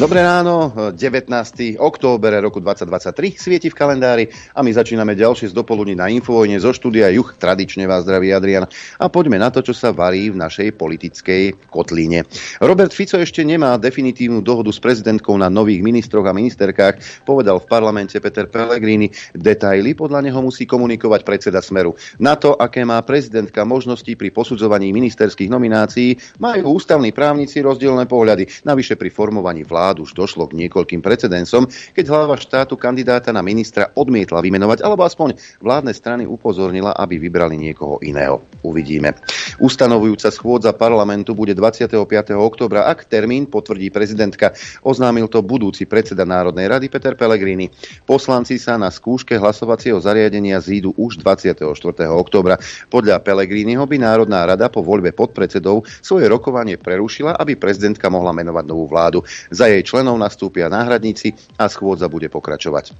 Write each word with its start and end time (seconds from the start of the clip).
Dobré 0.00 0.24
ráno, 0.24 0.72
19. 0.96 1.28
október 1.76 2.32
roku 2.40 2.56
2023 2.56 3.36
svieti 3.36 3.68
v 3.68 3.76
kalendári 3.76 4.24
a 4.56 4.64
my 4.64 4.72
začíname 4.72 5.12
ďalšie 5.12 5.52
z 5.52 5.54
dopoludní 5.60 5.92
na 5.92 6.08
Infovojne 6.08 6.56
zo 6.56 6.72
štúdia 6.72 7.12
Juch. 7.12 7.36
Tradične 7.36 7.84
vás 7.84 8.08
zdraví 8.08 8.32
Adrian 8.32 8.64
a 8.96 9.06
poďme 9.12 9.36
na 9.36 9.52
to, 9.52 9.60
čo 9.60 9.76
sa 9.76 9.92
varí 9.92 10.32
v 10.32 10.40
našej 10.40 10.72
politickej 10.80 11.68
kotlíne. 11.68 12.24
Robert 12.64 12.96
Fico 12.96 13.20
ešte 13.20 13.44
nemá 13.44 13.76
definitívnu 13.76 14.40
dohodu 14.40 14.72
s 14.72 14.80
prezidentkou 14.80 15.36
na 15.36 15.52
nových 15.52 15.84
ministroch 15.84 16.24
a 16.24 16.32
ministerkách, 16.32 17.28
povedal 17.28 17.60
v 17.60 17.68
parlamente 17.68 18.16
Peter 18.24 18.48
Pellegrini. 18.48 19.12
Detaily 19.36 19.92
podľa 19.92 20.24
neho 20.24 20.40
musí 20.40 20.64
komunikovať 20.64 21.28
predseda 21.28 21.60
Smeru. 21.60 21.92
Na 22.16 22.40
to, 22.40 22.56
aké 22.56 22.88
má 22.88 22.96
prezidentka 23.04 23.68
možnosti 23.68 24.16
pri 24.16 24.32
posudzovaní 24.32 24.96
ministerských 24.96 25.52
nominácií, 25.52 26.40
majú 26.40 26.80
ústavní 26.80 27.12
právnici 27.12 27.60
rozdielne 27.60 28.08
pohľady. 28.08 28.64
Navyše 28.64 28.96
pri 28.96 29.12
formovaní 29.12 29.68
vlád 29.90 30.06
už 30.06 30.14
došlo 30.14 30.46
k 30.46 30.54
niekoľkým 30.54 31.02
precedensom, 31.02 31.66
keď 31.66 32.04
hlava 32.14 32.38
štátu 32.38 32.78
kandidáta 32.78 33.34
na 33.34 33.42
ministra 33.42 33.90
odmietla 33.90 34.38
vymenovať, 34.38 34.86
alebo 34.86 35.02
aspoň 35.02 35.34
vládne 35.58 35.90
strany 35.90 36.22
upozornila, 36.30 36.94
aby 36.94 37.18
vybrali 37.18 37.58
niekoho 37.58 37.98
iného. 38.06 38.38
Uvidíme. 38.62 39.18
Ustanovujúca 39.58 40.30
schôdza 40.30 40.70
parlamentu 40.70 41.34
bude 41.34 41.58
25. 41.58 42.06
oktobra, 42.38 42.86
ak 42.86 43.10
termín 43.10 43.50
potvrdí 43.50 43.90
prezidentka. 43.90 44.54
Oznámil 44.86 45.26
to 45.26 45.42
budúci 45.42 45.90
predseda 45.90 46.22
Národnej 46.22 46.70
rady 46.70 46.86
Peter 46.86 47.18
Pellegrini. 47.18 47.66
Poslanci 48.06 48.62
sa 48.62 48.78
na 48.78 48.94
skúške 48.94 49.34
hlasovacieho 49.34 49.98
zariadenia 49.98 50.62
zídu 50.62 50.94
už 50.94 51.18
24. 51.18 51.66
oktobra. 52.14 52.62
Podľa 52.86 53.18
Pellegriniho 53.26 53.82
by 53.82 53.96
Národná 53.98 54.46
rada 54.46 54.70
po 54.70 54.86
voľbe 54.86 55.10
podpredsedov 55.10 55.82
svoje 55.98 56.30
rokovanie 56.30 56.78
prerušila, 56.78 57.34
aby 57.40 57.58
prezidentka 57.58 58.06
mohla 58.06 58.30
menovať 58.30 58.64
novú 58.70 58.86
vládu. 58.86 59.24
Za 59.48 59.72
jej 59.72 59.79
členov 59.82 60.16
nastúpia 60.20 60.70
náhradníci 60.70 61.34
a 61.58 61.68
schôdza 61.68 62.06
bude 62.06 62.28
pokračovať. 62.32 62.92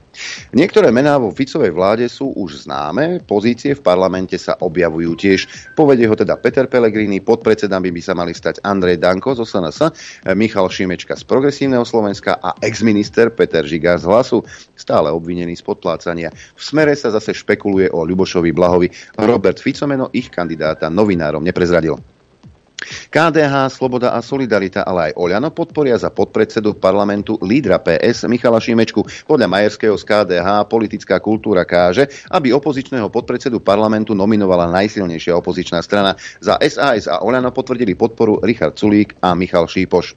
Niektoré 0.52 0.90
mená 0.90 1.16
vo 1.16 1.30
Ficovej 1.30 1.72
vláde 1.72 2.06
sú 2.10 2.32
už 2.34 2.66
známe, 2.68 3.22
pozície 3.24 3.72
v 3.76 3.82
parlamente 3.84 4.36
sa 4.36 4.58
objavujú 4.58 5.12
tiež. 5.16 5.40
Povedie 5.78 6.08
ho 6.10 6.16
teda 6.18 6.36
Peter 6.40 6.66
Pellegrini, 6.66 7.22
podpredsedami 7.24 7.88
by 7.94 8.00
sa 8.04 8.14
mali 8.14 8.32
stať 8.36 8.62
Andrej 8.66 9.00
Danko 9.00 9.32
zo 9.36 9.48
SNS, 9.48 9.92
Michal 10.36 10.68
Šimečka 10.68 11.16
z 11.16 11.24
Progresívneho 11.24 11.86
Slovenska 11.86 12.38
a 12.38 12.54
exminister 12.60 13.32
Peter 13.32 13.64
Žigár 13.64 13.98
z 14.02 14.06
Hlasu, 14.06 14.38
stále 14.76 15.08
obvinený 15.10 15.56
z 15.56 15.64
podplácania. 15.64 16.32
V 16.32 16.62
smere 16.62 16.92
sa 16.96 17.08
zase 17.10 17.32
špekuluje 17.32 17.90
o 17.90 18.04
Ľubošovi 18.04 18.50
Blahovi. 18.52 18.88
Robert 19.20 19.58
Fico 19.62 19.86
meno 19.88 20.12
ich 20.12 20.28
kandidáta 20.28 20.92
novinárom 20.92 21.44
neprezradil. 21.44 22.19
KDH, 23.10 23.70
Sloboda 23.72 24.14
a 24.16 24.20
Solidarita, 24.24 24.86
ale 24.86 25.10
aj 25.10 25.16
Oľano 25.18 25.50
podporia 25.50 25.96
za 25.98 26.08
podpredsedu 26.12 26.78
parlamentu 26.78 27.36
lídra 27.42 27.80
PS 27.80 28.28
Michala 28.28 28.62
Šimečku. 28.62 29.02
Podľa 29.26 29.46
Majerského 29.48 29.96
z 29.96 30.04
KDH 30.04 30.68
politická 30.68 31.16
kultúra 31.18 31.64
káže, 31.64 32.08
aby 32.30 32.54
opozičného 32.54 33.08
podpredsedu 33.08 33.60
parlamentu 33.60 34.14
nominovala 34.14 34.70
najsilnejšia 34.70 35.36
opozičná 35.36 35.82
strana. 35.82 36.14
Za 36.40 36.56
SAS 36.66 37.10
a 37.10 37.20
Oľano 37.24 37.50
potvrdili 37.50 37.98
podporu 37.98 38.40
Richard 38.44 38.76
Sulík 38.76 39.18
a 39.24 39.34
Michal 39.34 39.66
Šípoš. 39.66 40.14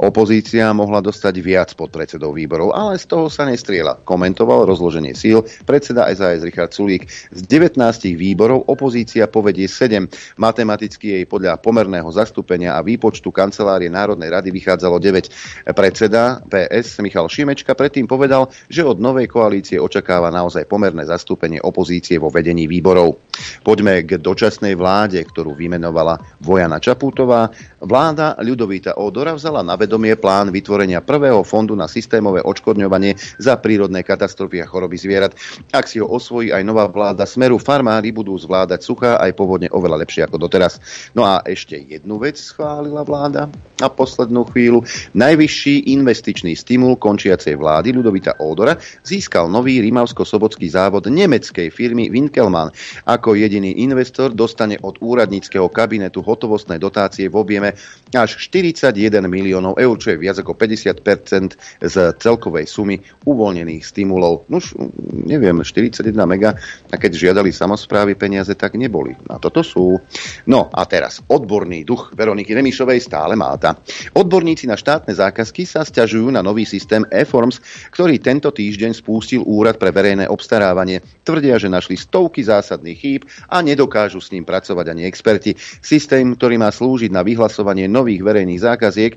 Opozícia 0.00 0.72
mohla 0.72 1.04
dostať 1.04 1.34
viac 1.44 1.68
podpredsedov 1.76 2.32
výborov, 2.32 2.72
ale 2.72 2.96
z 2.96 3.04
toho 3.04 3.28
sa 3.28 3.44
nestriela. 3.44 4.00
Komentoval 4.00 4.64
rozloženie 4.64 5.12
síl 5.12 5.44
predseda 5.68 6.08
SAS 6.16 6.40
Richard 6.40 6.72
Sulík. 6.72 7.06
Z 7.08 7.40
19 7.44 7.76
výborov 8.16 8.64
opozícia 8.66 9.28
povedie 9.28 9.68
7. 9.68 10.08
Matematicky 10.40 11.20
jej 11.20 11.24
podľa 11.28 11.60
pomerného 11.60 11.99
pomerného 12.00 12.16
zastúpenia 12.16 12.70
a 12.72 12.80
výpočtu 12.80 13.28
kancelárie 13.28 13.92
Národnej 13.92 14.32
rady 14.32 14.48
vychádzalo 14.56 14.96
9. 14.96 15.68
Predseda 15.76 16.40
PS 16.48 17.04
Michal 17.04 17.28
Šimečka 17.28 17.76
predtým 17.76 18.08
povedal, 18.08 18.48
že 18.72 18.80
od 18.80 18.96
novej 18.96 19.28
koalície 19.28 19.76
očakáva 19.76 20.32
naozaj 20.32 20.64
pomerné 20.64 21.04
zastúpenie 21.04 21.60
opozície 21.60 22.16
vo 22.16 22.32
vedení 22.32 22.64
výborov. 22.64 23.20
Poďme 23.60 24.00
k 24.08 24.16
dočasnej 24.16 24.72
vláde, 24.80 25.20
ktorú 25.20 25.52
vymenovala 25.52 26.16
Vojana 26.40 26.80
Čaputová. 26.80 27.52
Vláda 27.84 28.40
Ľudovíta 28.40 28.96
Odora 28.96 29.36
vzala 29.36 29.60
na 29.60 29.76
vedomie 29.76 30.16
plán 30.16 30.48
vytvorenia 30.48 31.04
prvého 31.04 31.44
fondu 31.44 31.76
na 31.76 31.84
systémové 31.84 32.40
odškodňovanie 32.40 33.16
za 33.36 33.60
prírodné 33.60 34.00
katastrofy 34.00 34.64
a 34.64 34.66
choroby 34.68 34.96
zvierat. 34.96 35.36
Ak 35.68 35.84
si 35.84 36.00
ho 36.00 36.08
osvojí 36.08 36.48
aj 36.48 36.64
nová 36.64 36.88
vláda 36.88 37.28
Smeru, 37.28 37.60
farmári 37.60 38.08
budú 38.08 38.32
zvládať 38.40 38.80
suchá 38.80 39.20
aj 39.20 39.36
povodne 39.36 39.68
oveľa 39.68 40.00
lepšie 40.00 40.24
ako 40.24 40.36
doteraz. 40.40 40.80
No 41.12 41.28
a 41.28 41.44
ešte 41.44 41.89
jednu 41.90 42.22
vec 42.22 42.38
schválila 42.38 43.02
vláda 43.02 43.50
na 43.82 43.88
poslednú 43.90 44.46
chvíľu. 44.46 44.86
Najvyšší 45.10 45.90
investičný 45.98 46.54
stimul 46.54 46.94
končiacej 46.94 47.58
vlády 47.58 47.90
Ľudovita 47.90 48.38
Ódora 48.38 48.78
získal 49.02 49.50
nový 49.50 49.82
rimavsko-sobotský 49.82 50.70
závod 50.70 51.10
nemeckej 51.10 51.66
firmy 51.74 52.06
Winkelmann. 52.06 52.70
Ako 53.10 53.34
jediný 53.34 53.82
investor 53.82 54.30
dostane 54.30 54.78
od 54.78 55.02
úradníckého 55.02 55.66
kabinetu 55.66 56.22
hotovostné 56.22 56.78
dotácie 56.78 57.26
v 57.26 57.34
objeme 57.34 57.74
až 58.14 58.38
41 58.38 58.94
miliónov 59.26 59.74
eur, 59.74 59.96
čo 59.98 60.14
je 60.14 60.22
viac 60.22 60.38
ako 60.38 60.54
50% 60.54 61.58
z 61.82 61.96
celkovej 62.22 62.70
sumy 62.70 63.02
uvoľnených 63.26 63.82
stimulov. 63.82 64.46
Nuž, 64.46 64.78
neviem, 65.10 65.58
41 65.58 66.06
mega, 66.22 66.54
a 66.86 66.94
keď 66.94 67.34
žiadali 67.34 67.50
samozprávy 67.50 68.14
peniaze, 68.14 68.54
tak 68.54 68.78
neboli. 68.78 69.18
A 69.26 69.42
toto 69.42 69.66
sú. 69.66 69.98
No 70.46 70.70
a 70.70 70.86
teraz 70.86 71.18
odborný 71.26 71.79
duch 71.84 72.12
Veroniky 72.16 72.54
Remišovej 72.56 73.00
stále 73.02 73.36
máta. 73.36 73.76
Odborníci 74.16 74.66
na 74.66 74.78
štátne 74.78 75.12
zákazky 75.14 75.66
sa 75.68 75.84
stiažujú 75.86 76.32
na 76.32 76.40
nový 76.40 76.64
systém 76.64 77.04
e-forms, 77.10 77.60
ktorý 77.92 78.18
tento 78.18 78.50
týždeň 78.50 78.96
spustil 78.96 79.42
Úrad 79.44 79.76
pre 79.78 79.92
verejné 79.94 80.30
obstarávanie. 80.30 81.02
Tvrdia, 81.22 81.60
že 81.60 81.72
našli 81.72 82.00
stovky 82.00 82.42
zásadných 82.42 82.98
chýb 82.98 83.22
a 83.50 83.60
nedokážu 83.60 84.18
s 84.18 84.32
ním 84.32 84.48
pracovať 84.48 84.86
ani 84.90 85.06
experti. 85.06 85.54
Systém, 85.80 86.34
ktorý 86.34 86.56
má 86.58 86.72
slúžiť 86.72 87.12
na 87.12 87.20
vyhlasovanie 87.20 87.86
nových 87.86 88.24
verejných 88.24 88.60
zákaziek, 88.62 89.12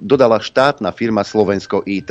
dodala 0.00 0.40
štátna 0.40 0.90
firma 0.96 1.22
Slovensko 1.22 1.84
IT 1.84 2.10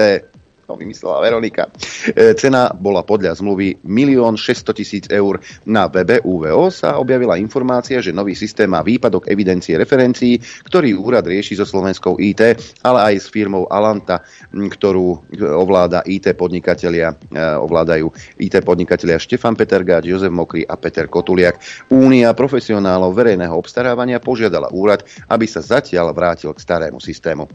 to 0.66 0.74
vymyslela 0.76 1.22
Veronika. 1.22 1.70
E, 2.10 2.34
cena 2.34 2.74
bola 2.74 3.06
podľa 3.06 3.38
zmluvy 3.38 3.86
1 3.86 4.18
600 4.36 4.74
tisíc 4.74 5.06
eur. 5.14 5.38
Na 5.70 5.86
webe 5.86 6.20
UVO 6.26 6.74
sa 6.74 6.98
objavila 6.98 7.38
informácia, 7.38 8.02
že 8.02 8.10
nový 8.10 8.34
systém 8.34 8.66
má 8.66 8.82
výpadok 8.82 9.30
evidencie 9.30 9.78
referencií, 9.78 10.42
ktorý 10.66 10.98
úrad 10.98 11.30
rieši 11.30 11.62
so 11.62 11.66
slovenskou 11.70 12.18
IT, 12.18 12.42
ale 12.82 13.14
aj 13.14 13.16
s 13.22 13.28
firmou 13.30 13.70
Alanta, 13.70 14.26
ktorú 14.52 15.30
ovláda 15.54 16.02
IT 16.10 16.34
podnikatelia, 16.34 17.14
e, 17.14 17.38
ovládajú 17.40 18.10
IT 18.42 18.66
podnikatelia 18.66 19.22
Štefan 19.22 19.54
Petergáč, 19.54 20.10
Jozef 20.10 20.34
Mokry 20.34 20.66
a 20.66 20.76
Peter 20.82 21.06
Kotuliak. 21.06 21.62
Únia 21.94 22.34
profesionálov 22.34 23.14
verejného 23.14 23.54
obstarávania 23.54 24.18
požiadala 24.18 24.74
úrad, 24.74 25.06
aby 25.30 25.46
sa 25.46 25.62
zatiaľ 25.62 26.10
vrátil 26.12 26.50
k 26.52 26.60
starému 26.60 26.98
systému. 26.98 27.46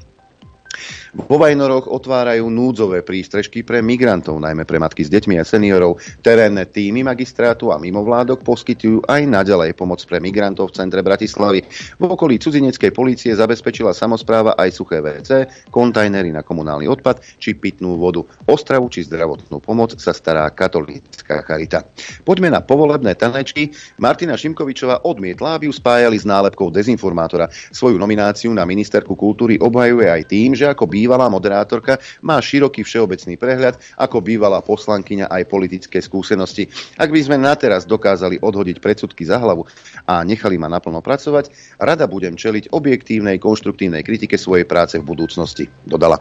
Vo 1.11 1.43
Vajnoroch 1.43 1.91
otvárajú 1.91 2.47
núdzové 2.47 3.03
prístrežky 3.03 3.67
pre 3.67 3.83
migrantov, 3.83 4.39
najmä 4.39 4.63
pre 4.63 4.79
matky 4.79 5.03
s 5.03 5.11
deťmi 5.11 5.43
a 5.43 5.45
seniorov. 5.45 5.99
Terénne 6.23 6.63
týmy 6.71 7.03
magistrátu 7.03 7.75
a 7.75 7.83
mimovládok 7.83 8.47
poskytujú 8.47 9.03
aj 9.11 9.27
naďalej 9.27 9.75
pomoc 9.75 9.99
pre 10.07 10.23
migrantov 10.23 10.71
v 10.71 10.77
centre 10.79 11.03
Bratislavy. 11.03 11.67
V 11.99 12.03
okolí 12.07 12.39
cudzineckej 12.39 12.95
policie 12.95 13.35
zabezpečila 13.35 13.91
samozpráva 13.91 14.55
aj 14.55 14.71
suché 14.71 15.03
WC, 15.03 15.51
kontajnery 15.75 16.31
na 16.31 16.47
komunálny 16.47 16.87
odpad 16.87 17.27
či 17.43 17.59
pitnú 17.59 17.99
vodu. 17.99 18.23
Ostravu 18.47 18.87
či 18.87 19.03
zdravotnú 19.03 19.59
pomoc 19.59 19.99
sa 19.99 20.15
stará 20.15 20.47
katolícka 20.55 21.43
charita. 21.43 21.91
Poďme 22.23 22.55
na 22.55 22.63
povolebné 22.63 23.19
tanečky. 23.19 23.75
Martina 23.99 24.39
Šimkovičová 24.39 25.03
odmietla, 25.03 25.59
aby 25.59 25.67
ju 25.67 25.75
spájali 25.75 26.15
s 26.15 26.23
nálepkou 26.23 26.71
dezinformátora. 26.71 27.51
Svoju 27.75 27.99
nomináciu 27.99 28.55
na 28.55 28.63
ministerku 28.63 29.19
kultúry 29.19 29.59
obhajuje 29.59 30.07
aj 30.07 30.23
tým, 30.31 30.55
že 30.55 30.71
ako 30.71 30.87
bývalá 31.01 31.33
moderátorka 31.33 31.97
má 32.21 32.37
široký 32.37 32.85
všeobecný 32.85 33.41
prehľad, 33.41 33.81
ako 33.97 34.21
bývalá 34.21 34.61
poslankyňa 34.61 35.33
aj 35.33 35.49
politické 35.49 36.05
skúsenosti. 36.05 36.69
Ak 37.01 37.09
by 37.09 37.21
sme 37.25 37.41
na 37.41 37.57
teraz 37.57 37.89
dokázali 37.89 38.37
odhodiť 38.45 38.85
predsudky 38.85 39.25
za 39.25 39.41
hlavu 39.41 39.65
a 40.05 40.21
nechali 40.21 40.61
ma 40.61 40.69
naplno 40.69 41.01
pracovať, 41.01 41.79
rada 41.81 42.05
budem 42.05 42.37
čeliť 42.37 42.69
objektívnej, 42.69 43.41
konštruktívnej 43.41 44.05
kritike 44.05 44.37
svojej 44.37 44.69
práce 44.69 45.01
v 45.01 45.09
budúcnosti, 45.09 45.73
dodala. 45.89 46.21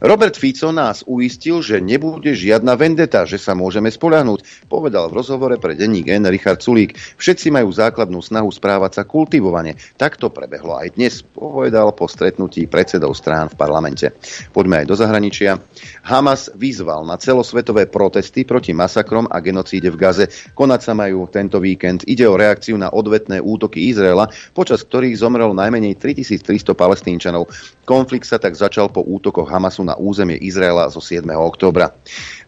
Robert 0.00 0.40
Fico 0.40 0.72
nás 0.72 1.04
uistil, 1.04 1.60
že 1.60 1.84
nebude 1.84 2.32
žiadna 2.32 2.72
vendeta, 2.80 3.28
že 3.28 3.36
sa 3.36 3.52
môžeme 3.52 3.92
spoľahnúť, 3.92 4.70
povedal 4.72 5.12
v 5.12 5.16
rozhovore 5.20 5.56
pre 5.60 5.76
denník 5.76 6.08
N. 6.08 6.28
Richard 6.32 6.64
Sulík. 6.64 6.96
Všetci 7.20 7.52
majú 7.52 7.68
základnú 7.68 8.24
snahu 8.24 8.48
správať 8.48 9.00
sa 9.00 9.02
kultivovane. 9.04 9.76
Tak 10.00 10.16
to 10.16 10.32
prebehlo 10.32 10.80
aj 10.80 10.96
dnes, 10.96 11.20
povedal 11.20 11.92
po 11.92 12.08
stretnutí 12.08 12.64
predsedov 12.70 13.12
strán 13.12 13.52
v 13.52 13.58
parlamente. 13.58 14.05
Poďme 14.52 14.82
aj 14.82 14.86
do 14.90 14.94
zahraničia. 14.98 15.58
Hamas 16.06 16.52
vyzval 16.54 17.06
na 17.06 17.18
celosvetové 17.18 17.88
protesty 17.90 18.46
proti 18.46 18.76
masakrom 18.76 19.26
a 19.30 19.40
genocíde 19.40 19.90
v 19.90 19.98
Gaze. 19.98 20.24
Konať 20.54 20.80
sa 20.82 20.92
majú 20.92 21.26
tento 21.30 21.58
víkend. 21.58 22.04
Ide 22.06 22.26
o 22.28 22.38
reakciu 22.38 22.78
na 22.78 22.92
odvetné 22.92 23.42
útoky 23.42 23.90
Izraela, 23.90 24.30
počas 24.52 24.82
ktorých 24.84 25.18
zomrelo 25.18 25.56
najmenej 25.56 25.98
3300 25.98 26.76
palestínčanov. 26.76 27.48
Konflikt 27.86 28.26
sa 28.26 28.42
tak 28.42 28.58
začal 28.58 28.90
po 28.90 29.06
útokoch 29.06 29.46
Hamasu 29.46 29.86
na 29.86 29.94
územie 29.94 30.38
Izraela 30.42 30.90
zo 30.90 30.98
7. 30.98 31.22
októbra. 31.30 31.94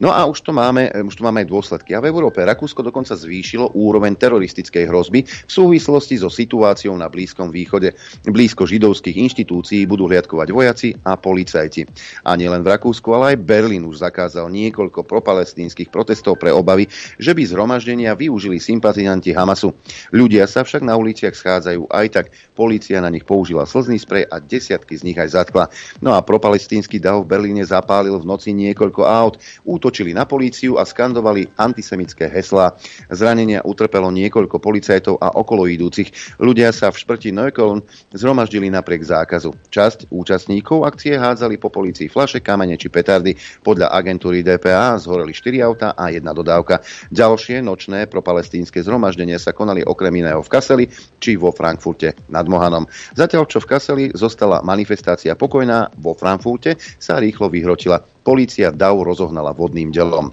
No 0.03 0.11
a 0.11 0.27
už 0.27 0.43
to 0.43 0.51
máme, 0.51 0.91
už 1.07 1.15
to 1.19 1.23
máme 1.23 1.47
aj 1.47 1.49
dôsledky. 1.51 1.95
A 1.95 2.03
v 2.03 2.11
Európe 2.11 2.43
Rakúsko 2.43 2.83
dokonca 2.83 3.15
zvýšilo 3.15 3.75
úroveň 3.75 4.19
teroristickej 4.19 4.91
hrozby 4.91 5.23
v 5.27 5.51
súvislosti 5.51 6.19
so 6.19 6.31
situáciou 6.31 6.95
na 6.99 7.07
Blízkom 7.07 7.55
východe. 7.55 7.95
Blízko 8.27 8.67
židovských 8.67 9.15
inštitúcií 9.15 9.87
budú 9.87 10.11
hliadkovať 10.11 10.49
vojaci 10.51 10.89
a 11.07 11.15
policajti. 11.49 11.89
A 12.29 12.37
nielen 12.37 12.61
v 12.61 12.77
Rakúsku, 12.77 13.09
ale 13.17 13.33
aj 13.33 13.41
Berlín 13.41 13.89
už 13.89 14.05
zakázal 14.05 14.53
niekoľko 14.53 15.09
propalestínskych 15.09 15.89
protestov 15.89 16.37
pre 16.37 16.53
obavy, 16.53 16.93
že 17.17 17.33
by 17.33 17.41
zhromaždenia 17.49 18.13
využili 18.13 18.61
sympatizanti 18.61 19.33
Hamasu. 19.33 19.73
Ľudia 20.13 20.45
sa 20.45 20.61
však 20.61 20.85
na 20.85 21.01
uliciach 21.01 21.33
schádzajú 21.33 21.89
aj 21.89 22.07
tak. 22.13 22.27
Polícia 22.53 23.01
na 23.01 23.09
nich 23.09 23.25
použila 23.25 23.65
slzný 23.65 23.97
sprej 23.97 24.29
a 24.29 24.45
desiatky 24.45 24.93
z 24.93 25.09
nich 25.09 25.17
aj 25.17 25.33
zatkla. 25.33 25.73
No 26.05 26.13
a 26.13 26.21
propalestínsky 26.21 27.01
dav 27.01 27.25
v 27.25 27.31
Berlíne 27.33 27.65
zapálil 27.65 28.13
v 28.21 28.29
noci 28.29 28.53
niekoľko 28.53 29.03
aut. 29.09 29.41
Útočili 29.65 30.13
na 30.13 30.29
políciu 30.29 30.77
a 30.77 30.85
skandovali 30.85 31.49
antisemické 31.57 32.29
heslá. 32.29 32.77
Zranenia 33.09 33.65
utrpelo 33.65 34.13
niekoľko 34.13 34.61
policajtov 34.61 35.17
a 35.23 35.33
okoloidúcich. 35.33 36.37
Ľudia 36.43 36.75
sa 36.77 36.93
v 36.93 37.01
šprti 37.01 37.33
Neukölln 37.33 37.81
zhromaždili 38.13 38.69
napriek 38.69 39.07
zákazu. 39.07 39.55
Časť 39.71 40.11
účastníkov 40.11 40.83
akcie 40.83 41.15
hádzali 41.39 41.63
po 41.63 41.71
policii 41.71 42.11
flaše, 42.11 42.43
kamene 42.43 42.75
či 42.75 42.91
petardy. 42.91 43.31
Podľa 43.63 43.95
agentúry 43.95 44.43
DPA 44.43 44.99
zhoreli 44.99 45.31
4 45.31 45.63
auta 45.63 45.95
a 45.95 46.11
jedna 46.11 46.35
dodávka. 46.35 46.83
Ďalšie 47.15 47.63
nočné 47.63 48.11
propalestínske 48.11 48.83
zhromaždenia 48.83 49.39
sa 49.39 49.55
konali 49.55 49.87
okrem 49.87 50.11
iného 50.19 50.43
v 50.43 50.51
Kaseli 50.51 50.91
či 51.23 51.39
vo 51.39 51.55
Frankfurte 51.55 52.19
nad 52.27 52.43
Mohanom. 52.51 52.91
Zatiaľ, 53.15 53.47
čo 53.47 53.63
v 53.63 53.71
Kaseli 53.71 54.05
zostala 54.11 54.67
manifestácia 54.67 55.39
pokojná, 55.39 55.95
vo 55.95 56.19
Frankfurte 56.19 56.75
sa 56.99 57.23
rýchlo 57.23 57.47
vyhrotila 57.47 58.03
Polícia 58.29 58.69
DAO 58.69 59.09
rozohnala 59.09 59.57
vodným 59.57 59.89
delom. 59.89 60.29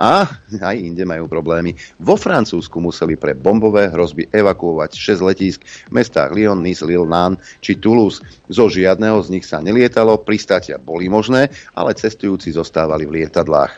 A 0.00 0.24
aj 0.64 0.76
inde 0.80 1.04
majú 1.04 1.28
problémy. 1.28 1.76
Vo 2.00 2.16
Francúzsku 2.16 2.80
museli 2.80 3.20
pre 3.20 3.36
bombové 3.36 3.92
hrozby 3.92 4.32
evakuovať 4.32 4.96
6 4.96 5.28
letísk 5.28 5.60
v 5.60 5.92
mestách 5.92 6.32
Lyon, 6.32 6.64
Nice, 6.64 6.80
Lille, 6.80 7.04
Nantes 7.04 7.44
či 7.60 7.76
Toulouse. 7.76 8.24
Zo 8.48 8.72
žiadneho 8.72 9.20
z 9.20 9.28
nich 9.28 9.44
sa 9.44 9.60
nelietalo, 9.60 10.24
pristátia 10.24 10.80
boli 10.80 11.12
možné, 11.12 11.52
ale 11.76 11.92
cestujúci 11.92 12.48
zostávali 12.48 13.04
v 13.04 13.20
lietadlách. 13.20 13.76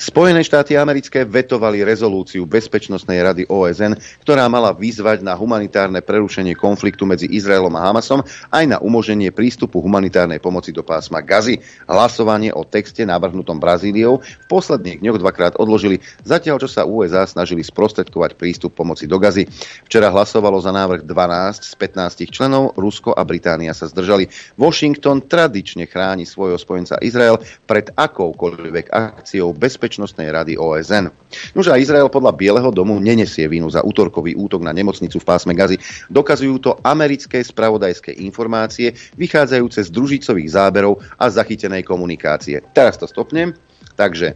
Spojené 0.00 0.40
štáty 0.40 0.80
americké 0.80 1.28
vetovali 1.28 1.84
rezolúciu 1.84 2.48
Bezpečnostnej 2.48 3.20
rady 3.20 3.44
OSN, 3.52 4.00
ktorá 4.24 4.48
mala 4.48 4.72
vyzvať 4.72 5.20
na 5.20 5.36
humanitárne 5.36 6.00
prerušenie 6.00 6.56
konfliktu 6.56 7.04
medzi 7.04 7.28
Izraelom 7.28 7.76
a 7.76 7.84
Hamasom 7.84 8.24
aj 8.48 8.64
na 8.64 8.80
umožnenie 8.80 9.28
prístupu 9.28 9.76
humanitárnej 9.84 10.40
pomoci 10.40 10.72
do 10.72 10.80
pásma 10.80 11.20
Gazy. 11.20 11.60
Hlasovanie 11.84 12.48
o 12.48 12.64
texte 12.64 13.04
navrhnutom 13.04 13.60
Brazíliou 13.60 14.24
v 14.24 14.46
posledných 14.48 15.04
dňoch 15.04 15.20
dvakrát 15.20 15.60
odložili, 15.60 16.00
zatiaľ 16.24 16.64
čo 16.64 16.68
sa 16.72 16.88
USA 16.88 17.28
snažili 17.28 17.60
sprostredkovať 17.60 18.40
prístup 18.40 18.72
pomoci 18.72 19.04
do 19.04 19.20
Gazy. 19.20 19.52
Včera 19.84 20.08
hlasovalo 20.08 20.64
za 20.64 20.72
návrh 20.72 21.04
12 21.04 21.60
z 21.60 21.74
15 21.76 22.24
členov, 22.32 22.72
Rusko 22.72 23.12
a 23.12 23.20
Británia 23.20 23.76
sa 23.76 23.84
zdržali. 23.84 24.32
Washington 24.56 25.28
tradične 25.28 25.84
chráni 25.84 26.24
svojho 26.24 26.56
spojenca 26.56 26.96
Izrael 27.04 27.36
pred 27.68 27.92
akoukoľvek 27.92 28.88
akciou 28.88 29.52
Bezpečnostnej 29.90 30.30
rady 30.30 30.54
OSN. 30.54 31.10
Nož 31.58 31.74
a 31.74 31.74
Izrael 31.74 32.06
podľa 32.06 32.38
Bieleho 32.38 32.70
domu 32.70 33.02
nenesie 33.02 33.50
vinu 33.50 33.66
za 33.74 33.82
útorkový 33.82 34.38
útok 34.38 34.62
na 34.62 34.70
nemocnicu 34.70 35.18
v 35.18 35.26
pásme 35.26 35.50
Gazy. 35.50 35.82
Dokazujú 36.06 36.62
to 36.62 36.70
americké 36.86 37.42
spravodajské 37.42 38.14
informácie 38.22 38.94
vychádzajúce 39.18 39.82
z 39.82 39.90
družicových 39.90 40.54
záberov 40.54 41.02
a 41.18 41.26
zachytenej 41.26 41.82
komunikácie. 41.82 42.62
Teraz 42.70 43.02
to 43.02 43.10
stopnem. 43.10 43.50
Takže 43.98 44.30
e, 44.30 44.34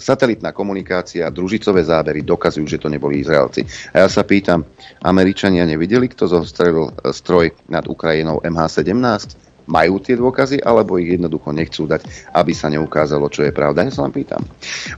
satelitná 0.00 0.56
komunikácia, 0.56 1.28
družicové 1.28 1.84
zábery 1.84 2.24
dokazujú, 2.24 2.64
že 2.64 2.80
to 2.80 2.88
neboli 2.88 3.20
Izraelci. 3.20 3.60
A 3.92 4.02
ja 4.04 4.08
sa 4.08 4.24
pýtam, 4.24 4.64
Američania 5.04 5.68
nevideli, 5.68 6.08
kto 6.08 6.32
zostrelil 6.32 6.96
e, 6.96 7.12
stroj 7.12 7.52
nad 7.68 7.84
Ukrajinou 7.84 8.40
MH17? 8.40 9.45
Majú 9.66 9.98
tie 9.98 10.14
dôkazy, 10.18 10.62
alebo 10.62 10.98
ich 10.98 11.18
jednoducho 11.18 11.50
nechcú 11.50 11.90
dať, 11.90 12.32
aby 12.34 12.52
sa 12.54 12.70
neukázalo, 12.70 13.26
čo 13.30 13.46
je 13.46 13.52
pravda. 13.54 13.86
Ja 13.86 13.92
sa 13.92 14.06
vám 14.06 14.14
pýtam. 14.14 14.42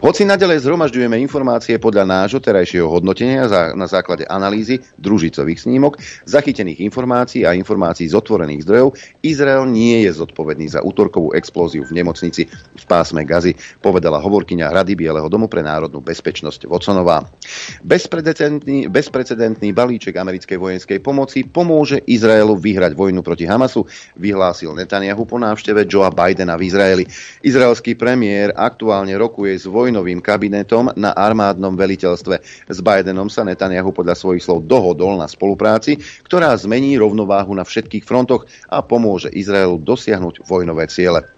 Hoci 0.05 0.29
nadalej 0.29 0.65
zhromažďujeme 0.65 1.17
informácie 1.25 1.81
podľa 1.81 2.05
nášho 2.05 2.41
terajšieho 2.41 2.88
hodnotenia 2.88 3.49
na 3.75 3.88
základe 3.88 4.29
analýzy 4.29 4.85
družicových 5.00 5.65
snímok, 5.65 5.97
zachytených 6.29 6.85
informácií 6.85 7.49
a 7.49 7.56
informácií 7.56 8.12
z 8.12 8.15
otvorených 8.15 8.65
zdrojov, 8.69 8.88
Izrael 9.25 9.65
nie 9.67 10.05
je 10.05 10.12
zodpovedný 10.15 10.69
za 10.69 10.85
útorkovú 10.85 11.32
explóziu 11.32 11.82
v 11.88 11.97
nemocnici 11.97 12.47
v 12.53 12.85
pásme 12.85 13.25
Gazy, 13.25 13.56
povedala 13.81 14.21
hovorkyňa 14.21 14.71
Rady 14.71 14.94
Bieleho 14.94 15.26
domu 15.32 15.49
pre 15.49 15.64
národnú 15.64 16.05
bezpečnosť 16.05 16.69
Voconová. 16.69 17.25
Bezprecedentný, 17.81 18.93
bezprecedentný 18.93 19.73
balíček 19.73 20.12
americkej 20.12 20.59
vojenskej 20.61 20.99
pomoci 21.00 21.49
pomôže 21.49 22.05
Izraelu 22.05 22.53
vyhrať 22.59 22.93
vojnu 22.93 23.25
proti 23.25 23.49
Hamasu, 23.49 23.88
vyhlás 24.19 24.58
vyhlásil 24.59 24.75
Netanyahu 24.75 25.23
po 25.23 25.39
návšteve 25.39 25.87
Joea 25.87 26.11
Bidena 26.11 26.59
v 26.59 26.67
Izraeli. 26.67 27.05
Izraelský 27.47 27.95
premiér 27.95 28.51
aktuálne 28.59 29.15
rokuje 29.15 29.55
s 29.55 29.71
vojnovým 29.71 30.19
kabinetom 30.19 30.91
na 30.99 31.15
armádnom 31.15 31.79
veliteľstve. 31.79 32.67
S 32.67 32.79
Bidenom 32.83 33.31
sa 33.31 33.47
Netanyahu 33.47 33.95
podľa 33.95 34.19
svojich 34.19 34.43
slov 34.43 34.67
dohodol 34.67 35.15
na 35.15 35.31
spolupráci, 35.31 36.03
ktorá 36.27 36.51
zmení 36.59 36.99
rovnováhu 36.99 37.55
na 37.55 37.63
všetkých 37.63 38.03
frontoch 38.03 38.51
a 38.67 38.83
pomôže 38.83 39.31
Izraelu 39.31 39.79
dosiahnuť 39.79 40.43
vojnové 40.43 40.91
ciele. 40.91 41.38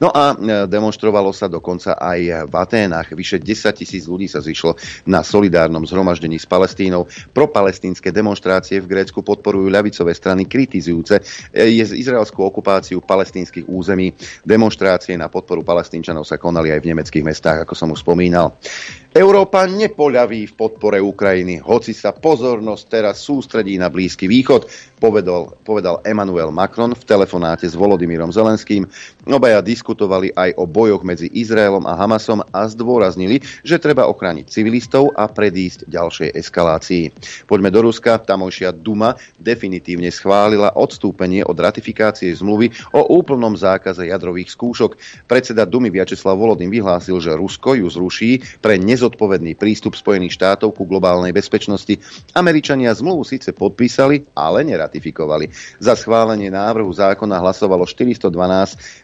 No 0.00 0.08
a 0.08 0.32
e, 0.32 0.36
demonstrovalo 0.66 1.30
sa 1.30 1.46
dokonca 1.46 1.96
aj 1.96 2.48
v 2.48 2.54
Aténach. 2.56 3.08
Vyše 3.12 3.40
10 3.42 3.76
tisíc 3.76 4.04
ľudí 4.08 4.26
sa 4.26 4.40
zišlo 4.40 4.76
na 5.08 5.20
solidárnom 5.20 5.84
zhromaždení 5.84 6.40
s 6.40 6.48
Palestínou. 6.48 7.06
Pro 7.30 7.52
palestínske 7.52 8.08
demonstrácie 8.10 8.80
v 8.80 8.90
Grécku 8.90 9.20
podporujú 9.20 9.68
ľavicové 9.68 10.16
strany 10.16 10.48
kritizujúce 10.48 11.20
e, 11.52 11.80
je 11.80 11.84
izraelskú 12.00 12.40
okupáciu 12.40 13.04
palestínskych 13.04 13.68
území. 13.68 14.12
Demonstrácie 14.42 15.16
na 15.20 15.28
podporu 15.28 15.60
palestínčanov 15.60 16.24
sa 16.24 16.40
konali 16.40 16.72
aj 16.72 16.80
v 16.80 16.88
nemeckých 16.94 17.24
mestách, 17.26 17.62
ako 17.64 17.74
som 17.76 17.92
už 17.92 18.00
spomínal. 18.00 18.56
Európa 19.10 19.66
nepoľaví 19.66 20.46
v 20.46 20.54
podpore 20.54 21.02
Ukrajiny, 21.02 21.58
hoci 21.58 21.90
sa 21.90 22.14
pozornosť 22.14 22.84
teraz 22.86 23.18
sústredí 23.18 23.74
na 23.74 23.90
Blízky 23.90 24.30
východ, 24.30 24.70
povedal, 25.02 25.50
povedal 25.66 25.98
Emmanuel 26.06 26.54
Macron 26.54 26.94
v 26.94 27.02
telefonáte 27.02 27.66
s 27.66 27.74
Volodymyrom 27.74 28.30
Zelenským. 28.30 28.86
Obaja 29.26 29.66
diskutovali 29.66 30.30
aj 30.30 30.54
o 30.54 30.62
bojoch 30.62 31.02
medzi 31.02 31.26
Izraelom 31.26 31.90
a 31.90 31.98
Hamasom 31.98 32.46
a 32.54 32.70
zdôraznili, 32.70 33.42
že 33.66 33.82
treba 33.82 34.06
ochrániť 34.06 34.46
civilistov 34.46 35.10
a 35.18 35.26
predísť 35.26 35.90
ďalšej 35.90 36.30
eskalácii. 36.30 37.04
Poďme 37.50 37.74
do 37.74 37.90
Ruska. 37.90 38.22
Tamojšia 38.22 38.70
Duma 38.70 39.18
definitívne 39.42 40.14
schválila 40.14 40.78
odstúpenie 40.78 41.42
od 41.42 41.58
ratifikácie 41.58 42.30
zmluvy 42.30 42.94
o 42.94 43.10
úplnom 43.18 43.58
zákaze 43.58 44.06
jadrových 44.06 44.54
skúšok. 44.54 44.94
Predseda 45.26 45.66
Dumy 45.66 45.90
Vyacheslav 45.90 46.38
Volodym 46.38 46.70
vyhlásil, 46.70 47.18
že 47.18 47.34
Rusko 47.34 47.74
ju 47.74 47.90
zruší 47.90 48.38
pre 48.62 48.78
nez 48.78 48.99
nezodpovedný 49.00 49.56
prístup 49.56 49.96
Spojených 49.96 50.36
štátov 50.36 50.76
ku 50.76 50.84
globálnej 50.84 51.32
bezpečnosti. 51.32 51.96
Američania 52.36 52.92
zmluvu 52.92 53.24
síce 53.24 53.56
podpísali, 53.56 54.28
ale 54.36 54.60
neratifikovali. 54.68 55.48
Za 55.80 55.96
schválenie 55.96 56.52
návrhu 56.52 56.92
zákona 56.92 57.40
hlasovalo 57.40 57.88
412 57.88 58.28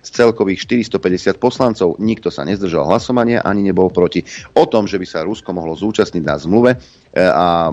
z 0.04 0.08
celkových 0.12 0.68
450 1.00 1.40
poslancov. 1.40 1.96
Nikto 1.96 2.28
sa 2.28 2.44
nezdržal 2.44 2.84
hlasovania 2.84 3.40
ani 3.40 3.64
nebol 3.64 3.88
proti. 3.88 4.20
O 4.52 4.68
tom, 4.68 4.84
že 4.84 5.00
by 5.00 5.06
sa 5.08 5.24
Rusko 5.24 5.56
mohlo 5.56 5.72
zúčastniť 5.72 6.20
na 6.20 6.36
zmluve, 6.36 6.76
e, 6.76 7.24
a 7.24 7.72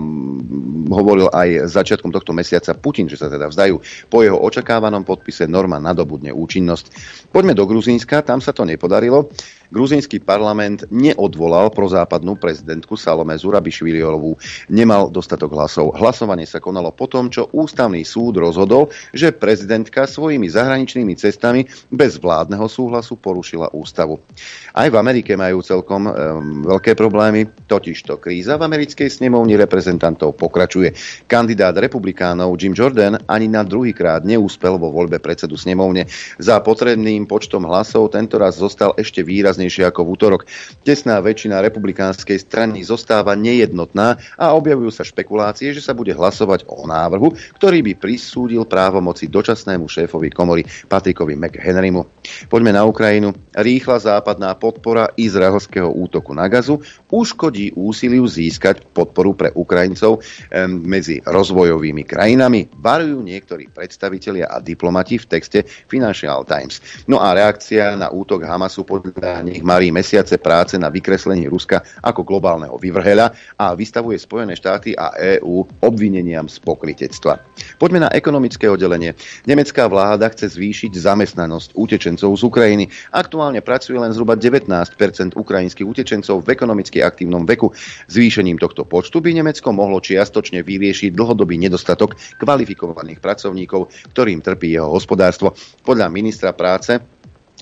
hovoril 0.88 1.28
aj 1.28 1.68
začiatkom 1.68 2.08
tohto 2.08 2.32
mesiaca 2.32 2.72
Putin, 2.72 3.04
že 3.04 3.20
sa 3.20 3.28
teda 3.28 3.52
vzdajú. 3.52 4.08
Po 4.08 4.24
jeho 4.24 4.40
očakávanom 4.40 5.04
podpise 5.04 5.44
norma 5.44 5.76
nadobudne 5.76 6.32
účinnosť. 6.32 6.88
Poďme 7.28 7.52
do 7.52 7.68
Gruzínska, 7.68 8.24
tam 8.24 8.40
sa 8.40 8.56
to 8.56 8.64
nepodarilo. 8.64 9.28
Gruzínsky 9.74 10.22
parlament 10.22 10.86
neodvolal 10.94 11.74
prozápadnú 11.74 12.38
prezidentku 12.38 12.94
Salome 12.94 13.34
Zurabišviliolovú. 13.34 14.38
Nemal 14.70 15.10
dostatok 15.10 15.50
hlasov. 15.50 15.98
Hlasovanie 15.98 16.46
sa 16.46 16.62
konalo 16.62 16.94
po 16.94 17.10
tom, 17.10 17.26
čo 17.26 17.50
ústavný 17.50 18.06
súd 18.06 18.38
rozhodol, 18.38 18.94
že 19.10 19.34
prezidentka 19.34 20.06
svojimi 20.06 20.46
zahraničnými 20.46 21.18
cestami 21.18 21.66
bez 21.90 22.22
vládneho 22.22 22.70
súhlasu 22.70 23.18
porušila 23.18 23.74
ústavu. 23.74 24.22
Aj 24.70 24.86
v 24.86 24.94
Amerike 24.94 25.34
majú 25.34 25.58
celkom 25.58 26.06
um, 26.06 26.14
veľké 26.62 26.94
problémy, 26.94 27.66
totižto 27.66 28.22
kríza 28.22 28.54
v 28.54 28.70
americkej 28.70 29.10
snemovni 29.10 29.58
reprezentantov 29.58 30.38
pokračuje. 30.38 30.94
Kandidát 31.26 31.74
republikánov 31.74 32.54
Jim 32.62 32.78
Jordan 32.78 33.18
ani 33.26 33.50
na 33.50 33.66
druhýkrát 33.66 34.22
neúspel 34.22 34.78
vo 34.78 34.94
voľbe 34.94 35.18
predsedu 35.18 35.58
snemovne. 35.58 36.06
Za 36.38 36.62
potrebným 36.62 37.26
počtom 37.26 37.66
hlasov 37.66 38.14
tento 38.14 38.38
raz 38.38 38.54
zostal 38.54 38.94
ešte 38.94 39.26
výraznejšie 39.64 39.88
ako 39.88 40.00
v 40.04 40.12
útorok. 40.12 40.40
Tesná 40.84 41.16
väčšina 41.24 41.64
republikánskej 41.64 42.36
strany 42.36 42.84
zostáva 42.84 43.32
nejednotná 43.32 44.20
a 44.36 44.52
objavujú 44.52 44.92
sa 44.92 45.08
špekulácie, 45.08 45.72
že 45.72 45.80
sa 45.80 45.96
bude 45.96 46.12
hlasovať 46.12 46.68
o 46.68 46.84
návrhu, 46.84 47.32
ktorý 47.56 47.80
by 47.80 47.92
prisúdil 47.96 48.68
právomoci 48.68 49.32
dočasnému 49.32 49.88
šéfovi 49.88 50.28
komory 50.28 50.68
Patrikovi 50.84 51.32
McHenrymu. 51.40 52.04
Poďme 52.52 52.76
na 52.76 52.84
Ukrajinu. 52.84 53.32
Rýchla 53.56 53.96
západná 54.04 54.52
podpora 54.60 55.08
izraelského 55.16 55.88
útoku 55.88 56.36
na 56.36 56.44
gazu 56.52 56.84
uškodí 57.08 57.72
úsiliu 57.78 58.26
získať 58.26 58.84
podporu 58.90 59.38
pre 59.38 59.48
Ukrajincov 59.54 60.20
medzi 60.66 61.22
rozvojovými 61.22 62.02
krajinami, 62.02 62.66
varujú 62.74 63.22
niektorí 63.22 63.70
predstavitelia 63.70 64.50
a 64.50 64.58
diplomati 64.58 65.16
v 65.22 65.30
texte 65.30 65.62
Financial 65.86 66.42
Times. 66.42 67.06
No 67.06 67.22
a 67.22 67.30
reakcia 67.30 67.94
na 67.94 68.10
útok 68.10 68.42
Hamasu 68.42 68.82
podľa 68.82 69.43
nich 69.44 69.60
marí 69.60 69.92
mesiace 69.92 70.40
práce 70.40 70.80
na 70.80 70.88
vykreslení 70.88 71.46
Ruska 71.46 71.84
ako 72.00 72.24
globálneho 72.24 72.80
vyvrheľa 72.80 73.56
a 73.60 73.76
vystavuje 73.76 74.16
Spojené 74.16 74.56
štáty 74.56 74.96
a 74.96 75.12
EÚ 75.14 75.84
obvineniam 75.84 76.48
z 76.48 76.56
pokritectva. 76.64 77.44
Poďme 77.76 78.08
na 78.08 78.10
ekonomické 78.10 78.66
oddelenie. 78.66 79.12
Nemecká 79.44 79.86
vláda 79.86 80.32
chce 80.32 80.56
zvýšiť 80.56 80.96
zamestnanosť 80.96 81.76
utečencov 81.76 82.30
z 82.32 82.42
Ukrajiny. 82.42 82.84
Aktuálne 83.12 83.60
pracuje 83.60 84.00
len 84.00 84.10
zhruba 84.16 84.34
19% 84.34 85.36
ukrajinských 85.36 85.86
utečencov 85.86 86.42
v 86.42 86.48
ekonomicky 86.50 87.04
aktívnom 87.04 87.44
veku. 87.44 87.70
Zvýšením 88.08 88.56
tohto 88.56 88.88
počtu 88.88 89.20
by 89.20 89.36
Nemecko 89.36 89.70
mohlo 89.70 90.00
čiastočne 90.00 90.64
vyriešiť 90.64 91.12
dlhodobý 91.12 91.60
nedostatok 91.60 92.16
kvalifikovaných 92.40 93.20
pracovníkov, 93.20 93.92
ktorým 94.16 94.40
trpí 94.40 94.74
jeho 94.74 94.88
hospodárstvo. 94.88 95.52
Podľa 95.84 96.08
ministra 96.08 96.56
práce 96.56 97.13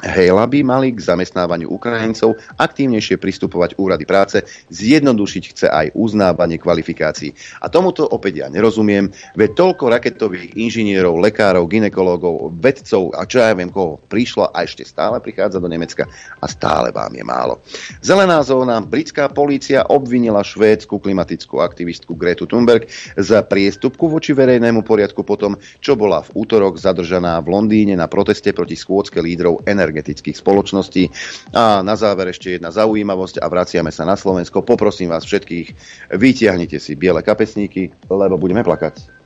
Hejla 0.03 0.51
by 0.51 0.67
mali 0.67 0.91
k 0.91 0.99
zamestnávaniu 0.99 1.71
Ukrajincov 1.71 2.35
aktívnejšie 2.59 3.23
pristupovať 3.23 3.79
úrady 3.79 4.03
práce, 4.03 4.43
zjednodušiť 4.75 5.43
chce 5.55 5.67
aj 5.71 5.95
uznávanie 5.95 6.59
kvalifikácií. 6.59 7.31
A 7.63 7.71
tomuto 7.71 8.03
opäť 8.11 8.43
ja 8.43 8.47
nerozumiem, 8.51 9.15
veď 9.39 9.55
toľko 9.55 9.95
raketových 9.95 10.59
inžinierov, 10.59 11.23
lekárov, 11.23 11.71
ginekológov, 11.71 12.51
vedcov 12.59 13.15
a 13.15 13.23
čo 13.31 13.47
ja 13.47 13.55
viem 13.55 13.71
koho 13.71 14.03
prišlo 14.11 14.51
a 14.51 14.67
ešte 14.67 14.83
stále 14.83 15.23
prichádza 15.23 15.63
do 15.63 15.71
Nemecka 15.71 16.11
a 16.43 16.47
stále 16.51 16.91
vám 16.91 17.15
je 17.15 17.23
málo. 17.23 17.63
Zelená 18.03 18.43
zóna, 18.43 18.83
britská 18.83 19.31
polícia 19.31 19.87
obvinila 19.87 20.43
švédsku 20.43 20.99
klimatickú 20.99 21.63
aktivistku 21.63 22.19
Gretu 22.19 22.51
Thunberg 22.51 22.91
za 23.15 23.39
priestupku 23.47 24.11
voči 24.11 24.35
verejnému 24.35 24.83
poriadku 24.83 25.23
potom, 25.23 25.55
čo 25.79 25.95
bola 25.95 26.27
v 26.27 26.43
útorok 26.43 26.75
zadržaná 26.75 27.39
v 27.39 27.55
Londýne 27.55 27.95
na 27.95 28.11
proteste 28.11 28.51
proti 28.51 28.75
schôdzke 28.75 29.23
lídrov 29.23 29.63
energie 29.63 29.92
energetických 29.93 30.41
spoločností. 30.41 31.13
A 31.53 31.85
na 31.85 31.93
záver 31.93 32.33
ešte 32.33 32.57
jedna 32.57 32.73
zaujímavosť 32.73 33.45
a 33.45 33.47
vraciame 33.53 33.93
sa 33.93 34.09
na 34.09 34.17
Slovensko. 34.17 34.65
Poprosím 34.65 35.13
vás 35.13 35.29
všetkých, 35.29 35.69
vytiahnite 36.17 36.81
si 36.81 36.97
biele 36.97 37.21
kapesníky, 37.21 37.93
lebo 38.09 38.41
budeme 38.41 38.65
plakať 38.65 39.21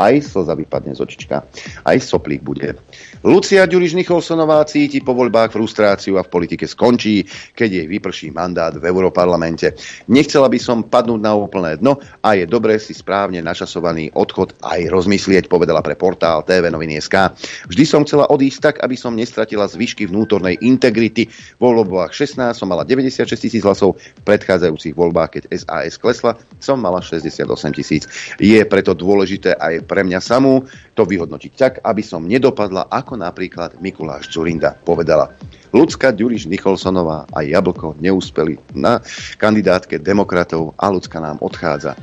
aj 0.00 0.24
slza 0.24 0.56
vypadne 0.56 0.96
z 0.96 1.00
očička, 1.04 1.44
aj 1.84 1.96
soplík 2.00 2.40
bude. 2.40 2.72
Lucia 3.20 3.68
Ďuriš 3.68 4.00
Nicholsonová 4.00 4.64
cíti 4.64 5.04
po 5.04 5.12
voľbách 5.12 5.52
frustráciu 5.52 6.16
a 6.16 6.24
v 6.24 6.32
politike 6.32 6.64
skončí, 6.64 7.20
keď 7.52 7.68
jej 7.68 7.86
vyprší 7.86 8.32
mandát 8.32 8.72
v 8.72 8.80
Európarlamente. 8.80 9.76
Nechcela 10.08 10.48
by 10.48 10.56
som 10.56 10.88
padnúť 10.88 11.20
na 11.20 11.36
úplné 11.36 11.76
dno 11.76 12.00
a 12.24 12.32
je 12.32 12.48
dobre 12.48 12.80
si 12.80 12.96
správne 12.96 13.44
načasovaný 13.44 14.08
odchod 14.16 14.56
aj 14.64 14.88
rozmyslieť, 14.88 15.52
povedala 15.52 15.84
pre 15.84 16.00
portál 16.00 16.40
TV 16.48 16.72
Noviny.sk. 16.72 17.36
Vždy 17.68 17.84
som 17.84 18.08
chcela 18.08 18.24
odísť 18.32 18.58
tak, 18.64 18.76
aby 18.80 18.96
som 18.96 19.12
nestratila 19.12 19.68
zvyšky 19.68 20.08
vnútornej 20.08 20.56
integrity. 20.64 21.28
Vo 21.60 21.76
voľbách 21.76 22.16
16 22.16 22.56
som 22.56 22.72
mala 22.72 22.88
96 22.88 23.36
tisíc 23.36 23.60
hlasov, 23.60 24.00
v 24.00 24.22
predchádzajúcich 24.24 24.96
voľbách, 24.96 25.30
keď 25.36 25.42
SAS 25.60 26.00
klesla, 26.00 26.40
som 26.56 26.80
mala 26.80 27.04
68 27.04 27.44
tisíc. 27.76 28.08
Je 28.40 28.64
preto 28.64 28.96
dôležité 28.96 29.60
aj 29.60 29.84
pre 29.84 30.08
mňa 30.08 30.24
samú 30.24 30.64
to 30.96 31.04
vyhodnotiť 31.04 31.52
tak, 31.56 31.72
aby 31.84 32.00
som 32.00 32.24
nedopadla 32.24 32.88
ako 32.88 33.09
napríklad 33.14 33.78
Mikuláš 33.78 34.30
Zurinda 34.30 34.74
povedala. 34.74 35.30
Lucka 35.70 36.10
Ďuriš 36.10 36.50
Nicholsonová 36.50 37.30
a 37.30 37.46
Jablko 37.46 37.94
neúspeli 38.02 38.58
na 38.74 38.98
kandidátke 39.38 40.02
demokratov 40.02 40.74
a 40.74 40.90
Lucka 40.90 41.22
nám 41.22 41.38
odchádza. 41.38 41.94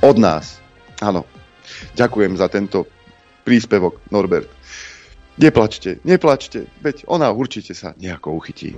Od 0.00 0.16
nás. 0.16 0.58
Áno. 1.04 1.28
Ďakujem 1.94 2.34
za 2.40 2.48
tento 2.48 2.88
príspevok, 3.44 4.00
Norbert. 4.08 4.48
Neplačte, 5.40 6.04
neplačte, 6.04 6.68
veď 6.84 7.08
ona 7.08 7.32
určite 7.32 7.72
sa 7.72 7.96
nejako 7.96 8.36
uchytí. 8.36 8.76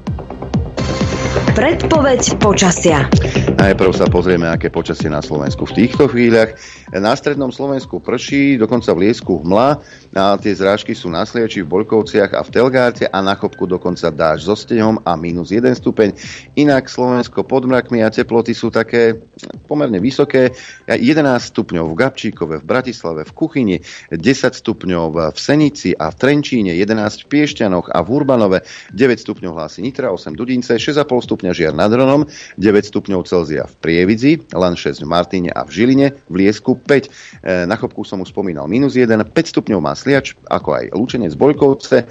Predpoveď 1.53 2.41
počasia. 2.41 3.13
Najprv 3.61 3.93
sa 3.93 4.09
pozrieme, 4.09 4.49
aké 4.49 4.73
počasie 4.73 5.13
na 5.13 5.21
Slovensku 5.21 5.69
v 5.69 5.85
týchto 5.85 6.09
chvíľach. 6.09 6.57
Na 6.97 7.13
strednom 7.13 7.53
Slovensku 7.53 8.01
prší, 8.01 8.57
dokonca 8.57 8.89
v 8.97 9.09
Liesku 9.09 9.45
hmla 9.45 9.69
a 10.17 10.37
tie 10.41 10.53
zrážky 10.57 10.97
sú 10.97 11.13
na 11.13 11.29
Sliači, 11.29 11.61
v 11.61 11.69
Bolkovciach 11.69 12.33
a 12.33 12.41
v 12.41 12.53
Telgárte 12.53 13.05
a 13.05 13.19
na 13.21 13.37
Chopku 13.37 13.69
dokonca 13.69 14.09
dáž 14.09 14.49
so 14.49 14.57
stehom 14.57 15.01
a 15.05 15.13
minus 15.17 15.53
1 15.53 15.77
stupeň. 15.77 16.17
Inak 16.57 16.89
Slovensko 16.89 17.45
pod 17.45 17.69
mrakmi 17.69 18.01
a 18.01 18.09
teploty 18.09 18.57
sú 18.57 18.73
také 18.73 19.21
pomerne 19.69 20.01
vysoké. 20.01 20.57
11 20.89 21.21
stupňov 21.53 21.85
v 21.93 21.99
Gabčíkove, 22.01 22.55
v 22.61 22.65
Bratislave, 22.65 23.29
v 23.29 23.33
Kuchyni, 23.37 23.77
10 24.09 24.21
stupňov 24.57 25.33
v 25.33 25.39
Senici 25.39 25.93
a 25.93 26.09
v 26.09 26.17
Trenčíne, 26.17 26.73
11 26.77 27.25
v 27.25 27.27
Piešťanoch 27.29 27.93
a 27.93 28.01
v 28.01 28.09
Urbanove, 28.09 28.65
9 28.93 29.21
stupňov 29.21 29.53
hlási 29.53 29.85
Nitra, 29.85 30.13
8 30.13 30.33
Dudince, 30.37 30.77
6,5 30.77 31.42
stupňa 31.43 31.59
Žiar 31.59 31.75
nad 31.75 31.91
Hronom, 31.91 32.31
9 32.55 32.87
stupňov 32.87 33.27
Celzia 33.27 33.67
v 33.67 33.75
Prievidzi, 33.83 34.47
len 34.55 34.79
6 34.79 35.03
v 35.03 35.09
Martine 35.11 35.51
a 35.51 35.67
v 35.67 35.75
Žiline, 35.75 36.15
v 36.31 36.35
Liesku 36.39 36.79
5. 36.79 36.87
E, 36.87 37.67
na 37.67 37.75
Chopku 37.75 38.07
som 38.07 38.23
už 38.23 38.31
spomínal 38.31 38.71
minus 38.71 38.95
1, 38.95 39.11
5 39.11 39.35
stupňov 39.35 39.83
má 39.83 39.99
Sliač, 39.99 40.39
ako 40.47 40.79
aj 40.79 40.95
Lučenec 40.95 41.35
Bojkovce, 41.35 42.07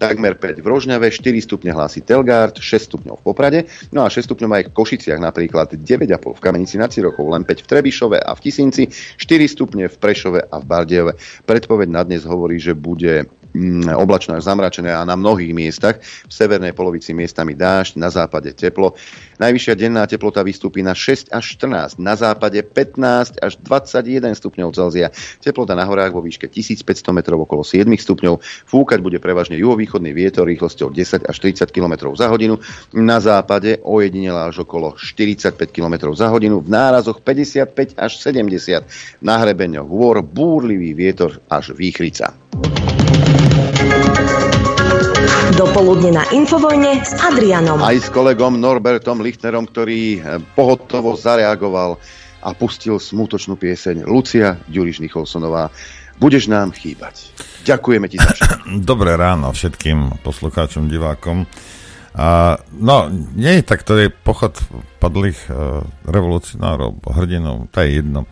takmer 0.00 0.32
5 0.32 0.64
v 0.64 0.66
Rožňave, 0.66 1.12
4 1.12 1.44
stupne 1.44 1.76
hlási 1.76 2.00
Telgard, 2.00 2.56
6 2.56 2.88
stupňov 2.88 3.20
v 3.20 3.24
Poprade, 3.28 3.60
no 3.92 4.00
a 4.00 4.08
6 4.08 4.24
stupňov 4.32 4.48
aj 4.48 4.64
v 4.64 4.72
Košiciach, 4.72 5.20
napríklad 5.20 5.76
9,5 5.76 6.40
v 6.40 6.40
Kamenici 6.40 6.80
nad 6.80 6.88
Cirochou, 6.88 7.28
len 7.28 7.44
5 7.44 7.60
v 7.60 7.66
Trebišove 7.68 8.16
a 8.16 8.32
v 8.32 8.40
Tisinci, 8.40 8.88
4 8.88 9.44
stupne 9.44 9.92
v 9.92 9.96
Prešove 10.00 10.40
a 10.48 10.56
v 10.56 10.64
Bardejove. 10.64 11.12
Predpoveď 11.44 11.88
na 11.92 12.00
dnes 12.00 12.24
hovorí, 12.24 12.56
že 12.56 12.72
bude 12.72 13.28
oblačno 13.96 14.38
až 14.38 14.46
zamračené 14.46 14.94
a 14.94 15.02
na 15.04 15.18
mnohých 15.18 15.52
miestach. 15.54 15.98
V 16.02 16.32
severnej 16.32 16.72
polovici 16.72 17.10
miestami 17.10 17.58
dážď, 17.58 17.98
na 17.98 18.08
západe 18.10 18.54
teplo. 18.54 18.94
Najvyššia 19.40 19.74
denná 19.74 20.04
teplota 20.06 20.44
vystúpi 20.44 20.84
na 20.84 20.94
6 20.94 21.32
až 21.34 21.44
14, 21.58 21.98
na 21.98 22.14
západe 22.14 22.60
15 22.62 23.40
až 23.40 23.52
21 23.64 24.36
stupňov 24.36 24.68
Celzia. 24.76 25.08
Teplota 25.40 25.74
na 25.74 25.88
horách 25.88 26.14
vo 26.14 26.22
výške 26.22 26.46
1500 26.46 26.86
metrov 27.16 27.42
okolo 27.42 27.64
7 27.64 27.88
stupňov. 27.88 28.38
Fúkať 28.68 28.98
bude 29.00 29.18
prevažne 29.18 29.58
juhovýchodný 29.58 30.12
vietor 30.14 30.46
rýchlosťou 30.46 30.92
10 30.92 31.26
až 31.26 31.36
30 31.40 31.72
km 31.74 32.12
za 32.14 32.28
hodinu. 32.28 32.60
Na 32.94 33.18
západe 33.18 33.80
ojedinela 33.82 34.52
až 34.52 34.62
okolo 34.68 34.94
45 34.94 35.56
km 35.72 36.12
za 36.14 36.28
hodinu. 36.28 36.60
V 36.60 36.68
nárazoch 36.68 37.24
55 37.24 37.96
až 37.96 38.12
70. 38.20 38.84
Na 39.24 39.40
hrebeňoch 39.40 39.88
hôr 39.88 40.20
búrlivý 40.20 40.92
vietor 40.92 41.40
až 41.48 41.72
výchrica. 41.72 42.36
Dopoludne 45.58 46.16
na 46.16 46.24
Infovojne 46.32 47.04
s 47.04 47.12
Adrianom. 47.20 47.82
Aj 47.84 47.96
s 47.98 48.08
kolegom 48.08 48.56
Norbertom 48.56 49.20
Lichtnerom, 49.20 49.68
ktorý 49.68 50.00
eh, 50.16 50.20
pohotovo 50.54 51.14
zareagoval 51.14 52.00
a 52.40 52.48
pustil 52.56 52.96
smútočnú 52.96 53.60
pieseň 53.60 54.08
Lucia 54.08 54.56
Ďuriš 54.66 55.04
Nicholsonová. 55.04 55.68
Budeš 56.20 56.48
nám 56.52 56.72
chýbať. 56.72 57.32
Ďakujeme 57.64 58.06
ti 58.08 58.16
za 58.20 58.32
všetko. 58.36 58.84
Dobré 58.84 59.16
ráno 59.16 59.52
všetkým 59.52 60.24
poslucháčom, 60.24 60.88
divákom. 60.88 61.44
A, 62.16 62.58
no, 62.74 63.06
nie 63.36 63.60
je 63.60 63.64
tak, 63.64 63.86
to 63.86 63.94
je 63.94 64.10
pochod 64.10 64.58
padlých 64.98 65.38
uh, 65.46 65.86
revolucionárov, 66.08 66.98
hrdinov, 67.06 67.70
to 67.70 67.86
je 67.86 68.02
jedno. 68.02 68.26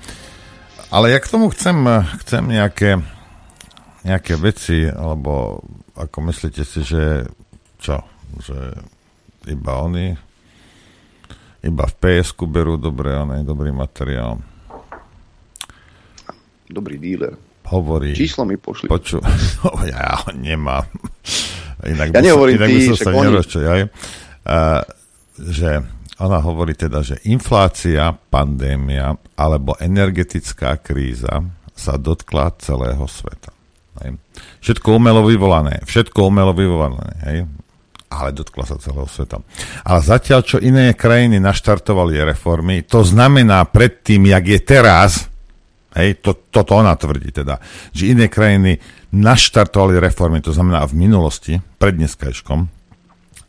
Ale 0.89 1.13
ja 1.13 1.21
k 1.21 1.31
tomu 1.31 1.53
chcem, 1.53 1.77
chcem 2.25 2.43
nejaké, 2.49 3.05
nejaké 4.09 4.41
veci, 4.41 4.89
alebo 4.89 5.61
ako 5.93 6.19
myslíte 6.33 6.65
si, 6.65 6.81
že 6.81 7.29
čo? 7.77 8.01
Že 8.41 8.59
iba 9.53 9.73
oni, 9.85 10.17
iba 11.65 11.85
v 11.85 11.95
PSK 12.01 12.49
berú 12.49 12.81
dobre, 12.81 13.13
on 13.13 13.45
dobrý 13.45 13.69
materiál. 13.75 14.41
Dobrý 16.69 16.97
díler. 17.01 17.37
Hovorí. 17.69 18.17
Číslo 18.17 18.49
mi 18.49 18.57
pošli. 18.57 18.89
Poču, 18.89 19.21
no, 19.61 19.69
ja 19.85 20.25
ho 20.25 20.31
nemám. 20.33 20.89
Inak 21.85 22.17
ja 22.17 22.21
nehovorím 22.25 22.57
inak 22.59 22.69
ty, 22.69 22.75
by 22.75 22.81
som 22.91 22.97
sa 22.97 23.11
oni... 23.15 23.31
ja, 23.61 23.75
že 25.39 25.71
ona 26.19 26.43
hovorí 26.43 26.75
teda, 26.75 27.05
že 27.05 27.23
inflácia, 27.31 28.11
pandémia 28.33 29.15
alebo 29.39 29.79
energetická 29.79 30.81
kríza 30.83 31.47
sa 31.79 31.95
dotkla 31.95 32.59
celého 32.59 33.07
sveta. 33.07 33.58
Hej. 34.03 34.19
Všetko 34.63 34.89
umelo 34.99 35.27
vyvolané, 35.27 35.83
všetko 35.85 36.29
umelo 36.29 36.55
vyvolané, 36.55 37.09
hej. 37.27 37.39
ale 38.09 38.29
dotkla 38.35 38.65
sa 38.67 38.77
celého 38.79 39.07
sveta. 39.11 39.43
Ale 39.85 40.01
zatiaľ, 40.01 40.41
čo 40.47 40.57
iné 40.63 40.95
krajiny 40.95 41.43
naštartovali 41.43 42.19
reformy, 42.23 42.87
to 42.87 43.03
znamená 43.03 43.67
predtým, 43.69 44.31
jak 44.31 44.45
je 44.47 44.61
teraz, 44.63 45.11
hej, 45.99 46.23
to, 46.23 46.49
toto 46.51 46.79
ona 46.79 46.95
tvrdí 46.95 47.35
teda, 47.35 47.59
že 47.91 48.15
iné 48.15 48.31
krajiny 48.31 48.79
naštartovali 49.15 49.99
reformy, 49.99 50.45
to 50.45 50.53
znamená 50.53 50.85
v 50.85 50.95
minulosti, 50.95 51.55
pred 51.81 51.97
dneskajškom, 51.97 52.79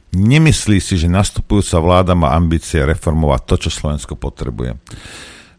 Nemyslí 0.10 0.82
si, 0.82 0.98
že 0.98 1.06
nastupujúca 1.06 1.77
vláda 1.77 2.13
má 2.18 2.34
ambície 2.34 2.82
reformovať 2.82 3.41
to, 3.46 3.56
čo 3.62 3.70
Slovensko 3.70 4.18
potrebuje. 4.18 4.74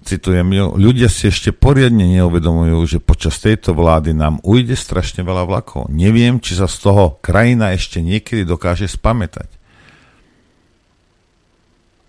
Citujem 0.01 0.49
ľudia 0.81 1.13
si 1.13 1.29
ešte 1.29 1.53
poriadne 1.53 2.09
neuvedomujú, 2.09 2.79
že 2.89 2.99
počas 3.05 3.37
tejto 3.37 3.77
vlády 3.77 4.17
nám 4.17 4.41
ujde 4.41 4.73
strašne 4.73 5.21
veľa 5.21 5.45
vlakov. 5.45 5.93
Neviem, 5.93 6.41
či 6.41 6.57
sa 6.57 6.65
z 6.65 6.77
toho 6.81 7.05
krajina 7.21 7.77
ešte 7.77 8.01
niekedy 8.01 8.49
dokáže 8.49 8.89
spamätať. 8.89 9.53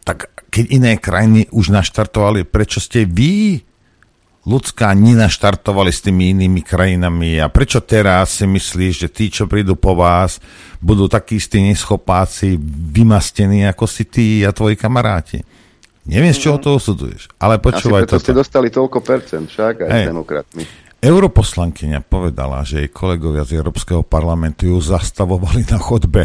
Tak 0.08 0.48
keď 0.48 0.66
iné 0.72 0.92
krajiny 0.98 1.52
už 1.52 1.72
naštartovali, 1.76 2.48
prečo 2.48 2.80
ste 2.80 3.04
vy 3.04 3.60
ľudská 4.42 4.98
nenaštartovali 4.98 5.92
s 5.94 6.02
tými 6.02 6.34
inými 6.34 6.66
krajinami 6.66 7.38
a 7.38 7.52
prečo 7.54 7.84
teraz 7.86 8.42
si 8.42 8.50
myslíš, 8.50 8.94
že 9.06 9.10
tí, 9.14 9.30
čo 9.30 9.46
prídu 9.46 9.78
po 9.78 9.94
vás, 9.94 10.42
budú 10.82 11.06
takí 11.06 11.38
istí 11.38 11.62
neschopáci, 11.62 12.58
vymastení 12.90 13.70
ako 13.70 13.86
si 13.86 14.10
ty 14.10 14.42
a 14.42 14.50
tvoji 14.50 14.74
kamaráti. 14.80 15.61
Neviem, 16.02 16.34
z 16.34 16.50
čoho 16.50 16.58
to 16.58 16.82
osuduješ, 16.82 17.30
ale 17.38 17.62
počúvaj 17.62 18.10
to. 18.10 18.18
ste 18.18 18.34
dostali 18.34 18.74
toľko 18.74 19.06
percent, 19.06 19.46
však 19.46 19.86
aj 19.86 19.90
hey. 19.90 20.06
demokratmi. 20.10 20.64
Europoslankyňa 21.02 22.06
povedala, 22.06 22.62
že 22.62 22.86
jej 22.86 22.90
kolegovia 22.94 23.42
z 23.42 23.58
Európskeho 23.58 24.06
parlamentu 24.06 24.70
ju 24.70 24.78
zastavovali 24.78 25.66
na 25.70 25.82
chodbe. 25.82 26.24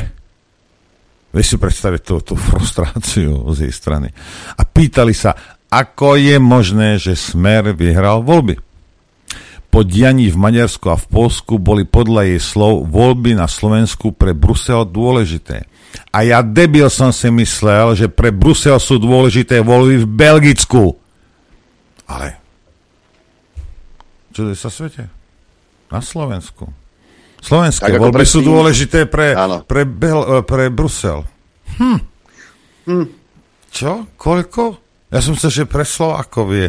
Vieš 1.32 1.46
si 1.52 1.56
predstaviť 1.56 2.00
tú, 2.04 2.20
tú 2.20 2.34
frustráciu 2.36 3.44
z 3.56 3.68
jej 3.68 3.72
strany. 3.72 4.08
A 4.56 4.62
pýtali 4.64 5.16
sa, 5.16 5.36
ako 5.68 6.16
je 6.16 6.36
možné, 6.40 6.96
že 7.00 7.16
Smer 7.16 7.72
vyhral 7.76 8.24
voľby. 8.24 8.56
Po 9.68 9.84
dianí 9.84 10.32
v 10.32 10.40
Maďarsku 10.40 10.88
a 10.88 10.96
v 10.96 11.04
Polsku 11.08 11.60
boli 11.60 11.84
podľa 11.84 12.32
jej 12.32 12.40
slov 12.40 12.88
voľby 12.88 13.36
na 13.36 13.44
Slovensku 13.44 14.16
pre 14.16 14.32
Brusel 14.32 14.88
dôležité. 14.88 15.68
A 16.10 16.24
ja 16.24 16.40
debil 16.40 16.88
som 16.88 17.12
si 17.12 17.28
myslel, 17.28 17.94
že 17.96 18.06
pre 18.08 18.32
Brusel 18.32 18.76
sú 18.80 18.96
dôležité 19.00 19.60
voľby 19.60 20.02
v 20.02 20.06
Belgicku. 20.08 20.96
Ale 22.06 22.46
čo 24.36 24.52
je 24.52 24.56
sa 24.60 24.68
svete? 24.68 25.08
Na 25.88 26.04
Slovensku. 26.04 26.68
Slovenské 27.40 27.88
tak 27.88 27.96
voľby 27.96 28.28
sú 28.28 28.44
dôležité 28.44 29.08
pre, 29.08 29.32
pre, 29.64 29.88
Bel, 29.88 30.44
pre 30.44 30.68
Brusel. 30.68 31.24
Hm. 31.80 32.00
hm. 32.84 33.06
Čo? 33.72 34.04
Koľko? 34.20 34.76
Ja 35.08 35.24
som 35.24 35.40
sa, 35.40 35.48
že 35.48 35.64
pre 35.64 35.88
Slovákov 35.88 36.52
je, 36.52 36.68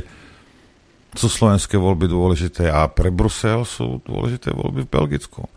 sú 1.12 1.28
slovenské 1.28 1.76
voľby 1.76 2.08
dôležité 2.08 2.72
a 2.72 2.88
pre 2.88 3.12
Brusel 3.12 3.68
sú 3.68 4.00
dôležité 4.08 4.56
voľby 4.56 4.88
v 4.88 4.92
Belgicku. 4.92 5.52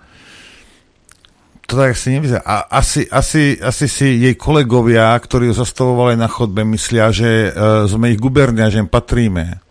To 1.71 1.79
tak 1.79 1.95
si 1.95 2.11
nevyzerá. 2.11 2.43
A 2.43 2.83
asi, 2.83 3.07
asi, 3.07 3.55
asi 3.63 3.87
si 3.87 4.19
jej 4.19 4.35
kolegovia, 4.35 5.15
ktorí 5.15 5.55
ju 5.55 5.55
zastavovali 5.55 6.19
na 6.19 6.27
chodbe, 6.27 6.67
myslia, 6.67 7.15
že 7.15 7.55
uh, 7.55 7.87
sme 7.87 8.11
ich 8.11 8.19
gubernia, 8.19 8.67
že 8.67 8.83
im 8.83 8.91
patríme. 8.91 9.63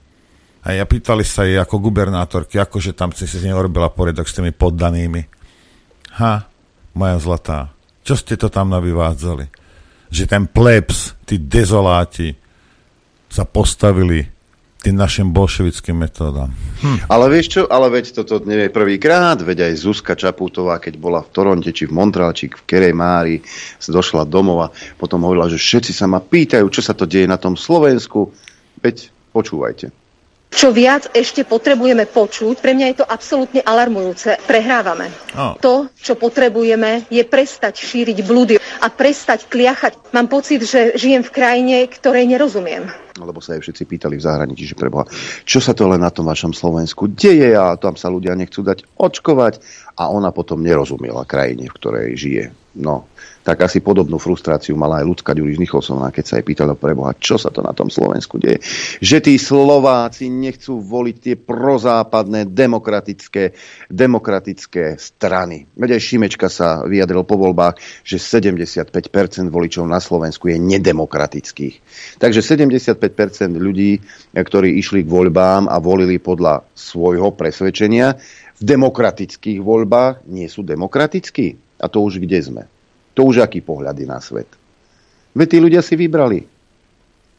A 0.63 0.67
ja 0.79 0.87
pýtali 0.87 1.27
sa 1.27 1.43
jej 1.43 1.59
ako 1.59 1.83
gubernátorky, 1.83 2.55
akože 2.55 2.95
tam 2.95 3.11
si 3.11 3.27
si 3.27 3.43
neurobila 3.43 3.91
poriadok 3.91 4.31
s 4.31 4.35
tými 4.35 4.55
poddanými. 4.55 5.27
Ha, 6.23 6.47
moja 6.95 7.19
zlatá, 7.19 7.75
čo 8.07 8.15
ste 8.15 8.39
to 8.39 8.47
tam 8.47 8.71
navyvádzali? 8.71 9.51
Že 10.07 10.23
ten 10.23 10.43
plebs, 10.47 11.19
tí 11.27 11.35
dezoláti, 11.35 12.31
sa 13.27 13.43
postavili 13.43 14.23
tým 14.79 14.95
našim 14.95 15.35
bolševickým 15.35 15.99
metódam. 15.99 16.55
Hm. 16.79 17.11
Ale 17.11 17.27
vieš 17.27 17.47
čo, 17.51 17.61
ale 17.67 17.91
veď 17.91 18.23
toto 18.23 18.39
nie 18.47 18.67
je 18.67 18.71
prvýkrát, 18.71 19.35
veď 19.35 19.67
aj 19.67 19.83
Zuzka 19.83 20.15
Čaputová, 20.15 20.79
keď 20.79 20.95
bola 20.95 21.19
v 21.19 21.31
Toronte, 21.35 21.75
či 21.75 21.83
v 21.83 21.95
Montreal, 21.99 22.31
či 22.31 22.47
v 22.47 22.63
Kerej 22.63 22.95
Mári, 22.95 23.43
došla 23.83 24.23
domov 24.23 24.71
a 24.71 24.71
potom 24.95 25.27
hovorila, 25.27 25.51
že 25.51 25.59
všetci 25.59 25.91
sa 25.91 26.07
ma 26.07 26.23
pýtajú, 26.23 26.63
čo 26.71 26.79
sa 26.79 26.95
to 26.95 27.03
deje 27.03 27.27
na 27.27 27.35
tom 27.35 27.59
Slovensku. 27.59 28.31
Veď 28.79 29.11
počúvajte. 29.35 29.98
Čo 30.49 30.73
viac 30.73 31.13
ešte 31.13 31.45
potrebujeme 31.45 32.09
počuť, 32.09 32.57
pre 32.57 32.73
mňa 32.73 32.85
je 32.89 32.97
to 32.99 33.05
absolútne 33.05 33.61
alarmujúce. 33.61 34.41
Prehrávame. 34.49 35.13
Oh. 35.37 35.53
To, 35.61 35.93
čo 35.93 36.17
potrebujeme, 36.17 37.05
je 37.13 37.21
prestať 37.21 37.77
šíriť 37.77 38.17
blúdy 38.25 38.57
a 38.57 38.87
prestať 38.89 39.45
kliachať. 39.45 40.09
Mám 40.09 40.25
pocit, 40.25 40.65
že 40.65 40.97
žijem 40.97 41.21
v 41.21 41.31
krajine, 41.31 41.77
ktorej 41.85 42.25
nerozumiem. 42.25 42.89
Lebo 43.19 43.43
sa 43.43 43.59
aj 43.59 43.61
všetci 43.61 43.83
pýtali 43.85 44.15
v 44.17 44.25
zahraničí, 44.25 44.63
že 44.65 44.79
preboha, 44.79 45.05
čo 45.45 45.61
sa 45.61 45.77
to 45.77 45.85
len 45.85 46.01
na 46.01 46.09
tom 46.09 46.25
vašom 46.25 46.55
Slovensku 46.55 47.11
deje 47.11 47.53
a 47.53 47.77
tam 47.77 47.93
sa 47.93 48.09
ľudia 48.09 48.33
nechcú 48.33 48.65
dať 48.65 48.89
očkovať 48.97 49.61
a 49.99 50.07
ona 50.07 50.31
potom 50.31 50.63
nerozumela 50.63 51.27
krajine, 51.27 51.67
v 51.67 51.75
ktorej 51.75 52.15
žije. 52.15 52.45
No, 52.79 53.11
tak 53.43 53.65
asi 53.65 53.83
podobnú 53.83 54.15
frustráciu 54.15 54.77
mala 54.79 55.03
aj 55.03 55.09
ľudská 55.09 55.35
Ďuriš 55.35 55.57
Nicholsová, 55.59 56.13
keď 56.13 56.23
sa 56.23 56.37
jej 56.39 56.45
pýtala 56.45 56.77
preboha, 56.79 57.17
čo 57.17 57.35
sa 57.35 57.51
to 57.51 57.59
na 57.59 57.75
tom 57.75 57.91
Slovensku 57.91 58.39
deje. 58.39 58.63
Že 59.03 59.17
tí 59.25 59.33
Slováci 59.41 60.31
nechcú 60.31 60.79
voliť 60.79 61.15
tie 61.17 61.35
prozápadné 61.35 62.47
demokratické, 62.47 63.57
demokratické 63.89 64.95
strany. 65.01 65.65
Veď 65.75 65.97
aj 65.97 66.01
Šimečka 66.05 66.47
sa 66.47 66.85
vyjadril 66.85 67.25
po 67.25 67.41
voľbách, 67.41 68.05
že 68.05 68.21
75% 68.21 68.93
voličov 69.49 69.83
na 69.83 69.97
Slovensku 69.97 70.47
je 70.47 70.61
nedemokratických. 70.61 71.75
Takže 72.21 72.39
75% 72.39 73.01
ľudí, 73.57 73.99
ktorí 74.37 74.77
išli 74.77 75.03
k 75.03 75.09
voľbám 75.09 75.67
a 75.67 75.81
volili 75.81 76.21
podľa 76.21 76.63
svojho 76.77 77.33
presvedčenia, 77.33 78.15
v 78.59 78.63
demokratických 78.63 79.63
voľbách 79.63 80.27
nie 80.27 80.51
sú 80.51 80.67
demokratickí. 80.67 81.79
A 81.79 81.87
to 81.87 82.03
už 82.03 82.19
kde 82.19 82.39
sme? 82.43 82.63
To 83.15 83.23
už 83.23 83.39
aký 83.39 83.63
pohľad 83.63 83.95
na 84.03 84.19
svet. 84.19 84.51
Veď 85.31 85.47
tí 85.47 85.57
ľudia 85.63 85.81
si 85.83 85.95
vybrali 85.95 86.43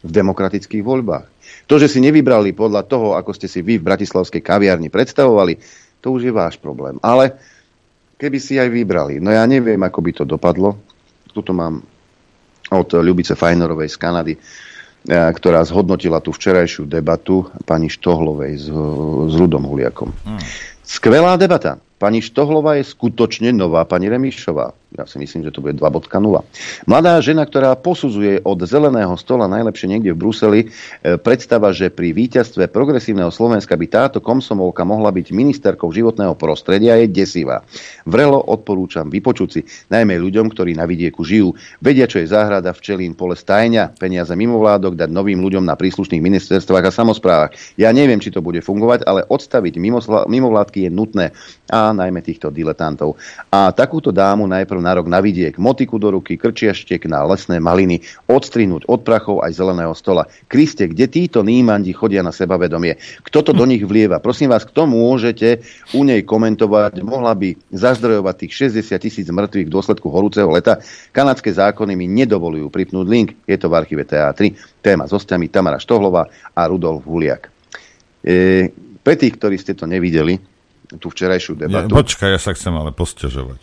v 0.00 0.10
demokratických 0.10 0.80
voľbách. 0.80 1.28
To, 1.68 1.76
že 1.76 1.92
si 1.92 2.00
nevybrali 2.00 2.56
podľa 2.56 2.88
toho, 2.88 3.12
ako 3.20 3.36
ste 3.36 3.52
si 3.52 3.60
vy 3.60 3.76
v 3.76 3.84
bratislavskej 3.84 4.40
kaviarni 4.40 4.88
predstavovali, 4.88 5.60
to 6.00 6.16
už 6.16 6.24
je 6.24 6.32
váš 6.32 6.56
problém. 6.56 6.96
Ale 7.04 7.36
keby 8.16 8.38
si 8.40 8.56
aj 8.56 8.72
vybrali, 8.72 9.20
no 9.20 9.28
ja 9.28 9.44
neviem, 9.44 9.80
ako 9.84 10.00
by 10.00 10.10
to 10.16 10.24
dopadlo. 10.24 10.80
Tuto 11.28 11.52
mám 11.52 11.84
od 12.72 12.88
Ľubice 12.96 13.36
Fajnorovej 13.36 13.92
z 13.92 13.96
Kanady, 14.00 14.34
e, 14.36 14.40
ktorá 15.10 15.60
zhodnotila 15.68 16.24
tú 16.24 16.32
včerajšiu 16.32 16.88
debatu 16.88 17.44
pani 17.68 17.92
Štohlovej 17.92 18.52
s, 18.56 18.66
s 19.28 19.34
Rudom 19.36 19.68
Huliakom. 19.68 20.16
Hmm. 20.24 20.40
Skvelá 20.90 21.36
debata. 21.36 21.78
Pani 22.00 22.24
Štohlova 22.24 22.80
je 22.80 22.88
skutočne 22.88 23.52
nová 23.52 23.84
pani 23.84 24.08
Remišová. 24.08 24.72
Ja 24.96 25.06
si 25.06 25.22
myslím, 25.22 25.46
že 25.46 25.54
to 25.54 25.62
bude 25.62 25.78
2.0. 25.78 26.10
Mladá 26.88 27.14
žena, 27.22 27.46
ktorá 27.46 27.78
posudzuje 27.78 28.42
od 28.42 28.58
zeleného 28.66 29.14
stola 29.14 29.46
najlepšie 29.46 29.86
niekde 29.86 30.10
v 30.16 30.18
Bruseli, 30.18 30.60
e, 30.64 30.66
predstava, 31.14 31.70
že 31.70 31.94
pri 31.94 32.10
víťazstve 32.10 32.66
progresívneho 32.72 33.30
Slovenska 33.30 33.78
by 33.78 33.86
táto 33.86 34.18
komsomolka 34.18 34.82
mohla 34.82 35.14
byť 35.14 35.30
ministerkou 35.30 35.94
životného 35.94 36.34
prostredia, 36.34 36.98
je 36.98 37.06
desivá. 37.06 37.62
Vrelo 38.02 38.42
odporúčam 38.42 39.06
vypočuť 39.06 39.48
si, 39.52 39.60
najmä 39.92 40.18
ľuďom, 40.18 40.50
ktorí 40.50 40.74
na 40.74 40.90
vidieku 40.90 41.22
žijú. 41.22 41.54
Vedia, 41.78 42.10
čo 42.10 42.18
je 42.18 42.32
záhrada 42.32 42.74
včelín 42.74 43.14
pole 43.14 43.38
stajňa, 43.38 43.94
peniaze 43.94 44.34
mimovládok 44.34 44.98
dať 44.98 45.10
novým 45.12 45.38
ľuďom 45.38 45.62
na 45.62 45.78
príslušných 45.78 46.18
ministerstvách 46.18 46.90
a 46.90 46.96
samozprávach. 46.96 47.54
Ja 47.78 47.94
neviem, 47.94 48.18
či 48.18 48.34
to 48.34 48.42
bude 48.42 48.58
fungovať, 48.58 49.06
ale 49.06 49.22
odstaviť 49.22 49.78
mimovládky 50.26 50.88
je 50.88 50.90
nutné. 50.90 51.26
A 51.70 51.89
najmä 51.96 52.20
týchto 52.24 52.52
diletantov. 52.52 53.18
A 53.50 53.70
takúto 53.74 54.10
dámu 54.14 54.46
najprv 54.46 54.80
na 54.80 54.92
rok 54.96 55.06
na 55.10 55.18
vidiek, 55.18 55.56
motiku 55.60 55.98
do 55.98 56.14
ruky, 56.14 56.38
krčiaštek 56.38 57.06
na 57.10 57.22
lesné 57.26 57.58
maliny, 57.58 58.02
odstrinúť 58.26 58.86
od 58.86 59.00
prachov 59.06 59.42
aj 59.42 59.56
zeleného 59.56 59.94
stola. 59.94 60.26
Kriste, 60.46 60.88
kde 60.90 61.10
títo 61.10 61.40
nímandi 61.44 61.90
chodia 61.94 62.24
na 62.24 62.32
sebavedomie? 62.32 62.98
Kto 63.26 63.46
to 63.46 63.52
do 63.52 63.64
nich 63.68 63.82
vlieva? 63.82 64.22
Prosím 64.22 64.50
vás, 64.50 64.66
kto 64.66 64.86
môžete 64.86 65.62
u 65.94 66.02
nej 66.06 66.22
komentovať? 66.26 67.02
Mohla 67.02 67.34
by 67.36 67.48
zazdrojovať 67.74 68.34
tých 68.46 68.52
60 68.82 68.96
tisíc 69.00 69.26
mŕtvych 69.28 69.66
v 69.66 69.74
dôsledku 69.74 70.06
horúceho 70.08 70.50
leta? 70.50 70.82
Kanadské 71.14 71.52
zákony 71.54 71.94
mi 71.94 72.06
nedovolujú 72.10 72.72
pripnúť 72.72 73.06
link. 73.06 73.28
Je 73.46 73.56
to 73.58 73.70
v 73.70 73.78
archíve 73.78 74.02
TA3. 74.06 74.54
Téma 74.80 75.06
s 75.06 75.14
hostiami 75.14 75.52
Tamara 75.52 75.78
Štohlova 75.78 76.26
a 76.54 76.62
Rudolf 76.66 77.04
Huliak. 77.04 77.50
E, 78.20 78.68
pre 79.00 79.14
tých, 79.16 79.40
ktorí 79.40 79.56
ste 79.56 79.72
to 79.72 79.88
nevideli, 79.88 80.36
tú 80.96 81.12
včerajšiu 81.12 81.54
debatu. 81.54 81.92
Ja, 81.92 81.98
počkaj, 82.02 82.28
ja 82.34 82.40
sa 82.40 82.56
chcem 82.56 82.74
ale 82.74 82.90
posťažovať. 82.90 83.60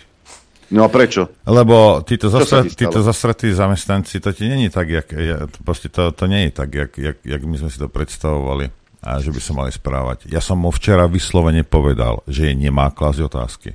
No 0.67 0.83
a 0.83 0.91
prečo? 0.91 1.31
Lebo 1.47 2.03
títo, 2.03 2.27
zasra, 2.27 2.67
títo 2.67 2.99
zasratí 2.99 3.55
zamestnanci, 3.55 4.19
to 4.19 4.35
ti 4.35 4.51
není 4.51 4.67
tak, 4.67 4.91
jak, 4.91 5.07
ja, 5.15 5.47
proste 5.63 5.87
to, 5.87 6.11
to 6.11 6.27
nie 6.27 6.47
je 6.47 6.51
tak, 6.51 6.69
jak, 6.75 6.91
jak, 6.99 7.17
jak 7.23 7.41
my 7.47 7.55
sme 7.55 7.69
si 7.71 7.79
to 7.79 7.87
predstavovali 7.87 8.67
a 8.99 9.23
že 9.23 9.31
by 9.31 9.39
sa 9.39 9.53
mali 9.55 9.71
správať. 9.71 10.27
Ja 10.27 10.43
som 10.43 10.59
mu 10.59 10.67
včera 10.75 11.07
vyslovene 11.07 11.63
povedal, 11.63 12.19
že 12.27 12.51
je 12.51 12.53
nemá 12.67 12.91
klásť 12.91 13.21
otázky. 13.23 13.69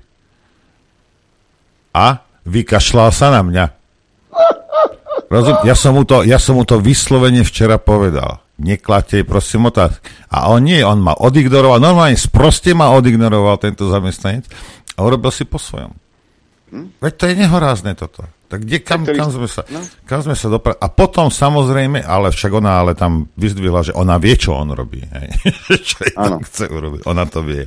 A 1.96 2.20
vykašľal 2.44 3.08
sa 3.08 3.32
na 3.32 3.40
mňa. 3.40 3.64
Rozum? 5.32 5.56
Ja 5.64 5.72
som, 5.72 5.96
mu 5.96 6.04
to, 6.04 6.28
ja 6.28 6.36
som 6.36 6.60
mu 6.60 6.64
to 6.68 6.76
vyslovene 6.76 7.40
včera 7.40 7.80
povedal. 7.80 8.41
Nekladte 8.60 9.24
prosím 9.24 9.72
otázky. 9.72 10.04
A 10.28 10.52
on 10.52 10.64
nie, 10.64 10.84
on 10.84 11.00
ma 11.00 11.16
odignoroval, 11.16 11.80
normálne 11.80 12.18
sproste 12.20 12.76
ma 12.76 12.92
odignoroval 12.92 13.56
tento 13.56 13.88
zamestnanec 13.88 14.44
a 14.96 14.98
urobil 15.00 15.32
si 15.32 15.48
po 15.48 15.56
svojom. 15.56 15.92
Hm? 16.72 17.00
Veď 17.00 17.12
to 17.16 17.24
je 17.28 17.34
nehorázne 17.36 17.92
toto. 17.96 18.24
Tak 18.52 18.68
kde, 18.68 18.84
kam, 18.84 19.08
kam, 19.08 19.32
sme 19.32 19.48
sa, 19.48 19.64
no? 19.72 19.80
kam 20.04 20.20
sme 20.20 20.36
sa 20.36 20.52
dopra- 20.52 20.76
A 20.76 20.92
potom 20.92 21.32
samozrejme, 21.32 22.04
ale 22.04 22.28
však 22.28 22.52
ona 22.52 22.84
ale 22.84 22.92
tam 22.92 23.24
vyzdvihla, 23.32 23.80
že 23.88 23.92
ona 23.96 24.20
vie, 24.20 24.36
čo 24.36 24.52
on 24.52 24.76
robí. 24.76 25.00
Hej. 25.00 25.28
čo 25.88 25.96
tam 26.12 26.44
chce 26.44 26.68
urobiť. 26.68 27.08
Ona 27.08 27.24
to 27.32 27.40
vie. 27.40 27.64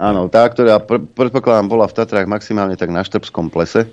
Áno, 0.00 0.28
tá, 0.32 0.48
ktorá 0.48 0.80
pr- 0.80 1.04
predpokladám 1.04 1.68
bola 1.68 1.84
v 1.84 1.96
Tatrách 2.00 2.28
maximálne 2.28 2.80
tak 2.80 2.92
na 2.92 3.04
Štrbskom 3.04 3.52
plese, 3.52 3.88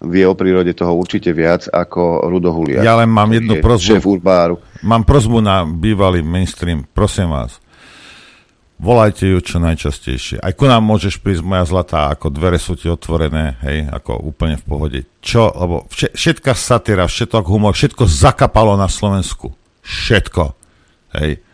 vie 0.00 0.24
o 0.24 0.32
prírode 0.32 0.72
toho 0.72 0.96
určite 0.96 1.30
viac 1.36 1.68
ako 1.68 2.24
Rudo 2.28 2.50
Hulia. 2.56 2.80
Ja 2.80 2.96
len 2.96 3.12
mám 3.12 3.28
jednu 3.28 3.60
prozbu. 3.60 4.00
Šéf 4.00 4.04
Urbáru. 4.08 4.56
Mám 4.80 5.04
prozbu 5.04 5.44
na 5.44 5.68
bývalý 5.68 6.24
mainstream. 6.24 6.88
Prosím 6.96 7.36
vás, 7.36 7.60
volajte 8.80 9.28
ju 9.28 9.38
čo 9.44 9.60
najčastejšie. 9.60 10.40
Aj 10.40 10.56
ku 10.56 10.64
nám 10.64 10.80
môžeš 10.80 11.20
prísť, 11.20 11.44
moja 11.44 11.68
zlatá, 11.68 12.08
ako 12.08 12.32
dvere 12.32 12.56
sú 12.56 12.80
ti 12.80 12.88
otvorené, 12.88 13.60
hej, 13.60 13.92
ako 13.92 14.24
úplne 14.24 14.56
v 14.56 14.64
pohode. 14.64 14.98
Čo, 15.20 15.52
lebo 15.52 15.84
všetka 15.92 16.56
satíra, 16.56 17.04
všetko 17.04 17.44
humor, 17.44 17.76
všetko 17.76 18.08
zakapalo 18.08 18.80
na 18.80 18.88
Slovensku. 18.88 19.52
Všetko. 19.84 20.56
Hej. 21.20 21.44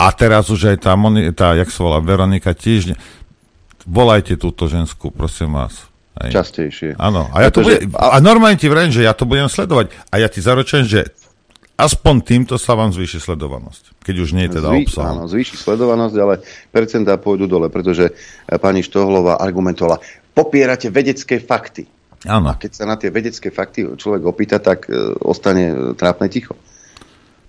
A 0.00 0.06
teraz 0.16 0.48
už 0.48 0.72
aj 0.72 0.88
tá, 0.88 0.96
tá 1.36 1.54
jak 1.54 1.68
sa 1.68 1.80
volá, 1.84 2.00
Veronika 2.00 2.56
Týždne. 2.56 2.96
Volajte 3.84 4.40
túto 4.40 4.66
ženskú, 4.66 5.12
prosím 5.12 5.54
vás. 5.58 5.91
Hej. 6.12 6.30
Častejšie. 6.36 6.90
Áno. 7.00 7.32
A, 7.32 7.40
ja 7.40 7.48
to 7.48 7.64
bude, 7.64 7.88
a 7.96 8.20
normálne 8.20 8.60
ti 8.60 8.68
vrajím, 8.68 8.92
že 8.92 9.08
ja 9.08 9.16
to 9.16 9.24
budem 9.24 9.48
sledovať. 9.48 9.96
A 10.12 10.20
ja 10.20 10.28
ti 10.28 10.44
zaručujem, 10.44 10.84
že 10.84 11.00
aspoň 11.80 12.14
týmto 12.20 12.54
sa 12.60 12.76
vám 12.76 12.92
zvýši 12.92 13.16
sledovanosť. 13.16 14.04
Keď 14.04 14.16
už 14.20 14.30
nie 14.36 14.44
je 14.46 14.60
teda 14.60 14.68
Zvý, 14.68 14.82
obsah. 14.84 15.08
Áno, 15.08 15.24
zvýši 15.24 15.56
sledovanosť, 15.56 16.16
ale 16.20 16.34
percentá 16.68 17.16
pôjdu 17.16 17.48
dole, 17.48 17.72
pretože 17.72 18.12
eh, 18.12 18.58
pani 18.60 18.84
Štohlová 18.84 19.40
argumentovala, 19.40 19.98
popierate 20.36 20.92
vedecké 20.92 21.40
fakty. 21.40 21.88
Áno. 22.28 22.52
A 22.52 22.60
keď 22.60 22.70
sa 22.70 22.84
na 22.86 22.94
tie 23.00 23.10
vedecké 23.10 23.50
fakty 23.50 23.98
človek 23.98 24.22
opýta, 24.22 24.62
tak 24.62 24.86
e, 24.86 24.94
ostane 25.26 25.64
eh, 25.72 25.76
trápne 25.98 26.30
ticho. 26.30 26.54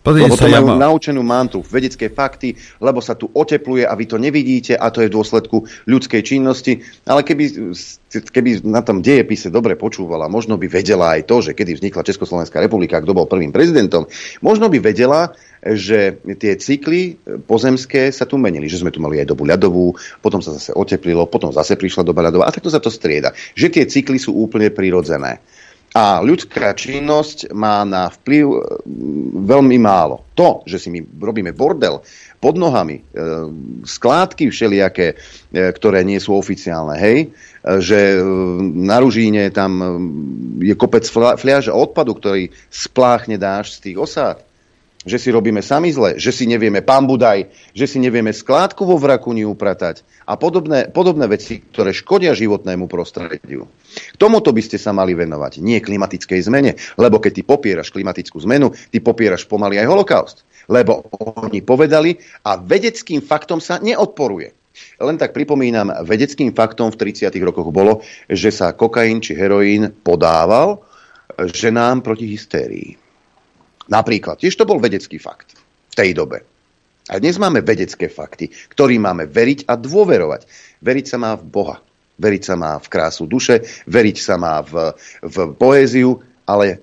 Pozrite 0.04 0.28
lebo 0.28 0.36
to 0.36 0.52
majú 0.52 0.68
ja 0.68 0.84
naučenú 0.84 1.24
mantru, 1.24 1.63
vedecké 1.63 2.12
fakty, 2.12 2.60
lebo 2.84 3.00
sa 3.00 3.16
tu 3.16 3.32
otepluje 3.32 3.88
a 3.88 3.96
vy 3.96 4.04
to 4.04 4.20
nevidíte 4.20 4.76
a 4.76 4.92
to 4.92 5.00
je 5.00 5.08
v 5.08 5.16
dôsledku 5.16 5.63
ľudskej 5.88 6.22
činnosti. 6.28 6.84
Ale 7.08 7.24
keby, 7.24 7.72
keby 8.12 8.68
na 8.68 8.84
tom 8.84 9.00
dejepise 9.00 9.48
dobre 9.48 9.80
počúvala, 9.80 10.28
možno 10.28 10.60
by 10.60 10.68
vedela 10.68 11.16
aj 11.16 11.24
to, 11.24 11.39
že 11.39 11.56
kedy 11.56 11.80
vznikla 11.80 12.04
Československá 12.04 12.60
republika, 12.60 13.00
kto 13.00 13.16
bol 13.16 13.32
prvým 13.32 13.56
prezidentom, 13.56 14.04
možno 14.44 14.68
by 14.68 14.84
vedela, 14.84 15.32
že 15.63 16.20
tie 16.36 16.60
cykly 16.60 17.16
pozemské 17.48 18.12
sa 18.12 18.28
tu 18.28 18.36
menili, 18.36 18.68
že 18.68 18.84
sme 18.84 18.92
tu 18.92 19.00
mali 19.00 19.24
aj 19.24 19.32
dobu 19.32 19.48
ľadovú, 19.48 19.96
potom 20.20 20.44
sa 20.44 20.52
zase 20.52 20.76
oteplilo, 20.76 21.32
potom 21.32 21.56
zase 21.56 21.80
prišla 21.80 22.04
doba 22.04 22.28
ľadová 22.28 22.52
a 22.52 22.52
takto 22.52 22.68
sa 22.68 22.84
to 22.84 22.92
strieda. 22.92 23.32
Že 23.56 23.80
tie 23.80 23.84
cykly 23.88 24.20
sú 24.20 24.36
úplne 24.36 24.68
prirodzené. 24.68 25.39
A 25.93 26.25
ľudská 26.25 26.73
činnosť 26.73 27.53
má 27.53 27.86
na 27.86 28.10
vplyv 28.10 28.45
e, 28.49 28.60
veľmi 29.45 29.77
málo. 29.77 30.25
To, 30.34 30.65
že 30.65 30.82
si 30.82 30.89
my 30.89 31.06
robíme 31.21 31.53
bordel 31.53 32.01
pod 32.41 32.58
nohami, 32.58 32.97
e, 32.97 33.03
skládky 33.86 34.49
všelijaké, 34.49 35.13
e, 35.13 35.15
ktoré 35.69 36.01
nie 36.01 36.17
sú 36.17 36.34
oficiálne, 36.34 36.97
hej, 36.97 37.29
že 37.63 38.19
na 38.60 38.99
Ružíne 38.99 39.47
tam 39.56 39.71
je 40.60 40.75
kopec 40.75 41.08
fliaž 41.39 41.71
odpadu, 41.71 42.19
ktorý 42.19 42.51
spláchne 42.67 43.39
dáš 43.39 43.79
z 43.79 43.88
tých 43.88 43.97
osád 44.03 44.38
že 45.04 45.20
si 45.20 45.30
robíme 45.30 45.60
sami 45.60 45.92
zle, 45.92 46.16
že 46.16 46.32
si 46.32 46.48
nevieme, 46.48 46.80
pán 46.84 47.08
Budaj, 47.08 47.52
že 47.76 47.86
si 47.88 48.00
nevieme 48.00 48.32
skládku 48.32 48.88
vo 48.88 48.96
vrakuni 48.96 49.44
upratať 49.44 50.04
a 50.28 50.39
podobné, 50.39 50.88
podobné 50.89 51.28
veci, 51.28 51.60
ktoré 51.60 51.92
škodia 51.92 52.32
životnému 52.32 52.88
prostrediu. 52.88 53.68
K 53.94 54.16
tomuto 54.18 54.56
by 54.56 54.62
ste 54.63 54.80
sa 54.80 54.96
mali 54.96 55.13
venovať, 55.13 55.60
nie 55.60 55.84
klimatickej 55.84 56.39
zmene, 56.48 56.72
lebo 56.98 57.20
keď 57.20 57.32
ty 57.39 57.42
popieraš 57.44 57.92
klimatickú 57.92 58.39
zmenu, 58.48 58.72
ty 58.89 59.04
popieraš 59.04 59.46
pomaly 59.46 59.78
aj 59.78 59.88
holokaust. 59.92 60.38
Lebo 60.72 61.04
oni 61.44 61.60
povedali 61.60 62.16
a 62.48 62.56
vedeckým 62.56 63.20
faktom 63.20 63.60
sa 63.60 63.84
neodporuje. 63.84 64.56
Len 64.98 65.20
tak 65.20 65.36
pripomínam, 65.36 65.92
vedeckým 66.02 66.56
faktom 66.56 66.89
v 66.89 67.12
30. 67.12 67.30
rokoch 67.44 67.70
bolo, 67.70 68.02
že 68.26 68.50
sa 68.50 68.74
kokain 68.74 69.22
či 69.22 69.38
heroín 69.38 69.92
podával 69.92 70.82
ženám 71.38 72.02
proti 72.02 72.26
hystérii. 72.32 73.03
Napríklad, 73.91 74.39
tiež 74.39 74.56
to 74.56 74.67
bol 74.67 74.80
vedecký 74.80 75.19
fakt 75.19 75.60
v 75.91 75.96
tej 75.96 76.15
dobe. 76.15 76.43
A 77.12 77.19
dnes 77.19 77.36
máme 77.36 77.60
vedecké 77.60 78.08
fakty, 78.08 78.48
ktorým 78.72 79.04
máme 79.04 79.28
veriť 79.28 79.67
a 79.67 79.76
dôverovať. 79.76 80.48
Veriť 80.80 81.06
sa 81.06 81.17
má 81.19 81.36
v 81.36 81.43
Boha, 81.43 81.78
veriť 82.15 82.43
sa 82.48 82.56
má 82.56 82.80
v 82.80 82.88
krásu 82.88 83.28
duše, 83.28 83.60
veriť 83.91 84.17
sa 84.24 84.39
má 84.39 84.63
v, 84.63 84.96
v 85.19 85.36
poéziu, 85.60 86.24
ale 86.48 86.80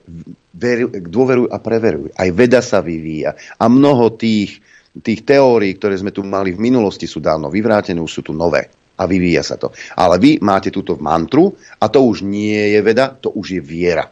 veru, 0.52 0.92
dôveruj 0.92 1.48
a 1.48 1.56
preveruj. 1.56 2.12
Aj 2.12 2.28
veda 2.36 2.60
sa 2.60 2.84
vyvíja. 2.84 3.32
A 3.56 3.64
mnoho 3.72 4.12
tých, 4.12 4.60
tých 5.00 5.24
teórií, 5.24 5.72
ktoré 5.80 5.96
sme 5.96 6.12
tu 6.12 6.20
mali 6.20 6.52
v 6.52 6.60
minulosti, 6.68 7.08
sú 7.08 7.24
dávno 7.24 7.48
vyvrátené, 7.48 7.96
už 7.96 8.20
sú 8.20 8.22
tu 8.28 8.36
nové. 8.36 8.68
A 9.00 9.08
vyvíja 9.08 9.40
sa 9.40 9.56
to. 9.56 9.72
Ale 9.96 10.20
vy 10.20 10.36
máte 10.44 10.68
túto 10.68 11.00
mantru 11.00 11.56
a 11.80 11.88
to 11.88 12.04
už 12.04 12.20
nie 12.20 12.76
je 12.76 12.80
veda, 12.84 13.08
to 13.16 13.32
už 13.32 13.56
je 13.56 13.62
viera. 13.64 14.04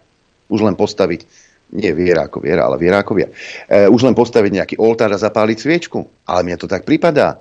Už 0.48 0.64
len 0.64 0.72
postaviť 0.72 1.47
nie 1.72 1.92
viera 1.92 2.28
ako 2.28 2.40
viera, 2.40 2.64
ale 2.64 2.80
viera. 2.80 3.04
E, 3.04 3.88
už 3.88 4.00
len 4.08 4.16
postaviť 4.16 4.52
nejaký 4.52 4.76
oltár 4.80 5.12
a 5.12 5.20
zapáliť 5.20 5.58
sviečku. 5.58 5.98
Ale 6.24 6.40
mne 6.44 6.56
to 6.56 6.70
tak 6.70 6.88
pripadá. 6.88 7.40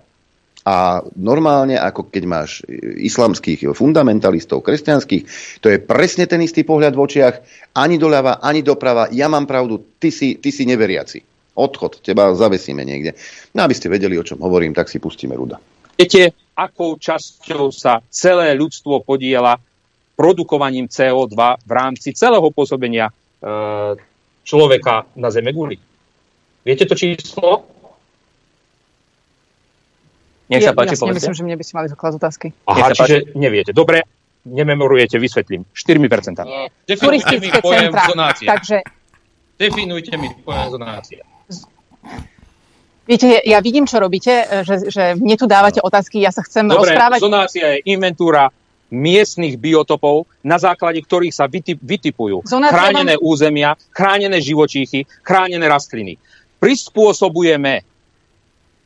A 0.68 1.00
normálne, 1.16 1.80
ako 1.80 2.12
keď 2.12 2.24
máš 2.28 2.60
islamských 3.00 3.72
fundamentalistov, 3.72 4.68
kresťanských, 4.68 5.24
to 5.64 5.72
je 5.72 5.80
presne 5.80 6.28
ten 6.28 6.44
istý 6.44 6.68
pohľad 6.68 6.92
v 6.92 7.04
očiach, 7.08 7.36
ani 7.80 7.96
doľava, 7.96 8.44
ani 8.44 8.68
doprava, 8.68 9.08
ja 9.16 9.32
mám 9.32 9.48
pravdu, 9.48 9.96
ty 9.96 10.12
si, 10.12 10.36
ty 10.44 10.52
si 10.52 10.68
neveriaci. 10.68 11.24
Odchod, 11.56 12.04
teba 12.04 12.36
zavesíme 12.36 12.84
niekde. 12.84 13.16
No 13.56 13.64
aby 13.64 13.74
ste 13.80 13.88
vedeli, 13.88 14.20
o 14.20 14.28
čom 14.28 14.44
hovorím, 14.44 14.76
tak 14.76 14.92
si 14.92 15.00
pustíme 15.00 15.40
Ruda. 15.40 15.56
Viete, 15.96 16.36
akou 16.54 17.00
časťou 17.00 17.72
sa 17.72 18.04
celé 18.12 18.52
ľudstvo 18.54 19.08
podiela 19.08 19.56
produkovaním 20.20 20.92
CO2 20.92 21.34
v 21.64 21.72
rámci 21.72 22.12
celého 22.12 22.50
pôsobenia 22.52 23.08
e, 23.08 23.14
človeka 24.48 25.12
na 25.20 25.28
Zeme 25.28 25.52
guli. 25.52 25.76
Viete 26.64 26.88
to 26.88 26.96
číslo? 26.96 27.68
Nech 30.48 30.64
sa 30.64 30.72
ja, 30.72 30.80
páči, 30.80 30.96
ja 30.96 31.12
myslím, 31.12 31.36
že 31.36 31.44
mne 31.44 31.60
by 31.60 31.64
ste 31.68 31.74
mali 31.76 31.88
zaklásť 31.92 32.16
otázky. 32.24 32.48
Aha, 32.72 32.96
čiže 32.96 33.36
neviete. 33.36 33.76
Dobre, 33.76 34.08
nememorujete, 34.48 35.20
vysvetlím. 35.20 35.68
4%. 35.76 36.48
Nie. 36.48 36.72
Definujte 36.88 37.36
mi 37.36 37.52
pojem 37.52 37.92
zonácia. 37.92 38.48
Takže... 38.48 38.78
Definujte 39.60 40.16
mi 40.16 40.32
pojem 40.40 40.68
zonácia. 40.72 41.22
Viete, 43.08 43.40
ja 43.44 43.60
vidím, 43.64 43.88
čo 43.88 44.00
robíte, 44.04 44.64
že, 44.68 44.92
že 44.92 45.16
mne 45.16 45.36
tu 45.40 45.48
dávate 45.48 45.80
otázky, 45.80 46.20
ja 46.20 46.32
sa 46.32 46.44
chcem 46.44 46.68
Dobre, 46.68 46.92
rozprávať. 46.92 47.20
zonácia 47.24 47.66
je 47.76 47.88
inventúra 47.88 48.52
miestnych 48.88 49.60
biotopov, 49.60 50.28
na 50.44 50.56
základe 50.56 51.04
ktorých 51.04 51.36
sa 51.36 51.46
vytip, 51.52 51.80
vytipujú 51.84 52.48
Zonácia 52.48 52.72
chránené 52.72 53.20
vám... 53.20 53.26
územia, 53.28 53.70
chránené 53.92 54.40
živočíchy, 54.40 55.04
chránené 55.24 55.68
rastliny. 55.68 56.16
Prispôsobujeme 56.58 57.84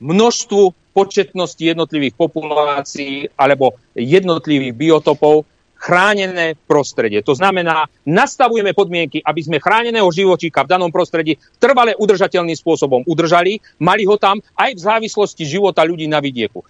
množstvu 0.02 0.92
početnosti 0.92 1.62
jednotlivých 1.62 2.18
populácií 2.18 3.32
alebo 3.40 3.80
jednotlivých 3.96 4.74
biotopov 4.76 5.48
chránené 5.82 6.54
prostredie. 6.70 7.26
To 7.26 7.34
znamená, 7.34 7.90
nastavujeme 8.06 8.70
podmienky, 8.78 9.18
aby 9.26 9.42
sme 9.42 9.58
chráneného 9.58 10.06
živočíka 10.14 10.62
v 10.62 10.78
danom 10.78 10.94
prostredí 10.94 11.42
trvale 11.58 11.98
udržateľným 11.98 12.54
spôsobom 12.54 13.02
udržali, 13.10 13.58
mali 13.82 14.06
ho 14.06 14.14
tam 14.14 14.38
aj 14.54 14.78
v 14.78 14.82
závislosti 14.82 15.42
života 15.42 15.82
ľudí 15.82 16.06
na 16.06 16.22
vidieku. 16.22 16.62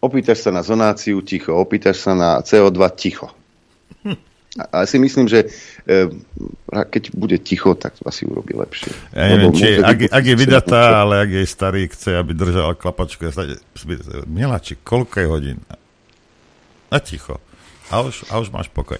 Opýtaš 0.00 0.44
sa 0.44 0.50
na 0.52 0.60
zonáciu 0.60 1.24
ticho, 1.24 1.56
opýtaš 1.56 2.04
sa 2.04 2.12
na 2.12 2.30
CO2 2.44 2.80
ticho. 2.96 3.32
A 4.56 4.88
si 4.88 4.96
myslím, 4.96 5.28
že 5.28 5.52
e, 5.84 6.08
keď 6.72 7.12
bude 7.12 7.36
ticho, 7.44 7.76
tak 7.76 7.92
to 8.00 8.08
asi 8.08 8.24
urobí 8.24 8.56
lepšie. 8.56 8.88
Ja 9.12 9.36
neviem, 9.36 9.52
či, 9.52 9.76
ak, 9.76 10.08
ak 10.08 10.24
je 10.24 10.36
vydatá, 10.36 11.04
ale 11.04 11.28
ak 11.28 11.30
je 11.36 11.44
starý, 11.44 11.92
chce, 11.92 12.16
aby 12.16 12.32
držal 12.32 12.72
klapačku. 12.72 13.28
Mielači, 14.24 14.80
koľko 14.80 15.16
je 15.20 15.26
hodín? 15.28 15.58
A 16.88 16.96
ticho. 17.04 17.36
A 17.92 18.02
už, 18.02 18.26
a 18.32 18.40
už 18.42 18.50
máš 18.50 18.66
pokoj. 18.72 18.98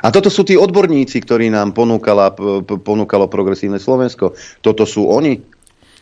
A 0.00 0.08
toto 0.08 0.32
sú 0.32 0.46
tí 0.48 0.56
odborníci, 0.56 1.20
ktorí 1.20 1.52
nám 1.52 1.76
ponúkala, 1.76 2.32
ponúkalo 2.64 3.28
progresívne 3.28 3.76
Slovensko. 3.76 4.32
Toto 4.64 4.88
sú 4.88 5.10
oni. 5.10 5.42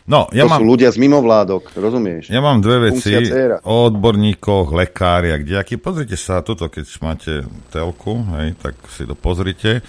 No, 0.03 0.27
ja 0.35 0.43
to 0.43 0.51
mám, 0.51 0.59
sú 0.59 0.67
ľudia 0.67 0.91
z 0.91 0.99
mimovládok, 0.99 1.71
rozumieš? 1.79 2.27
Ja 2.27 2.43
mám 2.43 2.59
dve 2.59 2.91
veci 2.91 3.15
o 3.63 3.87
odborníkoch, 3.87 4.75
lekári 4.75 5.31
a 5.31 5.39
kdejaký. 5.39 5.79
Pozrite 5.79 6.19
sa 6.19 6.43
toto, 6.43 6.67
keď 6.67 6.83
máte 6.99 7.31
telku, 7.71 8.19
hej, 8.35 8.59
tak 8.59 8.75
si 8.91 9.07
to 9.07 9.15
pozrite. 9.15 9.79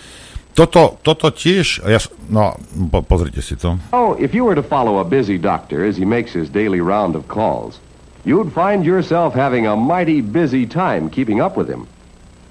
Toto, 0.54 1.02
toto 1.02 1.34
tiež, 1.34 1.82
ja, 1.82 1.98
no, 2.30 2.54
po, 2.94 3.02
pozrite 3.02 3.42
si 3.42 3.58
to. 3.58 3.74
Oh, 3.90 4.14
if 4.14 4.30
you 4.30 4.46
were 4.46 4.54
to 4.54 4.62
follow 4.62 5.02
a 5.02 5.06
busy 5.06 5.34
doctor 5.34 5.82
as 5.82 5.98
he 5.98 6.06
makes 6.06 6.30
his 6.30 6.46
daily 6.46 6.78
round 6.78 7.18
of 7.18 7.26
calls, 7.26 7.82
you'd 8.22 8.54
find 8.54 8.86
yourself 8.86 9.34
having 9.34 9.66
a 9.66 9.74
mighty 9.74 10.22
busy 10.22 10.62
time 10.62 11.10
keeping 11.10 11.42
up 11.42 11.58
with 11.58 11.66
him. 11.66 11.90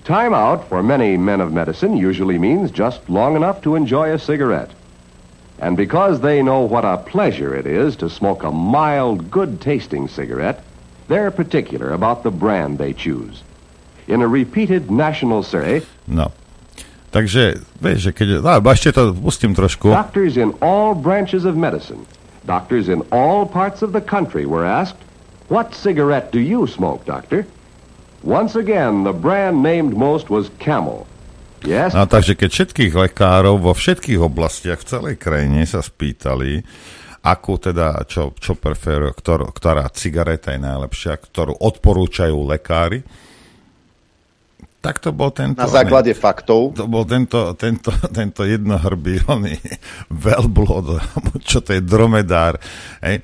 Time 0.04 0.36
out 0.36 0.68
for 0.68 0.84
many 0.84 1.16
men 1.16 1.40
of 1.40 1.56
medicine 1.56 1.96
usually 1.96 2.36
means 2.36 2.76
just 2.76 3.00
long 3.08 3.40
enough 3.40 3.64
to 3.64 3.80
enjoy 3.80 4.12
a 4.12 4.20
cigarette. 4.20 4.76
And 5.60 5.78
because 5.78 6.22
they 6.22 6.42
know 6.42 6.62
what 6.62 6.86
a 6.86 6.98
pleasure 6.98 7.56
it 7.56 7.68
is 7.68 7.96
to 7.98 8.10
smoke 8.10 8.44
a 8.44 8.52
mild, 8.52 9.30
good-tasting 9.30 10.08
cigarette, 10.08 10.64
they're 11.08 11.32
particular 11.32 11.92
about 11.94 12.24
the 12.24 12.32
brand 12.32 12.78
they 12.78 12.94
choose. 12.94 13.44
In 14.08 14.22
a 14.22 14.28
repeated 14.28 14.92
national 14.92 15.44
survey... 15.44 15.86
No. 16.08 16.32
Že 17.14 17.62
keď... 18.18 18.42
No, 18.42 18.58
ešte 18.74 18.90
to 18.98 19.14
pustím 19.14 19.54
trošku. 19.54 19.94
Doctors 19.94 20.34
in 20.34 20.58
all 20.66 20.98
branches 20.98 21.46
of 21.46 21.54
medicine, 21.54 22.10
doctors 22.50 22.90
in 22.90 23.06
all 23.14 23.46
parts 23.46 23.86
of 23.86 23.94
the 23.94 24.02
country 24.02 24.50
were 24.50 24.66
asked, 24.66 24.98
What 25.48 25.78
cigarette 25.78 26.34
do 26.34 26.42
you 26.42 26.66
smoke, 26.66 27.06
doctor? 27.06 27.46
Once 28.24 28.56
again, 28.56 29.04
the 29.04 29.14
brand 29.14 29.62
named 29.62 29.94
most 29.94 30.34
was 30.34 30.50
Camel. 30.58 31.06
Yes. 31.64 31.96
No, 31.96 32.04
takže 32.06 32.36
keď 32.36 32.50
všetkých 32.52 32.94
lekárov 32.94 33.56
vo 33.60 33.72
všetkých 33.72 34.20
oblastiach 34.20 34.84
v 34.84 34.90
celej 34.90 35.16
krajine 35.16 35.64
sa 35.64 35.80
spýtali, 35.80 36.60
akú 37.24 37.56
teda, 37.56 38.04
čo, 38.04 38.36
čo 38.36 38.60
preferujú, 38.60 39.16
ktor, 39.16 39.48
ktorá 39.56 39.88
cigareta 39.96 40.52
je 40.52 40.60
najlepšia, 40.60 41.16
ktorú 41.16 41.56
odporúčajú 41.56 42.36
lekári, 42.36 43.00
tak 44.84 45.00
to 45.00 45.16
bol 45.16 45.32
tento... 45.32 45.64
Na 45.64 45.72
základe 45.72 46.12
ne, 46.12 46.20
faktov. 46.20 46.76
To 46.76 46.92
bol 46.92 47.08
tento, 47.08 47.56
tento, 47.56 47.96
tento 48.12 48.44
jednohrbý, 48.44 49.24
oný 49.32 49.56
veľblod, 50.28 50.86
čo 51.48 51.64
to 51.64 51.80
je 51.80 51.80
dromedár. 51.80 52.60
Hej. 53.00 53.24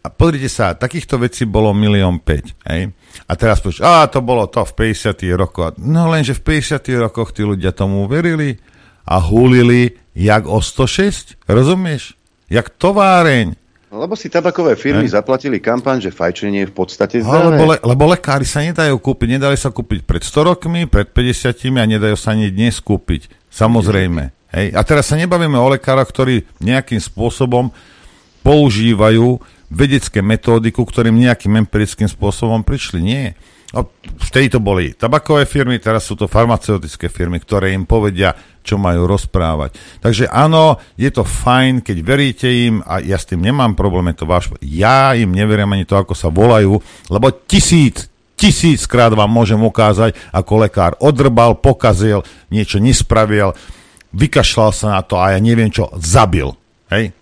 A 0.00 0.08
pozrite 0.08 0.48
sa, 0.48 0.72
takýchto 0.72 1.20
vecí 1.20 1.44
bolo 1.44 1.76
milión 1.76 2.24
päť. 2.24 2.56
Hej. 2.64 2.96
A 3.28 3.32
teraz 3.36 3.60
povieš, 3.60 3.84
a 3.84 4.08
to 4.08 4.24
bolo 4.24 4.48
to 4.48 4.64
v 4.64 4.96
50. 4.96 5.20
rokoch. 5.36 5.76
No 5.76 6.08
lenže 6.08 6.32
v 6.40 6.56
50. 6.56 6.80
rokoch 6.96 7.36
tí 7.36 7.44
ľudia 7.44 7.76
tomu 7.76 8.08
verili 8.08 8.56
a 9.04 9.20
hulili 9.20 9.92
jak 10.16 10.48
o 10.48 10.64
106, 10.64 11.36
rozumieš? 11.44 12.16
Jak 12.48 12.72
továreň. 12.80 13.60
Lebo 13.90 14.14
si 14.14 14.30
tabakové 14.30 14.78
firmy 14.78 15.04
ne? 15.04 15.10
zaplatili 15.10 15.58
kampaň, 15.58 15.98
že 15.98 16.14
fajčenie 16.14 16.62
je 16.62 16.70
v 16.70 16.74
podstate 16.74 17.16
zdravé. 17.26 17.58
Lebo, 17.58 17.64
le, 17.74 17.76
lebo 17.82 18.04
lekári 18.06 18.46
sa 18.46 18.62
nedajú 18.62 18.94
kúpiť, 19.02 19.28
nedali 19.36 19.58
sa 19.58 19.74
kúpiť 19.74 20.06
pred 20.06 20.22
100 20.22 20.48
rokmi, 20.54 20.86
pred 20.86 21.10
50 21.10 21.74
a 21.74 21.84
nedajú 21.84 22.14
sa 22.14 22.32
ani 22.32 22.54
dnes 22.54 22.78
kúpiť. 22.78 23.50
Samozrejme. 23.50 24.30
Hej. 24.54 24.66
A 24.78 24.80
teraz 24.86 25.10
sa 25.10 25.18
nebavíme 25.18 25.58
o 25.58 25.66
lekároch, 25.74 26.06
ktorí 26.06 26.46
nejakým 26.62 27.02
spôsobom 27.02 27.74
používajú 28.46 29.42
vedecké 29.70 30.18
metódy, 30.20 30.74
ku 30.74 30.82
ktorým 30.82 31.14
nejakým 31.14 31.54
empirickým 31.62 32.10
spôsobom 32.10 32.66
prišli. 32.66 32.98
Nie. 33.00 33.38
No, 33.70 33.86
vtedy 34.18 34.50
to 34.50 34.58
boli 34.58 34.98
tabakové 34.98 35.46
firmy, 35.46 35.78
teraz 35.78 36.02
sú 36.02 36.18
to 36.18 36.26
farmaceutické 36.26 37.06
firmy, 37.06 37.38
ktoré 37.38 37.70
im 37.70 37.86
povedia, 37.86 38.34
čo 38.66 38.82
majú 38.82 39.06
rozprávať. 39.06 39.78
Takže 40.02 40.26
áno, 40.26 40.82
je 40.98 41.06
to 41.14 41.22
fajn, 41.22 41.86
keď 41.86 41.96
veríte 42.02 42.50
im 42.50 42.82
a 42.82 42.98
ja 42.98 43.14
s 43.14 43.30
tým 43.30 43.46
nemám 43.46 43.78
problém, 43.78 44.10
je 44.10 44.26
to 44.26 44.26
váš... 44.26 44.50
Ja 44.58 45.14
im 45.14 45.30
neverím 45.30 45.70
ani 45.70 45.86
to, 45.86 45.94
ako 45.94 46.18
sa 46.18 46.34
volajú, 46.34 46.82
lebo 47.06 47.30
tisíc, 47.46 48.10
tisíckrát 48.34 49.14
vám 49.14 49.30
môžem 49.30 49.62
ukázať, 49.62 50.18
ako 50.34 50.66
lekár 50.66 50.98
odrbal, 50.98 51.54
pokazil, 51.54 52.26
niečo 52.50 52.82
nespravil, 52.82 53.54
vykašľal 54.10 54.70
sa 54.74 54.98
na 54.98 55.02
to 55.06 55.14
a 55.14 55.30
ja 55.30 55.38
neviem 55.38 55.70
čo, 55.70 55.94
zabil. 55.94 56.50
Hej? 56.90 57.14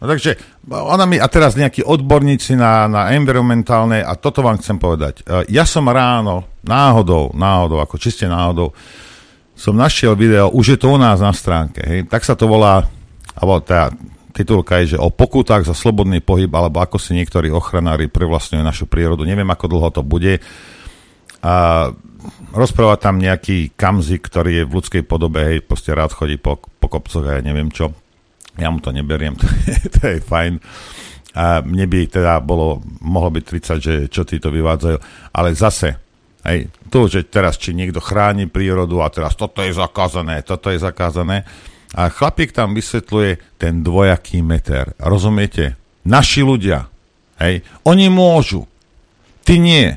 No 0.00 0.08
takže 0.08 0.40
ona 0.72 1.04
mi, 1.04 1.20
a 1.20 1.28
teraz 1.28 1.60
nejakí 1.60 1.84
odborníci 1.84 2.56
na, 2.56 2.88
na 2.88 3.12
environmentálne, 3.12 4.00
a 4.00 4.16
toto 4.16 4.40
vám 4.40 4.56
chcem 4.56 4.80
povedať. 4.80 5.20
E, 5.20 5.52
ja 5.52 5.68
som 5.68 5.84
ráno, 5.84 6.48
náhodou, 6.64 7.36
náhodou, 7.36 7.84
ako 7.84 8.00
čiste 8.00 8.24
náhodou, 8.24 8.72
som 9.52 9.76
našiel 9.76 10.16
video, 10.16 10.48
už 10.48 10.76
je 10.76 10.78
to 10.80 10.88
u 10.88 10.96
nás 10.96 11.20
na 11.20 11.36
stránke, 11.36 11.84
hej, 11.84 12.08
tak 12.08 12.24
sa 12.24 12.32
to 12.32 12.48
volá, 12.48 12.88
alebo 13.36 13.60
tá 13.60 13.92
titulka 14.32 14.80
je, 14.80 14.96
že 14.96 14.98
o 14.98 15.12
pokutách 15.12 15.68
za 15.68 15.76
slobodný 15.76 16.24
pohyb, 16.24 16.48
alebo 16.48 16.80
ako 16.80 16.96
si 16.96 17.12
niektorí 17.12 17.52
ochranári 17.52 18.08
prevlastňujú 18.08 18.62
našu 18.64 18.88
prírodu. 18.88 19.28
Neviem, 19.28 19.48
ako 19.52 19.66
dlho 19.68 19.90
to 19.92 20.02
bude. 20.06 20.40
A 21.44 21.54
rozpráva 22.56 22.96
tam 22.96 23.20
nejaký 23.20 23.76
kamzik, 23.76 24.24
ktorý 24.24 24.62
je 24.62 24.64
v 24.64 24.74
ľudskej 24.80 25.02
podobe, 25.04 25.40
hej, 25.44 25.58
proste 25.60 25.92
rád 25.92 26.16
chodí 26.16 26.40
po, 26.40 26.56
po 26.56 26.88
kopcoch 26.88 27.26
a 27.28 27.36
ja 27.36 27.42
neviem 27.44 27.68
čo 27.68 27.92
ja 28.60 28.68
mu 28.68 28.78
to 28.78 28.92
neberiem, 28.92 29.34
to 29.40 29.46
je, 29.48 29.76
to 29.88 30.00
je 30.16 30.18
fajn. 30.20 30.60
A 31.30 31.62
mne 31.62 31.86
by 31.86 32.10
teda 32.10 32.42
bolo, 32.42 32.82
mohlo 33.00 33.30
byť 33.30 33.44
30, 33.78 33.78
že 33.78 33.94
čo 34.10 34.26
títo 34.26 34.50
vyvádzajú, 34.50 34.98
ale 35.30 35.48
zase, 35.54 35.94
hej, 36.42 36.68
to, 36.90 37.06
že 37.06 37.30
teraz 37.30 37.54
či 37.54 37.70
niekto 37.70 38.02
chráni 38.02 38.50
prírodu 38.50 38.98
a 38.98 39.08
teraz 39.08 39.38
toto 39.38 39.62
je 39.62 39.70
zakázané, 39.70 40.42
toto 40.42 40.74
je 40.74 40.82
zakázané. 40.82 41.46
A 41.94 42.10
chlapík 42.10 42.54
tam 42.54 42.74
vysvetľuje 42.74 43.58
ten 43.58 43.82
dvojaký 43.82 44.42
meter. 44.46 44.94
Rozumiete? 44.98 45.74
Naši 46.06 46.42
ľudia, 46.42 46.86
hej, 47.38 47.62
oni 47.86 48.06
môžu, 48.10 48.66
ty 49.46 49.62
nie. 49.62 49.94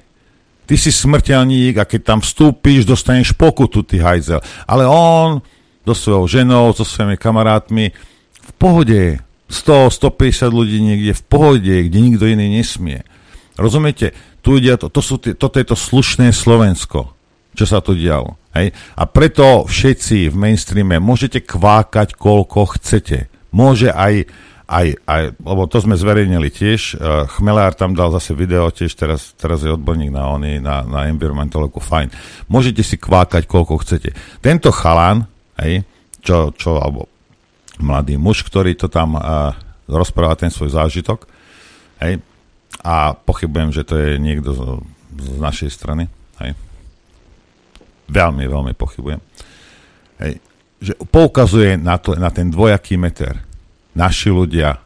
Ty 0.63 0.76
si 0.80 0.95
smrteľník 0.95 1.76
a 1.82 1.89
keď 1.89 2.02
tam 2.02 2.19
vstúpíš, 2.23 2.88
dostaneš 2.88 3.36
pokutu, 3.36 3.84
ty 3.84 3.99
hajzel. 3.99 4.39
Ale 4.63 4.88
on 4.88 5.43
so 5.84 5.93
svojou 5.93 6.26
ženou, 6.39 6.71
so 6.71 6.88
svojimi 6.88 7.19
kamarátmi 7.19 7.91
v 8.44 8.52
pohode 8.60 9.02
100, 9.54 9.94
150 9.94 10.50
ľudí 10.50 10.80
niekde 10.82 11.14
v 11.14 11.24
pohode, 11.24 11.76
kde 11.88 11.98
nikto 12.02 12.26
iný 12.26 12.60
nesmie. 12.60 13.06
Rozumiete? 13.56 14.12
Tu 14.44 14.60
ide 14.60 14.76
to, 14.76 14.90
to 14.90 15.00
sú 15.00 15.22
tie, 15.22 15.38
toto 15.38 15.62
je 15.62 15.68
to 15.70 15.78
slušné 15.78 16.34
Slovensko, 16.36 17.14
čo 17.54 17.66
sa 17.70 17.80
tu 17.80 17.96
dialo. 17.96 18.36
Hej? 18.58 18.74
A 18.98 19.04
preto 19.06 19.64
všetci 19.70 20.34
v 20.34 20.36
mainstreame 20.36 20.98
môžete 21.00 21.46
kvákať, 21.46 22.18
koľko 22.18 22.76
chcete. 22.76 23.32
Môže 23.54 23.94
aj, 23.94 24.26
aj, 24.68 24.88
aj 25.06 25.24
lebo 25.38 25.70
to 25.70 25.78
sme 25.80 25.94
zverejnili 25.94 26.50
tiež, 26.50 26.98
uh, 26.98 27.30
Chmelár 27.30 27.78
tam 27.78 27.94
dal 27.94 28.10
zase 28.10 28.34
video, 28.34 28.74
tiež 28.74 28.98
teraz, 28.98 29.38
teraz 29.38 29.62
je 29.62 29.70
odborník 29.70 30.10
na 30.10 30.34
oni, 30.34 30.58
na, 30.58 30.82
na 30.82 31.08
environmentologu, 31.08 31.78
fajn. 31.78 32.10
Môžete 32.50 32.82
si 32.82 32.98
kvákať, 32.98 33.46
koľko 33.46 33.80
chcete. 33.86 34.18
Tento 34.42 34.74
chalán, 34.74 35.30
hej, 35.62 35.86
čo, 36.26 36.50
čo, 36.58 36.82
alebo 36.82 37.12
mladý 37.82 38.20
muž, 38.20 38.46
ktorý 38.46 38.78
to 38.78 38.92
tam 38.92 39.18
uh, 39.18 39.54
rozpráva 39.90 40.38
ten 40.38 40.54
svoj 40.54 40.74
zážitok. 40.74 41.26
Hej. 42.02 42.22
A 42.84 43.16
pochybujem, 43.16 43.70
že 43.72 43.88
to 43.88 43.96
je 43.96 44.18
niekto 44.20 44.52
z, 44.54 44.62
z 45.18 45.38
našej 45.40 45.70
strany. 45.72 46.10
Hej. 46.42 46.58
Veľmi, 48.10 48.46
veľmi 48.46 48.74
pochybujem. 48.76 49.22
Hej. 50.22 50.42
Že 50.84 50.94
poukazuje 51.08 51.80
na, 51.80 51.96
to, 51.96 52.20
na 52.20 52.28
ten 52.30 52.52
dvojaký 52.52 53.00
meter. 53.00 53.40
Naši 53.94 54.34
ľudia, 54.34 54.82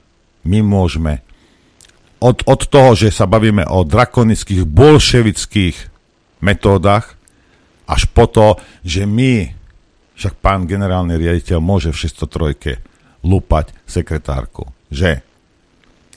my 0.45 0.59
môžeme 0.61 1.25
od, 2.17 2.41
od 2.49 2.61
toho, 2.65 2.97
že 2.97 3.13
sa 3.13 3.29
bavíme 3.29 3.65
o 3.65 3.85
drakonických 3.85 4.65
bolševických 4.65 5.75
metódach, 6.41 7.17
až 7.87 8.09
po 8.11 8.27
to, 8.27 8.59
že 8.83 9.07
my 9.07 9.56
však 10.17 10.41
pán 10.41 10.65
generálny 10.65 11.13
riaditeľ 11.13 11.61
môže 11.61 11.93
v 11.93 12.09
603 12.09 13.21
lúpať 13.21 13.71
sekretárku, 13.85 14.65
že? 14.89 15.21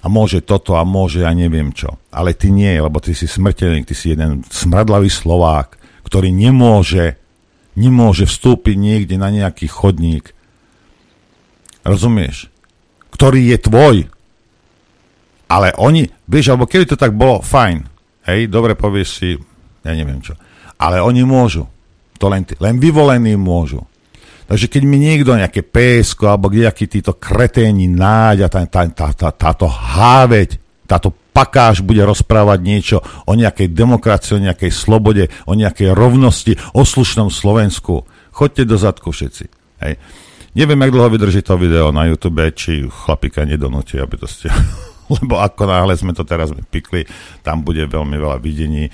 A 0.01 0.09
môže 0.09 0.41
toto 0.41 0.81
a 0.81 0.83
môže 0.89 1.21
ja 1.21 1.33
neviem 1.37 1.77
čo. 1.77 2.01
Ale 2.09 2.33
ty 2.33 2.49
nie, 2.49 2.73
lebo 2.73 3.05
ty 3.05 3.13
si 3.13 3.29
smrteľník, 3.29 3.85
ty 3.85 3.93
si 3.93 4.17
jeden 4.17 4.41
smradlavý 4.49 5.13
Slovák, 5.13 5.77
ktorý 6.09 6.33
nemôže, 6.33 7.21
nemôže 7.77 8.25
vstúpiť 8.25 8.77
niekde 8.81 9.21
na 9.21 9.29
nejaký 9.29 9.69
chodník. 9.69 10.33
Rozumieš? 11.85 12.49
Ktorý 13.13 13.53
je 13.53 13.59
tvoj. 13.61 13.97
Ale 15.53 15.77
oni, 15.77 16.09
vieš, 16.25 16.57
alebo 16.57 16.65
keby 16.65 16.89
to 16.89 16.97
tak 16.97 17.13
bolo, 17.13 17.45
fajn. 17.45 17.85
Hej, 18.25 18.49
dobre 18.49 18.73
povieš 18.73 19.09
si, 19.13 19.37
ja 19.85 19.93
neviem 19.93 20.25
čo. 20.25 20.33
Ale 20.81 21.05
oni 21.05 21.21
môžu. 21.29 21.69
To 22.17 22.33
len, 22.33 22.49
len 22.57 22.81
vyvolení 22.81 23.37
môžu. 23.37 23.90
Takže 24.51 24.67
keď 24.67 24.83
mi 24.83 24.99
niekto, 24.99 25.39
nejaké 25.39 25.63
PSK 25.63 26.27
alebo 26.27 26.51
nejakí 26.51 26.91
títo 26.91 27.15
kreténi 27.15 27.87
náď 27.87 28.45
a 28.45 28.49
tá, 28.51 28.67
tá, 28.67 28.83
tá, 28.91 29.09
tá, 29.15 29.31
táto 29.31 29.71
háveť, 29.71 30.59
táto 30.91 31.15
pakáž 31.31 31.87
bude 31.87 32.03
rozprávať 32.03 32.59
niečo 32.59 32.97
o 33.31 33.39
nejakej 33.39 33.71
demokracii, 33.71 34.43
o 34.43 34.45
nejakej 34.51 34.75
slobode, 34.75 35.31
o 35.47 35.55
nejakej 35.55 35.95
rovnosti, 35.95 36.59
o 36.75 36.83
slušnom 36.83 37.31
Slovensku. 37.31 38.03
Choďte 38.35 38.67
do 38.67 38.75
zadku 38.75 39.15
všetci. 39.15 39.45
Hej. 39.87 40.03
Neviem, 40.59 40.83
jak 40.83 40.95
dlho 40.99 41.15
vydrží 41.15 41.47
to 41.47 41.55
video 41.55 41.95
na 41.95 42.11
YouTube, 42.11 42.43
či 42.51 42.91
chlapika 42.91 43.47
nedonúti, 43.47 44.03
aby 44.03 44.19
to 44.19 44.27
ste... 44.27 44.51
Lebo 45.15 45.39
ako 45.39 45.67
náhle 45.67 45.95
sme 45.95 46.11
to 46.11 46.27
teraz 46.27 46.51
pikli, 46.75 47.07
tam 47.47 47.63
bude 47.63 47.87
veľmi 47.87 48.19
veľa 48.19 48.43
videní. 48.43 48.91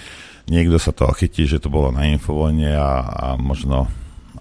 Niekto 0.52 0.76
sa 0.76 0.92
toho 0.92 1.16
chytí, 1.16 1.48
že 1.48 1.60
to 1.60 1.72
bolo 1.72 1.92
na 1.96 2.12
infovojne 2.12 2.76
a, 2.76 2.92
a 3.08 3.26
možno... 3.40 3.88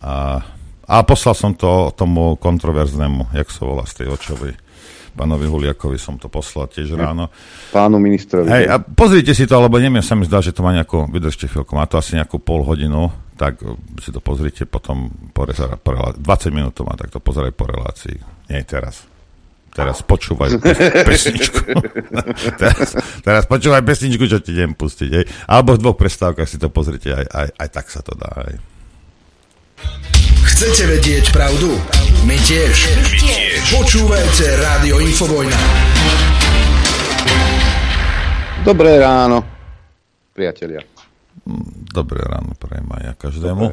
A, 0.03 0.43
a 0.85 1.01
poslal 1.01 1.33
som 1.33 1.51
to 1.57 1.89
tomu 1.97 2.37
kontroverznému, 2.37 3.33
jak 3.33 3.49
sa 3.49 3.61
volá 3.65 3.83
z 3.89 4.05
tej 4.05 4.07
očovej 4.13 4.53
pánovi 5.15 5.47
Huliakovi 5.47 5.95
som 5.95 6.19
to 6.19 6.27
poslal 6.27 6.67
tiež 6.67 6.99
ráno. 6.99 7.31
Pánu 7.71 7.97
ministrovi. 7.97 8.51
Hej, 8.51 8.65
a 8.67 8.75
pozrite 8.83 9.31
si 9.31 9.47
to, 9.47 9.55
lebo 9.55 9.79
neviem, 9.79 10.03
sa 10.03 10.13
mi 10.13 10.27
zdá, 10.27 10.43
že 10.43 10.51
to 10.51 10.61
má 10.61 10.75
nejakú, 10.75 11.07
vydržte 11.07 11.47
chvíľku, 11.47 11.71
má 11.71 11.87
to 11.87 11.95
asi 11.95 12.19
nejakú 12.19 12.43
pol 12.43 12.67
hodinu, 12.67 13.09
tak 13.39 13.63
si 14.03 14.11
to 14.11 14.19
pozrite 14.19 14.67
potom 14.67 15.07
po, 15.31 15.47
rezara, 15.47 15.79
po 15.79 15.95
relácii. 15.95 16.19
20 16.19 16.51
minút 16.51 16.75
to 16.75 16.83
má, 16.83 16.99
tak 16.99 17.09
to 17.15 17.23
pozeraj 17.23 17.55
po 17.55 17.65
relácii. 17.65 18.19
Nie 18.51 18.67
teraz. 18.67 19.07
Teraz 19.75 19.99
počúvaj 20.07 20.55
pesničku. 21.03 21.59
teraz, 22.63 22.95
teraz 23.19 23.43
počúvaj 23.43 23.83
pesničku, 23.83 24.23
čo 24.23 24.39
ti 24.39 24.55
idem 24.55 24.71
pustiť. 24.71 25.09
Hej. 25.11 25.25
Alebo 25.51 25.75
v 25.75 25.81
dvoch 25.83 25.99
prestávkach 25.99 26.47
si 26.47 26.55
to 26.55 26.71
pozrite, 26.71 27.11
aj, 27.11 27.27
aj, 27.27 27.47
aj 27.59 27.69
tak 27.71 27.87
sa 27.91 27.99
to 27.99 28.15
dá. 28.15 28.31
Hej. 28.47 28.74
Chcete 30.55 30.87
vedieť 30.87 31.35
pravdu? 31.35 31.67
My 32.23 32.39
tiež. 32.39 32.87
My 32.95 33.11
tiež. 33.19 33.75
Počúvajte 33.75 34.55
Rádio 34.55 35.03
Infovojna. 35.03 35.59
Dobré 38.63 38.95
ráno, 38.95 39.43
priatelia. 40.31 40.79
Dobré 41.91 42.23
ráno, 42.23 42.55
prajem 42.55 42.87
aj 42.87 43.03
ja 43.03 43.13
každému. 43.19 43.63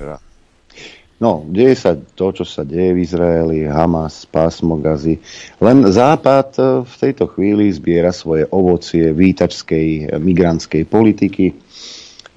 No, 1.23 1.47
deje 1.47 1.79
sa 1.79 1.95
to, 1.95 2.35
čo 2.35 2.43
sa 2.43 2.67
deje 2.67 2.99
v 2.99 3.07
Izraeli, 3.07 3.63
Hamas, 3.63 4.27
pásmo 4.27 4.75
Gazy. 4.75 5.23
Len 5.63 5.87
Západ 5.87 6.51
eh, 6.59 6.67
v 6.83 6.95
tejto 6.99 7.31
chvíli 7.31 7.71
zbiera 7.71 8.11
svoje 8.11 8.51
ovocie 8.51 9.15
výtačskej 9.15 10.19
migrantskej 10.19 10.83
politiky 10.91 11.55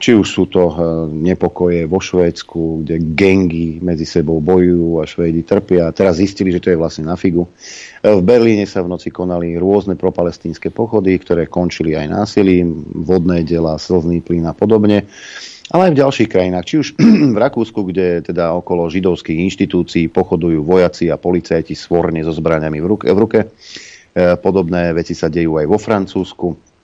či 0.06 0.14
už 0.14 0.28
sú 0.30 0.46
to 0.46 0.70
eh, 0.70 0.76
nepokoje 1.10 1.90
vo 1.90 1.98
Švédsku, 1.98 2.86
kde 2.86 3.02
gengy 3.18 3.82
medzi 3.82 4.06
sebou 4.06 4.38
bojujú 4.38 5.02
a 5.02 5.10
Švédi 5.10 5.42
trpia. 5.42 5.90
Teraz 5.90 6.22
zistili, 6.22 6.54
že 6.54 6.62
to 6.62 6.70
je 6.70 6.78
vlastne 6.78 7.10
na 7.10 7.18
figu. 7.18 7.50
Eh, 7.50 8.14
v 8.14 8.22
Berlíne 8.22 8.70
sa 8.70 8.86
v 8.86 8.94
noci 8.94 9.10
konali 9.10 9.58
rôzne 9.58 9.98
propalestínske 9.98 10.70
pochody, 10.70 11.18
ktoré 11.18 11.50
končili 11.50 11.98
aj 11.98 12.06
násilím, 12.06 12.86
vodné 13.02 13.42
dela, 13.42 13.82
slzný 13.82 14.22
plyn 14.22 14.46
a 14.46 14.54
podobne. 14.54 15.10
Ale 15.74 15.90
aj 15.90 15.92
v 15.98 16.02
ďalších 16.06 16.30
krajinách, 16.30 16.66
či 16.70 16.76
už 16.86 16.88
v 17.34 17.38
Rakúsku, 17.42 17.82
kde 17.90 18.22
teda 18.22 18.54
okolo 18.54 18.86
židovských 18.86 19.42
inštitúcií 19.42 20.14
pochodujú 20.14 20.62
vojaci 20.62 21.10
a 21.10 21.18
policajti 21.18 21.74
svorne 21.74 22.22
so 22.22 22.30
zbraniami 22.30 22.78
v 22.78 22.86
ruke. 22.86 23.10
V 23.10 23.18
ruke. 23.18 23.40
Eh, 24.14 24.38
podobné 24.38 24.94
veci 24.94 25.18
sa 25.18 25.34
dejú 25.34 25.58
aj 25.58 25.66
vo 25.66 25.82
Francúzsku 25.82 26.75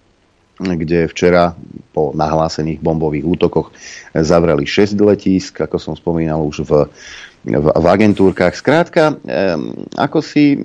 kde 0.61 1.09
včera 1.09 1.57
po 1.91 2.15
nahlásených 2.15 2.79
bombových 2.79 3.25
útokoch 3.27 3.73
zavreli 4.15 4.63
6 4.63 4.95
letísk, 5.01 5.59
ako 5.59 5.77
som 5.81 5.93
spomínal 5.97 6.39
už 6.45 6.63
v, 6.63 6.71
v, 7.45 7.65
v 7.67 7.85
agentúrkach. 7.85 8.55
Skrátka, 8.55 9.19
ako 9.99 10.19
si 10.23 10.61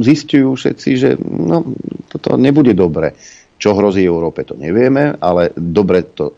zistujú 0.00 0.54
všetci, 0.54 0.90
že 1.00 1.10
no, 1.22 1.72
toto 2.12 2.36
nebude 2.36 2.76
dobre. 2.76 3.16
Čo 3.60 3.76
hrozí 3.76 4.08
Európe, 4.08 4.48
to 4.48 4.56
nevieme, 4.56 5.20
ale 5.20 5.52
dobre 5.52 6.16
to 6.16 6.32
e, 6.32 6.34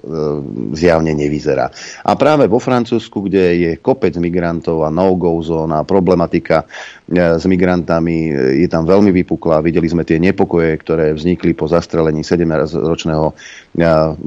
zjavne 0.74 1.14
nevyzerá. 1.14 1.70
A 2.02 2.18
práve 2.18 2.50
vo 2.50 2.58
Francúzsku, 2.58 3.30
kde 3.30 3.44
je 3.62 3.70
kopec 3.78 4.10
migrantov 4.18 4.82
a 4.82 4.90
no-go 4.90 5.38
zóna, 5.38 5.86
problematika 5.86 6.66
e, 6.66 7.38
s 7.38 7.46
migrantami 7.46 8.26
e, 8.26 8.30
je 8.66 8.68
tam 8.68 8.82
veľmi 8.82 9.14
vypuklá. 9.22 9.62
Videli 9.62 9.86
sme 9.86 10.02
tie 10.02 10.18
nepokoje, 10.18 10.74
ktoré 10.82 11.14
vznikli 11.14 11.54
po 11.54 11.70
zastrelení 11.70 12.26
7-ročného 12.26 13.26
e, 13.30 13.34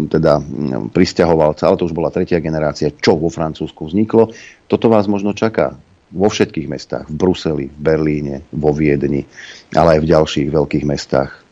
teda 0.08 0.40
pristahovalca, 0.96 1.68
ale 1.68 1.76
to 1.76 1.92
už 1.92 1.96
bola 2.00 2.16
tretia 2.16 2.40
generácia, 2.40 2.96
čo 2.96 3.20
vo 3.20 3.28
Francúzsku 3.28 3.92
vzniklo. 3.92 4.32
Toto 4.72 4.88
vás 4.88 5.12
možno 5.12 5.36
čaká 5.36 5.76
vo 6.16 6.32
všetkých 6.32 6.72
mestách, 6.72 7.12
v 7.12 7.16
Bruseli, 7.20 7.66
v 7.68 7.76
Berlíne, 7.76 8.36
vo 8.56 8.72
Viedni, 8.72 9.28
ale 9.76 10.00
aj 10.00 10.00
v 10.00 10.10
ďalších 10.16 10.48
veľkých 10.48 10.88
mestách 10.88 11.45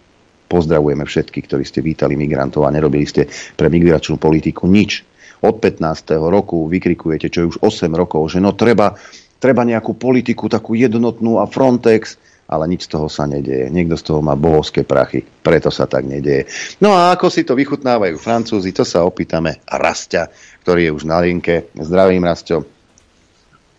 Pozdravujeme 0.54 1.02
všetkých, 1.02 1.46
ktorí 1.50 1.66
ste 1.66 1.82
vítali 1.82 2.14
migrantov 2.14 2.70
a 2.70 2.74
nerobili 2.74 3.10
ste 3.10 3.26
pre 3.58 3.74
migračnú 3.74 4.22
politiku 4.22 4.70
nič. 4.70 5.02
Od 5.42 5.58
15. 5.58 5.82
roku 6.22 6.70
vykrikujete, 6.70 7.34
čo 7.34 7.40
je 7.42 7.50
už 7.50 7.58
8 7.66 7.90
rokov, 7.98 8.30
že 8.30 8.38
no 8.38 8.54
treba, 8.54 8.94
treba 9.42 9.66
nejakú 9.66 9.98
politiku 9.98 10.46
takú 10.46 10.78
jednotnú 10.78 11.42
a 11.42 11.50
Frontex, 11.50 12.22
ale 12.46 12.70
nič 12.70 12.86
z 12.86 12.94
toho 12.94 13.10
sa 13.10 13.26
nedeje. 13.26 13.74
Niekto 13.74 13.98
z 13.98 14.04
toho 14.14 14.22
má 14.22 14.38
bohovské 14.38 14.86
prachy, 14.86 15.26
preto 15.26 15.74
sa 15.74 15.90
tak 15.90 16.06
nedeje. 16.06 16.46
No 16.80 16.94
a 16.94 17.18
ako 17.18 17.34
si 17.34 17.42
to 17.42 17.58
vychutnávajú 17.58 18.16
Francúzi, 18.22 18.70
to 18.70 18.86
sa 18.86 19.02
opýtame 19.02 19.58
Rastia, 19.66 20.30
ktorý 20.62 20.88
je 20.88 20.96
už 20.96 21.04
na 21.10 21.18
linke. 21.18 21.74
Zdravím, 21.76 22.30
Rastio. 22.30 22.64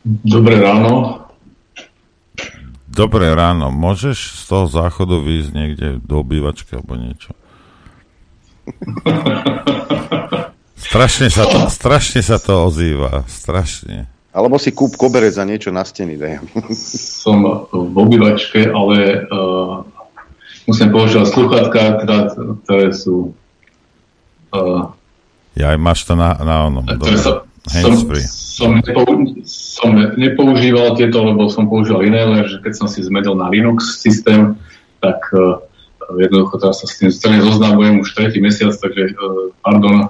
Dobré 0.05 0.61
ráno. 0.61 1.24
Dobré 2.95 3.35
ráno. 3.35 3.75
Môžeš 3.75 4.17
z 4.39 4.43
toho 4.47 4.71
záchodu 4.71 5.19
výjsť 5.19 5.51
niekde 5.51 5.89
do 5.99 6.23
obývačky 6.23 6.79
alebo 6.79 6.95
niečo? 6.95 7.35
strašne, 10.79 11.27
sa 11.27 11.45
to, 11.51 11.59
strašne 11.69 12.23
sa 12.23 12.39
to 12.39 12.71
ozýva. 12.71 13.27
Strašne. 13.27 14.07
Alebo 14.31 14.63
si 14.63 14.71
kúp 14.71 14.95
koberec 14.95 15.35
za 15.35 15.43
niečo 15.43 15.75
na 15.75 15.83
steny. 15.83 16.15
Daj. 16.15 16.39
Som 17.27 17.67
v 17.71 17.97
obývačke, 17.99 18.71
ale 18.71 19.27
uh, 19.27 19.83
musím 20.71 20.95
používať 20.95 21.27
sluchatka, 21.35 21.81
teda, 22.07 22.17
ktoré 22.63 22.95
sú... 22.95 23.35
Uh, 24.55 24.95
ja 25.59 25.75
aj 25.75 25.79
máš 25.83 26.07
to 26.07 26.15
na, 26.15 26.35
na 26.43 26.71
onom. 26.71 26.87
Sa, 27.19 27.43
Handsfree. 27.65 28.27
Som, 28.27 28.79
som, 28.79 28.83
nepou, 28.83 29.07
som 29.85 29.93
nepoužíval 30.17 30.97
tieto, 30.97 31.21
lebo 31.21 31.53
som 31.53 31.69
používal 31.69 32.09
iné, 32.09 32.25
lenže 32.25 32.65
keď 32.65 32.73
som 32.73 32.87
si 32.89 33.05
zmedil 33.05 33.37
na 33.37 33.53
Linux 33.53 34.01
systém, 34.01 34.57
tak 35.05 35.21
uh, 35.37 35.61
jednoducho 36.17 36.57
teraz 36.57 36.81
sa 36.81 36.89
s 36.89 36.97
tým 36.97 37.13
strane 37.13 37.45
zoznamujem 37.45 38.01
už 38.01 38.17
tretí 38.17 38.41
mesiac, 38.41 38.73
takže 38.73 39.13
uh, 39.13 39.53
pardon. 39.61 40.09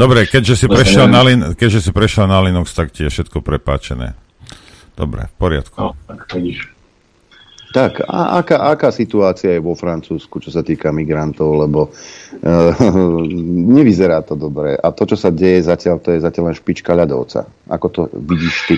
Dobre, 0.00 0.24
keďže 0.24 0.64
si, 0.64 0.66
prešiel 0.66 1.12
na, 1.12 1.52
keďže 1.52 1.84
si 1.84 1.90
prešiel 1.92 2.24
na 2.24 2.40
Linux, 2.40 2.72
tak 2.72 2.88
ti 2.96 3.04
je 3.04 3.12
všetko 3.12 3.44
prepáčené. 3.44 4.16
Dobre, 4.96 5.28
v 5.28 5.34
poriadku. 5.36 5.76
No, 5.76 5.92
tak 6.08 6.24
vidíš. 6.32 6.79
Tak, 7.70 8.02
a 8.02 8.42
aká, 8.42 8.66
aká 8.74 8.90
situácia 8.90 9.54
je 9.54 9.62
vo 9.62 9.78
Francúzsku, 9.78 10.42
čo 10.42 10.50
sa 10.50 10.66
týka 10.66 10.90
migrantov, 10.90 11.54
lebo 11.54 11.80
e, 11.86 11.90
nevyzerá 13.78 14.26
to 14.26 14.34
dobre. 14.34 14.74
A 14.74 14.90
to, 14.90 15.06
čo 15.06 15.14
sa 15.14 15.30
deje 15.30 15.62
zatiaľ, 15.62 16.02
to 16.02 16.10
je 16.10 16.24
zatiaľ 16.24 16.50
len 16.50 16.58
špička 16.58 16.98
ľadovca. 16.98 17.46
Ako 17.70 17.86
to 17.94 18.00
vidíš 18.10 18.56
ty? 18.66 18.76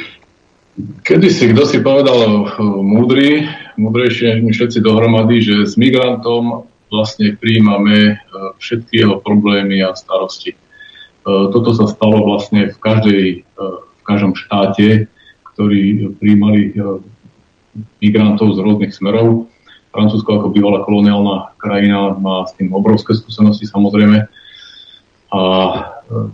Kedy 1.04 1.28
si, 1.28 1.52
kto 1.52 1.68
si 1.68 1.84
povedal 1.84 2.20
eh, 2.20 2.60
múdry, 2.64 3.48
múdrejšie 3.76 4.40
my 4.40 4.52
všetci 4.56 4.78
dohromady, 4.80 5.44
že 5.44 5.56
s 5.68 5.76
migrantom 5.80 6.68
vlastne 6.88 7.36
príjmame 7.36 8.16
eh, 8.16 8.52
všetky 8.60 9.04
jeho 9.04 9.20
problémy 9.24 9.80
a 9.84 9.96
starosti. 9.96 10.56
Toto 11.22 11.70
sa 11.70 11.86
stalo 11.86 12.26
vlastne 12.26 12.74
v, 12.74 12.78
každej, 12.82 13.46
v 13.54 14.02
každom 14.02 14.34
štáte, 14.34 15.06
ktorí 15.54 16.10
príjmali 16.18 16.74
migrantov 18.00 18.54
z 18.56 18.58
rôznych 18.60 18.92
smerov. 18.92 19.48
Francúzsko 19.92 20.40
ako 20.40 20.56
bývalá 20.56 20.84
koloniálna 20.84 21.56
krajina 21.60 22.16
má 22.16 22.48
s 22.48 22.56
tým 22.56 22.72
obrovské 22.72 23.12
skúsenosti 23.12 23.68
samozrejme. 23.68 24.24
A 25.32 25.40
e, 25.44 25.78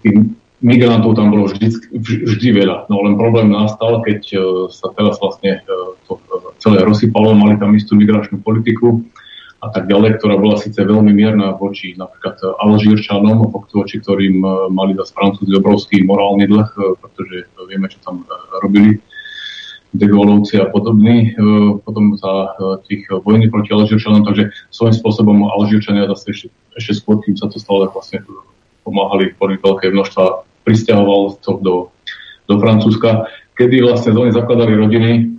tým 0.07 0.39
migrantov 0.63 1.19
tam 1.19 1.35
bolo 1.35 1.51
vždy, 1.51 1.67
vždy 1.99 2.49
veľa. 2.55 2.87
No 2.91 3.03
len 3.03 3.19
problém 3.19 3.51
nastal, 3.51 4.03
keď 4.03 4.21
e, 4.31 4.39
sa 4.71 4.95
teraz 4.95 5.19
vlastne 5.19 5.63
e, 5.63 5.75
to 6.07 6.19
celé 6.63 6.83
rozsypalo, 6.87 7.35
mali 7.35 7.59
tam 7.59 7.75
istú 7.75 7.99
migračnú 7.99 8.43
politiku 8.43 9.03
a 9.59 9.75
tak 9.75 9.91
ďalej, 9.91 10.23
ktorá 10.23 10.39
bola 10.39 10.55
síce 10.55 10.79
veľmi 10.79 11.11
mierna 11.11 11.51
voči 11.59 11.99
napríklad 11.99 12.39
Alžírčanom, 12.63 13.51
voči 13.51 13.99
ktorým 13.99 14.39
mali 14.71 14.95
zase 14.95 15.11
Francúzi 15.19 15.51
obrovský 15.59 16.07
morálny 16.07 16.47
dlh, 16.47 16.71
pretože 17.03 17.51
vieme, 17.67 17.91
čo 17.91 17.99
tam 18.07 18.23
robili 18.63 19.03
Degolovci 19.97 20.61
a 20.61 20.69
podobní, 20.69 21.33
potom 21.81 22.13
za 22.21 22.53
tých 22.85 23.09
vojny 23.09 23.49
proti 23.49 23.73
Alžírčanom, 23.73 24.21
takže 24.21 24.53
svojím 24.69 24.95
spôsobom 25.01 25.49
Alžírčania 25.49 26.05
zase 26.13 26.27
ešte, 26.37 26.49
ešte 26.77 26.93
skôr, 27.01 27.25
kým 27.25 27.41
sa 27.41 27.49
to 27.49 27.57
stalo, 27.57 27.89
vlastne 27.89 28.21
pomáhali 28.85 29.33
tvoriť 29.33 29.59
veľké 29.65 29.87
množstva 29.89 30.25
pristahovalcov 30.69 31.55
do, 31.65 31.89
do 32.45 32.55
Francúzska, 32.61 33.33
kedy 33.57 33.81
vlastne 33.81 34.13
oni 34.13 34.33
zakladali 34.37 34.77
rodiny, 34.77 35.39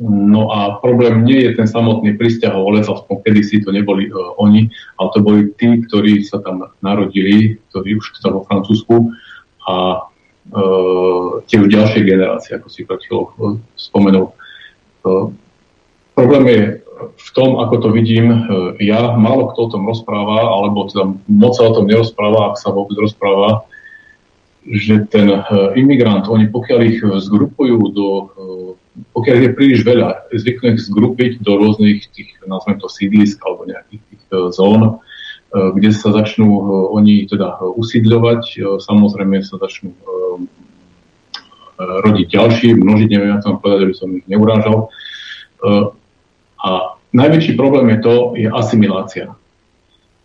No 0.00 0.48
a 0.48 0.80
problém 0.80 1.28
nie 1.28 1.44
je 1.44 1.60
ten 1.60 1.68
samotný 1.68 2.16
pristahovalec, 2.16 2.88
aspoň 2.88 3.20
kedy 3.20 3.40
si 3.44 3.60
to 3.60 3.68
neboli 3.68 4.08
uh, 4.08 4.32
oni, 4.40 4.72
ale 4.96 5.08
to 5.12 5.20
boli 5.20 5.52
tí, 5.60 5.76
ktorí 5.84 6.24
sa 6.24 6.40
tam 6.40 6.72
narodili, 6.80 7.60
ktorí 7.68 8.00
už 8.00 8.16
teda 8.16 8.32
vo 8.32 8.40
Francúzsku. 8.48 9.12
A 9.68 10.00
uh, 10.52 11.42
tie 11.46 11.58
už 11.62 11.70
ďalšie 11.70 12.06
generácie, 12.06 12.58
ako 12.58 12.68
si 12.68 12.86
pred 12.86 13.02
uh, 13.10 13.56
spomenul. 13.74 14.34
Uh, 15.06 15.32
problém 16.14 16.44
je 16.46 16.62
v 17.00 17.28
tom, 17.32 17.56
ako 17.64 17.74
to 17.80 17.88
vidím 17.96 18.44
ja, 18.76 19.16
málo 19.16 19.56
kto 19.56 19.60
o 19.64 19.72
tom 19.72 19.88
rozpráva, 19.88 20.52
alebo 20.52 20.84
teda 20.84 21.16
moc 21.32 21.56
sa 21.56 21.72
o 21.72 21.72
tom 21.72 21.88
nerozpráva, 21.88 22.52
ak 22.52 22.60
sa 22.60 22.76
vôbec 22.76 22.92
rozpráva, 23.00 23.64
že 24.68 25.08
ten 25.08 25.32
imigrant, 25.80 26.28
oni 26.28 26.52
pokiaľ 26.52 26.80
ich 26.84 27.00
zgrupujú 27.00 27.80
do 27.96 28.08
pokiaľ 29.16 29.36
je 29.40 29.56
príliš 29.56 29.80
veľa, 29.86 30.28
zvyknú 30.34 30.76
ich 30.76 30.84
zgrupiť 30.84 31.32
do 31.40 31.56
rôznych 31.56 32.04
tých, 32.12 32.36
nazvem 32.44 32.76
to 32.76 32.90
sídlisk 32.90 33.40
alebo 33.46 33.64
nejakých 33.64 34.02
tých 34.12 34.22
zón, 34.52 35.00
kde 35.50 35.90
sa 35.90 36.14
začnú 36.14 36.46
e, 36.46 36.62
oni 36.94 37.14
teda 37.26 37.58
usídľovať, 37.74 38.42
samozrejme 38.82 39.42
sa 39.42 39.58
začnú 39.58 39.94
rodiť 41.80 42.26
ďalší, 42.28 42.76
množiť, 42.76 43.08
neviem, 43.08 43.32
ja 43.32 43.40
som 43.40 43.56
povedať, 43.56 43.88
aby 43.88 43.94
som 43.96 44.08
ich 44.12 44.26
neurážal. 44.28 44.92
A 46.60 46.70
najväčší 47.16 47.56
problém 47.56 47.96
je 47.96 47.98
to, 48.04 48.14
je 48.36 48.48
asimilácia. 48.52 49.32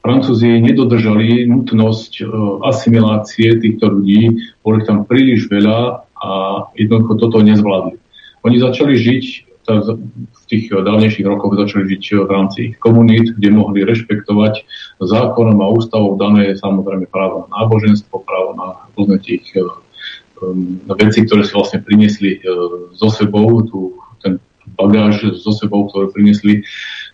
Francúzi 0.04 0.60
nedodržali 0.62 1.48
nutnosť 1.48 2.28
asimilácie 2.68 3.56
týchto 3.58 3.88
ľudí, 3.88 4.52
boli 4.62 4.84
tam 4.84 5.08
príliš 5.08 5.48
veľa 5.48 6.06
a 6.14 6.30
jednoducho 6.76 7.18
toto 7.24 7.40
nezvládli. 7.40 7.98
Oni 8.46 8.58
začali 8.60 8.94
žiť 9.00 9.24
v 9.66 10.44
tých 10.46 10.70
dávnejších 10.70 11.26
rokoch 11.26 11.58
začali 11.58 11.90
žiť 11.90 12.04
v 12.26 12.32
rámci 12.32 12.62
komunít, 12.78 13.34
kde 13.34 13.50
mohli 13.50 13.82
rešpektovať 13.82 14.62
zákonom 15.02 15.58
a 15.62 15.68
ústavou 15.74 16.16
dané 16.22 16.54
samozrejme 16.54 17.10
právo 17.10 17.50
na 17.50 17.66
náboženstvo, 17.66 18.22
právo 18.22 18.54
na 18.54 18.86
rôzne 18.94 19.18
tých 19.20 19.46
um, 19.58 20.78
veci, 20.86 21.26
ktoré 21.26 21.42
si 21.44 21.54
vlastne 21.58 21.82
priniesli 21.82 22.46
so 22.94 23.10
sebou, 23.10 23.66
tú, 23.66 23.98
ten 24.22 24.38
bagáž 24.78 25.42
so 25.42 25.54
sebou, 25.54 25.90
ktoré 25.90 26.14
priniesli. 26.14 26.66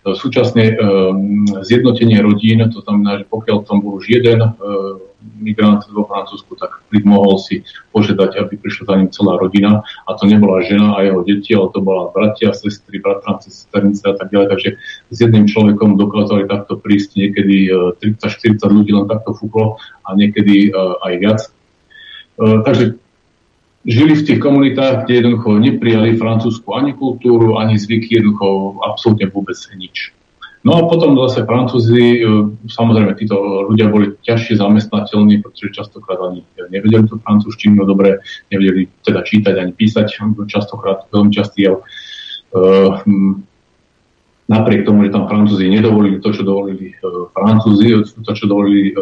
Súčasne 0.02 0.74
zjednotenie 1.62 2.18
rodín, 2.18 2.58
to 2.74 2.82
znamená, 2.82 3.22
že 3.22 3.30
pokiaľ 3.30 3.56
tam 3.64 3.86
bol 3.86 4.02
už 4.02 4.10
jeden 4.10 4.42
migrant 5.42 5.82
vo 5.90 6.06
Francúzsku, 6.06 6.54
tak 6.54 6.82
mohol 7.02 7.38
si 7.42 7.66
požiadať, 7.90 8.38
aby 8.38 8.54
prišla 8.58 8.84
za 8.86 8.94
ním 8.98 9.10
celá 9.10 9.34
rodina. 9.38 9.82
A 10.06 10.14
to 10.14 10.30
nebola 10.30 10.62
žena 10.62 10.94
a 10.94 11.02
jeho 11.02 11.22
deti, 11.26 11.54
ale 11.54 11.70
to 11.74 11.80
bola 11.82 12.14
bratia, 12.14 12.54
sestry, 12.54 13.02
bratranci, 13.02 13.50
sesternice 13.50 14.02
a 14.06 14.14
tak 14.14 14.30
ďalej. 14.30 14.48
Takže 14.54 14.68
s 15.10 15.16
jedným 15.18 15.50
človekom 15.50 15.98
dokázali 15.98 16.46
takto 16.46 16.78
prísť 16.78 17.18
niekedy 17.18 17.70
30-40 17.98 18.58
e, 18.58 18.68
ľudí 18.70 18.92
len 18.94 19.06
takto 19.10 19.34
fúklo 19.34 19.82
a 20.06 20.14
niekedy 20.14 20.68
e, 20.68 20.70
aj 20.78 21.12
viac. 21.18 21.40
E, 21.42 21.50
takže 22.62 22.84
žili 23.82 24.14
v 24.14 24.26
tých 24.26 24.40
komunitách, 24.40 25.04
kde 25.04 25.22
jednoducho 25.22 25.58
neprijali 25.58 26.18
francúzsku 26.18 26.70
ani 26.70 26.94
kultúru, 26.94 27.58
ani 27.58 27.78
zvyky, 27.78 28.22
jednoducho 28.22 28.78
absolútne 28.86 29.26
vôbec 29.26 29.58
nič. 29.74 30.14
No 30.62 30.78
a 30.78 30.86
potom 30.86 31.18
zase 31.26 31.42
Francúzi, 31.42 32.22
e, 32.22 32.26
samozrejme 32.70 33.18
títo 33.18 33.66
ľudia 33.66 33.90
boli 33.90 34.14
ťažšie 34.22 34.62
zamestnateľní, 34.62 35.42
pretože 35.42 35.74
častokrát 35.74 36.22
ani 36.22 36.46
nevedeli 36.70 37.10
tú 37.10 37.18
francúzštinu 37.18 37.82
dobre, 37.82 38.22
nevedeli 38.54 38.86
teda 39.02 39.26
čítať 39.26 39.58
ani 39.58 39.74
písať, 39.74 40.22
častokrát 40.46 41.10
veľmi 41.10 41.34
častý 41.34 41.66
jav. 41.66 41.82
Uh, 42.52 43.00
napriek 44.44 44.84
tomu, 44.84 45.08
že 45.08 45.16
tam 45.16 45.24
Francúzi 45.24 45.72
nedovolili 45.72 46.20
to, 46.20 46.36
čo 46.36 46.44
dovolili 46.44 46.92
uh, 47.00 47.32
Francúzi, 47.32 47.96
to, 48.04 48.32
čo 48.36 48.44
dovolili 48.44 48.92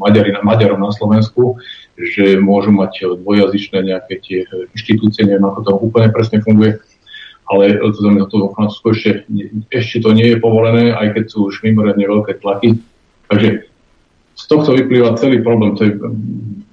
Maďari, 0.00 0.32
Maďarom 0.40 0.80
na 0.80 0.88
Slovensku, 0.96 1.60
že 1.92 2.40
môžu 2.40 2.72
mať 2.72 3.20
dvojazyčné 3.20 3.84
nejaké 3.84 4.16
tie 4.24 4.38
inštitúcie, 4.72 5.28
neviem, 5.28 5.44
ako 5.44 5.60
to 5.60 5.72
úplne 5.76 6.08
presne 6.08 6.40
funguje, 6.40 6.80
ale 7.46 7.78
to 7.78 7.98
znamená, 8.02 8.26
to 8.26 8.42
vo 8.42 8.54
Francúzsku 8.54 8.86
ešte, 8.90 9.10
ešte 9.70 10.02
to 10.02 10.10
nie 10.10 10.34
je 10.34 10.42
povolené, 10.42 10.90
aj 10.94 11.14
keď 11.14 11.24
sú 11.30 11.50
už 11.50 11.62
mimoriadne 11.62 12.02
veľké 12.02 12.42
tlaky. 12.42 12.82
Takže 13.30 13.70
z 14.36 14.44
tohto 14.50 14.76
vyplýva 14.76 15.16
celý 15.16 15.40
problém. 15.40 15.78
To 15.78 15.82
je 15.86 15.92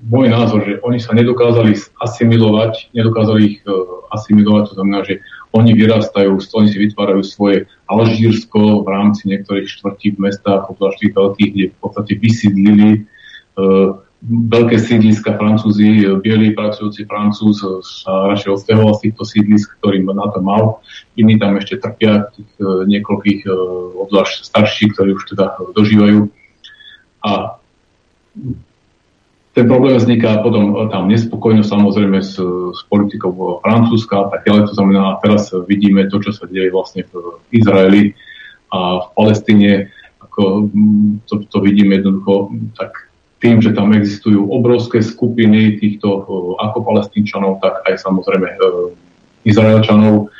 môj 0.03 0.27
názor, 0.27 0.67
že 0.67 0.83
oni 0.83 0.99
sa 0.99 1.15
nedokázali 1.15 1.79
asimilovať, 2.03 2.91
nedokázali 2.91 3.41
ich 3.41 3.57
uh, 3.63 4.03
asimilovať, 4.11 4.63
to 4.69 4.75
znamená, 4.75 4.99
že 5.07 5.23
oni 5.55 5.71
vyrastajú, 5.77 6.35
oni 6.35 6.67
si 6.67 6.77
vytvárajú 6.81 7.21
svoje 7.23 7.69
Alžírsko 7.87 8.83
v 8.83 8.87
rámci 8.89 9.31
niektorých 9.31 9.69
štvrtí 9.69 10.17
v 10.17 10.27
mestách, 10.27 10.67
obzvlášť 10.67 10.99
tých 10.99 11.13
veľkých, 11.15 11.51
kde 11.53 11.65
v 11.71 11.77
podstate 11.79 12.13
vysídlili 12.19 12.89
uh, 13.55 14.02
veľké 14.23 14.79
sídliska 14.79 15.35
Francúzi, 15.35 16.07
bielý 16.23 16.55
pracujúci 16.55 17.03
Francúz 17.03 17.59
sa 17.83 18.31
radšej 18.31 18.55
odsťahoval 18.55 18.95
z 18.95 19.01
týchto 19.09 19.23
sídlisk, 19.27 19.75
ktorý 19.83 19.99
na 20.07 20.31
to 20.31 20.39
mal. 20.39 20.79
Iní 21.19 21.35
tam 21.35 21.59
ešte 21.59 21.83
trpia 21.83 22.31
tých 22.31 22.47
e, 22.55 22.87
niekoľkých, 22.87 23.41
e, 23.43 23.51
obzvlášť 23.99 24.47
starších, 24.47 24.95
ktorí 24.95 25.19
už 25.19 25.23
teda 25.35 25.59
dožívajú. 25.75 26.31
A 27.27 27.59
ten 29.53 29.65
problém 29.67 29.99
vzniká 29.99 30.39
potom 30.39 30.87
tam 30.87 31.11
nespokojnosť 31.11 31.69
samozrejme 31.69 32.19
s, 32.23 32.39
s 32.73 32.81
politikou 32.87 33.59
Francúzska 33.59 34.23
a 34.23 34.27
tak 34.31 34.47
ďalej. 34.47 34.71
To 34.71 34.73
znamená, 34.73 35.19
teraz 35.19 35.51
vidíme 35.67 36.07
to, 36.07 36.23
čo 36.23 36.31
sa 36.31 36.47
deje 36.47 36.71
vlastne 36.71 37.05
v 37.11 37.43
Izraeli 37.51 38.15
a 38.71 39.03
v 39.03 39.07
Palestíne. 39.13 39.93
Ako 40.23 40.71
to, 41.27 41.45
to 41.45 41.57
vidíme 41.61 41.99
jednoducho 41.99 42.49
tak 42.73 43.12
tým, 43.43 43.59
že 43.59 43.75
tam 43.75 43.91
existujú 43.91 44.47
obrovské 44.47 45.03
skupiny 45.03 45.75
týchto 45.75 46.07
e, 46.07 46.19
ako 46.63 46.87
palestínčanov, 46.87 47.59
tak 47.59 47.83
aj 47.83 47.99
samozrejme 47.99 48.47
e, 48.47 48.57
Izraelčanov, 49.43 50.31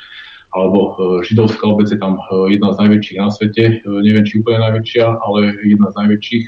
alebo 0.56 0.78
e, 0.80 0.90
židovská 1.28 1.68
obec 1.68 1.92
je 1.92 2.00
tam 2.00 2.16
jedna 2.48 2.72
z 2.72 2.80
najväčších 2.80 3.18
na 3.20 3.28
svete, 3.28 3.84
neviem, 3.84 4.24
či 4.24 4.40
úplne 4.40 4.64
najväčšia, 4.64 5.04
ale 5.20 5.52
jedna 5.68 5.92
z 5.92 5.94
najväčších. 6.00 6.46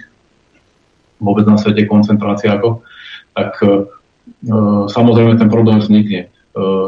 Vôbec 1.21 1.45
na 1.45 1.61
svete 1.61 1.85
koncentrácia 1.85 2.57
ako, 2.57 2.85
tak 3.33 3.57
samozrejme 4.93 5.41
ten 5.41 5.49
problém 5.49 5.81
vznikne. 5.81 6.29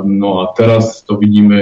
No 0.05 0.45
a 0.45 0.53
teraz 0.53 1.01
to 1.01 1.17
vidíme 1.17 1.57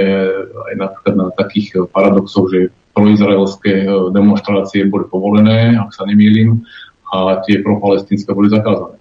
aj 0.67 0.75
napríklad 0.75 1.15
na 1.15 1.27
takých 1.31 1.87
paradoxoch, 1.95 2.51
že 2.51 2.75
proizraelské 2.91 3.87
demonstrácie 4.11 4.91
boli 4.91 5.07
povolené, 5.07 5.79
ak 5.79 5.95
sa 5.95 6.11
nemýlim, 6.11 6.67
a 7.13 7.39
tie 7.47 7.63
propalestínske 7.63 8.35
boli 8.35 8.51
zakázané. 8.51 8.99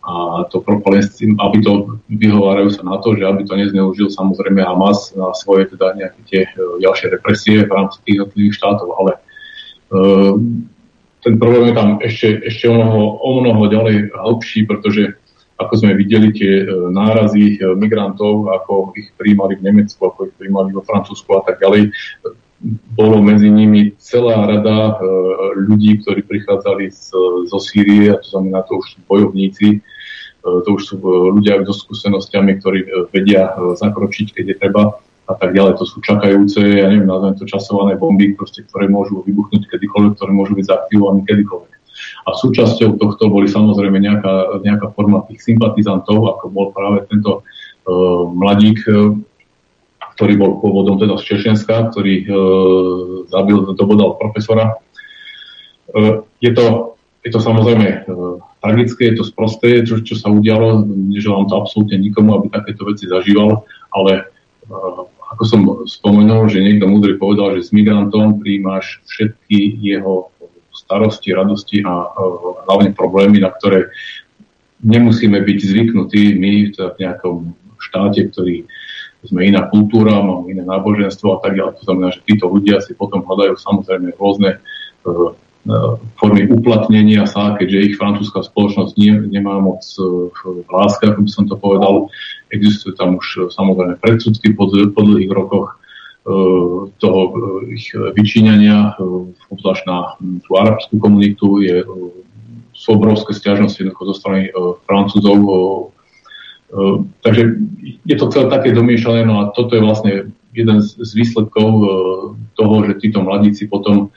A 0.00 0.44
to 0.48 0.64
propalestín, 0.64 1.36
aby 1.36 1.60
to 1.60 2.00
vyhovárajú 2.08 2.72
sa 2.72 2.82
na 2.88 2.96
to, 3.04 3.12
že 3.12 3.24
aby 3.28 3.44
to 3.44 3.52
nezneužil 3.52 4.08
samozrejme 4.08 4.64
Hamas 4.64 5.12
na 5.12 5.28
svoje 5.36 5.68
teda 5.76 5.92
nejaké 5.92 6.20
tie 6.24 6.40
e, 6.48 6.80
ďalšie 6.80 7.12
represie 7.12 7.68
v 7.68 7.72
rámci 7.72 8.00
tých 8.08 8.16
jednotlivých 8.16 8.56
štátov, 8.56 8.88
ale 8.96 9.12
uh, 9.92 10.34
ten 11.20 11.36
problém 11.36 11.68
je 11.68 11.74
tam 11.76 11.88
ešte, 12.00 12.28
ešte 12.48 12.64
o, 12.72 12.80
mnoho, 12.80 13.00
o 13.20 13.30
mnoho 13.44 13.62
ďalej 13.68 13.96
hĺbší, 14.16 14.64
pretože 14.64 15.20
ako 15.60 15.84
sme 15.84 15.92
videli 15.92 16.32
tie 16.32 16.64
uh, 16.64 16.88
nárazy 16.88 17.60
migrantov, 17.76 18.48
ako 18.48 18.96
ich 18.96 19.12
príjmali 19.20 19.60
v 19.60 19.68
Nemecku, 19.68 20.00
ako 20.00 20.32
ich 20.32 20.34
príjmali 20.40 20.72
vo 20.72 20.80
Francúzsku 20.80 21.28
a 21.36 21.44
tak 21.44 21.60
ďalej, 21.60 21.92
bolo 22.92 23.24
medzi 23.24 23.48
nimi 23.48 23.96
celá 23.96 24.44
rada 24.44 25.00
e, 25.00 25.04
ľudí, 25.64 26.04
ktorí 26.04 26.28
prichádzali 26.28 26.92
z, 26.92 27.08
zo 27.48 27.58
Sýrie, 27.58 28.12
a 28.12 28.20
to 28.20 28.36
znamená, 28.36 28.60
to 28.68 28.76
už 28.76 28.86
sú 28.96 28.98
bojovníci, 29.08 29.68
e, 29.72 29.78
to 30.44 30.68
už 30.68 30.82
sú 30.84 30.94
e, 31.00 31.40
ľudia 31.40 31.64
so 31.64 31.72
skúsenostiami, 31.72 32.60
ktorí 32.60 32.78
vedia 33.16 33.56
zakročiť, 33.56 34.36
keď 34.36 34.44
je 34.44 34.56
treba 34.60 35.00
a 35.24 35.34
tak 35.40 35.56
ďalej. 35.56 35.80
To 35.80 35.84
sú 35.88 36.04
čakajúce, 36.04 36.60
ja 36.60 36.86
neviem, 36.92 37.08
nazvem 37.08 37.40
to 37.40 37.48
časované 37.48 37.96
bomby, 37.96 38.36
proste, 38.36 38.68
ktoré 38.68 38.92
môžu 38.92 39.24
vybuchnúť 39.24 39.64
kedykoľvek, 39.64 40.20
ktoré 40.20 40.30
môžu 40.36 40.52
byť 40.60 40.66
zaaktivované 40.68 41.24
kedykoľvek. 41.24 41.72
A 42.28 42.36
súčasťou 42.36 43.00
tohto 43.00 43.32
boli 43.32 43.48
samozrejme 43.48 43.96
nejaká, 43.96 44.60
nejaká 44.60 44.92
forma 44.92 45.24
tých 45.32 45.40
sympatizantov, 45.44 46.36
ako 46.36 46.44
bol 46.52 46.66
práve 46.72 47.04
tento 47.08 47.40
uh, 47.40 48.24
mladík, 48.28 48.80
ktorý 50.16 50.34
bol 50.36 50.52
pôvodom 50.58 50.98
teda 50.98 51.16
z 51.18 51.26
Čečenska, 51.34 51.90
ktorý 51.92 52.14
e, 52.22 52.26
zabil, 53.30 53.74
dobodal 53.74 54.18
profesora. 54.20 54.76
E, 55.90 56.24
je, 56.42 56.50
to, 56.52 56.96
je 57.24 57.30
to 57.30 57.40
samozrejme 57.40 57.86
e, 57.86 57.98
tragické, 58.60 59.10
je 59.10 59.22
to 59.22 59.24
sprosté, 59.24 59.82
čo, 59.82 60.04
čo 60.04 60.14
sa 60.18 60.28
udialo. 60.28 60.84
Neželám 60.86 61.48
to 61.48 61.58
absolútne 61.58 61.96
nikomu, 61.98 62.36
aby 62.36 62.52
takéto 62.52 62.84
veci 62.84 63.08
zažíval, 63.08 63.64
ale 63.94 64.12
e, 64.20 64.70
ako 65.30 65.42
som 65.46 65.60
spomenul, 65.86 66.50
že 66.50 66.62
niekto 66.62 66.90
múdry 66.90 67.14
povedal, 67.14 67.54
že 67.58 67.70
s 67.70 67.74
migrantom 67.74 68.42
príjmaš 68.42 68.98
všetky 69.06 69.78
jeho 69.78 70.34
starosti, 70.74 71.30
radosti 71.30 71.78
a 71.86 71.92
e, 71.92 72.08
hlavne 72.66 72.90
problémy, 72.92 73.38
na 73.38 73.54
ktoré 73.54 73.94
nemusíme 74.80 75.38
byť 75.38 75.58
zvyknutí 75.60 76.40
my 76.40 76.52
v 76.72 76.96
nejakom 76.98 77.52
štáte, 77.80 78.32
ktorý 78.32 78.64
sme 79.26 79.44
iná 79.44 79.68
kultúra, 79.68 80.24
máme 80.24 80.48
iné 80.52 80.64
náboženstvo 80.64 81.36
a 81.36 81.38
tak 81.44 81.56
ďalej. 81.58 81.76
To 81.80 81.84
znamená, 81.84 82.08
že 82.14 82.24
títo 82.24 82.48
ľudia 82.48 82.80
si 82.80 82.96
potom 82.96 83.20
hľadajú 83.20 83.60
samozrejme 83.60 84.16
rôzne 84.16 84.56
uh, 85.04 85.36
formy 86.16 86.48
uplatnenia 86.48 87.28
sa, 87.28 87.52
keďže 87.60 87.92
ich 87.92 87.94
francúzska 88.00 88.40
spoločnosť 88.40 88.92
nie, 88.96 89.12
nemá 89.28 89.60
moc 89.60 89.84
uh, 90.00 90.32
láske, 90.72 91.12
ako 91.12 91.20
by 91.26 91.30
som 91.30 91.44
to 91.44 91.56
povedal. 91.60 92.08
Existujú 92.48 92.96
tam 92.96 93.20
už 93.20 93.52
samozrejme 93.52 94.00
predsudky 94.00 94.56
po, 94.56 94.72
po 94.72 95.00
dlhých 95.04 95.32
rokoch 95.32 95.80
toho 97.00 97.20
ich 97.72 97.88
vyčíňania, 97.96 98.92
obzvlášť 99.48 99.82
na 99.88 99.98
tú 100.44 100.50
arabskú 100.52 101.00
komunitu, 101.00 101.64
je, 101.64 101.80
sú 102.76 102.88
obrovské 102.92 103.32
stiažnosti 103.32 103.80
zo 103.80 104.14
strany 104.14 104.52
Francúzov 104.84 105.40
takže 107.22 107.42
je 108.06 108.16
to 108.16 108.30
celé 108.30 108.46
také 108.46 108.70
domiešané, 108.70 109.26
no 109.26 109.42
a 109.42 109.50
toto 109.50 109.74
je 109.74 109.82
vlastne 109.82 110.12
jeden 110.54 110.78
z, 110.82 111.10
výsledkov 111.14 111.68
uh, 111.82 111.88
toho, 112.54 112.74
že 112.86 113.02
títo 113.02 113.22
mladíci 113.22 113.66
potom, 113.66 114.10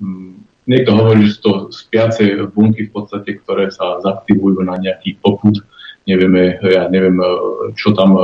um, 0.00 0.36
niekto 0.68 0.96
hovorí, 0.96 1.28
že 1.28 1.36
sú 1.36 1.40
to 1.40 1.52
spiace 1.72 2.24
bunky 2.52 2.88
v 2.88 2.92
podstate, 2.92 3.40
ktoré 3.40 3.72
sa 3.72 4.00
zaktivujú 4.04 4.64
na 4.64 4.76
nejaký 4.80 5.16
poput, 5.20 5.60
nevieme, 6.04 6.60
ja 6.60 6.88
neviem, 6.92 7.16
uh, 7.20 7.72
čo 7.76 7.96
tam 7.96 8.16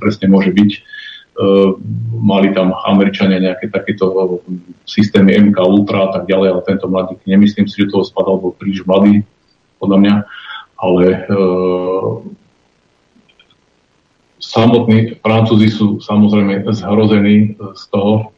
presne 0.00 0.28
môže 0.28 0.52
byť. 0.52 0.72
Mali 2.20 2.52
tam 2.52 2.76
Američania 2.84 3.40
nejaké 3.40 3.72
takéto 3.72 4.44
systémy 4.84 5.40
MK 5.48 5.56
Ultra 5.56 6.04
a 6.04 6.20
tak 6.20 6.28
ďalej, 6.28 6.52
ale 6.52 6.68
tento 6.68 6.84
mladík, 6.84 7.24
nemyslím 7.24 7.64
si, 7.64 7.80
že 7.80 7.88
toho 7.88 8.04
spadal, 8.04 8.36
bol 8.36 8.52
príliš 8.52 8.84
mladý, 8.84 9.24
podľa 9.80 9.98
mňa, 10.04 10.14
ale 10.76 11.04
samotní 14.40 15.20
Francúzi 15.20 15.68
sú 15.68 16.00
samozrejme 16.00 16.64
zhrození 16.72 17.36
e, 17.36 17.76
z 17.76 17.82
toho. 17.92 18.32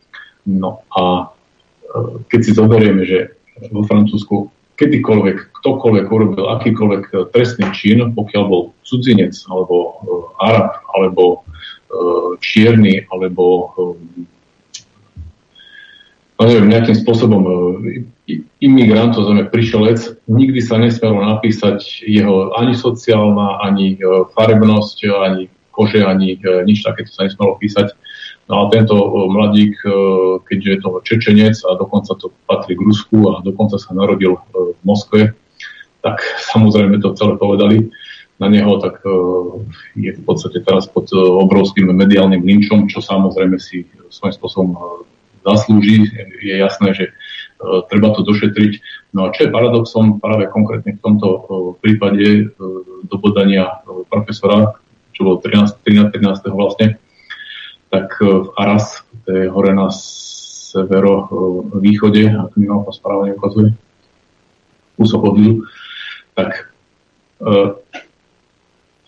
No 0.44 0.82
a 0.92 1.03
e, 1.22 2.26
keď 2.28 2.40
si 2.42 2.53
zoberieme, 2.53 3.07
že 3.07 3.38
vo 3.70 3.86
Francúzsku 3.86 4.50
kedykoľvek, 4.76 5.55
ktokoľvek 5.62 6.07
urobil 6.11 6.44
akýkoľvek 6.59 7.05
e, 7.07 7.14
trestný 7.30 7.70
čin, 7.70 8.03
pokiaľ 8.12 8.44
bol 8.50 8.62
cudzinec, 8.82 9.38
alebo 9.48 10.03
Arab, 10.42 10.82
alebo 10.92 11.46
čierny, 12.40 13.05
alebo 13.12 13.68
no 16.40 16.40
neviem, 16.40 16.72
nejakým 16.72 16.96
spôsobom 16.96 17.44
imigrant, 18.64 19.12
to 19.12 19.28
znamená 19.28 19.53
prišelec, 19.53 20.24
nikdy 20.24 20.64
sa 20.64 20.80
nesmelo 20.80 21.20
napísať 21.20 22.00
jeho 22.09 22.57
ani 22.57 22.72
sociálna, 22.72 23.61
ani 23.61 24.00
farebnosť, 24.32 24.96
ani 25.20 25.53
kože 25.73 26.05
ani 26.05 26.37
e, 26.37 26.62
nič 26.68 26.85
takéto 26.85 27.11
sa 27.11 27.25
nesmelo 27.25 27.57
písať. 27.57 27.97
No 28.47 28.62
a 28.62 28.70
tento 28.70 28.95
e, 28.95 29.09
mladík, 29.33 29.75
e, 29.83 29.89
keďže 30.45 30.68
je 30.68 30.79
to 30.85 30.91
Čečenec 31.03 31.57
a 31.64 31.70
dokonca 31.81 32.12
to 32.20 32.31
patrí 32.45 32.77
k 32.77 32.85
Rusku 32.85 33.33
a 33.33 33.41
dokonca 33.41 33.81
sa 33.81 33.97
narodil 33.97 34.37
v 34.53 34.77
Moskve, 34.85 35.33
tak 36.05 36.20
samozrejme 36.53 37.01
to 37.01 37.16
celé 37.16 37.41
povedali 37.41 37.89
na 38.37 38.51
neho, 38.51 38.75
tak 38.83 39.07
je 39.95 40.11
v 40.18 40.23
podstate 40.27 40.66
teraz 40.66 40.91
pod 40.91 41.07
obrovským 41.14 41.87
mediálnym 41.95 42.43
linčom, 42.43 42.91
čo 42.91 42.99
samozrejme 42.99 43.55
si 43.62 43.87
svojím 44.11 44.35
spôsobom 44.35 44.70
zaslúži. 45.47 46.11
Je 46.43 46.59
jasné, 46.59 46.91
že 46.91 47.05
treba 47.87 48.11
to 48.11 48.27
došetriť. 48.27 48.83
No 49.14 49.31
a 49.31 49.33
čo 49.37 49.47
je 49.47 49.55
paradoxom 49.55 50.18
práve 50.18 50.51
konkrétne 50.51 50.99
v 50.99 51.03
tomto 51.07 51.29
prípade 51.79 52.51
dobodania 53.07 53.87
profesora, 54.11 54.75
čo 55.13 55.25
bolo 55.29 55.39
13, 55.39 55.79
13, 55.85 56.11
13. 56.11 56.53
vlastne, 56.53 56.97
tak 57.93 58.17
e, 58.25 58.25
v 58.25 58.49
Aras, 58.57 59.05
to 59.29 59.37
je 59.37 59.53
hore 59.53 59.77
na 59.77 59.93
severo-východe, 60.73 62.25
e, 62.25 62.33
ako 62.33 62.55
mi 62.57 62.67
mapa 62.67 62.93
správne 62.97 63.37
ukazuje, 63.37 63.77
kúsok 64.97 65.21
od 65.29 65.37
tak 66.33 66.73
e, 67.45 67.77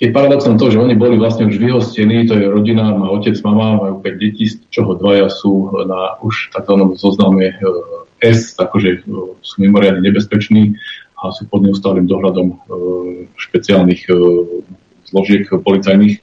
je 0.04 0.12
paradoxom 0.12 0.60
to, 0.60 0.68
že 0.68 0.76
oni 0.76 0.92
boli 1.00 1.16
vlastne 1.16 1.48
už 1.48 1.56
vyhostení, 1.56 2.28
to 2.28 2.36
je 2.36 2.52
rodina, 2.52 2.92
má 2.92 3.08
otec, 3.08 3.40
mama, 3.40 3.80
majú 3.80 4.04
5 4.04 4.20
detí, 4.20 4.52
z 4.52 4.60
čoho 4.68 5.00
dvaja 5.00 5.32
sú 5.32 5.72
na 5.88 6.20
už 6.20 6.52
takzvanom 6.52 6.92
zozname 6.98 7.56
S, 8.20 8.52
takže 8.58 9.00
sú 9.40 9.56
mimoriadne 9.62 10.04
nebezpeční 10.04 10.76
a 11.16 11.32
sú 11.32 11.48
pod 11.48 11.64
neustálým 11.64 12.04
dohľadom 12.10 12.58
špeciálnych 13.38 14.10
zložiek 15.14 15.46
policajných. 15.46 16.18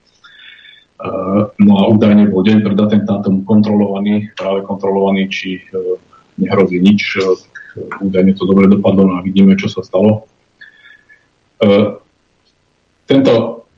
No 1.57 1.73
a 1.79 1.83
údajne 1.87 2.27
bol 2.29 2.43
deň 2.43 2.61
pred 2.61 2.77
atentátom 2.77 3.47
kontrolovaný, 3.47 4.29
práve 4.37 4.61
kontrolovaný, 4.67 5.33
či 5.33 5.57
e, 5.57 5.97
nehrozí 6.37 6.77
nič. 6.77 7.17
E, 7.17 7.25
údajne 8.05 8.37
to 8.37 8.45
dobre 8.45 8.69
dopadlo 8.69 9.09
no 9.09 9.13
a 9.17 9.25
vidíme, 9.25 9.57
čo 9.57 9.71
sa 9.71 9.81
stalo. 9.81 10.29
Tento, 13.05 13.33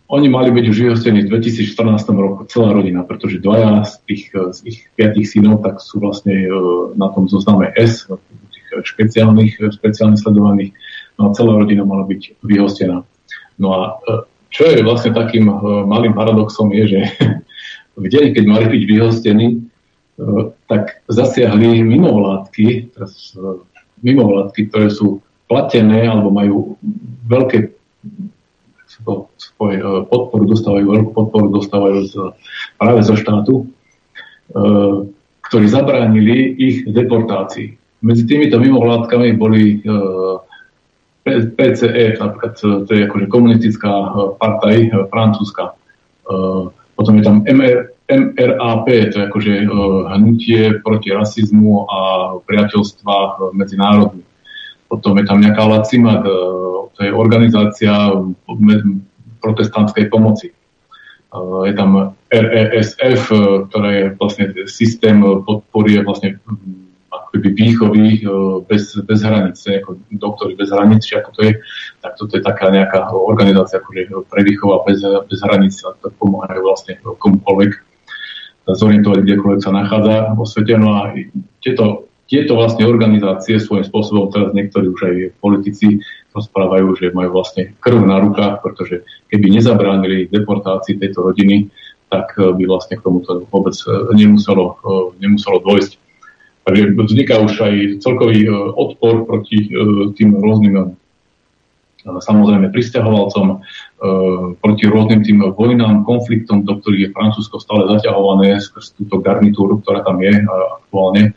oni 0.07 0.28
mali 0.32 0.49
byť 0.55 0.66
už 0.72 0.78
vyhostení 0.78 1.28
v 1.28 1.32
2014 1.36 1.76
roku, 2.16 2.47
celá 2.47 2.72
rodina, 2.72 3.03
pretože 3.03 3.43
dvaja 3.43 3.84
z 3.84 3.93
tých, 4.07 4.24
z 4.32 4.59
ich 4.64 4.78
piatich 4.95 5.28
synov 5.28 5.64
tak 5.64 5.84
sú 5.84 5.99
vlastne 5.99 6.47
na 6.95 7.11
tom 7.11 7.28
zozname 7.28 7.72
S, 7.76 8.07
tých 8.55 8.66
špeciálnych, 8.88 9.59
špeciálnych 9.74 10.22
sledovaných, 10.22 10.72
no 11.20 11.32
a 11.32 11.36
celá 11.36 11.59
rodina 11.59 11.84
mala 11.84 12.07
byť 12.07 12.39
vyhostená. 12.39 13.03
No 13.59 13.68
a 13.76 13.80
čo 14.54 14.70
je 14.70 14.86
vlastne 14.86 15.18
takým 15.18 15.49
uh, 15.49 15.84
malým 15.84 16.14
paradoxom 16.14 16.70
je, 16.70 16.84
že 16.93 16.99
v 18.04 18.06
deň, 18.06 18.38
keď 18.38 18.43
mali 18.45 18.66
byť 18.70 18.84
vyhostení, 18.86 19.47
uh, 19.58 20.54
tak 20.70 21.01
zasiahli 21.10 21.82
mimovládky, 21.82 22.93
uh, 22.93 23.60
mimovládky, 24.06 24.70
ktoré 24.70 24.93
sú 24.93 25.26
platené 25.49 26.06
alebo 26.06 26.30
majú 26.30 26.78
veľké 27.26 27.74
podporu 30.08 30.47
dostávajú, 30.47 30.86
veľkú 30.86 31.12
podporu 31.12 31.51
dostávajú 31.51 32.08
z, 32.08 32.14
práve 32.80 33.04
zo 33.04 33.20
štátu, 33.20 33.68
ktorí 35.43 35.66
zabránili 35.68 36.56
ich 36.56 36.88
deportácii. 36.88 37.76
Medzi 37.99 38.24
týmito 38.24 38.56
mimovládkami 38.64 39.36
boli 39.36 39.84
PCE, 41.24 42.19
napríklad 42.19 42.53
e, 42.59 42.84
to 42.84 42.91
je 42.91 43.01
akože 43.07 43.26
komunistická 43.32 43.91
e, 43.91 44.09
partaj 44.36 44.78
e, 44.84 44.89
francúzska. 45.07 45.80
Potom 46.95 47.19
je 47.19 47.24
tam 47.24 47.43
MR, 47.43 47.91
MRAP, 48.07 48.88
to 49.11 49.15
je 49.19 49.28
akože 49.28 49.53
hnutie 50.15 50.61
proti 50.80 51.11
rasizmu 51.11 51.84
a 51.84 51.99
priateľstva 52.47 53.15
medzi 53.51 53.76
národmi. 53.76 54.24
Potom 54.88 55.19
je 55.19 55.26
tam 55.28 55.43
nejaká 55.43 55.67
LACIMAD, 55.67 56.24
to 56.95 56.99
je 57.03 57.11
organizácia 57.11 57.91
protestantskej 59.43 60.07
pomoci. 60.07 60.55
Je 61.67 61.74
tam 61.76 62.15
RESF, 62.32 63.21
ktorá 63.67 63.89
je 63.91 64.05
vlastne 64.15 64.45
systém 64.71 65.19
podpory 65.19 65.99
vlastne 66.07 66.39
akoby 67.34 67.49
výchovy 67.49 68.21
e, 68.21 68.29
bez, 68.69 68.93
bez 69.01 69.25
hraníc, 69.25 69.65
ako 69.65 69.97
doktory 70.13 70.53
bez 70.53 70.69
hraníc, 70.69 71.01
či 71.09 71.17
ako 71.17 71.29
to 71.34 71.41
je, 71.49 71.53
tak 72.05 72.13
toto 72.13 72.38
je 72.38 72.45
taká 72.45 72.69
nejaká 72.69 73.09
organizácia 73.09 73.81
akože 73.81 74.29
pre 74.29 74.41
výchova 74.45 74.86
bez, 74.86 75.01
bez 75.01 75.39
hraníc 75.41 75.81
a 75.81 75.97
to 75.97 76.13
pomáhajú 76.21 76.61
vlastne 76.61 77.01
komukoľvek 77.01 77.71
zorientovať, 78.69 79.19
kdekoľvek 79.25 79.59
sa 79.59 79.71
nachádza 79.73 80.15
vo 80.38 80.45
svete. 80.45 80.77
No 80.77 80.95
a 80.95 81.11
tieto, 81.59 82.07
tieto 82.29 82.55
vlastne 82.55 82.88
organizácie 82.88 83.59
svojím 83.59 83.84
spôsobom, 83.84 84.31
teraz 84.31 84.55
niektorí 84.55 84.88
už 84.93 85.01
aj 85.03 85.15
politici 85.43 85.99
rozprávajú, 86.31 86.95
že 86.95 87.11
majú 87.11 87.43
vlastne 87.43 87.75
krv 87.84 87.99
na 88.07 88.23
rukách, 88.23 88.63
pretože 88.63 89.03
keby 89.27 89.57
nezabránili 89.59 90.31
deportácii 90.31 90.95
tejto 91.01 91.34
rodiny, 91.34 91.67
tak 92.07 92.38
by 92.38 92.63
vlastne 92.69 93.01
k 93.01 93.03
tomuto 93.03 93.43
vôbec 93.49 93.73
nemuselo, 94.13 94.77
nemuselo 95.17 95.59
dôjsť. 95.65 96.03
Takže 96.64 96.95
vzniká 96.95 97.43
už 97.43 97.53
aj 97.59 97.76
celkový 97.99 98.47
e, 98.47 98.51
odpor 98.55 99.28
proti 99.28 99.68
e, 99.68 99.70
tým 100.16 100.39
rôznym 100.39 100.95
samozrejme 102.03 102.76
pristahovalcom, 102.76 103.64
proti 104.59 104.84
rôznym 104.91 105.24
tým 105.24 105.39
vojnám, 105.55 106.03
konfliktom, 106.03 106.68
do 106.68 106.76
ktorých 106.76 107.07
je 107.07 107.14
Francúzsko 107.16 107.64
stále 107.64 107.88
zaťahované 107.95 108.59
skrz 108.59 108.99
túto 108.99 109.24
garnitúru, 109.24 109.80
ktorá 109.80 110.03
tam 110.03 110.20
je 110.20 110.36
aktuálne, 110.84 111.32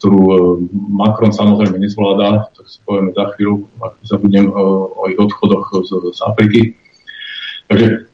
ktorú 0.00 0.20
Macron 0.72 1.34
samozrejme 1.34 1.76
nezvláda, 1.82 2.48
to 2.56 2.64
si 2.64 2.80
povieme 2.88 3.12
za 3.12 3.36
chvíľu, 3.36 3.68
ak 3.82 4.00
zabudnem 4.06 4.48
o 4.48 5.02
ich 5.12 5.18
odchodoch 5.20 5.76
z, 5.84 5.90
z 6.16 6.20
Afriky. 6.24 6.60
Takže 7.68 8.08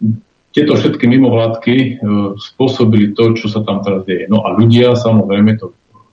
tieto 0.50 0.74
všetky 0.74 1.06
mimovládky 1.06 2.02
spôsobili 2.38 3.14
to, 3.14 3.38
čo 3.38 3.46
sa 3.46 3.62
tam 3.62 3.86
teraz 3.86 4.02
deje. 4.02 4.26
No 4.26 4.42
a 4.42 4.54
ľudia 4.58 4.98
samozrejme 4.98 5.62
to 5.62 5.70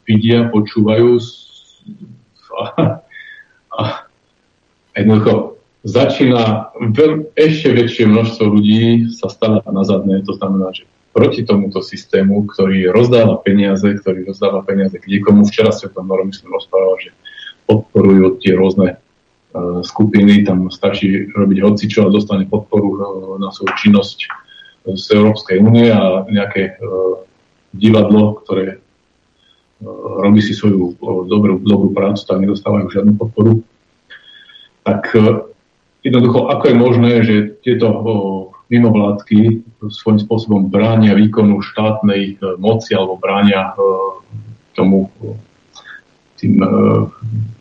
vidia, 0.08 0.50
počúvajú 0.50 1.18
a, 2.52 2.64
a 3.72 3.82
jednoducho 4.98 5.58
začína 5.88 6.76
veľ, 6.78 7.34
ešte 7.34 7.74
väčšie 7.74 8.06
množstvo 8.06 8.44
ľudí 8.46 9.10
sa 9.16 9.32
stavať 9.32 9.66
na 9.72 9.84
zadné. 9.88 10.22
To 10.28 10.34
znamená, 10.38 10.70
že 10.76 10.86
proti 11.12 11.44
tomuto 11.44 11.84
systému, 11.84 12.48
ktorý 12.48 12.92
rozdáva 12.92 13.40
peniaze, 13.44 13.84
ktorý 13.84 14.32
rozdáva 14.32 14.64
peniaze 14.64 14.96
k 14.96 15.10
niekomu. 15.10 15.44
Včera 15.48 15.74
ste 15.76 15.92
o 15.92 15.96
tom 15.96 16.08
myslím 16.08 16.56
rozprával, 16.56 16.96
že 17.02 17.12
podporujú 17.68 18.40
tie 18.40 18.56
rôzne 18.56 18.96
uh, 18.96 19.80
skupiny, 19.84 20.44
tam 20.48 20.72
stačí 20.72 21.28
robiť 21.32 21.58
hocičo 21.64 22.08
a 22.08 22.14
dostane 22.14 22.48
podporu 22.48 22.88
uh, 22.96 23.00
na 23.40 23.52
svoju 23.52 23.74
činnosť 23.80 24.20
z 24.82 25.06
Európskej 25.14 25.62
únie 25.62 25.94
a 25.94 26.26
nejaké 26.26 26.78
uh, 26.80 27.22
divadlo, 27.76 28.42
ktoré 28.44 28.81
robí 30.22 30.42
si 30.42 30.54
svoju 30.54 30.96
dobrú, 31.26 31.58
dobrú 31.62 31.90
prácu, 31.92 32.22
tak 32.24 32.42
nedostávajú 32.42 32.90
žiadnu 32.94 33.14
podporu. 33.18 33.66
Tak 34.82 35.14
Jednoducho, 36.02 36.50
ako 36.50 36.64
je 36.66 36.76
možné, 36.76 37.12
že 37.22 37.36
tieto 37.62 37.88
mimovládky 38.74 39.62
svojím 39.94 40.20
spôsobom 40.26 40.62
bránia 40.74 41.14
výkonu 41.14 41.62
štátnej 41.62 42.42
e, 42.42 42.56
moci 42.58 42.98
alebo 42.98 43.22
bránia 43.22 43.70
e, 43.70 43.74
tomu 44.74 45.14
tým 46.42 46.58
e, 46.58 46.68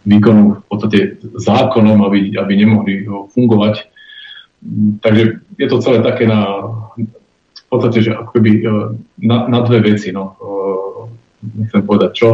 výkonu 0.08 0.64
v 0.64 0.66
podstate 0.72 1.00
zákonom, 1.36 2.00
aby, 2.08 2.32
aby 2.40 2.52
nemohli 2.56 3.04
fungovať. 3.36 3.92
Takže 5.04 5.44
je 5.60 5.66
to 5.68 5.82
celé 5.84 6.00
také 6.00 6.24
na, 6.24 6.64
v 6.96 7.66
podstate, 7.68 8.08
že 8.08 8.16
ako 8.16 8.40
keby 8.40 8.50
na, 9.20 9.52
na 9.52 9.60
dve 9.68 9.84
veci. 9.84 10.16
No. 10.16 10.40
Nechcem 11.40 11.82
povedať 11.84 12.10
čo, 12.12 12.28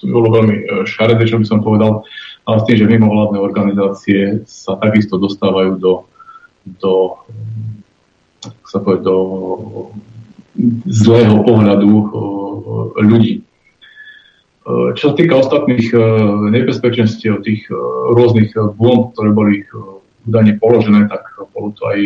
to 0.00 0.02
by 0.08 0.10
bolo 0.10 0.28
veľmi 0.42 0.56
šaredé, 0.88 1.28
čo 1.28 1.38
by 1.38 1.46
som 1.46 1.60
povedal 1.62 2.02
ale 2.50 2.56
s 2.60 2.66
tým, 2.66 2.76
že 2.82 2.90
mimovládne 2.90 3.38
organizácie 3.38 4.42
sa 4.48 4.74
takisto 4.80 5.20
dostávajú 5.20 5.78
do, 5.78 5.92
do, 6.82 7.20
sa 8.66 8.82
povie, 8.82 9.04
do 9.04 9.16
zlého 10.90 11.46
pohľadu 11.46 11.90
ľudí. 13.06 13.46
Čo 14.98 15.04
sa 15.12 15.14
týka 15.14 15.38
ostatných 15.38 15.94
nebezpečenstiev, 16.50 17.46
tých 17.46 17.70
rôznych 18.18 18.50
bomb, 18.76 19.14
ktoré 19.14 19.30
boli 19.30 19.54
údajne 20.26 20.58
položené, 20.58 21.06
tak 21.06 21.22
bolo 21.54 21.70
to 21.78 21.82
aj 21.86 21.98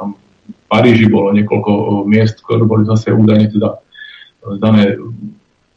tam 0.00 0.08
v 0.44 0.64
Paríži 0.68 1.06
bolo 1.06 1.30
niekoľko 1.32 2.02
miest, 2.08 2.42
ktoré 2.44 2.66
boli 2.66 2.88
zase 2.88 3.14
údajne 3.14 3.52
teda 3.52 3.83
dané 4.60 4.96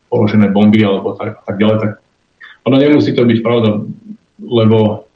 položené 0.08 0.52
bomby 0.52 0.84
alebo 0.84 1.16
tak, 1.16 1.44
tak 1.44 1.56
ďalej, 1.60 1.78
tak 1.80 1.92
ono 2.68 2.76
nemusí 2.80 3.16
to 3.16 3.24
byť 3.24 3.40
pravda, 3.44 3.84
lebo 4.44 5.08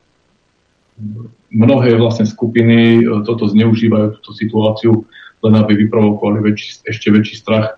mnohé 1.51 1.99
vlastne 1.99 2.23
skupiny 2.23 3.03
e, 3.03 3.27
toto 3.27 3.47
zneužívajú, 3.51 4.19
túto 4.19 4.31
situáciu, 4.31 5.03
len 5.43 5.53
aby 5.59 5.75
vyprovokovali 5.83 6.39
väčší, 6.51 6.87
ešte 6.87 7.11
väčší 7.11 7.35
strach. 7.35 7.75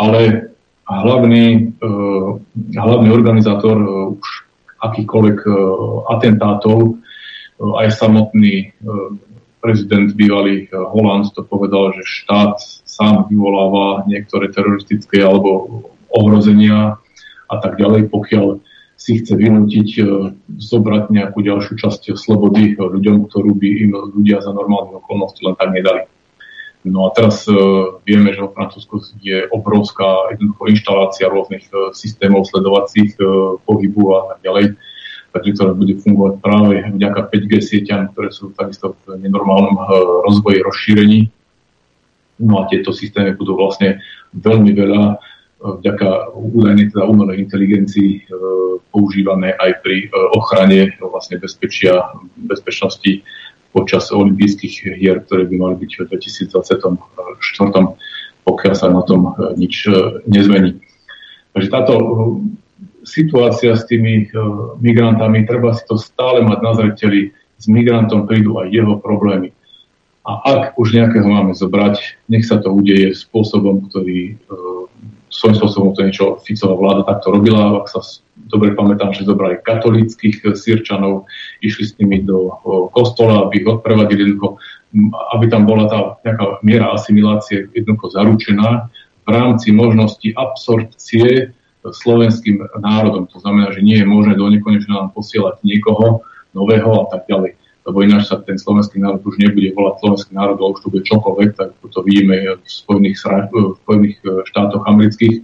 Ale 0.00 0.50
hlavný, 0.90 1.76
uh, 1.78 2.40
hlavný 2.74 3.14
organizátor 3.14 3.76
uh, 3.78 4.18
už 4.18 4.28
akýchkoľvek 4.82 5.38
uh, 5.46 5.54
atentátov, 6.10 6.98
aj 7.60 7.94
samotný 7.94 8.72
prezident 9.60 10.08
bývalý 10.16 10.66
uh, 10.72 10.88
Holand 10.88 11.30
to 11.36 11.44
povedal, 11.44 11.92
že 11.94 12.02
štát 12.04 12.58
sám 12.88 13.28
vyvoláva 13.28 14.08
niektoré 14.08 14.50
teroristické 14.50 15.22
alebo 15.22 15.84
ohrozenia 16.10 16.98
a 17.46 17.56
tak 17.62 17.78
ďalej, 17.78 18.10
pokiaľ 18.10 18.58
si 19.00 19.16
chce 19.16 19.32
vynútiť 19.32 19.88
e, 19.96 20.02
zobrať 20.60 21.08
nejakú 21.08 21.40
ďalšiu 21.40 21.72
časť 21.80 22.12
slobody 22.20 22.76
ľuďom, 22.76 23.32
ktorú 23.32 23.56
by 23.56 23.68
im 23.88 23.90
ľudia 23.96 24.44
za 24.44 24.52
normálne 24.52 25.00
okolnosti 25.00 25.40
len 25.40 25.56
tak 25.56 25.72
nedali. 25.72 26.04
No 26.84 27.08
a 27.08 27.16
teraz 27.16 27.48
vieme, 28.04 28.36
že 28.36 28.44
vo 28.44 28.52
Francúzsku 28.52 29.20
je 29.24 29.48
obrovská 29.52 30.36
jednoducho 30.36 30.64
inštalácia 30.68 31.32
rôznych 31.32 31.64
systémov 31.96 32.48
sledovacích 32.48 33.16
pohybu 33.64 34.04
a 34.16 34.20
tak 34.36 34.38
ďalej, 34.44 34.64
takže 35.30 35.54
ktoré 35.54 35.72
bude 35.74 35.94
fungovať 36.02 36.34
práve 36.42 36.74
vďaka 36.94 37.20
5G 37.30 37.52
sieťam, 37.62 38.10
ktoré 38.14 38.34
sú 38.34 38.50
takisto 38.54 38.98
v 39.06 39.22
nenormálnom 39.22 39.76
rozvoji, 40.26 40.58
rozšírení. 40.62 41.20
No 42.40 42.64
a 42.64 42.68
tieto 42.70 42.90
systémy 42.90 43.36
budú 43.36 43.54
vlastne 43.54 44.00
veľmi 44.34 44.72
veľa 44.74 45.20
vďaka 45.60 46.32
údajne 46.32 46.88
teda 46.88 47.04
umelej 47.04 47.44
inteligencii 47.44 48.10
e, 48.16 48.20
používané 48.88 49.52
aj 49.60 49.84
pri 49.84 50.08
ochrane 50.32 50.96
vlastne 51.04 51.36
bezpečia, 51.36 52.00
bezpečnosti 52.48 53.20
počas 53.70 54.10
olympijských 54.10 54.96
hier, 54.98 55.20
ktoré 55.22 55.46
by 55.46 55.56
mali 55.60 55.74
byť 55.84 55.90
v 56.00 56.04
2024, 56.16 57.04
pokiaľ 58.42 58.74
sa 58.74 58.88
na 58.88 59.02
tom 59.04 59.36
nič 59.54 59.86
nezmení. 60.26 60.80
Takže 61.54 61.68
táto 61.70 61.94
situácia 63.10 63.74
s 63.74 63.90
tými 63.90 64.30
migrantami, 64.78 65.42
treba 65.42 65.74
si 65.74 65.82
to 65.90 65.98
stále 65.98 66.46
mať 66.46 66.58
na 66.62 66.72
zreteli, 66.78 67.34
s 67.60 67.68
migrantom 67.68 68.24
prídu 68.24 68.56
aj 68.62 68.72
jeho 68.72 68.96
problémy. 69.02 69.52
A 70.24 70.38
ak 70.46 70.62
už 70.78 70.94
nejakého 70.94 71.26
máme 71.26 71.52
zobrať, 71.52 71.98
nech 72.30 72.46
sa 72.46 72.62
to 72.62 72.70
udeje 72.70 73.12
spôsobom, 73.12 73.90
ktorý 73.90 74.38
svojím 75.30 75.56
spôsobom 75.56 75.90
to 75.94 76.04
niečo 76.04 76.26
Ficová 76.42 76.74
vláda 76.76 77.02
takto 77.06 77.32
robila. 77.32 77.80
Ak 77.80 77.88
sa 77.88 78.02
dobre 78.50 78.74
pamätám, 78.74 79.14
že 79.14 79.28
zobrali 79.28 79.62
katolíckých 79.62 80.56
sírčanov, 80.58 81.30
išli 81.62 81.84
s 81.86 81.96
nimi 82.02 82.20
do 82.24 82.50
kostola, 82.90 83.46
aby 83.46 83.62
ich 83.62 83.68
odprevadili 83.68 84.26
jednoducho, 84.26 84.58
aby 85.38 85.44
tam 85.46 85.64
bola 85.70 85.84
tá 85.86 85.98
nejaká 86.26 86.64
miera 86.66 86.90
asimilácie 86.92 87.70
jednoducho 87.72 88.10
zaručená 88.10 88.90
v 89.24 89.28
rámci 89.28 89.70
možnosti 89.70 90.28
absorpcie 90.34 91.54
slovenským 91.84 92.60
národom. 92.76 93.24
To 93.32 93.38
znamená, 93.40 93.72
že 93.72 93.80
nie 93.80 93.96
je 93.96 94.06
možné 94.06 94.36
do 94.36 94.44
nekonečna 94.48 95.00
nám 95.00 95.10
posielať 95.16 95.64
niekoho 95.64 96.24
nového 96.52 97.04
a 97.04 97.04
tak 97.08 97.24
ďalej 97.24 97.60
lebo 97.86 98.04
ináč 98.04 98.28
sa 98.28 98.38
ten 98.38 98.60
slovenský 98.60 99.00
národ 99.00 99.24
už 99.24 99.40
nebude 99.40 99.72
volať 99.72 100.04
slovenský 100.04 100.30
národ, 100.36 100.56
ale 100.60 100.72
už 100.76 100.80
to 100.84 100.92
bude 100.92 101.04
čokoľvek, 101.08 101.50
tak 101.56 101.68
to 101.80 102.00
vidíme 102.04 102.36
v 102.60 102.66
Spojených, 102.68 103.16
v 103.50 103.76
Spojených 103.82 104.16
e, 104.20 104.26
štátoch 104.44 104.84
amerických, 104.84 105.34
e, 105.40 105.42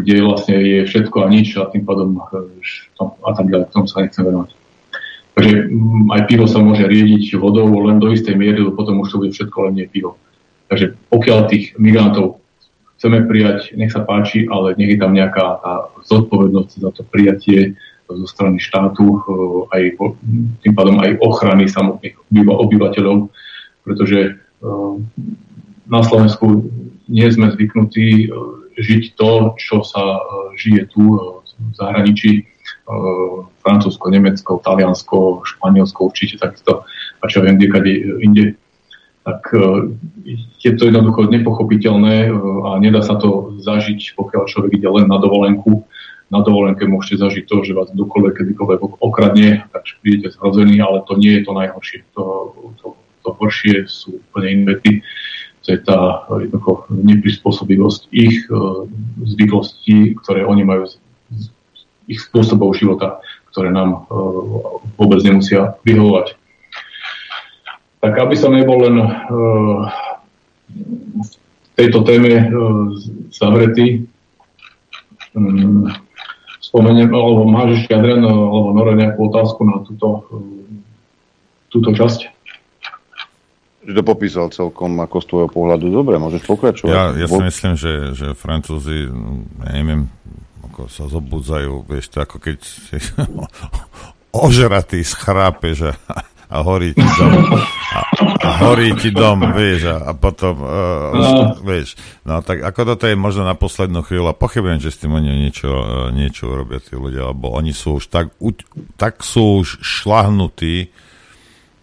kde 0.00 0.14
vlastne 0.24 0.56
je 0.56 0.80
všetko 0.88 1.16
a 1.20 1.26
nič 1.28 1.54
a 1.60 1.68
tým 1.68 1.84
pádom 1.84 2.16
e, 2.16 2.42
a 2.98 3.30
tak 3.36 3.46
ďalej, 3.52 3.68
k 3.68 3.74
tomu 3.76 3.86
sa 3.86 4.00
nechcem 4.00 4.24
venovať. 4.24 4.50
Takže 5.36 5.54
mm, 5.68 6.08
aj 6.10 6.22
pivo 6.26 6.44
sa 6.48 6.58
môže 6.64 6.84
riediť 6.88 7.38
vodou 7.38 7.68
len 7.68 8.00
do 8.00 8.08
istej 8.08 8.34
miery, 8.34 8.64
potom 8.72 9.04
už 9.04 9.12
to 9.12 9.20
bude 9.20 9.36
všetko 9.36 9.70
len 9.70 9.78
nie 9.78 9.86
pivo. 9.86 10.16
Takže 10.72 10.96
pokiaľ 11.12 11.38
tých 11.52 11.76
migrantov 11.76 12.39
chceme 13.00 13.24
prijať, 13.24 13.72
nech 13.80 13.88
sa 13.96 14.04
páči, 14.04 14.44
ale 14.44 14.76
nech 14.76 14.92
je 14.92 15.00
tam 15.00 15.16
nejaká 15.16 15.64
tá 15.64 15.88
zodpovednosť 16.04 16.84
za 16.84 16.90
to 16.92 17.00
prijatie 17.08 17.72
zo 18.04 18.26
strany 18.28 18.60
štátu, 18.60 19.06
eh, 19.08 19.20
aj 19.72 19.82
tým 20.60 20.74
pádom 20.76 21.00
aj 21.00 21.16
ochrany 21.24 21.64
samotných 21.64 22.12
obyvateľov, 22.36 23.32
pretože 23.88 24.36
eh, 24.36 24.92
na 25.88 26.00
Slovensku 26.04 26.68
nie 27.08 27.24
sme 27.32 27.48
zvyknutí 27.56 28.28
eh, 28.28 28.30
žiť 28.76 29.16
to, 29.16 29.56
čo 29.56 29.80
sa 29.80 30.20
žije 30.60 30.92
tu 30.92 31.16
v 31.60 31.72
zahraničí, 31.76 32.48
Francúzsko, 33.60 34.08
Nemecko, 34.10 34.58
Taliansko, 34.64 35.44
Španielsko 35.44 36.10
určite 36.10 36.40
takto, 36.40 36.82
a 37.20 37.24
čo 37.28 37.44
viem, 37.44 37.60
kade 37.60 37.92
inde, 38.24 38.56
tak 39.30 39.54
je 40.58 40.72
to 40.74 40.90
jednoducho 40.90 41.30
nepochopiteľné 41.30 42.34
a 42.66 42.70
nedá 42.82 42.98
sa 43.06 43.14
to 43.14 43.54
zažiť, 43.62 44.18
pokiaľ 44.18 44.42
človek 44.50 44.74
ide 44.74 44.90
len 44.90 45.06
na 45.06 45.22
dovolenku 45.22 45.86
na 46.30 46.40
dovolenke 46.46 46.86
môžete 46.86 47.26
zažiť 47.26 47.44
to, 47.50 47.66
že 47.66 47.74
vás 47.74 47.90
kdokoľvek 47.90 48.34
kedykoľvek 48.38 48.80
okradne, 49.02 49.66
takže 49.74 49.98
budete 50.00 50.28
zhrození, 50.38 50.78
ale 50.78 51.02
to 51.02 51.18
nie 51.18 51.42
je 51.42 51.42
to 51.42 51.52
najhoršie. 51.52 52.06
To, 52.14 52.54
to, 52.78 52.86
to 53.26 53.28
horšie 53.34 53.90
sú 53.90 54.22
úplne 54.30 54.62
iné. 54.62 54.74
To 55.66 55.68
je 55.74 55.78
tá 55.82 56.24
jednoducho 56.38 56.86
neprispôsobivosť 56.88 58.14
ich 58.14 58.46
e, 58.48 58.54
zvyklostí, 59.26 60.16
ktoré 60.22 60.46
oni 60.46 60.62
majú 60.64 60.88
ich 62.08 62.22
spôsobov 62.22 62.78
života, 62.78 63.20
ktoré 63.52 63.74
nám 63.74 64.06
vôbec 64.96 65.20
nemusia 65.26 65.76
vyhovovať. 65.84 66.39
Tak 68.00 68.12
aby 68.16 68.34
som 68.36 68.56
nebol 68.56 68.80
len 68.80 68.96
v 71.20 71.68
tejto 71.76 72.00
téme 72.00 72.48
zavretý, 73.28 74.08
mm, 75.36 75.84
spomeniem, 76.60 77.10
alebo 77.10 77.44
máš 77.44 77.82
ešte 77.82 77.98
Adrian 77.98 78.22
alebo 78.22 78.72
Nora 78.72 78.94
nejakú 78.94 79.26
otázku 79.26 79.60
na 79.66 79.82
túto, 79.82 80.24
túto 81.68 81.90
časť? 81.92 82.20
Že 83.80 83.92
to 83.96 84.02
popísal 84.04 84.46
celkom 84.52 85.00
ako 85.00 85.16
z 85.24 85.26
tvojho 85.26 85.48
pohľadu. 85.50 85.88
Dobre, 85.88 86.20
môžeš 86.20 86.44
pokračovať. 86.46 86.92
Ja, 86.92 87.10
ja 87.16 87.26
si 87.26 87.42
myslím, 87.42 87.74
že, 87.74 88.12
že 88.12 88.26
Francúzi, 88.36 89.08
ja 89.66 89.70
neviem, 89.72 90.06
ako 90.68 90.86
sa 90.86 91.04
zobudzajú, 91.08 91.88
vieš, 91.88 92.12
to 92.12 92.22
ako 92.22 92.36
keď 92.38 92.58
si 92.60 92.96
ožratý 94.46 95.00
schrápe, 95.02 95.74
že 95.74 95.96
a 96.50 96.56
horí 96.66 96.90
ti 96.90 97.06
dom. 97.06 97.32
A, 97.90 98.00
a 98.42 98.48
horí 98.66 98.90
ti 98.98 99.14
dom, 99.14 99.38
vieš, 99.54 99.86
a, 99.86 100.10
a 100.10 100.12
potom, 100.18 100.58
uh, 100.58 101.14
no. 101.14 101.54
vieš, 101.62 101.94
no 102.26 102.42
tak 102.42 102.66
ako 102.66 102.94
toto 102.94 103.06
je 103.06 103.14
možno 103.14 103.46
na 103.46 103.54
poslednú 103.54 104.02
chvíľu 104.02 104.34
a 104.34 104.38
pochybujem, 104.38 104.82
že 104.82 104.90
s 104.90 105.00
tým 105.02 105.14
oni 105.14 105.30
niečo, 105.46 105.70
uh, 105.70 106.10
niečo 106.10 106.50
urobia 106.50 106.82
tí 106.82 106.98
ľudia, 106.98 107.30
lebo 107.30 107.54
oni 107.54 107.70
sú 107.70 108.02
už 108.02 108.10
tak, 108.10 108.34
u, 108.42 108.50
tak 108.98 109.22
sú 109.22 109.62
už 109.62 109.78
šlahnutí 109.78 110.90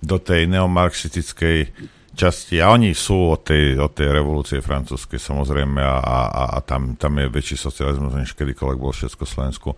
do 0.03 0.19
tej 0.19 0.51
neomarxistickej 0.51 1.71
časti 2.17 2.57
a 2.59 2.73
oni 2.73 2.97
sú 2.97 3.37
od 3.37 3.45
tej, 3.45 3.77
od 3.77 3.93
tej 3.93 4.09
revolúcie 4.09 4.59
francúzskej 4.59 5.21
samozrejme 5.21 5.79
a, 5.79 6.01
a, 6.01 6.43
a 6.55 6.59
tam, 6.65 6.97
tam 6.97 7.13
je 7.21 7.29
väčší 7.29 7.55
socializmus 7.55 8.17
než 8.17 8.33
kedykoľvek 8.33 8.79
bol 8.81 8.91
v 8.91 9.01
Československu. 9.05 9.69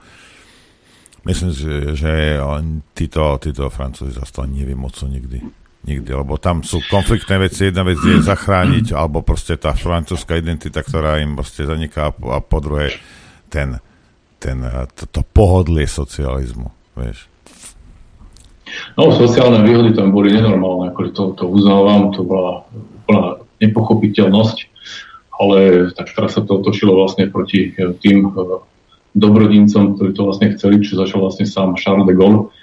Myslím 1.28 1.52
si, 1.52 1.68
že 2.00 2.40
títo, 2.96 3.36
títo 3.42 3.68
Francúzi 3.68 4.16
zase 4.16 4.32
to 4.32 4.48
nevymocú 4.48 5.08
nikdy. 5.08 5.40
Nikdy, 5.80 6.12
lebo 6.12 6.36
tam 6.36 6.60
sú 6.60 6.84
konfliktné 6.92 7.40
veci. 7.40 7.72
Jedna 7.72 7.88
vec 7.88 8.00
je 8.04 8.20
zachrániť, 8.20 8.92
alebo 8.92 9.24
proste 9.24 9.56
tá 9.56 9.72
francúzska 9.72 10.36
identita, 10.36 10.84
ktorá 10.84 11.24
im 11.24 11.40
proste 11.40 11.64
zaniká 11.64 12.12
a 12.12 12.40
po 12.44 12.60
druhé 12.60 13.00
ten, 13.48 13.80
ten, 14.44 14.60
to, 14.92 15.08
to 15.08 15.22
pohodlie 15.24 15.88
socializmu, 15.88 16.68
vieš. 17.00 17.32
No, 19.00 19.10
sociálne 19.16 19.66
výhody 19.66 19.96
tam 19.96 20.14
boli 20.14 20.36
nenormálne, 20.36 20.94
ako 20.94 21.00
to, 21.16 21.24
to 21.40 21.46
uznávam, 21.50 22.14
to 22.14 22.22
bola 22.28 22.68
úplná 23.02 23.42
nepochopiteľnosť, 23.64 24.58
ale 25.40 25.90
tak 25.96 26.12
teraz 26.14 26.38
sa 26.38 26.44
to 26.44 26.60
otočilo 26.60 26.94
vlastne 26.94 27.32
proti 27.32 27.74
tým 27.76 28.30
dobrodincom, 29.18 29.98
ktorí 29.98 30.12
to 30.14 30.28
vlastne 30.30 30.54
chceli, 30.54 30.86
čo 30.86 31.00
začal 31.00 31.26
vlastne 31.26 31.50
sám 31.50 31.74
Charles 31.80 32.06
de 32.06 32.14
Gaulle, 32.14 32.54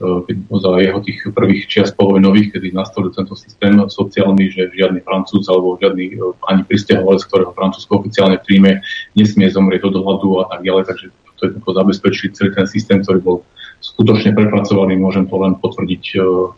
eh, 0.00 0.36
za 0.56 0.70
jeho 0.80 1.00
tých 1.04 1.18
prvých 1.28 1.68
čias 1.68 1.90
povojnových, 1.92 2.56
kedy 2.56 2.72
nastolil 2.72 3.12
tento 3.12 3.36
systém 3.36 3.76
sociálny, 3.76 4.48
že 4.48 4.72
žiadny 4.72 5.04
francúz 5.04 5.44
alebo 5.52 5.76
žiadny 5.76 6.16
eh, 6.16 6.48
ani 6.48 6.64
pristahovalec, 6.64 7.24
ktorého 7.28 7.52
Francúzsko 7.52 8.00
oficiálne 8.00 8.40
príjme, 8.40 8.80
nesmie 9.12 9.52
zomrieť 9.52 9.92
od 9.92 10.00
hladu 10.00 10.28
a 10.40 10.44
tak 10.48 10.64
ďalej. 10.64 10.84
Takže 10.88 11.06
to 11.36 11.42
je 11.48 11.52
zabezpečili 11.72 12.36
celý 12.36 12.50
ten 12.52 12.66
systém, 12.68 13.00
ktorý 13.00 13.20
bol 13.20 13.36
skutočne 13.80 14.36
prepracovaný. 14.36 14.96
Môžem 14.96 15.28
to 15.28 15.36
len 15.36 15.56
potvrdiť 15.60 16.04
eh, 16.16 16.48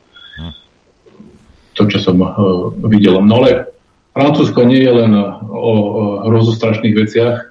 to, 1.72 1.82
čo 1.88 1.98
som 1.98 2.20
videl. 2.84 3.16
No 3.24 3.40
ale 3.40 3.72
Francúzsko 4.12 4.68
nie 4.68 4.84
je 4.84 4.92
len 4.92 5.16
o 5.48 5.72
hrozostrašných 6.28 6.94
veciach 7.00 7.48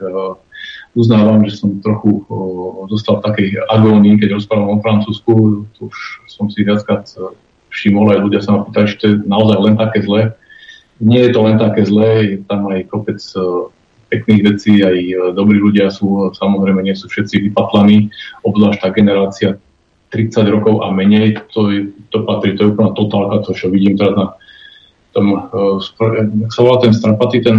uznávam, 0.95 1.43
že 1.47 1.55
som 1.55 1.79
trochu 1.79 2.23
o, 2.27 2.83
zostal 2.91 3.19
v 3.19 3.25
takej 3.31 3.49
agónii, 3.71 4.19
keď 4.19 4.35
rozprávam 4.35 4.79
o 4.79 4.83
Francúzsku. 4.83 5.63
Už 5.79 5.97
som 6.27 6.51
si 6.51 6.67
viackrát 6.67 7.07
e, 7.15 7.31
všimol, 7.71 8.11
aj 8.11 8.19
ľudia 8.19 8.41
sa 8.43 8.59
ma 8.59 8.67
pýtali, 8.67 8.87
či 8.91 8.97
to 8.99 9.05
je 9.07 9.15
naozaj 9.23 9.57
len 9.63 9.75
také 9.79 10.03
zlé. 10.03 10.35
Nie 11.01 11.27
je 11.27 11.31
to 11.33 11.39
len 11.47 11.57
také 11.57 11.81
zlé, 11.87 12.09
je 12.35 12.37
tam 12.45 12.69
aj 12.69 12.85
kopec 12.93 13.17
uh, 13.33 13.73
pekných 14.13 14.53
vecí, 14.53 14.85
aj 14.85 14.93
uh, 14.93 15.19
dobrí 15.33 15.57
ľudia 15.57 15.89
sú, 15.89 16.29
samozrejme 16.29 16.77
nie 16.85 16.93
sú 16.93 17.09
všetci 17.09 17.49
vypatlaní, 17.49 18.13
obzvlášť 18.45 18.85
tá 18.85 18.89
generácia 18.93 19.49
30 20.13 20.45
rokov 20.53 20.85
a 20.85 20.93
menej, 20.93 21.41
to, 21.49 21.73
je, 21.73 21.89
to 22.13 22.21
patrí, 22.21 22.53
to 22.53 22.69
je 22.69 22.71
úplná 22.77 22.93
totálka, 22.93 23.49
to 23.49 23.57
čo 23.57 23.73
vidím 23.73 23.97
teraz 23.97 24.13
na 24.13 24.27
tom, 25.17 25.25
uh, 25.33 25.81
sa 26.53 26.59
volá 26.61 26.77
ten 26.85 26.93
strapatý, 26.93 27.41
ten 27.41 27.57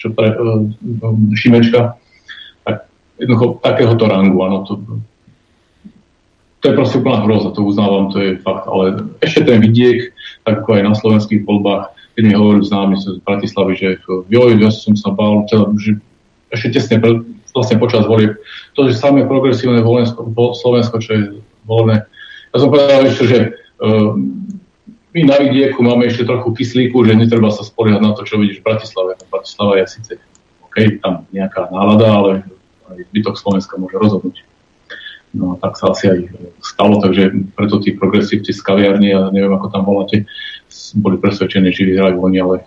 čo 0.00 0.16
pre, 0.16 0.32
Šimečka, 1.36 2.00
jednoducho 3.20 3.60
takéhoto 3.60 4.08
rangu, 4.08 4.40
áno, 4.40 4.64
to, 4.64 4.80
to 6.60 6.64
je 6.72 6.76
proste 6.76 6.96
úplná 7.00 7.22
hroza, 7.24 7.52
to 7.52 7.60
uznávam, 7.62 8.08
to 8.08 8.18
je 8.18 8.30
fakt, 8.40 8.64
ale 8.64 9.12
ešte 9.20 9.44
ten 9.44 9.60
vidiek, 9.60 10.12
ako 10.48 10.80
aj 10.80 10.82
na 10.82 10.94
slovenských 10.96 11.44
voľbách, 11.44 11.92
keď 12.16 12.22
mi 12.24 12.34
hovorili 12.34 12.64
známi 12.64 12.96
z 12.96 13.20
Bratislavy, 13.22 13.72
že 13.76 13.88
joj, 14.28 14.50
ja 14.56 14.70
som 14.72 14.96
sa 14.96 15.12
bál, 15.12 15.44
teda, 15.46 15.68
že 15.76 16.00
ešte 16.50 16.80
tesne 16.80 16.96
pre, 16.98 17.22
vlastne 17.52 17.76
počas 17.76 18.08
volieb, 18.08 18.40
to, 18.74 18.88
že 18.88 18.98
samé 18.98 19.28
progresívne 19.28 19.84
Volensko, 19.84 20.26
Slovensko, 20.56 20.96
čo 20.98 21.10
je 21.12 21.22
volené, 21.68 22.08
ja 22.50 22.56
som 22.58 22.68
povedal 22.72 23.06
ešte, 23.06 23.24
že 23.30 23.38
uh, 23.78 24.18
my 25.10 25.20
na 25.26 25.36
vidieku 25.42 25.82
máme 25.82 26.06
ešte 26.06 26.26
trochu 26.26 26.54
kyslíku, 26.54 27.02
že 27.06 27.18
netreba 27.18 27.50
sa 27.50 27.66
spoliehať 27.66 28.02
na 28.02 28.14
to, 28.14 28.22
čo 28.22 28.38
vidíš 28.38 28.62
v 28.62 28.66
Bratislave. 28.66 29.18
Bratislava 29.26 29.78
je 29.82 29.86
síce 29.90 30.12
OK, 30.62 31.02
tam 31.02 31.26
nejaká 31.34 31.66
nálada, 31.74 32.06
ale 32.10 32.30
aj 32.92 33.06
zbytok 33.10 33.34
Slovenska 33.38 33.78
môže 33.78 33.96
rozhodnúť. 33.96 34.42
No 35.30 35.54
a 35.54 35.62
tak 35.62 35.78
sa 35.78 35.94
asi 35.94 36.10
aj 36.10 36.20
stalo, 36.58 36.98
takže 36.98 37.54
preto 37.54 37.78
tí 37.78 37.94
progresívci 37.94 38.50
z 38.50 38.60
kaviarne, 38.66 39.06
ja 39.14 39.22
neviem 39.30 39.54
ako 39.54 39.70
tam 39.70 39.86
voláte, 39.86 40.26
boli 40.98 41.22
presvedčení, 41.22 41.70
že 41.70 41.86
vyhrajú 41.86 42.18
oni, 42.18 42.38
ale 42.42 42.66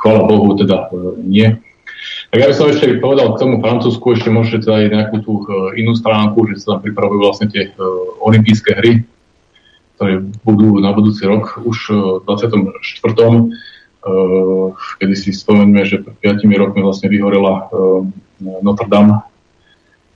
chvála 0.00 0.22
Bohu 0.30 0.54
teda 0.54 0.86
e, 0.88 1.18
nie. 1.26 1.48
Tak 2.30 2.38
ja 2.38 2.46
by 2.46 2.54
som 2.54 2.70
ešte 2.70 3.02
povedal 3.02 3.34
k 3.34 3.40
tomu 3.42 3.58
Francúzsku, 3.58 4.14
ešte 4.14 4.30
môžete 4.30 4.70
teda 4.70 4.74
aj 4.78 4.86
nejakú 4.94 5.16
tú 5.26 5.32
e, 5.42 5.82
inú 5.82 5.98
stránku, 5.98 6.46
že 6.54 6.62
sa 6.62 6.78
tam 6.78 6.86
pripravujú 6.86 7.18
vlastne 7.18 7.50
tie 7.50 7.68
e, 7.68 7.70
olympijské 8.22 8.70
hry, 8.78 8.92
ktoré 9.98 10.22
budú 10.46 10.78
na 10.78 10.94
budúci 10.94 11.26
rok 11.26 11.58
už 11.60 11.78
v 12.22 12.24
24. 12.24 13.02
Kedy 14.96 15.12
si 15.12 15.28
spomeňme, 15.28 15.84
že 15.84 16.00
pred 16.00 16.40
5 16.40 16.48
rokmi 16.56 16.80
vlastne 16.80 17.12
vyhorela 17.12 17.68
Notre 18.40 18.88
Dame, 18.88 19.20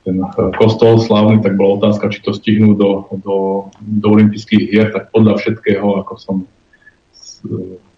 ten 0.04 0.20
eh, 0.20 0.50
kostol 0.54 1.00
slávny, 1.00 1.40
tak 1.40 1.56
bola 1.56 1.80
otázka, 1.80 2.12
či 2.12 2.20
to 2.20 2.36
stihnú 2.36 2.76
do, 2.76 3.08
do, 3.24 3.36
do 3.80 4.06
olympijských 4.12 4.64
hier, 4.68 4.88
tak 4.92 5.10
podľa 5.10 5.40
všetkého, 5.40 6.04
ako 6.04 6.14
som 6.20 6.36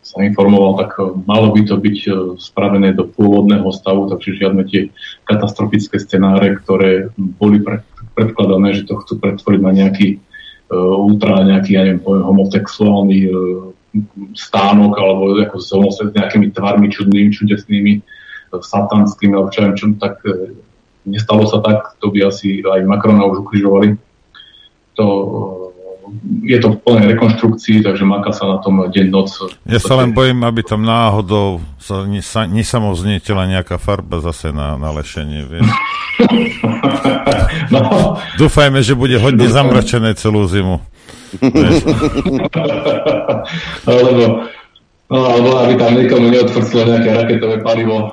sa 0.07 0.23
informoval, 0.23 0.79
tak 0.79 0.95
eh, 1.03 1.11
malo 1.27 1.51
by 1.51 1.67
to 1.67 1.77
byť 1.77 1.99
eh, 2.07 2.15
spravené 2.39 2.95
do 2.95 3.11
pôvodného 3.11 3.67
stavu, 3.75 4.07
takže 4.07 4.39
žiadne 4.39 4.63
tie 4.71 4.95
katastrofické 5.27 5.99
scenáre, 5.99 6.63
ktoré 6.63 7.11
boli 7.19 7.59
predkladané, 8.15 8.79
že 8.79 8.87
to 8.87 9.03
chcú 9.03 9.19
pretvoriť 9.21 9.61
na 9.61 9.73
nejaký 9.77 10.17
uh, 10.73 10.97
ultra, 10.97 11.45
nejaký, 11.45 11.77
ja 11.77 11.85
neviem, 11.85 12.01
homosexuálny 12.01 13.29
uh, 13.29 13.33
stánok 14.33 14.97
alebo 14.97 15.37
ako 15.37 15.61
s 15.61 16.01
nejakými 16.17 16.49
tvarmi 16.57 16.89
čudnými, 16.89 17.29
čudesnými, 17.29 18.01
satanským, 18.51 19.35
alebo 19.35 19.51
čo 19.51 19.67
čo, 19.75 19.87
tak 19.99 20.23
e, 20.25 20.55
nestalo 21.07 21.47
sa 21.47 21.61
tak, 21.63 21.97
to 22.03 22.11
by 22.11 22.27
asi 22.27 22.63
aj 22.63 22.87
Macrona 22.87 23.27
už 23.27 23.39
ukrižovali. 23.47 23.97
To, 24.97 25.07
e, 26.45 26.47
je 26.47 26.59
to 26.63 26.71
v 26.75 26.77
plnej 26.87 27.07
rekonštrukcii, 27.19 27.83
takže 27.83 28.07
maká 28.07 28.31
sa 28.31 28.47
na 28.47 28.59
tom 28.63 28.87
deň 28.87 29.07
noc. 29.11 29.31
Ja 29.67 29.83
sa 29.83 29.99
len 29.99 30.15
bojím, 30.15 30.47
aby 30.47 30.63
tam 30.63 30.87
náhodou 30.87 31.61
sa 31.83 32.07
nesamovznietila 32.47 33.51
nejaká 33.51 33.79
farba 33.79 34.23
zase 34.23 34.55
na, 34.55 34.79
na 34.79 34.95
lešenie, 34.95 35.43
vieš. 35.47 35.67
no. 37.75 37.81
Dúfajme, 38.39 38.83
že 38.83 38.95
bude 38.95 39.19
hodne 39.19 39.49
zamračené 39.57 40.15
celú 40.15 40.47
zimu. 40.47 40.79
Alebo 43.91 44.47
No, 45.07 45.23
aby 45.63 45.79
tam 45.79 45.95
niekomu 45.95 46.35
neodfrclo 46.35 46.83
nejaké 46.83 47.15
raketové 47.15 47.63
palivo, 47.63 48.11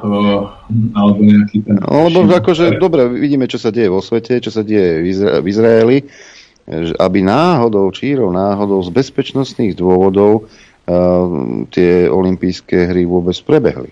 alebo 0.94 1.20
nejaký 1.26 1.66
ten... 1.66 1.82
No, 1.82 2.06
lebo 2.06 2.30
akože, 2.30 2.78
dobre, 2.78 3.10
vidíme, 3.10 3.50
čo 3.50 3.58
sa 3.58 3.74
deje 3.74 3.90
vo 3.90 3.98
svete, 3.98 4.38
čo 4.38 4.54
sa 4.54 4.62
deje 4.62 5.02
v, 5.02 5.06
Izra- 5.10 5.42
v 5.42 5.46
Izraeli, 5.50 5.98
aby 7.02 7.20
náhodou, 7.26 7.90
čírov 7.90 8.30
náhodou, 8.30 8.78
z 8.86 8.94
bezpečnostných 8.94 9.74
dôvodov 9.74 10.46
uh, 10.46 11.66
tie 11.74 12.06
olympijské 12.14 12.94
hry 12.94 13.10
vôbec 13.10 13.36
prebehli. 13.42 13.90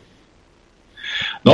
No, 1.42 1.54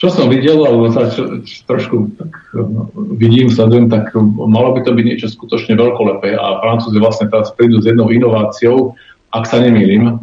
čo 0.00 0.08
som 0.10 0.32
videl, 0.32 0.58
alebo 0.64 0.90
sa 0.90 1.12
čo, 1.12 1.44
čo, 1.44 1.62
trošku 1.68 2.08
tak, 2.16 2.32
no, 2.56 2.88
vidím, 3.20 3.52
sledujem, 3.52 3.92
tak 3.92 4.16
malo 4.48 4.74
by 4.74 4.80
to 4.80 4.96
byť 4.96 5.04
niečo 5.06 5.28
skutočne 5.28 5.76
veľkolepé 5.76 6.34
a 6.40 6.58
Francúzi 6.64 6.98
vlastne 6.98 7.28
teraz 7.28 7.52
prídu 7.52 7.78
s 7.78 7.86
jednou 7.86 8.08
inováciou, 8.08 8.98
ak 9.32 9.44
sa 9.48 9.58
nemýlim, 9.58 10.04
e, 10.08 10.14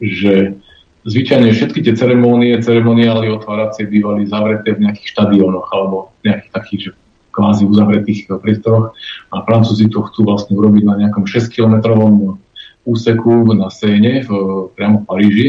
že 0.00 0.56
zvyčajne 1.04 1.52
všetky 1.52 1.84
tie 1.84 1.94
ceremónie, 1.94 2.58
ceremoniály 2.60 3.32
otváracie 3.32 3.88
bývali 3.88 4.28
zavreté 4.28 4.76
v 4.76 4.88
nejakých 4.88 5.08
štadiónoch 5.14 5.68
alebo 5.72 6.12
nejakých 6.24 6.52
takých, 6.52 6.80
že 6.80 6.90
kvázi 7.32 7.62
uzavretých 7.70 8.26
priestoroch 8.42 8.98
a 9.30 9.36
Francúzi 9.46 9.86
to 9.86 10.02
chcú 10.10 10.26
vlastne 10.26 10.58
urobiť 10.58 10.82
na 10.82 10.98
nejakom 10.98 11.22
6-kilometrovom 11.22 12.40
úseku 12.82 13.54
na 13.54 13.70
Séne, 13.70 14.26
v, 14.26 14.30
priamo 14.74 15.04
v 15.04 15.06
Paríži, 15.06 15.48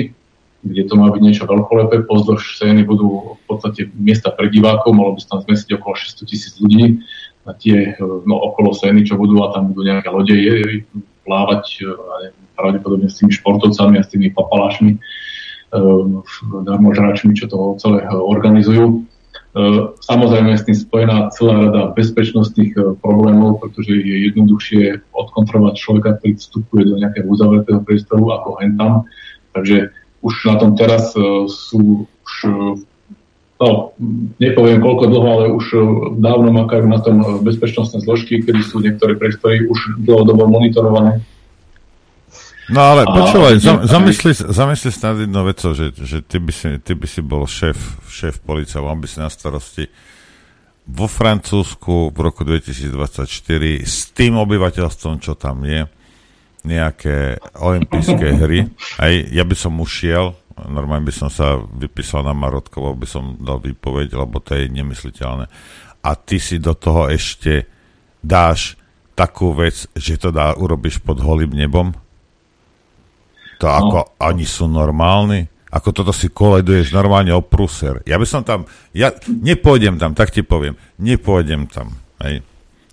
kde 0.59 0.83
to 0.85 0.93
má 0.99 1.07
byť 1.09 1.21
niečo 1.23 1.47
veľkolepé. 1.47 2.03
Pozdĺž 2.05 2.59
Sény 2.59 2.83
budú 2.83 3.39
v 3.39 3.43
podstate 3.47 3.87
miesta 3.95 4.29
pre 4.29 4.51
divákov, 4.51 4.91
malo 4.91 5.15
by 5.15 5.19
sa 5.23 5.39
tam 5.39 5.49
zmestiť 5.49 5.79
okolo 5.79 5.95
600 5.95 6.29
tisíc 6.29 6.53
ľudí 6.59 7.01
na 7.47 7.55
tie 7.55 7.95
no, 7.99 8.35
okolo 8.37 8.75
Sény, 8.75 9.07
čo 9.07 9.15
budú 9.15 9.41
a 9.41 9.55
tam 9.55 9.71
budú 9.71 9.87
nejaké 9.87 10.11
lode 10.11 10.35
plávať 11.29 11.85
pravdepodobne 12.57 13.05
s 13.05 13.21
tými 13.21 13.29
športovcami 13.37 14.01
a 14.01 14.03
s 14.03 14.09
tými 14.09 14.33
papalášmi, 14.33 14.97
darmožračmi, 16.65 17.37
čo 17.37 17.45
to 17.45 17.77
celé 17.77 18.01
organizujú. 18.09 19.05
Samozrejme 20.01 20.57
je 20.57 20.61
s 20.61 20.65
tým 20.65 20.77
spojená 20.77 21.29
celá 21.33 21.69
rada 21.69 21.93
bezpečnostných 21.93 23.01
problémov, 23.05 23.61
pretože 23.61 23.93
je 23.93 24.33
jednoduchšie 24.33 25.13
odkontrolovať 25.13 25.73
človeka, 25.77 26.17
ktorý 26.17 26.33
vstupuje 26.41 26.81
do 26.89 26.97
nejakého 26.97 27.29
uzavretého 27.29 27.85
priestoru 27.85 28.33
ako 28.33 28.49
hen. 28.61 28.77
Takže 29.53 29.93
už 30.25 30.33
na 30.49 30.55
tom 30.57 30.73
teraz 30.73 31.13
sú 31.49 32.09
už 32.09 32.33
no, 33.59 33.91
nepoviem 34.39 34.79
koľko 34.79 35.03
dlho, 35.11 35.29
ale 35.29 35.45
už 35.51 35.65
e, 35.75 35.77
dávno 36.17 36.49
makajú 36.55 36.85
na 36.87 36.99
tom 37.03 37.43
bezpečnostné 37.43 38.01
zložky, 38.07 38.39
kedy 38.39 38.61
sú 38.63 38.79
niektoré 38.79 39.19
priestory 39.19 39.67
už 39.67 39.99
dlhodobo 40.03 40.47
monitorované. 40.47 41.19
No 42.69 42.85
ale 42.85 43.01
a, 43.01 43.09
počúvaj, 43.09 43.59
zamysli, 43.89 44.31
zamysli 44.53 44.93
sa 44.93 45.11
nad 45.11 45.25
jednou 45.25 45.41
vecou, 45.41 45.73
že, 45.73 45.89
že 45.97 46.21
ty, 46.21 46.37
by 46.37 46.53
si, 46.53 46.69
ty 46.85 46.93
by 46.93 47.07
si 47.09 47.21
bol 47.25 47.49
šéf, 47.49 47.77
šéf 48.07 48.45
policia, 48.45 48.79
mal 48.79 48.93
by 48.93 49.09
si 49.09 49.17
na 49.17 49.27
starosti 49.27 49.89
vo 50.89 51.05
Francúzsku 51.05 52.13
v 52.13 52.19
roku 52.21 52.41
2024 52.45 53.25
s 53.81 54.09
tým 54.13 54.37
obyvateľstvom, 54.37 55.21
čo 55.21 55.33
tam 55.37 55.65
je, 55.65 55.85
nejaké 56.65 57.41
olympijské 57.57 58.27
hry. 58.41 58.69
Aj 58.97 59.13
ja 59.13 59.43
by 59.45 59.55
som 59.57 59.77
ušiel, 59.81 60.37
normálne 60.67 61.07
by 61.07 61.13
som 61.15 61.29
sa 61.31 61.55
vypísal 61.61 62.27
na 62.27 62.35
Marotkovo, 62.35 62.97
by 62.97 63.07
som 63.07 63.39
dal 63.39 63.63
výpoveď, 63.63 64.17
lebo 64.17 64.43
to 64.43 64.57
je 64.59 64.67
nemysliteľné. 64.67 65.45
A 66.03 66.11
ty 66.19 66.41
si 66.41 66.59
do 66.59 66.75
toho 66.75 67.07
ešte 67.07 67.69
dáš 68.19 68.75
takú 69.15 69.55
vec, 69.55 69.87
že 69.95 70.19
to 70.19 70.31
dá, 70.31 70.55
urobíš 70.55 70.99
pod 70.99 71.19
holým 71.19 71.55
nebom? 71.55 71.95
To 73.59 73.65
no. 73.67 73.75
ako 73.75 73.99
oni 74.19 74.47
sú 74.47 74.67
normálni? 74.67 75.47
Ako 75.69 75.93
toto 75.93 76.09
si 76.15 76.33
koleduješ 76.33 76.95
normálne 76.95 77.29
o 77.35 77.45
pruser. 77.45 78.01
Ja 78.07 78.17
by 78.17 78.25
som 78.25 78.41
tam, 78.41 78.65
ja 78.95 79.13
nepôjdem 79.27 80.01
tam, 80.01 80.17
tak 80.17 80.33
ti 80.33 80.41
poviem, 80.41 80.73
nepôjdem 80.97 81.69
tam. 81.69 81.93
Hej 82.23 82.41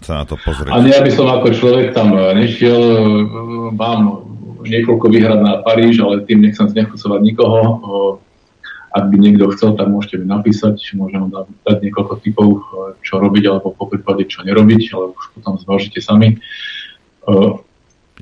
sa 0.02 0.22
na 0.22 0.24
to 0.28 0.36
pozrieť. 0.36 0.72
Ale 0.72 0.92
ja 0.92 1.00
by 1.00 1.12
som 1.12 1.26
ako 1.26 1.48
človek 1.56 1.96
tam 1.96 2.12
eh, 2.12 2.36
nešiel, 2.36 2.78
eh, 2.78 3.72
mám 4.66 4.74
niekoľko 4.74 5.06
výhrad 5.14 5.40
na 5.40 5.62
Paríž, 5.62 6.02
ale 6.02 6.26
tým 6.26 6.42
nechcem 6.42 6.66
znechocovať 6.66 7.20
nikoho. 7.22 7.60
Ak 8.90 9.12
by 9.12 9.16
niekto 9.20 9.52
chcel, 9.54 9.78
tak 9.78 9.92
môžete 9.92 10.24
mi 10.24 10.26
napísať, 10.26 10.80
môžem 10.98 11.30
vám 11.30 11.46
dať 11.62 11.78
niekoľko 11.84 12.14
typov, 12.24 12.48
čo 13.04 13.22
robiť, 13.22 13.44
alebo 13.46 13.70
po 13.70 13.86
prípade 13.86 14.26
čo 14.26 14.42
nerobiť, 14.42 14.82
ale 14.96 15.14
už 15.14 15.24
potom 15.38 15.54
zvážite 15.60 16.02
sami. 16.02 16.40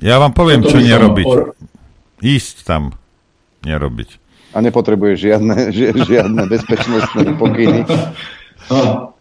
Ja 0.03 0.19
vám 0.19 0.35
poviem, 0.35 0.61
čo 0.61 0.77
nerobiť. 0.77 1.25
Or... 1.25 1.55
Ísť 2.19 2.67
tam, 2.67 2.93
nerobiť. 3.63 4.21
A 4.55 4.61
nepotrebuje 4.61 5.31
žiadne, 5.31 5.71
žiadne 6.11 6.41
bezpečnostné 6.45 7.33
pokyny. 7.41 7.81
No, 8.65 9.13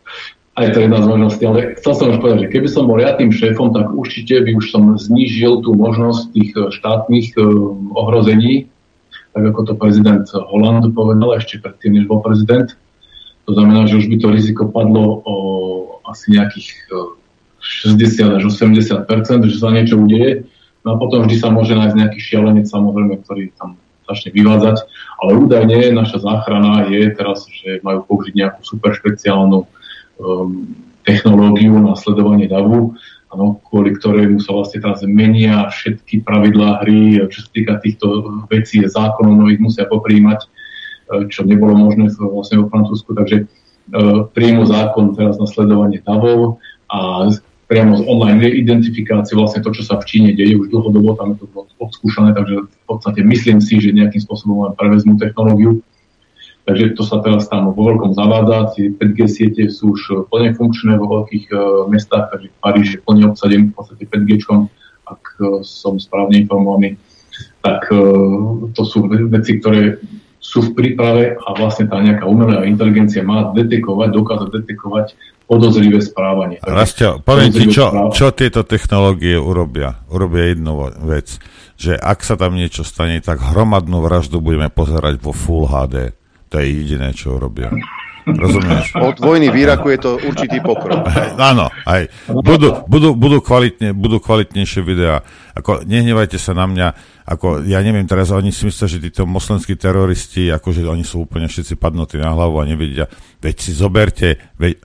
aj 0.54 0.70
to 0.70 0.76
je 0.78 0.86
jedna 0.86 1.02
z 1.02 1.10
možností, 1.10 1.42
ale 1.50 1.74
chcel 1.82 1.92
som 1.98 2.06
už 2.14 2.18
povedať, 2.22 2.46
že 2.46 2.52
keby 2.54 2.68
som 2.70 2.86
bol 2.86 3.02
ja 3.02 3.18
šéfom, 3.18 3.74
tak 3.74 3.90
určite 3.90 4.38
by 4.38 4.54
už 4.54 4.70
som 4.70 4.94
znížil 4.94 5.66
tú 5.66 5.74
možnosť 5.74 6.22
tých 6.30 6.50
eh, 6.54 6.70
štátnych 6.70 7.34
uh, 7.34 7.44
ohrození, 7.98 8.70
tak 9.34 9.42
ako 9.50 9.60
to 9.66 9.74
prezident 9.74 10.30
Holland 10.30 10.86
povedal 10.94 11.34
ešte 11.34 11.58
predtým, 11.58 11.98
než 11.98 12.06
bol 12.06 12.22
prezident. 12.22 12.70
To 13.44 13.52
znamená, 13.52 13.90
že 13.90 13.98
už 13.98 14.06
by 14.06 14.16
to 14.22 14.28
riziko 14.30 14.62
padlo 14.70 15.26
o 15.26 15.34
asi 16.06 16.38
nejakých 16.38 16.70
uh, 16.94 17.18
eh, 17.58 17.98
60 17.98 18.38
až 18.38 18.42
80 18.46 19.10
že 19.50 19.58
sa 19.58 19.74
niečo 19.74 19.98
udeje. 19.98 20.46
No 20.86 20.94
a 20.94 21.00
potom 21.00 21.26
vždy 21.26 21.40
sa 21.40 21.50
môže 21.50 21.74
nájsť 21.74 21.96
nejaký 21.98 22.18
šialenec, 22.20 22.68
samozrejme, 22.70 23.24
ktorý 23.26 23.50
tam 23.58 23.80
začne 24.06 24.36
vyvádzať. 24.36 24.84
Ale 25.18 25.32
údajne 25.40 25.96
naša 25.96 26.20
záchrana 26.20 26.92
je 26.92 27.08
teraz, 27.16 27.48
že 27.48 27.80
majú 27.80 28.04
použiť 28.04 28.36
nejakú 28.36 28.60
super 28.60 28.92
špeciálnu 28.92 29.64
technológiu 31.04 31.76
na 31.78 31.94
sledovanie 31.94 32.48
davu, 32.48 32.96
ano, 33.34 33.58
kvôli 33.66 33.98
ktorému 33.98 34.38
sa 34.38 34.54
vlastne 34.54 34.78
teraz 34.80 35.02
menia 35.02 35.66
všetky 35.68 36.22
pravidlá 36.22 36.86
hry, 36.86 37.18
čo 37.28 37.44
sa 37.44 37.50
týka 37.50 37.72
týchto 37.82 38.06
vecí, 38.46 38.80
zákonov 38.86 39.42
nových 39.42 39.60
musia 39.60 39.84
popríjmať, 39.90 40.40
e, 40.40 40.48
čo 41.28 41.42
nebolo 41.42 41.74
možné 41.74 42.14
vlastne 42.14 42.62
vo 42.62 42.70
Francúzsku, 42.70 43.10
takže 43.12 43.44
uh, 43.44 44.30
príjmu 44.32 44.64
zákon 44.70 45.18
teraz 45.18 45.36
na 45.36 45.50
sledovanie 45.50 45.98
davov 46.00 46.62
a 46.88 47.28
priamo 47.66 47.98
z 47.98 48.02
online 48.06 48.44
identifikácie 48.44 49.34
vlastne 49.34 49.64
to, 49.64 49.74
čo 49.74 49.82
sa 49.82 49.98
v 49.98 50.06
Číne 50.06 50.30
deje 50.36 50.54
už 50.54 50.70
dlhodobo, 50.70 51.16
tam 51.18 51.34
je 51.34 51.42
to 51.42 51.46
odskúšané, 51.80 52.36
takže 52.36 52.70
v 52.70 52.84
podstate 52.86 53.20
myslím 53.24 53.58
si, 53.58 53.82
že 53.82 53.96
nejakým 53.96 54.22
spôsobom 54.22 54.72
prevezmú 54.78 55.18
technológiu 55.18 55.82
Takže 56.64 56.96
to 56.96 57.04
sa 57.04 57.20
teraz 57.20 57.44
tam 57.52 57.76
vo 57.76 57.82
veľkom 57.84 58.16
zavádza. 58.16 58.72
Tie 58.72 58.88
5G 58.96 59.20
siete 59.28 59.62
sú 59.68 59.92
už 59.92 60.32
plne 60.32 60.56
funkčné 60.56 60.96
vo 60.96 61.20
veľkých 61.20 61.52
uh, 61.52 61.84
mestách, 61.92 62.32
takže 62.32 62.48
Paríž 62.64 62.88
je 62.96 63.00
plne 63.04 63.28
obsadený 63.28 63.68
v 63.68 63.74
podstate 63.76 64.04
5G, 64.08 64.32
ak 65.04 65.22
uh, 65.44 65.60
som 65.60 66.00
správne 66.00 66.40
informovaný. 66.40 66.96
Tak 67.60 67.92
uh, 67.92 68.72
to 68.72 68.82
sú 68.88 69.04
veci, 69.28 69.60
ktoré 69.60 70.00
sú 70.44 70.60
v 70.60 70.70
príprave 70.76 71.36
a 71.40 71.48
vlastne 71.56 71.88
tá 71.88 72.00
nejaká 72.00 72.28
umelá 72.28 72.68
inteligencia 72.68 73.24
má 73.24 73.52
detekovať, 73.56 74.08
dokázať 74.12 74.48
detekovať 74.52 75.06
podozrivé 75.48 76.00
správanie. 76.04 76.60
Rastio, 76.64 77.20
poviem 77.24 77.48
ti, 77.52 77.68
čo, 77.68 78.12
čo 78.12 78.32
tieto 78.32 78.64
technológie 78.64 79.40
urobia. 79.40 80.04
Urobia 80.12 80.52
jednu 80.52 80.92
vec, 81.08 81.40
že 81.80 81.96
ak 81.96 82.24
sa 82.24 82.36
tam 82.36 82.56
niečo 82.56 82.84
stane, 82.84 83.20
tak 83.24 83.40
hromadnú 83.40 84.04
vraždu 84.04 84.40
budeme 84.44 84.68
pozerať 84.68 85.20
vo 85.20 85.32
Full 85.32 85.68
HD. 85.68 86.12
To 86.54 86.62
je 86.62 86.70
jediné, 86.70 87.10
čo 87.10 87.34
robia. 87.34 87.74
Rozumieš? 88.30 88.94
Od 89.10 89.18
vojny 89.18 89.50
v 89.50 89.66
Iraku 89.66 89.90
je 89.90 89.98
to 89.98 90.10
určitý 90.22 90.62
pokrok. 90.62 91.02
Áno, 91.50 91.66
aj. 91.82 92.30
Budú, 92.30 92.86
budú, 92.86 93.12
budú, 93.18 93.42
kvalitne, 93.42 93.90
budú 93.90 94.22
kvalitnejšie 94.22 94.80
videá. 94.86 95.26
Ako, 95.58 95.82
nehnevajte 95.82 96.38
sa 96.38 96.54
na 96.54 96.70
mňa, 96.70 96.86
ako, 97.26 97.66
ja 97.66 97.82
neviem, 97.82 98.06
teraz 98.06 98.30
oni 98.30 98.54
si 98.54 98.70
myslia, 98.70 98.86
že 98.86 99.02
títo 99.02 99.26
moslemskí 99.26 99.74
teroristi, 99.74 100.46
akože 100.54 100.86
oni 100.86 101.02
sú 101.02 101.26
úplne 101.26 101.50
všetci 101.50 101.74
padnutí 101.74 102.22
na 102.22 102.30
hlavu 102.32 102.62
a 102.62 102.68
nevidia. 102.70 103.10
Veď 103.42 103.54
si 103.58 103.74
zoberte, 103.74 104.38
veď, 104.62 104.78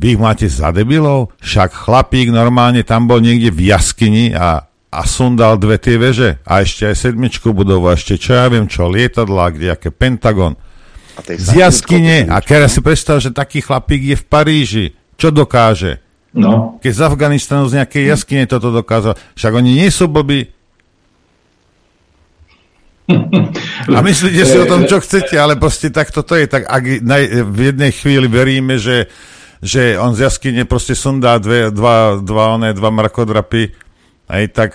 vy 0.00 0.16
ich 0.16 0.20
máte 0.20 0.48
za 0.48 0.72
debilov? 0.72 1.36
Však 1.44 1.76
chlapík 1.76 2.32
normálne 2.32 2.82
tam 2.88 3.04
bol 3.04 3.20
niekde 3.20 3.52
v 3.52 3.68
jaskyni 3.68 4.32
a, 4.32 4.64
a 4.88 5.00
sundal 5.04 5.60
dve 5.60 5.76
tie 5.76 6.00
veže 6.00 6.40
a 6.42 6.64
ešte 6.64 6.88
aj 6.88 6.96
sedmičku 7.04 7.52
budovu, 7.52 7.92
a 7.92 7.94
ešte 7.94 8.16
čo 8.16 8.32
ja 8.32 8.48
viem 8.48 8.64
čo, 8.64 8.88
lietadla, 8.88 9.52
kde 9.52 9.76
aké 9.76 9.92
Pentagon 9.92 10.58
z 11.26 11.48
jaskyne. 11.56 12.28
A 12.28 12.40
teraz 12.40 12.76
si 12.76 12.80
predstav, 12.80 13.20
že 13.20 13.34
taký 13.34 13.60
chlapík 13.60 14.14
je 14.14 14.16
v 14.16 14.24
Paríži. 14.24 14.86
Čo 15.20 15.30
dokáže? 15.34 16.00
No. 16.30 16.78
Keď 16.78 16.92
z 16.94 17.02
Afganistanu 17.02 17.66
z 17.66 17.82
nejakej 17.82 18.04
jaskyne 18.14 18.44
toto 18.46 18.70
dokázal. 18.70 19.18
Však 19.34 19.52
oni 19.52 19.82
nie 19.82 19.90
sú 19.90 20.06
blbí. 20.06 20.46
A 23.96 23.98
myslíte 24.06 24.42
si 24.46 24.56
o 24.58 24.70
tom, 24.70 24.86
čo 24.86 25.02
chcete, 25.02 25.34
ale 25.34 25.58
proste 25.58 25.90
tak 25.90 26.14
toto 26.14 26.38
je. 26.38 26.46
Tak 26.46 26.70
ak 26.70 26.82
v 27.50 27.58
jednej 27.58 27.90
chvíli 27.90 28.30
veríme, 28.30 28.78
že, 28.78 29.10
že 29.58 29.98
on 29.98 30.14
z 30.14 30.30
jaskyne 30.30 30.62
proste 30.62 30.94
sundá 30.94 31.42
dve, 31.42 31.74
dva, 31.74 32.22
dva, 32.22 32.54
one, 32.54 32.70
dva 32.70 32.90
mrakodrapy, 32.94 33.74
aj 34.30 34.44
tak 34.54 34.70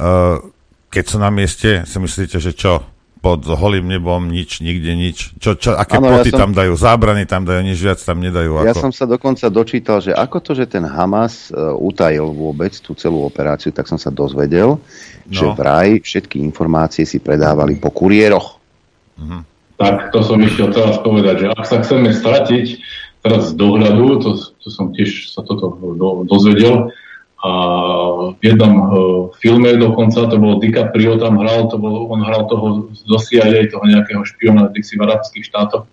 uh, 0.00 0.40
keď 0.88 1.04
sú 1.04 1.16
na 1.20 1.28
mieste, 1.28 1.84
si 1.84 1.96
myslíte, 2.00 2.40
že 2.40 2.56
čo? 2.56 2.80
Pod 3.26 3.42
holým 3.42 3.90
nebom, 3.90 4.30
nič, 4.30 4.62
nikde 4.62 4.94
nič. 4.94 5.34
Čo, 5.42 5.58
čo, 5.58 5.74
aké 5.74 5.98
ano, 5.98 6.14
ploty 6.14 6.30
ja 6.30 6.38
som, 6.38 6.40
tam 6.46 6.50
dajú, 6.54 6.72
zábrany 6.78 7.26
tam 7.26 7.42
dajú, 7.42 7.58
nič 7.66 7.82
viac 7.82 7.98
tam 7.98 8.22
nedajú. 8.22 8.62
Ako. 8.62 8.68
Ja 8.70 8.74
som 8.78 8.94
sa 8.94 9.02
dokonca 9.02 9.50
dočítal, 9.50 9.98
že 9.98 10.14
ako 10.14 10.38
to, 10.38 10.54
že 10.54 10.70
ten 10.70 10.86
Hamas 10.86 11.50
uh, 11.50 11.74
utajil 11.74 12.30
vôbec 12.30 12.70
tú 12.78 12.94
celú 12.94 13.26
operáciu, 13.26 13.74
tak 13.74 13.90
som 13.90 13.98
sa 13.98 14.14
dozvedel, 14.14 14.78
no. 14.78 15.34
že 15.34 15.42
vraj 15.58 15.98
všetky 15.98 16.38
informácie 16.38 17.02
si 17.02 17.18
predávali 17.18 17.74
po 17.82 17.90
kuriéroch. 17.90 18.62
Mhm. 19.18 19.42
Tak 19.76 20.14
to 20.14 20.22
som 20.22 20.38
išiel 20.40 20.70
teraz 20.70 21.02
povedať, 21.02 21.44
že 21.44 21.46
ak 21.50 21.64
sa 21.66 21.82
chceme 21.82 22.14
stratiť 22.14 22.66
teraz 23.26 23.50
z 23.50 23.54
dohľadu, 23.58 24.22
to, 24.22 24.30
to 24.38 24.68
som 24.70 24.94
tiež 24.94 25.34
sa 25.34 25.42
toto 25.42 25.74
do, 25.98 26.22
dozvedel, 26.24 26.94
a 27.36 27.50
v 28.32 28.42
jednom 28.42 28.72
uh, 28.72 28.88
filme 29.36 29.76
dokonca, 29.76 30.24
to 30.24 30.36
bol 30.40 30.56
DiCaprio, 30.56 31.20
tam 31.20 31.36
hral, 31.36 31.68
to 31.68 31.76
bol, 31.76 32.08
on 32.08 32.24
hral 32.24 32.48
toho 32.48 32.88
z 32.96 33.04
CIA, 33.04 33.68
toho 33.68 33.84
nejakého 33.84 34.24
špiona, 34.24 34.72
v 34.72 35.04
arabských 35.04 35.44
štátoch 35.44 35.84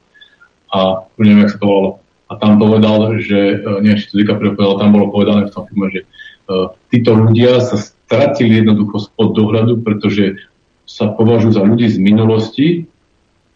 a 0.71 1.03
neviem, 1.19 1.43
jak 1.43 1.53
sa 1.53 1.59
to 1.59 1.67
volalo. 1.67 1.91
a 2.31 2.33
tam 2.39 2.57
povedal, 2.57 3.19
že, 3.19 3.59
uh, 3.59 3.83
neviem, 3.83 3.99
či 3.99 4.07
to 4.07 4.19
DiCaprio 4.23 4.55
povedal, 4.55 4.79
tam 4.79 4.91
bolo 4.95 5.11
povedané 5.11 5.51
v 5.51 5.53
tom 5.53 5.67
filme, 5.67 5.87
že 5.91 6.01
uh, 6.47 6.71
títo 6.87 7.11
ľudia 7.11 7.59
sa 7.59 7.75
stratili 7.75 8.63
jednoducho 8.63 9.11
spod 9.11 9.35
dohľadu, 9.35 9.83
pretože 9.83 10.39
sa 10.87 11.11
považujú 11.11 11.59
za 11.59 11.63
ľudí 11.63 11.91
z 11.91 11.99
minulosti 11.99 12.67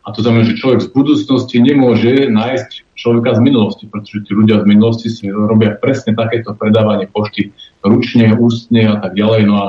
a 0.08 0.16
to 0.16 0.24
znamená, 0.24 0.48
že 0.48 0.56
človek 0.56 0.88
z 0.88 0.90
budúcnosti 0.96 1.60
nemôže 1.60 2.32
nájsť 2.32 2.96
človeka 2.96 3.36
z 3.36 3.40
minulosti, 3.44 3.92
pretože 3.92 4.24
tí 4.24 4.32
ľudia 4.32 4.64
z 4.64 4.66
minulosti 4.72 5.12
si 5.12 5.28
robia 5.28 5.76
presne 5.76 6.16
takéto 6.16 6.56
predávanie 6.56 7.12
pošty 7.12 7.52
ručne, 7.84 8.32
ústne 8.40 8.88
a 8.88 9.04
tak 9.04 9.20
ďalej. 9.20 9.42
No 9.52 9.56
a 9.60 9.66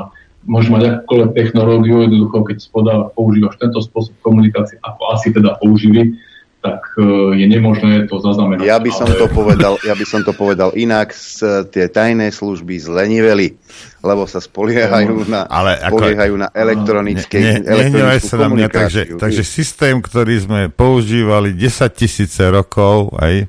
môže 0.47 0.71
mať 0.71 1.03
akúkoľvek 1.03 1.35
technológiu, 1.35 2.07
jednoducho, 2.07 2.47
keď 2.47 2.57
spodá, 2.63 3.11
používaš 3.11 3.59
tento 3.59 3.83
spôsob 3.83 4.15
komunikácie, 4.23 4.79
ako 4.79 5.01
asi 5.11 5.35
teda 5.35 5.59
použili, 5.59 6.15
tak 6.59 6.83
e, 6.99 7.39
je 7.39 7.45
nemožné 7.47 8.03
to 8.11 8.19
zaznamenať. 8.19 8.67
Ja 8.67 8.83
by 8.83 8.91
som, 8.91 9.07
ale... 9.07 9.15
to, 9.15 9.27
povedal, 9.31 9.79
ja 9.79 9.95
by 9.95 10.05
som 10.05 10.27
to 10.27 10.35
povedal 10.35 10.75
inak, 10.75 11.15
z, 11.15 11.63
tie 11.71 11.87
tajné 11.87 12.35
služby 12.35 12.75
zleniveli, 12.75 13.55
lebo 14.03 14.27
sa 14.27 14.43
spoliehajú 14.43 15.23
na, 15.31 15.47
ale 15.47 15.79
ako, 15.79 16.03
spoliehajú 16.03 16.35
na 16.35 16.51
elektronické 16.51 17.63
ne, 17.63 17.63
ne, 17.63 18.19
sa 18.19 18.35
na 18.35 18.51
mňa, 18.51 18.67
takže, 18.67 19.01
takže 19.15 19.43
systém, 19.47 20.03
ktorý 20.03 20.35
sme 20.43 20.61
používali 20.67 21.55
10 21.55 21.87
tisíce 21.95 22.43
rokov, 22.51 23.15
aj, 23.15 23.47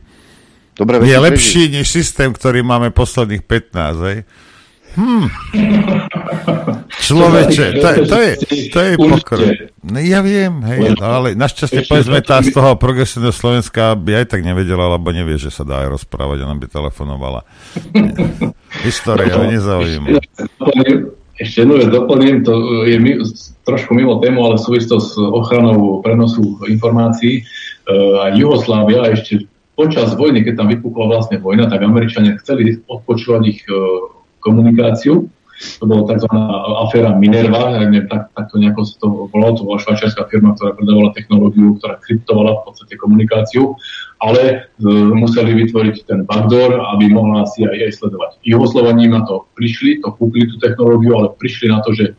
Dobre, 0.78 1.02
je 1.02 1.18
lepší 1.18 1.66
prežiť. 1.66 1.76
než 1.82 1.86
systém, 1.90 2.30
ktorý 2.30 2.62
máme 2.62 2.94
posledných 2.94 3.42
15, 3.42 4.06
aj. 4.06 4.16
Hmm. 4.94 5.26
Človeče, 7.10 7.66
to, 7.82 7.88
to 8.06 8.16
je, 8.22 8.32
to 8.70 8.78
je 8.78 8.92
pokrok. 8.94 9.50
No, 9.82 9.98
ja 9.98 10.22
viem, 10.22 10.62
hej, 10.62 10.94
no, 10.94 11.02
ale 11.02 11.34
našťastie 11.34 11.90
povedzme 11.90 12.22
tá 12.22 12.38
z 12.38 12.54
toho 12.54 12.78
progresívneho 12.78 13.34
Slovenska 13.34 13.98
by 13.98 14.22
aj 14.22 14.26
tak 14.36 14.46
nevedela, 14.46 14.86
alebo 14.86 15.10
nevie, 15.10 15.34
že 15.34 15.50
sa 15.50 15.66
dá 15.66 15.82
aj 15.82 15.98
rozprávať, 15.98 16.46
ona 16.46 16.54
by 16.54 16.66
telefonovala. 16.70 17.42
História 18.86 19.34
ho 19.34 19.44
nezaujíma. 19.50 20.22
Ešte 21.40 21.64
jednu 21.64 21.80
vec 21.80 21.88
doplním, 21.88 22.44
to 22.44 22.84
je 22.84 23.00
mi, 23.00 23.16
trošku 23.64 23.96
mimo 23.96 24.20
tému, 24.20 24.44
ale 24.44 24.60
súvisí 24.60 24.84
to 24.92 25.00
s 25.00 25.16
ochranou 25.16 26.04
prenosu 26.04 26.60
informácií. 26.68 27.40
Uh, 27.88 28.20
a 28.20 28.36
Jugoslávia 28.36 29.08
ešte 29.08 29.48
počas 29.72 30.12
vojny, 30.12 30.44
keď 30.44 30.60
tam 30.60 30.68
vypukla 30.68 31.08
vlastne 31.08 31.40
vojna, 31.40 31.72
tak 31.72 31.80
Američania 31.80 32.36
chceli 32.44 32.84
odpočúvať 32.84 33.42
ich 33.48 33.64
uh, 33.72 34.12
komunikáciu. 34.44 35.32
To 35.60 35.84
bola 35.84 36.08
tzv. 36.08 36.28
aféra 36.88 37.12
Minerva, 37.12 37.76
neviem, 37.76 38.08
tak, 38.08 38.32
tak 38.32 38.48
to 38.48 38.56
nejako 38.56 38.80
sa 38.88 38.94
to 38.96 39.06
volalo, 39.28 39.52
to 39.56 39.64
bola 39.68 39.76
švajčiarská 39.76 40.24
firma, 40.32 40.56
ktorá 40.56 40.72
predávala 40.72 41.12
technológiu, 41.12 41.76
ktorá 41.76 42.00
kryptovala 42.00 42.60
v 42.60 42.62
podstate 42.64 42.94
komunikáciu, 42.96 43.76
ale 44.24 44.72
e, 44.80 44.88
museli 45.12 45.52
vytvoriť 45.52 45.96
ten 46.08 46.24
backdoor, 46.24 46.80
aby 46.96 47.12
mohla 47.12 47.44
si 47.44 47.68
aj, 47.68 47.76
aj 47.76 47.92
sledovať. 47.92 48.30
Jugoslovani 48.40 49.12
na 49.12 49.20
to 49.28 49.52
prišli, 49.52 50.00
to 50.00 50.16
kúpili 50.16 50.48
tú 50.48 50.56
technológiu, 50.56 51.12
ale 51.20 51.36
prišli 51.36 51.68
na 51.68 51.84
to, 51.84 51.92
že 51.92 52.12
e, 52.12 52.14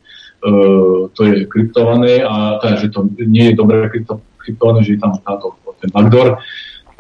to 1.10 1.22
je 1.26 1.50
kryptované 1.50 2.22
a 2.22 2.62
teda, 2.62 2.76
že 2.78 2.88
to 2.94 3.10
nie 3.26 3.50
je 3.50 3.58
dobre 3.58 3.89
krypto, 3.89 4.22
kryptované, 4.38 4.86
že 4.86 4.98
je 4.98 5.02
tam 5.02 5.18
táto, 5.18 5.58
ten 5.82 5.89
backdoor 5.89 6.38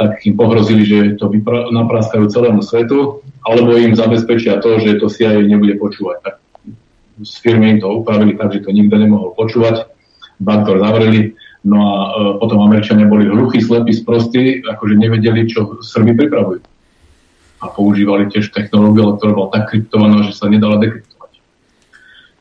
tak 0.01 0.25
im 0.25 0.33
pohrozili, 0.33 0.81
že 0.81 0.97
to 1.21 1.29
vypra- 1.29 1.69
napráskajú 1.69 2.25
celému 2.25 2.65
svetu, 2.65 3.21
alebo 3.41 3.73
im 3.77 3.97
zabezpečia 3.97 4.61
to, 4.61 4.77
že 4.77 5.01
to 5.01 5.09
CIA 5.09 5.41
nebude 5.41 5.77
počúvať. 5.81 6.17
Tak 6.21 6.35
z 7.21 7.33
firmy 7.41 7.77
im 7.77 7.79
to 7.81 7.89
upravili 7.89 8.37
tak, 8.37 8.53
že 8.53 8.65
to 8.65 8.73
nikto 8.73 8.97
nemohol 8.97 9.33
počúvať, 9.33 9.89
backdoor 10.41 10.81
zavreli, 10.81 11.37
no 11.65 11.77
a 11.77 11.93
e, 11.93 12.09
potom 12.41 12.65
Američania 12.65 13.05
boli 13.05 13.29
hluchí, 13.29 13.61
slepí, 13.61 13.93
sprostí, 13.93 14.65
akože 14.65 14.97
nevedeli, 14.97 15.45
čo 15.45 15.77
Srby 15.81 16.17
pripravujú. 16.17 16.61
A 17.61 17.65
používali 17.69 18.25
tiež 18.25 18.49
technológiu, 18.49 19.17
ktorá 19.17 19.37
bola 19.37 19.53
tak 19.53 19.69
kryptovaná, 19.69 20.25
že 20.25 20.33
sa 20.33 20.49
nedala 20.49 20.81
dekryptovať 20.81 21.10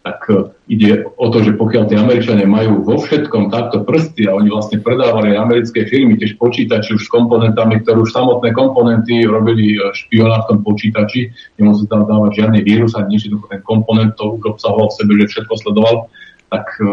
tak 0.01 0.25
e, 0.33 0.49
ide 0.73 1.05
o 1.05 1.27
to, 1.29 1.45
že 1.45 1.61
pokiaľ 1.61 1.85
tie 1.93 2.01
Američania 2.01 2.49
majú 2.49 2.81
vo 2.81 2.97
všetkom 2.97 3.53
takto 3.53 3.85
prsty 3.85 4.25
a 4.29 4.37
oni 4.37 4.49
vlastne 4.49 4.81
predávali 4.81 5.37
americké 5.37 5.85
firmy 5.85 6.17
tiež 6.17 6.41
počítači 6.41 6.97
už 6.97 7.05
s 7.05 7.13
komponentami, 7.13 7.85
ktoré 7.85 8.01
už 8.01 8.13
samotné 8.17 8.57
komponenty 8.57 9.29
robili 9.29 9.77
e, 9.77 9.93
špiona 9.93 10.45
v 10.45 10.49
tom 10.49 10.59
počítači, 10.65 11.29
nemusí 11.61 11.85
tam 11.89 12.09
dávať 12.09 12.41
žiadny 12.41 12.61
vírus 12.65 12.97
a 12.97 13.05
nič, 13.05 13.29
ten 13.29 13.61
komponent 13.63 14.17
to 14.17 14.41
už 14.41 14.57
obsahoval 14.57 14.89
v 14.89 14.97
sebe, 14.97 15.13
že 15.21 15.31
všetko 15.37 15.55
sledoval, 15.61 16.09
tak, 16.49 16.65
e, 16.81 16.89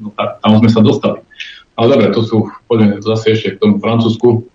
no, 0.00 0.08
tak 0.16 0.40
tam 0.40 0.56
sme 0.64 0.70
sa 0.72 0.80
dostali. 0.80 1.20
Ale 1.78 1.94
dobre, 1.94 2.10
to 2.10 2.24
sú, 2.26 2.36
poďme 2.66 2.98
zase 3.04 3.38
ešte 3.38 3.54
k 3.54 3.60
tomu 3.62 3.78
Francúzsku. 3.78 4.50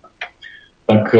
Tak 0.84 1.16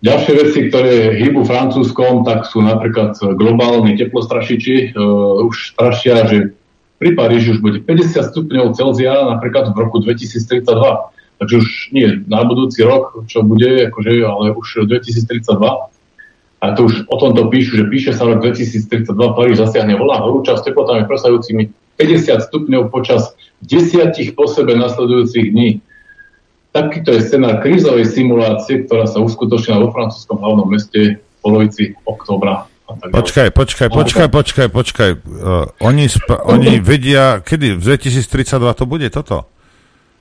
ďalšie 0.00 0.32
veci, 0.32 0.58
ktoré 0.72 1.12
hýbu 1.20 1.44
Francúzskom, 1.44 2.24
tak 2.24 2.48
sú 2.48 2.64
napríklad 2.64 3.20
globálni 3.36 3.92
teplostrašiči. 4.00 4.96
Uh, 4.96 5.44
už 5.44 5.76
strašia, 5.76 6.24
že 6.24 6.56
pri 6.96 7.12
Paríži 7.12 7.52
už 7.52 7.60
bude 7.60 7.84
50 7.84 8.32
stupňov 8.32 8.72
Celzia 8.72 9.12
napríklad 9.28 9.76
v 9.76 9.76
roku 9.76 10.00
2032. 10.00 10.72
Takže 11.36 11.54
už 11.60 11.68
nie 11.92 12.24
na 12.24 12.48
budúci 12.48 12.80
rok, 12.80 13.28
čo 13.28 13.44
bude, 13.44 13.92
akože, 13.92 14.24
ale 14.24 14.56
už 14.56 14.88
2032. 14.88 15.52
A 16.56 16.72
to 16.72 16.88
už 16.88 17.04
o 17.12 17.16
tomto 17.20 17.52
píšu, 17.52 17.76
že 17.76 17.92
píše 17.92 18.16
sa 18.16 18.24
rok 18.24 18.40
2032, 18.40 19.12
Paríž 19.36 19.60
zasiahne 19.60 20.00
volá 20.00 20.24
horúča 20.24 20.56
s 20.56 20.64
teplotami 20.64 21.04
presajúcimi 21.04 21.68
50 22.00 22.48
stupňov 22.48 22.88
počas 22.88 23.36
desiatich 23.60 24.32
po 24.32 24.48
sebe 24.48 24.72
nasledujúcich 24.80 25.52
dní. 25.52 25.84
Takýto 26.76 27.08
je 27.16 27.20
scenár 27.24 27.64
krízovej 27.64 28.04
simulácie, 28.04 28.84
ktorá 28.84 29.08
sa 29.08 29.24
uskutočnila 29.24 29.80
vo 29.80 29.96
francúzskom 29.96 30.36
hlavnom 30.36 30.68
meste 30.68 31.16
v 31.16 31.38
polovici 31.40 31.96
októbra. 32.04 32.68
Počkaj, 32.86 33.48
počkaj, 33.50 33.88
počkaj, 33.88 34.28
počkaj, 34.28 34.68
počkaj. 34.68 35.10
Uh, 35.24 35.64
oni, 35.80 36.04
sp- 36.12 36.36
oni 36.52 36.78
vedia, 36.84 37.40
kedy? 37.40 37.80
V 37.80 37.96
2032 37.96 38.60
to 38.76 38.84
bude 38.84 39.08
toto? 39.08 39.48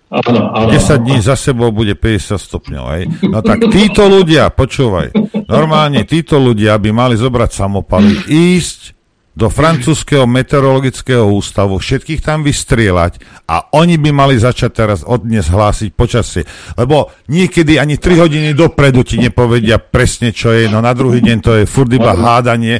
Áno, 0.08 0.54
áno, 0.54 0.70
10 0.72 1.02
dní 1.02 1.18
za 1.20 1.36
sebou 1.36 1.76
bude 1.76 1.98
50 1.98 2.40
stupňov. 2.40 2.86
Hej? 2.96 3.04
No 3.26 3.42
tak 3.44 3.68
títo 3.68 4.08
ľudia, 4.08 4.54
počúvaj, 4.54 5.12
normálne 5.50 6.08
títo 6.08 6.40
ľudia 6.40 6.78
by 6.78 6.90
mali 6.94 7.16
zobrať 7.18 7.52
samopaly, 7.52 8.30
ísť 8.30 8.96
do 9.36 9.52
francúzského 9.52 10.24
meteorologického 10.24 11.28
ústavu, 11.28 11.76
všetkých 11.76 12.24
tam 12.24 12.42
vystrieľať 12.42 13.20
a 13.52 13.68
oni 13.76 14.00
by 14.00 14.10
mali 14.16 14.40
začať 14.40 14.72
teraz 14.72 15.04
od 15.04 15.28
dnes 15.28 15.52
hlásiť 15.52 15.92
počasie. 15.92 16.48
Lebo 16.80 17.12
niekedy 17.28 17.76
ani 17.76 18.00
3 18.00 18.24
hodiny 18.24 18.50
dopredu 18.56 19.04
ti 19.04 19.20
nepovedia 19.20 19.78
presne, 19.78 20.32
čo 20.32 20.56
je, 20.56 20.72
no 20.72 20.80
na 20.80 20.96
druhý 20.96 21.20
deň 21.20 21.38
to 21.44 21.52
je 21.60 21.64
furt 21.68 21.92
iba 21.92 22.16
hádanie. 22.16 22.80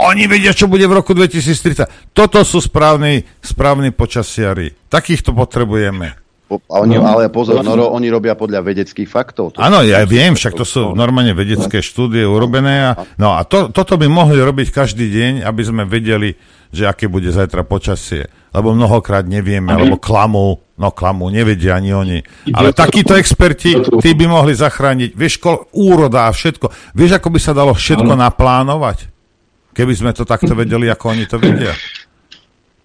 Oni 0.00 0.24
vedia, 0.24 0.56
čo 0.56 0.70
bude 0.70 0.88
v 0.88 0.96
roku 0.96 1.12
2030. 1.12 2.16
Toto 2.16 2.40
sú 2.46 2.62
správni, 2.64 3.26
správni 3.44 3.92
počasiari. 3.92 4.72
Takýchto 4.88 5.36
potrebujeme. 5.36 6.29
A 6.50 6.82
oni, 6.82 6.98
no, 6.98 7.06
ale 7.06 7.30
pozor, 7.30 7.62
no, 7.62 7.78
oni 7.94 8.10
robia 8.10 8.34
podľa 8.34 8.66
vedeckých 8.66 9.06
faktov. 9.06 9.54
Áno, 9.54 9.86
ja 9.86 10.02
viem, 10.02 10.34
však 10.34 10.58
to 10.58 10.66
sú 10.66 10.98
normálne 10.98 11.30
vedecké 11.30 11.78
štúdie 11.78 12.26
urobené. 12.26 12.90
A, 12.90 13.06
no 13.14 13.38
a 13.38 13.46
to, 13.46 13.70
toto 13.70 13.94
by 13.94 14.10
mohli 14.10 14.42
robiť 14.42 14.74
každý 14.74 15.06
deň, 15.14 15.32
aby 15.46 15.62
sme 15.62 15.86
vedeli, 15.86 16.34
že 16.74 16.90
aké 16.90 17.06
bude 17.06 17.30
zajtra 17.30 17.62
počasie. 17.62 18.26
Lebo 18.50 18.74
mnohokrát 18.74 19.30
nevieme, 19.30 19.70
alebo 19.70 19.94
klamú, 20.02 20.58
no 20.74 20.90
klamú, 20.90 21.30
nevedia 21.30 21.78
ani 21.78 21.94
oni. 21.94 22.18
Ale 22.50 22.74
takíto 22.74 23.14
experti, 23.14 23.78
tí 24.02 24.10
by 24.18 24.26
mohli 24.26 24.50
zachrániť, 24.58 25.14
vieš, 25.14 25.38
kol, 25.38 25.70
úroda 25.70 26.26
a 26.26 26.34
všetko. 26.34 26.98
Vieš, 26.98 27.22
ako 27.22 27.28
by 27.30 27.38
sa 27.38 27.54
dalo 27.54 27.70
všetko 27.78 28.10
naplánovať? 28.10 29.06
Keby 29.70 29.94
sme 29.94 30.10
to 30.10 30.26
takto 30.26 30.50
vedeli, 30.66 30.90
ako 30.90 31.14
oni 31.14 31.30
to 31.30 31.38
vedia. 31.38 31.70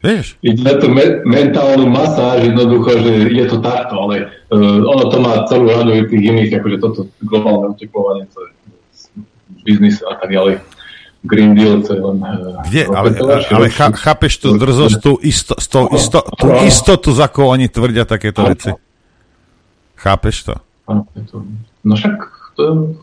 Vieš? 0.05 0.37
Ide 0.45 0.77
tú 0.77 0.93
me- 0.93 1.25
mentálnu 1.25 1.89
masáž 1.89 2.45
jednoducho, 2.45 2.93
že 3.01 3.11
je 3.33 3.45
to 3.49 3.57
takto, 3.57 3.97
ale 3.97 4.29
uh, 4.53 4.85
ono 4.85 5.09
to 5.09 5.17
má 5.17 5.41
celú 5.49 5.65
radu 5.73 5.97
tých 6.05 6.23
iných, 6.29 6.61
akože 6.61 6.77
toto 6.77 7.09
globálne 7.25 7.73
oteplovanie, 7.73 8.29
to 8.29 8.37
je 8.45 8.49
biznis 9.65 9.97
a 10.05 10.13
tak 10.21 10.29
ďalej. 10.29 10.61
Green 11.25 11.57
Deal, 11.57 11.81
to 11.81 11.97
je 11.97 12.01
len... 12.05 12.21
Uh, 12.21 12.61
Kde? 12.69 12.85
Ale, 12.93 13.09
ale, 13.49 13.67
ch- 13.73 13.97
chápeš 13.97 14.37
tú 14.37 14.53
drzosť, 14.53 14.95
tú, 15.01 15.17
isto, 15.25 15.57
tú, 15.57 15.89
isto, 15.97 16.21
tú 16.21 16.47
istotu, 16.61 17.09
za 17.09 17.25
ako 17.25 17.57
oni 17.57 17.65
tvrdia 17.65 18.05
takéto 18.05 18.45
veci? 18.45 18.69
Chápeš 19.97 20.53
to? 20.53 20.55
No 21.81 21.93
však 21.97 22.13
to, 22.53 22.93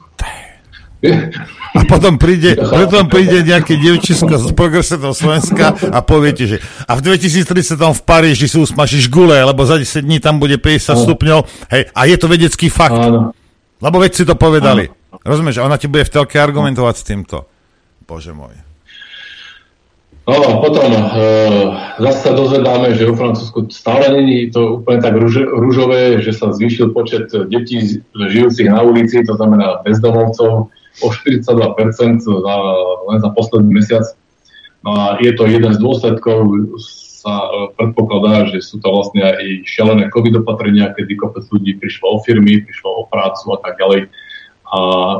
a 1.73 1.83
potom 1.91 2.15
príde, 2.15 2.55
potom 2.55 3.11
príde 3.11 3.43
nejaké 3.43 3.75
devčisko 3.75 4.39
z 4.39 4.55
progresného 4.55 5.11
Slovenska 5.11 5.75
a 5.91 5.99
poviete, 5.99 6.47
že 6.47 6.57
a 6.87 6.95
v 6.95 7.01
2030 7.03 7.75
v 7.75 8.03
Paríži 8.07 8.47
si 8.47 8.55
usmažíš 8.63 9.11
gule, 9.11 9.35
lebo 9.35 9.67
za 9.67 9.83
10 9.83 10.07
dní 10.07 10.23
tam 10.23 10.39
bude 10.39 10.63
50 10.63 10.95
stupňov. 10.95 11.39
Hej, 11.75 11.83
a 11.91 12.01
je 12.07 12.17
to 12.19 12.27
vedecký 12.31 12.71
fakt. 12.71 13.03
Lebo 13.83 13.97
veď 13.99 14.13
si 14.15 14.23
to 14.23 14.39
povedali. 14.39 14.95
Rozumieš? 15.27 15.59
A 15.59 15.67
ona 15.67 15.75
ti 15.75 15.91
bude 15.91 16.07
v 16.07 16.15
telke 16.15 16.39
argumentovať 16.39 16.95
s 16.95 17.05
týmto. 17.05 17.37
Bože 18.07 18.31
môj. 18.31 18.55
No 20.23 20.39
a 20.39 20.51
potom 20.63 20.87
e, 20.87 21.03
zase 21.99 22.31
sa 22.31 22.33
dozvedáme, 22.39 22.95
že 22.95 23.11
vo 23.11 23.19
Francúzsku 23.19 23.67
stále 23.75 24.07
není 24.23 24.55
to 24.55 24.79
úplne 24.79 25.03
tak 25.03 25.19
rúž, 25.19 25.43
rúžové, 25.51 26.23
že 26.23 26.31
sa 26.31 26.55
zvýšil 26.55 26.95
počet 26.95 27.27
detí 27.51 27.99
žijúcich 28.15 28.71
na 28.71 28.87
ulici, 28.87 29.27
to 29.27 29.35
znamená 29.35 29.83
bezdomovcov, 29.83 30.71
o 31.01 31.09
42% 31.09 32.21
za, 32.21 32.57
len 33.09 33.19
za 33.23 33.31
posledný 33.33 33.71
mesiac. 33.73 34.05
No 34.85 34.91
a 34.93 35.03
je 35.23 35.33
to 35.33 35.49
jeden 35.49 35.73
z 35.73 35.79
dôsledkov, 35.79 36.45
sa 37.23 37.49
e, 37.49 37.49
predpokladá, 37.79 38.51
že 38.51 38.61
sú 38.61 38.83
to 38.83 38.91
vlastne 38.91 39.23
aj 39.23 39.63
šialené 39.65 40.11
covid 40.11 40.43
opatrenia, 40.43 40.91
kedy 40.91 41.15
kopec 41.15 41.47
ľudí 41.55 41.79
prišlo 41.79 42.19
o 42.19 42.23
firmy, 42.27 42.67
prišlo 42.67 42.91
o 42.91 43.03
prácu 43.07 43.47
a 43.55 43.59
tak 43.63 43.79
ďalej 43.79 44.11
a 44.67 44.81
e, 44.83 45.17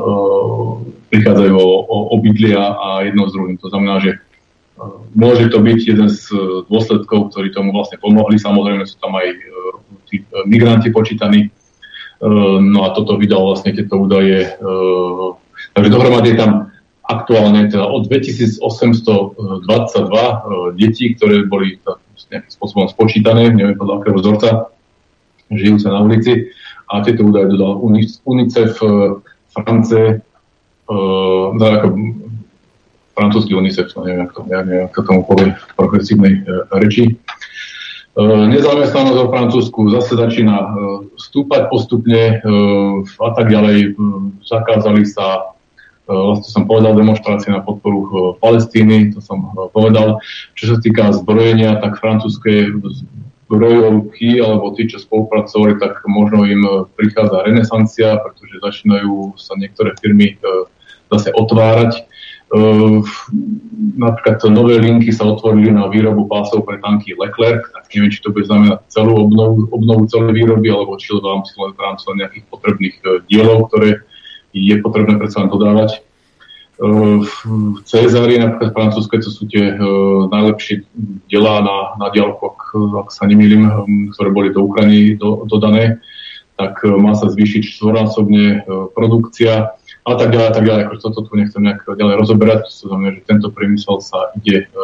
prichádzajú 1.15 1.55
o, 1.55 1.71
o 1.87 1.97
obydlia 2.19 2.59
a 2.59 3.07
jedno 3.07 3.25
s 3.25 3.31
druhým. 3.31 3.55
To 3.63 3.71
znamená, 3.71 4.03
že 4.03 4.19
Môže 5.13 5.53
to 5.53 5.61
byť 5.61 5.79
jeden 5.85 6.09
z 6.09 6.33
e, 6.33 6.65
dôsledkov, 6.65 7.29
ktorí 7.29 7.53
tomu 7.53 7.69
vlastne 7.69 8.01
pomohli. 8.01 8.41
Samozrejme 8.41 8.89
sú 8.89 8.97
tam 8.97 9.13
aj 9.13 9.27
e, 9.29 9.37
tí 10.09 10.15
e, 10.19 10.41
migranti 10.49 10.89
počítaní. 10.89 11.53
No 12.23 12.87
a 12.87 12.95
toto 12.95 13.19
vydal 13.19 13.43
vlastne 13.43 13.75
tieto 13.75 13.99
údaje. 13.99 14.55
Takže 15.73 15.89
dohromady 15.89 16.29
je 16.33 16.37
tam 16.37 16.51
aktuálne 17.03 17.67
teda 17.67 17.83
od 17.83 18.07
2822 18.07 20.79
detí, 20.79 21.11
ktoré 21.17 21.43
boli 21.49 21.81
nejakým 22.33 22.53
spôsobom 22.53 22.89
spočítané, 22.89 23.53
neviem 23.53 23.77
podľa 23.77 24.01
akého 24.01 24.17
vzorca, 24.17 24.49
žijúce 25.53 25.87
na 25.89 26.01
ulici. 26.01 26.49
A 26.89 27.01
tieto 27.05 27.25
údaje 27.25 27.53
dodal 27.53 27.79
UNICEF, 28.25 28.77
France, 29.53 30.01
teda 31.53 31.67
ako 31.79 31.87
francúzsky 33.13 33.53
UNICEF, 33.53 33.93
no 33.95 34.09
neviem, 34.09 34.25
ako, 34.25 34.39
neviem, 34.49 34.85
ako 34.89 34.99
tomu 35.05 35.21
povie 35.25 35.53
v 35.53 35.73
progresívnej 35.77 36.33
e, 36.33 36.41
reči. 36.81 37.13
E, 37.13 37.15
nezamestnanosť 38.25 39.17
vo 39.21 39.29
Francúzsku 39.29 39.79
zase 39.93 40.17
začína 40.17 40.57
e, 40.57 40.67
stúpať 41.21 41.69
postupne 41.69 42.41
e, 42.41 42.49
a 43.05 43.29
tak 43.37 43.53
ďalej. 43.53 43.77
E, 43.85 43.89
zakázali 44.41 45.05
sa, 45.05 45.25
e, 45.37 45.41
vlastne 46.07 46.49
som 46.51 46.63
povedal, 46.67 46.97
demonstrácie 46.97 47.51
na 47.51 47.63
podporu 47.63 47.99
e, 48.03 48.09
Palestíny, 48.39 49.15
to 49.15 49.23
som 49.23 49.53
e, 49.55 49.67
povedal. 49.71 50.19
Čo 50.55 50.75
sa 50.75 50.77
týka 50.83 51.13
zbrojenia, 51.15 51.79
tak 51.79 51.99
francúzske 51.99 52.75
zbrojovky 53.47 54.41
alebo 54.41 54.73
tí, 54.73 54.89
čo 54.89 54.99
spolupracovali, 54.99 55.77
tak 55.79 56.03
možno 56.09 56.43
im 56.47 56.63
prichádza 56.97 57.45
renesancia, 57.45 58.17
pretože 58.19 58.63
začínajú 58.63 59.37
sa 59.37 59.53
niektoré 59.59 59.93
firmy 59.99 60.39
zase 61.11 61.29
otvárať 61.35 62.07
napríklad 63.97 64.37
nové 64.53 64.77
linky 64.77 65.09
sa 65.09 65.25
otvorili 65.25 65.73
na 65.73 65.89
výrobu 65.89 66.29
pásov 66.29 66.61
pre 66.69 66.77
tanky 66.77 67.17
Leclerc, 67.17 67.65
tak 67.73 67.89
neviem, 67.89 68.13
či 68.13 68.21
to 68.21 68.29
bude 68.29 68.45
znamenať 68.45 68.85
celú 68.93 69.25
obnovu, 69.25 69.65
obnovu 69.73 70.05
celej 70.05 70.37
výroby, 70.37 70.69
alebo 70.69 71.01
či 71.01 71.17
rámci, 71.17 71.57
v 71.57 71.79
rámci 71.81 72.05
nejakých 72.13 72.45
potrebných 72.53 72.95
dielov, 73.25 73.73
ktoré 73.73 74.05
je 74.53 74.75
potrebné 74.79 75.17
predsa 75.17 75.43
len 75.43 75.49
dodávať. 75.49 76.05
Ehm, 76.81 77.25
v 77.25 77.79
Cezári, 77.85 78.37
napríklad 78.41 78.73
Francúzske, 78.73 79.21
to 79.21 79.29
sú 79.29 79.45
tie 79.49 79.73
e, 79.73 79.75
najlepšie 80.29 80.85
dielá 81.29 81.61
na, 81.61 81.77
na 81.97 82.07
diálku, 82.09 82.53
ak, 82.53 82.61
ak 83.05 83.09
sa 83.13 83.29
nemýlim, 83.29 83.69
ktoré 84.13 84.29
boli 84.33 84.49
do 84.49 84.65
Ukrajiny 84.65 85.17
do, 85.17 85.45
dodané, 85.45 86.01
tak 86.57 86.81
e, 86.81 86.93
má 86.93 87.13
sa 87.13 87.29
zvýšiť 87.29 87.61
štvornásobne 87.77 88.65
produkcia 88.97 89.73
a 90.03 90.13
tak 90.19 90.35
ďalej, 90.35 90.47
a 90.47 90.53
tak 90.53 90.65
ďalej. 90.67 90.81
Akože 90.87 91.03
toto 91.07 91.21
tu 91.23 91.31
nechcem 91.39 91.63
nejak 91.63 91.87
ďalej 91.87 92.15
rozoberať. 92.19 92.61
To 92.83 92.85
znamená, 92.91 93.15
že 93.15 93.27
tento 93.27 93.47
priemysel 93.53 94.03
sa 94.03 94.35
ide 94.35 94.67
e, 94.67 94.77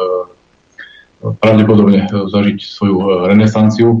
pravdepodobne 1.20 2.08
e, 2.08 2.10
zažiť 2.32 2.58
svoju 2.64 2.96
e, 2.96 3.04
renesanciu. 3.28 3.88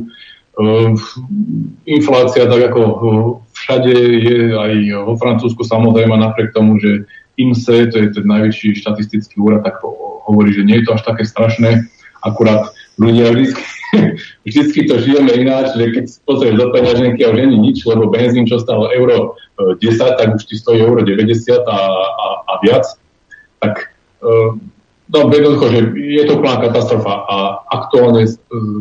inflácia, 1.84 2.48
tak 2.48 2.72
ako 2.72 2.80
e, 2.80 2.94
všade 3.60 3.92
je 3.96 4.38
aj 4.56 4.72
vo 5.04 5.14
Francúzsku 5.20 5.62
samozrejme 5.64 6.16
napriek 6.16 6.56
tomu, 6.56 6.80
že 6.80 7.04
IMSE, 7.40 7.88
to 7.88 7.96
je 7.96 8.08
ten 8.12 8.26
najväčší 8.26 8.80
štatistický 8.84 9.40
úrad, 9.40 9.64
tak 9.64 9.80
hovorí, 10.28 10.52
že 10.52 10.66
nie 10.66 10.80
je 10.80 10.84
to 10.88 10.94
až 10.96 11.02
také 11.08 11.24
strašné, 11.24 11.88
akurát 12.20 12.72
ľudia 13.00 13.32
vždy, 13.32 13.46
vždycky 14.48 14.84
to 14.84 15.00
žijeme 15.00 15.32
ináč, 15.32 15.72
že 15.72 15.92
keď 15.92 16.04
pozrieš 16.28 16.54
do 16.60 16.66
peňaženky 16.72 17.20
a 17.24 17.32
už 17.32 17.38
není 17.40 17.56
nič, 17.72 17.84
lebo 17.88 18.12
benzín, 18.12 18.44
čo 18.44 18.60
stál 18.60 18.92
euro 18.92 19.40
10, 19.56 19.80
e, 19.80 20.16
tak 20.20 20.28
už 20.36 20.44
ti 20.44 20.56
stojí 20.60 20.84
euro 20.84 21.00
90 21.00 21.64
a, 21.64 21.78
a, 22.04 22.26
a 22.44 22.52
viac, 22.60 22.84
tak 23.60 23.92
uh, 24.24 24.56
no, 25.10 25.30
jednoducho, 25.30 25.66
že 25.70 25.78
je 25.98 26.22
to 26.26 26.38
úplná 26.38 26.56
katastrofa 26.62 27.14
a 27.26 27.36
aktuálne 27.66 28.30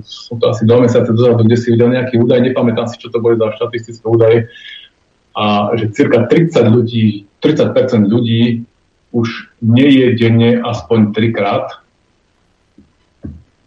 som 0.06 0.36
to 0.38 0.46
asi 0.50 0.64
dva 0.66 0.86
mesiace 0.86 1.10
dozadu, 1.10 1.42
kde 1.44 1.58
si 1.58 1.74
videl 1.74 1.90
nejaký 1.90 2.22
údaj, 2.22 2.46
nepamätám 2.46 2.86
si, 2.86 3.02
čo 3.02 3.10
to 3.10 3.18
boli 3.18 3.36
za 3.38 3.50
štatistické 3.58 4.06
údaje, 4.06 4.38
a 5.34 5.74
že 5.78 5.94
cirka 5.94 6.26
30 6.28 6.52
ľudí, 6.70 7.26
30% 7.42 8.06
ľudí 8.06 8.66
už 9.10 9.50
nie 9.66 9.90
je 9.90 10.08
denne 10.20 10.62
aspoň 10.62 11.16
trikrát 11.18 11.82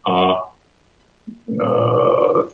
a 0.07 0.15
e, 1.49 1.67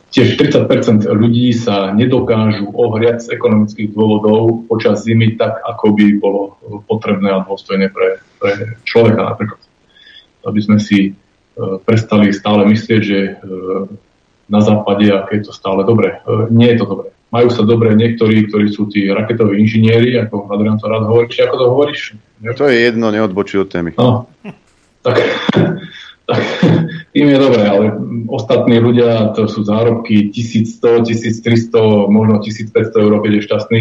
tiež 0.09 0.39
30 0.41 1.05
ľudí 1.05 1.53
sa 1.53 1.93
nedokážu 1.93 2.69
ohriať 2.73 3.29
z 3.29 3.37
ekonomických 3.37 3.93
dôvodov 3.93 4.65
počas 4.65 5.05
zimy 5.05 5.37
tak, 5.37 5.61
ako 5.67 5.93
by 5.93 6.05
bolo 6.17 6.41
potrebné 6.89 7.29
a 7.29 7.45
dôstojné 7.45 7.93
pre, 7.93 8.23
pre 8.41 8.79
človeka 8.85 9.21
napríklad. 9.35 9.68
Aby 10.49 10.61
sme 10.65 10.77
si 10.81 10.99
e, 11.07 11.11
prestali 11.85 12.33
stále 12.33 12.65
myslieť, 12.65 13.01
že 13.05 13.19
e, 13.21 13.31
na 14.49 14.59
západe, 14.65 15.05
aké 15.13 15.39
je 15.39 15.47
to 15.47 15.53
stále 15.53 15.85
dobre. 15.85 16.17
E, 16.25 16.49
nie 16.49 16.73
je 16.73 16.81
to 16.81 16.85
dobre. 16.89 17.07
Majú 17.29 17.49
sa 17.53 17.61
dobre 17.61 17.93
niektorí, 17.93 18.49
ktorí 18.49 18.73
sú 18.73 18.89
tí 18.89 19.05
raketoví 19.05 19.61
inžinieri, 19.61 20.17
ako 20.17 20.49
Adrian 20.49 20.81
to 20.81 20.89
rád 20.89 21.05
hovorí. 21.05 21.29
Či 21.29 21.45
ako 21.45 21.55
to 21.61 21.65
hovoríš? 21.69 22.01
To 22.41 22.65
je 22.65 22.75
jedno, 22.89 23.13
neodbočí 23.13 23.61
od 23.61 23.69
témy. 23.69 23.93
No, 23.93 24.25
tak 25.05 25.21
tak 26.29 26.45
tým 27.11 27.27
je 27.33 27.39
dobré, 27.41 27.65
ale 27.65 27.85
ostatní 28.29 28.77
ľudia, 28.77 29.33
to 29.33 29.49
sú 29.49 29.65
zárobky 29.65 30.29
1100, 30.29 31.09
1300, 31.09 31.73
možno 32.05 32.37
1500 32.45 32.93
eur, 33.01 33.13
keď 33.25 33.31
je 33.33 33.45
šťastný 33.49 33.79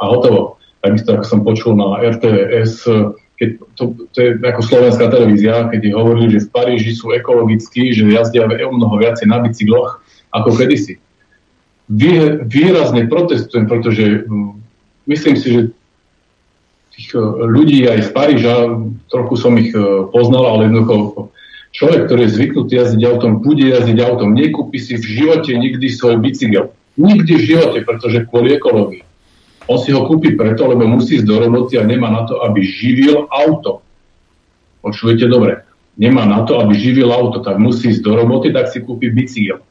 a 0.00 0.02
hotovo. 0.08 0.56
Takisto, 0.80 1.14
ako 1.14 1.24
som 1.28 1.40
počul 1.44 1.72
na 1.76 2.00
RTVS, 2.00 2.88
keď 3.38 3.48
to, 3.74 3.84
to 4.12 4.18
je 4.18 4.30
ako 4.38 4.62
slovenská 4.62 5.06
televízia, 5.10 5.68
keď 5.72 5.94
hovorili, 5.96 6.38
že 6.38 6.46
v 6.46 6.52
Paríži 6.52 6.92
sú 6.94 7.10
ekologickí, 7.10 7.90
že 7.90 8.06
jazdia 8.06 8.46
o 8.46 8.72
mnoho 8.72 8.94
viacej 9.02 9.26
na 9.26 9.42
bicykloch 9.42 10.04
ako 10.30 10.50
kedysi. 10.56 11.02
Vý, 11.92 12.40
výrazne 12.46 13.10
protestujem, 13.10 13.66
pretože 13.66 14.24
hm, 14.24 14.62
myslím 15.10 15.34
si, 15.36 15.46
že 15.50 15.60
tých 16.94 17.08
eh, 17.16 17.20
ľudí 17.48 17.84
aj 17.88 17.98
z 18.06 18.10
Paríža, 18.14 18.54
trochu 19.10 19.34
som 19.36 19.56
ich 19.58 19.74
eh, 19.74 19.82
poznal, 20.08 20.56
ale 20.56 20.70
jednoducho 20.70 21.32
Človek, 21.72 22.04
ktorý 22.04 22.28
je 22.28 22.34
zvyknutý 22.36 22.72
jazdiť 22.76 23.02
autom, 23.08 23.40
bude 23.40 23.64
jazdiť 23.64 23.98
autom, 24.04 24.36
nekúpi 24.36 24.76
si 24.76 25.00
v 25.00 25.04
živote 25.08 25.56
nikdy 25.56 25.88
svoj 25.88 26.20
bicykel. 26.20 26.76
Nikdy 27.00 27.32
v 27.32 27.46
živote, 27.48 27.78
pretože 27.80 28.28
kvôli 28.28 28.60
ekológii. 28.60 29.00
On 29.70 29.78
si 29.78 29.94
ho 29.94 30.02
kúpi 30.06 30.34
preto, 30.34 30.66
lebo 30.66 30.86
musí 30.88 31.22
ísť 31.22 31.26
do 31.26 31.36
roboty 31.38 31.78
a 31.78 31.86
nemá 31.86 32.10
na 32.10 32.26
to, 32.26 32.42
aby 32.42 32.62
živil 32.66 33.30
auto. 33.30 33.82
Počujete 34.82 35.30
dobre. 35.30 35.62
Nemá 35.94 36.26
na 36.26 36.42
to, 36.42 36.58
aby 36.58 36.74
živil 36.74 37.12
auto, 37.14 37.44
tak 37.44 37.60
musí 37.62 37.94
ísť 37.94 38.02
do 38.02 38.12
roboty, 38.18 38.50
tak 38.50 38.72
si 38.72 38.82
kúpi 38.82 39.12
bicykel. 39.12 39.62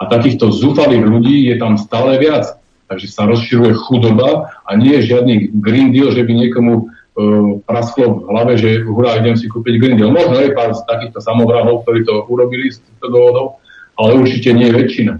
A 0.00 0.06
takýchto 0.06 0.54
zúfalých 0.54 1.02
ľudí 1.02 1.50
je 1.50 1.56
tam 1.58 1.74
stále 1.80 2.16
viac. 2.20 2.56
Takže 2.90 3.06
sa 3.06 3.26
rozširuje 3.26 3.74
chudoba 3.86 4.50
a 4.66 4.70
nie 4.74 4.98
je 4.98 5.14
žiadny 5.14 5.54
Green 5.62 5.94
Deal, 5.94 6.10
že 6.10 6.26
by 6.26 6.32
niekomu 6.34 6.72
uh, 6.74 7.62
prasklo 7.62 8.18
v 8.18 8.34
hlave, 8.34 8.52
že 8.58 8.82
hurá, 8.82 9.18
idem 9.22 9.38
si 9.38 9.46
kúpiť 9.46 9.78
Green 9.78 9.96
Deal. 9.98 10.10
Možno 10.10 10.42
je 10.42 10.50
pár 10.50 10.74
z 10.74 10.82
takýchto 10.90 11.22
samovrahov, 11.22 11.86
ktorí 11.86 12.02
to 12.02 12.26
urobili 12.26 12.74
z 12.74 12.82
týchto 12.82 13.06
dôvodov, 13.14 13.62
ale 13.94 14.18
určite 14.18 14.50
nie 14.50 14.70
je 14.70 14.78
väčšina. 14.78 15.12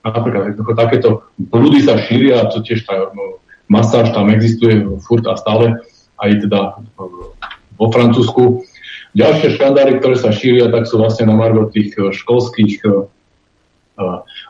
Napríklad 0.00 0.56
takéto 0.76 1.28
blúdy 1.36 1.84
sa 1.84 2.00
šíria, 2.00 2.48
to 2.48 2.64
tiež 2.64 2.88
tá 2.88 3.12
no, 3.12 3.40
masáž 3.68 4.16
tam 4.16 4.32
existuje 4.32 4.80
furt 5.04 5.28
a 5.28 5.36
stále, 5.36 5.76
aj 6.16 6.30
teda 6.48 6.60
uh, 6.80 7.32
vo 7.76 7.86
Francúzsku. 7.92 8.64
Ďalšie 9.12 9.60
škandály, 9.60 10.00
ktoré 10.00 10.16
sa 10.16 10.32
šíria, 10.32 10.72
tak 10.72 10.88
sú 10.88 10.96
vlastne 10.96 11.28
na 11.28 11.36
margo 11.36 11.68
tých 11.68 11.92
uh, 12.00 12.10
školských 12.16 12.80
uh, 12.88 13.04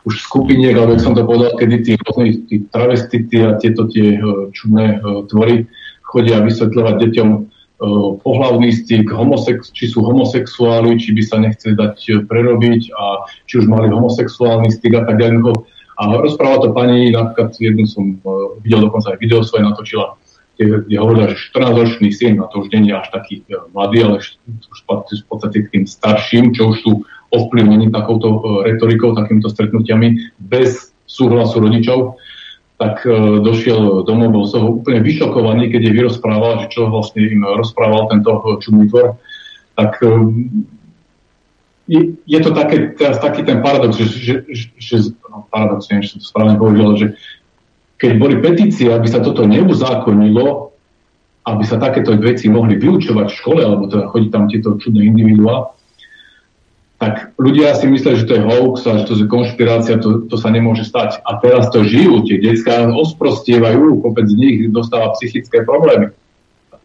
už 0.07 0.23
skupiniek, 0.23 0.71
ale 0.79 0.95
som 1.03 1.11
to 1.11 1.27
povedal, 1.27 1.59
kedy 1.59 1.83
tí, 1.83 1.93
tí 2.47 2.55
travestity 2.71 3.43
a 3.43 3.59
tieto 3.59 3.83
tie 3.91 4.15
čudné 4.55 5.03
uh, 5.03 5.27
tvory 5.27 5.67
chodia 6.07 6.39
vysvetľovať 6.39 6.95
deťom 7.07 7.29
e, 7.81 8.17
pohľavný 8.21 8.69
styk, 8.69 9.09
homosex, 9.09 9.73
či 9.73 9.89
sú 9.89 10.05
homosexuáli, 10.05 11.01
či 11.01 11.17
by 11.17 11.23
sa 11.25 11.41
nechceli 11.41 11.73
dať 11.73 11.97
e, 12.05 12.11
prerobiť 12.29 12.93
a 12.93 13.25
či 13.49 13.59
už 13.59 13.65
mali 13.65 13.89
homosexuálny 13.89 14.69
styk 14.69 15.01
a 15.01 15.03
tak 15.09 15.17
ďalej. 15.17 15.57
A 16.01 16.17
rozpráva 16.17 16.65
to 16.65 16.69
pani, 16.73 17.13
napríklad 17.13 17.53
jednu 17.61 17.85
som 17.85 18.17
uh, 18.25 18.57
videl 18.65 18.89
dokonca 18.89 19.13
aj 19.13 19.21
video 19.21 19.45
svoje 19.45 19.69
natočila, 19.69 20.17
kde, 20.57 20.81
kde 20.89 20.97
hovorila, 20.97 21.29
že 21.29 21.45
14-ročný 21.53 22.09
syn, 22.09 22.41
a 22.41 22.49
to 22.49 22.65
už 22.65 22.73
nie 22.73 22.89
je 22.89 22.97
až 22.97 23.07
taký 23.13 23.45
e, 23.45 23.57
mladý, 23.69 23.97
ale 24.05 24.15
už 24.21 24.79
patrí 24.89 25.21
v 25.21 25.27
podstate 25.29 25.57
k 25.65 25.71
tým 25.77 25.85
starším, 25.85 26.53
čo 26.53 26.73
už 26.73 26.77
sú 26.81 26.91
ovplyvnení 27.33 27.89
takouto 27.89 28.27
e, 28.29 28.39
retorikou, 28.73 29.13
takýmito 29.13 29.49
stretnutiami 29.49 30.37
bez 30.41 30.93
súhlasu 31.05 31.61
rodičov, 31.61 32.17
tak 32.81 33.05
e, 33.05 33.13
došiel 33.45 34.01
domov, 34.09 34.33
bol 34.33 34.45
toho 34.49 34.81
úplne 34.81 35.05
vyšokovaný, 35.05 35.69
keď 35.69 35.81
je 35.85 35.95
vyrozprával, 36.01 36.65
že 36.65 36.73
čo 36.73 36.89
vlastne 36.89 37.21
im 37.21 37.45
rozprával 37.45 38.09
tento 38.09 38.41
čudný 38.57 38.89
tvor, 38.89 39.21
tak 39.77 40.01
je, 41.91 42.01
je 42.23 42.39
to 42.39 42.51
také, 42.55 42.95
teraz 42.95 43.19
taký 43.19 43.43
ten 43.43 43.59
paradox, 43.59 43.99
že, 43.99 44.47
že, 44.47 44.63
že, 44.79 44.97
no, 45.27 45.43
paradox, 45.51 45.91
neviem, 45.91 46.07
som 46.07 46.23
to 46.23 46.25
správne 46.25 46.55
povedal, 46.55 46.95
že 46.95 47.07
keď 47.99 48.11
boli 48.17 48.35
petície, 48.39 48.87
aby 48.87 49.11
sa 49.11 49.19
toto 49.19 49.43
neuzákonilo, 49.43 50.71
aby 51.45 51.63
sa 51.67 51.81
takéto 51.81 52.15
veci 52.15 52.47
mohli 52.47 52.79
vyučovať 52.79 53.27
v 53.27 53.37
škole, 53.37 53.61
alebo 53.65 53.91
teda 53.91 54.07
chodiť 54.07 54.29
tam 54.31 54.47
tieto 54.47 54.79
čudné 54.79 55.03
individuá, 55.03 55.75
tak 57.01 57.33
ľudia 57.41 57.73
si 57.73 57.89
myslia, 57.89 58.13
že 58.13 58.29
to 58.29 58.37
je 58.37 58.45
hoax 58.45 58.85
a 58.85 59.01
že 59.01 59.09
to 59.09 59.13
je 59.17 59.25
konšpirácia, 59.25 59.97
to, 59.97 60.29
to 60.29 60.37
sa 60.37 60.53
nemôže 60.53 60.85
stať. 60.85 61.17
A 61.25 61.41
teraz 61.41 61.73
to 61.73 61.81
žijú, 61.81 62.21
tie 62.29 62.37
detská 62.37 62.93
osprostievajú, 62.93 64.05
kopec 64.05 64.29
z 64.29 64.37
nich 64.37 64.57
dostáva 64.69 65.09
psychické 65.17 65.65
problémy. 65.65 66.13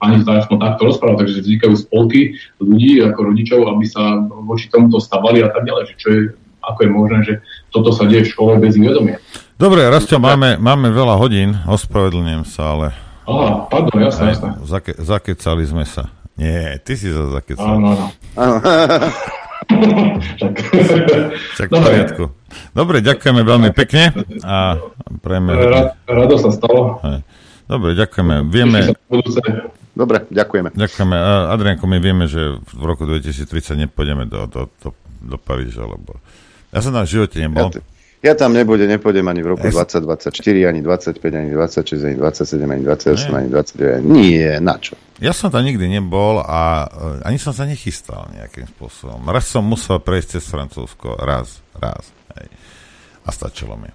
Pani 0.00 0.24
aspoň 0.24 0.56
takto 0.56 0.88
rozpráva, 0.88 1.20
takže 1.20 1.44
vznikajú 1.44 1.74
spolky 1.76 2.32
ľudí 2.56 3.04
ako 3.04 3.20
rodičov, 3.28 3.60
aby 3.68 3.84
sa 3.84 4.24
voči 4.24 4.72
tomuto 4.72 5.04
stavali 5.04 5.44
a 5.44 5.52
tak 5.52 5.68
ďalej. 5.68 5.92
Že 5.92 5.94
čo 6.00 6.08
je, 6.08 6.20
ako 6.64 6.78
je 6.80 6.88
možné, 6.88 7.18
že 7.20 7.34
toto 7.68 7.92
sa 7.92 8.08
deje 8.08 8.24
v 8.24 8.32
škole 8.32 8.52
bez 8.56 8.72
vedomia. 8.80 9.20
Dobre, 9.60 9.84
Rastio, 9.84 10.16
máme, 10.16 10.56
máme 10.56 10.96
veľa 10.96 11.20
hodín, 11.20 11.60
ospravedlňujem 11.68 12.44
sa, 12.48 12.72
ale... 12.72 12.86
Á, 13.28 13.68
pardon, 13.68 14.00
jasné, 14.00 14.32
jasné. 14.32 14.48
Zake, 14.64 14.96
zakecali 14.96 15.64
sme 15.68 15.84
sa. 15.84 16.08
Nie, 16.40 16.80
ty 16.80 16.96
si 16.96 17.12
sa 17.12 17.36
zakecal. 17.36 17.80
Áno, 17.80 17.88
áno. 17.92 18.06
Čak 21.56 21.68
v 21.68 21.74
poriadku. 21.74 22.24
Dobre, 22.72 23.00
ďakujeme 23.02 23.42
veľmi 23.42 23.70
pekne 23.72 24.12
a 24.44 24.78
prejme... 25.20 25.52
Rado 26.06 26.36
sa 26.38 26.50
stalo. 26.52 27.00
Dobre, 27.66 27.98
ďakujeme. 27.98 28.46
Vieme... 28.46 28.94
Dobre, 29.96 30.28
ďakujeme. 30.28 30.76
Ďakujeme. 30.76 31.16
Adrianko, 31.56 31.88
my 31.88 31.98
vieme, 31.98 32.28
že 32.28 32.60
v 32.60 32.82
roku 32.84 33.08
2030 33.08 33.88
nepôjdeme 33.88 34.28
do, 34.28 34.44
do, 34.44 34.68
do, 34.84 34.88
do 35.24 35.36
Paríža, 35.40 35.88
lebo 35.88 36.20
ja 36.68 36.84
som 36.84 36.92
tam 36.92 37.08
v 37.08 37.12
živote 37.16 37.40
nebol. 37.40 37.72
Ja, 37.72 37.80
ja 38.24 38.32
tam 38.32 38.56
nebude, 38.56 38.88
nepôjdem 38.88 39.28
ani 39.28 39.44
v 39.44 39.52
roku 39.52 39.68
2024, 39.68 40.32
ani 40.64 40.80
25, 40.80 41.20
ani 41.36 41.50
26, 41.52 42.08
ani 42.08 42.16
27, 42.16 42.64
ani 42.64 42.82
28, 42.82 43.28
ani 43.36 43.48
29. 43.52 44.08
Nie, 44.08 44.56
na 44.60 44.80
čo? 44.80 44.96
Ja 45.20 45.36
som 45.36 45.52
tam 45.52 45.64
nikdy 45.64 45.88
nebol 45.88 46.40
a 46.40 46.88
uh, 46.88 47.28
ani 47.28 47.36
som 47.36 47.52
sa 47.52 47.68
nechystal 47.68 48.28
nejakým 48.32 48.68
spôsobom. 48.72 49.20
Raz 49.28 49.48
som 49.48 49.64
musel 49.64 50.00
prejsť 50.00 50.40
cez 50.40 50.44
Francúzsko. 50.48 51.16
Raz, 51.16 51.60
raz. 51.76 52.08
Hej. 52.40 52.48
A 53.24 53.28
stačilo 53.32 53.76
mi. 53.76 53.88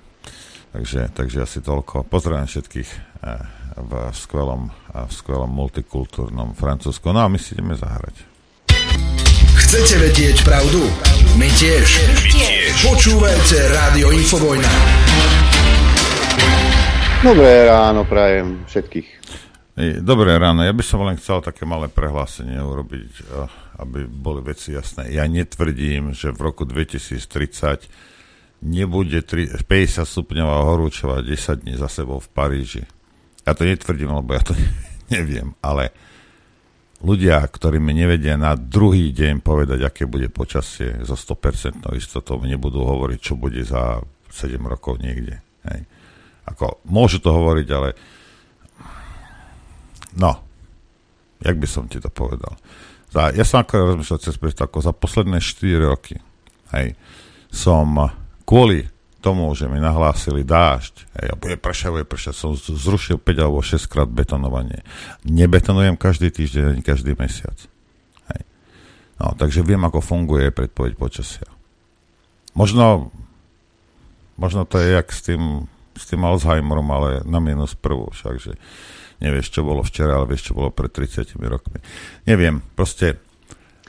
Takže, 0.71 1.11
takže 1.11 1.43
asi 1.43 1.59
toľko. 1.59 2.05
Pozdravím 2.05 2.45
všetkých 2.45 2.89
uh, 3.25 3.41
v 3.77 3.91
skvelom, 4.13 4.69
uh, 4.69 5.05
v 5.09 5.11
skvelom 5.11 5.49
multikultúrnom 5.49 6.53
Francúzsku. 6.53 7.09
No 7.09 7.25
a 7.25 7.27
my 7.29 7.41
si 7.41 7.57
ideme 7.57 7.73
zahrať. 7.73 8.31
Chcete 9.71 10.03
vedieť 10.03 10.43
pravdu? 10.43 10.83
My 11.39 11.47
tiež. 11.47 11.87
My 12.03 12.27
tiež. 12.27 12.91
Počúvajte 12.91 13.55
Rádio 13.71 14.11
Infovojna. 14.11 14.67
Dobré 17.23 17.71
ráno 17.71 18.03
prajem 18.03 18.67
všetkých. 18.67 19.07
Dobré 20.03 20.35
ráno. 20.35 20.67
Ja 20.67 20.75
by 20.75 20.83
som 20.83 21.07
len 21.07 21.15
chcel 21.15 21.39
také 21.39 21.63
malé 21.63 21.87
prehlásenie 21.87 22.59
urobiť, 22.59 23.11
eh, 23.23 23.47
aby 23.79 24.11
boli 24.11 24.43
veci 24.43 24.75
jasné. 24.75 25.07
Ja 25.07 25.23
netvrdím, 25.31 26.11
že 26.11 26.35
v 26.35 26.51
roku 26.51 26.67
2030 26.67 27.87
nebude 28.67 29.23
50 29.23 30.03
stupňová 30.03 30.67
horúčová 30.67 31.23
10 31.23 31.63
dní 31.63 31.79
za 31.79 31.87
sebou 31.87 32.19
v 32.19 32.27
Paríži. 32.27 32.83
Ja 33.47 33.55
to 33.55 33.63
netvrdím, 33.63 34.19
lebo 34.19 34.35
ja 34.35 34.43
to 34.43 34.51
neviem, 35.15 35.55
ale 35.63 35.95
ľudia, 37.01 37.41
ktorí 37.45 37.81
mi 37.81 37.97
nevedia 37.97 38.37
na 38.37 38.53
druhý 38.53 39.09
deň 39.13 39.41
povedať, 39.41 39.81
aké 39.85 40.05
bude 40.05 40.29
počasie, 40.29 41.01
so 41.05 41.17
100% 41.17 41.85
istotou 41.97 42.37
nebudú 42.41 42.85
hovoriť, 42.85 43.19
čo 43.19 43.33
bude 43.35 43.61
za 43.65 44.01
7 44.29 44.57
rokov 44.61 45.01
niekde. 45.01 45.41
Hej. 45.67 45.85
Ako, 46.47 46.81
môžu 46.89 47.21
to 47.21 47.33
hovoriť, 47.33 47.67
ale 47.73 47.89
no, 50.17 50.31
jak 51.41 51.57
by 51.57 51.67
som 51.67 51.89
ti 51.89 51.97
to 51.97 52.09
povedal. 52.09 52.57
Za, 53.11 53.35
ja 53.35 53.43
som 53.43 53.65
ako 53.65 53.97
rozmýšľal 53.97 54.19
cez 54.23 54.37
ako 54.39 54.79
za 54.79 54.93
posledné 54.95 55.43
4 55.43 55.91
roky 55.91 56.15
hej, 56.71 56.95
som 57.51 57.91
kvôli 58.47 58.87
tomu, 59.21 59.53
že 59.53 59.69
mi 59.69 59.77
nahlásili 59.77 60.41
dážď, 60.41 60.95
hej, 61.21 61.27
a 61.29 61.35
bude 61.37 61.55
pršať, 61.61 61.89
bude 61.93 62.07
pršať, 62.09 62.33
som 62.33 62.57
zrušil 62.57 63.21
5 63.21 63.37
alebo 63.37 63.61
6 63.61 63.85
krát 63.85 64.09
betonovanie. 64.09 64.81
Nebetonujem 65.23 65.93
každý 65.95 66.33
týždeň, 66.33 66.81
každý 66.81 67.13
mesiac. 67.13 67.55
Hej. 68.33 68.41
No, 69.21 69.37
takže 69.37 69.61
viem, 69.61 69.79
ako 69.85 70.01
funguje 70.01 70.49
predpoveď 70.49 70.97
počasia. 70.97 71.45
Možno, 72.57 73.13
možno 74.35 74.65
to 74.65 74.81
je 74.81 74.97
jak 74.97 75.07
s 75.13 75.21
tým, 75.21 75.69
s 75.93 76.03
tým 76.09 76.25
Alzheimerom, 76.25 76.89
ale 76.89 77.09
na 77.23 77.37
minus 77.37 77.77
prvú, 77.77 78.09
však, 78.09 78.35
že 78.41 78.57
nevieš, 79.21 79.53
čo 79.53 79.61
bolo 79.61 79.85
včera, 79.85 80.17
ale 80.17 80.25
vieš, 80.25 80.49
čo 80.49 80.57
bolo 80.57 80.73
pred 80.73 80.89
30 80.89 81.37
rokmi. 81.37 81.77
Neviem, 82.25 82.59
proste... 82.73 83.21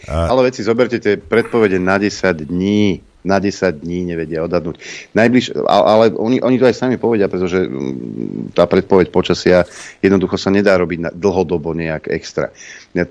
A... 0.04 0.28
Ale 0.28 0.52
veci, 0.52 0.60
zoberte 0.60 1.00
tie 1.00 1.16
predpovede 1.16 1.80
na 1.80 1.96
10 1.96 2.52
dní 2.52 3.11
na 3.22 3.38
10 3.38 3.86
dní 3.86 4.02
nevedia 4.02 4.42
odhadnúť. 4.42 4.82
Najbliž, 5.14 5.62
ale 5.66 6.10
oni, 6.10 6.42
oni 6.42 6.56
to 6.58 6.66
aj 6.66 6.74
sami 6.74 6.98
povedia, 6.98 7.30
pretože 7.30 7.62
mm, 7.66 8.54
tá 8.54 8.66
predpoveď 8.66 9.14
počasia 9.14 9.62
jednoducho 10.02 10.34
sa 10.34 10.50
nedá 10.50 10.74
robiť 10.74 10.98
na, 10.98 11.10
dlhodobo 11.14 11.70
nejak 11.72 12.10
extra. 12.10 12.50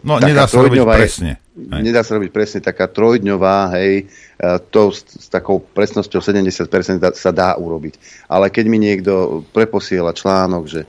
No, 0.03 0.19
taká 0.19 0.27
nedá 0.27 0.43
sa 0.51 0.59
robiť 0.59 0.81
presne. 0.83 1.31
Hej. 1.51 1.81
Nedá 1.83 2.01
sa 2.03 2.15
robiť 2.19 2.31
presne, 2.31 2.59
taká 2.59 2.87
trojdňová, 2.91 3.75
hej, 3.79 4.03
e, 4.03 4.43
to 4.71 4.91
s, 4.91 5.03
s 5.03 5.27
takou 5.31 5.59
presnosťou 5.63 6.19
70% 6.19 6.67
sa 7.15 7.31
dá 7.31 7.55
urobiť. 7.55 8.27
Ale 8.27 8.51
keď 8.51 8.65
mi 8.67 8.79
niekto 8.79 9.43
preposiela 9.51 10.15
článok, 10.15 10.63
že, 10.67 10.81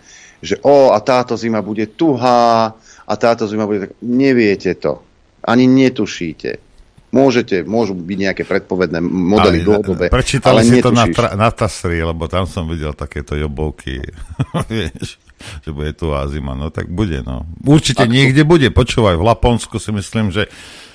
že 0.42 0.58
o, 0.62 0.94
a 0.94 0.98
táto 1.02 1.34
zima 1.38 1.62
bude 1.62 1.86
tuhá, 1.94 2.74
a 3.02 3.14
táto 3.18 3.46
zima 3.50 3.66
bude 3.66 3.90
tak... 3.90 3.92
Neviete 4.02 4.78
to. 4.78 5.02
Ani 5.42 5.66
netušíte 5.66 6.71
Môžete, 7.12 7.60
môžu 7.68 7.92
byť 7.92 8.18
nejaké 8.24 8.42
predpovedné 8.48 9.04
modely 9.04 9.60
ale, 9.60 9.66
dlhodobé. 9.68 10.04
Prečítal 10.08 10.56
ale 10.56 10.64
si 10.64 10.80
netušíš. 10.80 10.88
to 10.88 10.90
na, 10.96 11.04
tra, 11.12 11.28
na 11.36 11.48
Tasri, 11.52 12.00
lebo 12.00 12.24
tam 12.24 12.48
som 12.48 12.64
videl 12.64 12.96
takéto 12.96 13.36
jobovky. 13.36 14.00
Vieš, 14.72 15.20
že 15.60 15.70
bude 15.76 15.92
tu 15.92 16.08
zima. 16.32 16.56
No 16.56 16.72
tak 16.72 16.88
bude, 16.88 17.20
no. 17.20 17.44
Určite 17.60 18.08
Ako? 18.08 18.12
niekde 18.16 18.48
bude. 18.48 18.72
Počúvaj, 18.72 19.20
v 19.20 19.28
Laponsku 19.28 19.76
si 19.76 19.92
myslím, 19.92 20.32
že, 20.32 20.48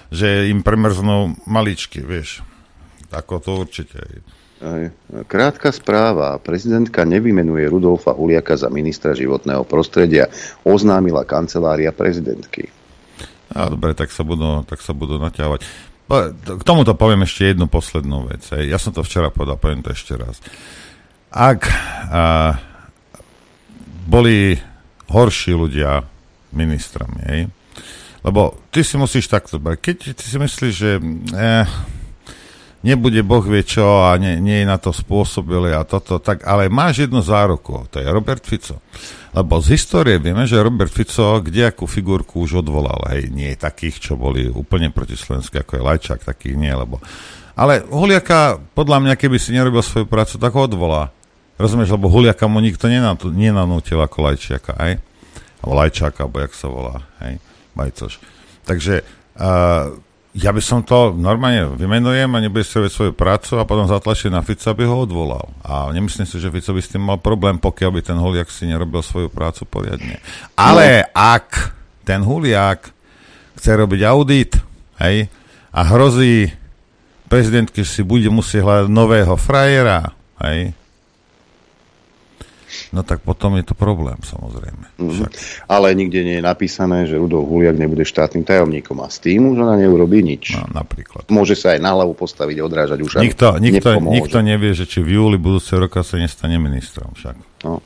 že 0.10 0.50
im 0.50 0.66
premrznú 0.66 1.38
maličky, 1.46 2.02
vieš. 2.02 2.42
Ako 3.14 3.38
to 3.38 3.62
určite. 3.62 4.02
Krátka 5.30 5.70
správa. 5.70 6.42
Prezidentka 6.42 7.06
nevymenuje 7.06 7.70
Rudolfa 7.70 8.18
Huliaka 8.18 8.58
za 8.58 8.74
ministra 8.74 9.14
životného 9.14 9.62
prostredia. 9.70 10.34
Oznámila 10.66 11.30
kancelária 11.30 11.94
prezidentky. 11.94 12.74
A 13.54 13.72
dobre, 13.72 13.96
tak 13.96 14.12
sa 14.12 14.28
budú, 14.28 14.66
tak 14.68 14.84
sa 14.84 14.92
budú 14.92 15.22
naťahovať. 15.22 15.64
K 16.08 16.64
tomuto 16.64 16.96
poviem 16.96 17.28
ešte 17.28 17.52
jednu 17.52 17.68
poslednú 17.68 18.32
vec. 18.32 18.44
Hej. 18.56 18.72
Ja 18.72 18.80
som 18.80 18.96
to 18.96 19.04
včera 19.04 19.28
povedal, 19.28 19.60
poviem 19.60 19.84
to 19.84 19.92
ešte 19.92 20.16
raz. 20.16 20.40
Ak 21.28 21.68
a, 21.68 22.56
boli 24.08 24.56
horší 25.12 25.52
ľudia 25.52 26.04
ministrami, 26.56 27.20
hej, 27.28 27.42
lebo 28.24 28.60
ty 28.72 28.84
si 28.84 28.96
musíš 28.96 29.28
takto 29.28 29.60
brať. 29.60 29.78
Keď 29.84 29.96
ty 30.16 30.26
si 30.26 30.38
myslíš, 30.40 30.74
že 30.74 30.92
eh, 31.36 31.68
nebude 32.86 33.22
Boh 33.26 33.42
vie 33.46 33.62
čo 33.66 34.06
a 34.06 34.18
nie, 34.18 34.38
nie 34.42 34.62
je 34.62 34.68
na 34.70 34.78
to 34.78 34.94
spôsobili 34.94 35.74
a 35.74 35.86
toto, 35.88 36.22
tak, 36.22 36.46
ale 36.46 36.70
máš 36.70 37.08
jednu 37.08 37.22
záruku, 37.22 37.90
to 37.90 38.02
je 38.02 38.08
Robert 38.08 38.44
Fico. 38.46 38.82
Lebo 39.38 39.62
z 39.62 39.78
histórie 39.78 40.18
vieme, 40.18 40.50
že 40.50 40.58
Robert 40.58 40.90
Fico 40.90 41.38
kdejakú 41.44 41.86
figurku 41.86 42.42
už 42.42 42.66
odvolal. 42.66 43.06
Hej, 43.14 43.30
nie 43.30 43.54
takých, 43.54 44.02
čo 44.02 44.14
boli 44.18 44.50
úplne 44.50 44.90
proti 44.90 45.14
Slovensku, 45.14 45.62
ako 45.62 45.78
je 45.78 45.86
Lajčák, 45.86 46.26
takých 46.26 46.58
nie, 46.58 46.74
lebo... 46.74 46.98
Ale 47.58 47.86
Huliaka, 47.86 48.62
podľa 48.74 48.98
mňa, 49.02 49.14
keby 49.18 49.38
si 49.38 49.54
nerobil 49.54 49.82
svoju 49.82 50.06
prácu, 50.10 50.38
tak 50.38 50.54
ho 50.54 50.62
odvolá. 50.66 51.14
Rozumieš, 51.58 51.94
lebo 51.94 52.10
Huliaka 52.10 52.46
mu 52.50 52.62
nikto 52.62 52.86
nenanútil 53.34 53.98
ako 54.02 54.30
Lajčiaka, 54.30 54.78
aj? 54.78 54.94
Alebo 55.62 55.74
Lajčáka, 55.74 56.26
alebo 56.26 56.38
jak 56.42 56.54
sa 56.54 56.68
volá, 56.70 57.02
hej? 57.26 57.42
Majcoš. 57.78 58.18
Takže 58.66 59.06
uh, 59.38 59.94
Ja 60.38 60.54
by 60.54 60.62
som 60.62 60.86
to 60.86 61.18
normálne 61.18 61.74
vymenujem 61.74 62.30
a 62.30 62.38
nebude 62.38 62.62
si 62.62 62.78
robiť 62.78 62.94
svoju 62.94 63.14
prácu 63.18 63.58
a 63.58 63.66
potom 63.66 63.90
zatlačí 63.90 64.30
na 64.30 64.46
Fica, 64.46 64.70
aby 64.70 64.86
ho 64.86 65.02
odvolal. 65.02 65.50
A 65.66 65.90
nemyslím 65.90 66.30
si, 66.30 66.38
že 66.38 66.54
Fico 66.54 66.78
by 66.78 66.82
s 66.86 66.94
tým 66.94 67.02
mal 67.02 67.18
problém, 67.18 67.58
pokiaľ 67.58 67.90
by 67.90 68.02
ten 68.06 68.18
Huliak 68.22 68.54
si 68.54 68.70
nerobil 68.70 69.02
svoju 69.02 69.34
prácu 69.34 69.66
poriadne. 69.66 70.22
Ale 70.54 71.10
no. 71.10 71.10
ak 71.18 71.74
ten 72.06 72.22
Huliak 72.22 72.94
chce 73.58 73.72
robiť 73.82 74.02
audit, 74.06 74.54
hej, 75.02 75.26
a 75.74 75.80
hrozí 75.90 76.54
prezidentke, 77.26 77.82
že 77.82 77.90
si 77.90 78.04
bude 78.06 78.30
musieť 78.30 78.62
hľadať 78.62 78.88
nového 78.94 79.34
frajera, 79.42 80.14
hej, 80.46 80.78
no 82.94 83.02
tak 83.02 83.22
potom 83.24 83.56
je 83.60 83.66
to 83.66 83.76
problém, 83.76 84.18
samozrejme. 84.24 84.86
Mm-hmm. 84.98 85.30
Ale 85.68 85.94
nikde 85.94 86.22
nie 86.24 86.36
je 86.40 86.44
napísané, 86.44 87.06
že 87.06 87.18
Rudolf 87.20 87.48
Huliak 87.48 87.78
nebude 87.78 88.04
štátnym 88.06 88.44
tajomníkom 88.44 88.98
a 89.04 89.08
s 89.08 89.22
tým 89.22 89.54
už 89.54 89.64
ona 89.64 89.76
neurobí 89.78 90.24
nič. 90.24 90.58
No, 90.58 90.70
napríklad. 90.72 91.28
Môže 91.30 91.58
sa 91.58 91.76
aj 91.76 91.80
na 91.84 91.92
hlavu 91.94 92.14
postaviť, 92.18 92.58
odrážať 92.62 93.00
už. 93.04 93.12
Nikto, 93.20 93.58
nikto, 93.58 94.02
nikto 94.02 94.38
nevie, 94.42 94.72
že 94.78 94.90
či 94.90 95.04
v 95.04 95.20
júli 95.20 95.38
budúceho 95.40 95.84
roka 95.84 96.02
sa 96.02 96.18
nestane 96.18 96.58
ministrom 96.58 97.14
však. 97.16 97.36
No. 97.64 97.82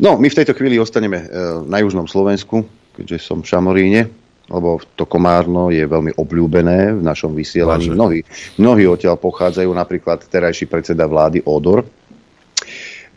no, 0.00 0.10
my 0.20 0.26
v 0.28 0.38
tejto 0.38 0.52
chvíli 0.56 0.76
ostaneme 0.80 1.24
e, 1.24 1.26
na 1.64 1.80
južnom 1.80 2.08
Slovensku, 2.08 2.64
keďže 2.94 3.24
som 3.24 3.40
v 3.40 3.48
Šamoríne, 3.48 4.02
lebo 4.52 4.76
to 4.92 5.08
Komárno 5.08 5.72
je 5.72 5.84
veľmi 5.88 6.20
obľúbené 6.20 7.00
v 7.00 7.02
našom 7.02 7.32
vysielaní. 7.32 7.88
Mnohí, 7.88 8.20
mnohí 8.60 8.84
odtiaľ 8.84 9.16
pochádzajú, 9.16 9.70
napríklad 9.72 10.20
terajší 10.28 10.68
predseda 10.68 11.08
vlády 11.08 11.40
Odor, 11.48 11.80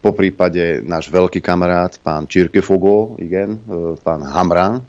po 0.02 0.14
prípade 0.14 0.82
náš 0.86 1.10
veľký 1.10 1.42
kamarát, 1.42 1.96
pán 2.02 2.30
Čirkefogo, 2.30 3.18
igen, 3.18 3.58
e, 3.66 3.98
pán 4.00 4.22
Hamran, 4.22 4.86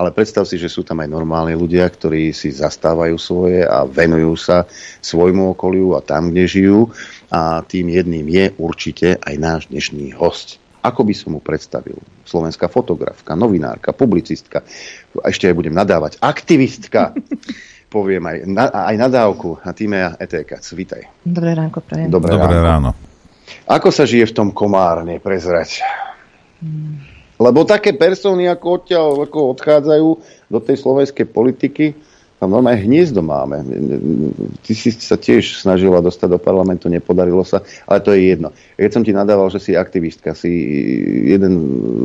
ale 0.00 0.16
predstav 0.16 0.48
si, 0.48 0.56
že 0.56 0.72
sú 0.72 0.80
tam 0.80 1.04
aj 1.04 1.12
normálni 1.12 1.52
ľudia, 1.52 1.84
ktorí 1.84 2.32
si 2.32 2.48
zastávajú 2.48 3.20
svoje 3.20 3.68
a 3.68 3.84
venujú 3.84 4.32
sa 4.32 4.64
svojmu 5.04 5.52
okoliu 5.52 5.92
a 5.92 6.00
tam, 6.00 6.32
kde 6.32 6.48
žijú. 6.48 6.80
A 7.28 7.60
tým 7.60 7.92
jedným 7.92 8.24
je 8.32 8.48
určite 8.56 9.20
aj 9.20 9.34
náš 9.36 9.62
dnešný 9.68 10.16
host. 10.16 10.56
Ako 10.80 11.04
by 11.04 11.12
som 11.12 11.36
mu 11.36 11.44
predstavil? 11.44 12.00
Slovenská 12.24 12.72
fotografka, 12.72 13.36
novinárka, 13.36 13.92
publicistka, 13.92 14.64
ešte 15.20 15.52
aj 15.52 15.54
budem 15.60 15.76
nadávať, 15.76 16.16
aktivistka, 16.24 17.12
poviem 17.94 18.24
aj, 18.24 18.36
na, 18.48 18.64
aj 18.72 18.96
nadávku 18.96 19.60
a 19.60 19.68
týme 19.76 20.16
ETK. 20.16 20.64
Vítaj. 20.72 21.12
Dobré 21.20 21.52
ránko, 21.52 21.84
prajem. 21.84 22.08
Dobré, 22.08 22.40
Dobré 22.40 22.56
ráno. 22.56 22.96
ráno. 22.96 23.09
Ako 23.66 23.94
sa 23.94 24.06
žije 24.08 24.30
v 24.30 24.36
tom 24.36 24.48
komárne, 24.50 25.22
prezrať? 25.22 25.82
Lebo 27.40 27.64
také 27.64 27.96
persony, 27.96 28.44
ako 28.50 28.66
odtiaľ 28.82 29.08
ako 29.24 29.56
odchádzajú 29.56 30.08
do 30.52 30.58
tej 30.60 30.76
slovenskej 30.76 31.26
politiky, 31.30 31.96
tam 32.40 32.56
normálne 32.56 32.80
hniezdo 32.80 33.20
máme. 33.20 33.60
Ty 34.64 34.72
si 34.72 34.96
sa 34.96 35.20
tiež 35.20 35.60
snažila 35.60 36.00
dostať 36.00 36.36
do 36.36 36.40
parlamentu, 36.40 36.88
nepodarilo 36.88 37.44
sa, 37.44 37.60
ale 37.84 38.00
to 38.00 38.16
je 38.16 38.32
jedno. 38.32 38.48
Keď 38.80 38.90
som 38.96 39.04
ti 39.04 39.12
nadával, 39.12 39.52
že 39.52 39.60
si 39.60 39.76
aktivistka, 39.76 40.32
si 40.32 40.48
jeden 41.28 41.52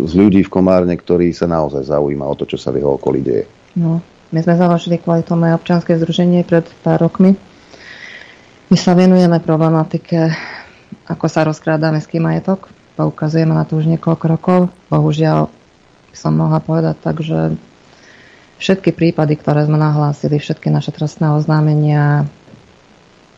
z 0.03 0.11
ľudí 0.11 0.43
v 0.43 0.51
Komárne, 0.51 0.91
ktorý 0.99 1.31
sa 1.31 1.47
naozaj 1.47 1.87
zaujíma 1.87 2.27
o 2.27 2.35
to, 2.35 2.43
čo 2.43 2.59
sa 2.59 2.75
v 2.75 2.83
jeho 2.83 2.99
okolí 2.99 3.23
deje. 3.23 3.47
No, 3.79 4.03
my 4.35 4.39
sme 4.43 4.59
založili 4.59 4.99
kvôli 4.99 5.23
tomu 5.23 5.47
občanské 5.55 5.95
združenie 5.95 6.43
pred 6.43 6.67
pár 6.83 6.99
rokmi. 6.99 7.39
My 8.67 8.75
sa 8.75 8.91
venujeme 8.91 9.39
problematike 9.39 10.35
ako 11.05 11.25
sa 11.29 11.45
rozkráda 11.45 11.93
mestský 11.93 12.17
majetok. 12.17 12.69
Poukazujeme 12.97 13.53
na 13.53 13.67
to 13.67 13.77
už 13.77 13.85
niekoľko 13.85 14.25
rokov. 14.25 14.59
Bohužiaľ 14.89 15.51
som 16.15 16.33
mohla 16.33 16.63
povedať 16.63 16.95
tak, 17.03 17.21
že 17.21 17.59
všetky 18.57 18.95
prípady, 18.95 19.35
ktoré 19.35 19.67
sme 19.67 19.75
nahlásili, 19.75 20.39
všetky 20.39 20.71
naše 20.71 20.95
trestné 20.95 21.29
oznámenia 21.35 22.25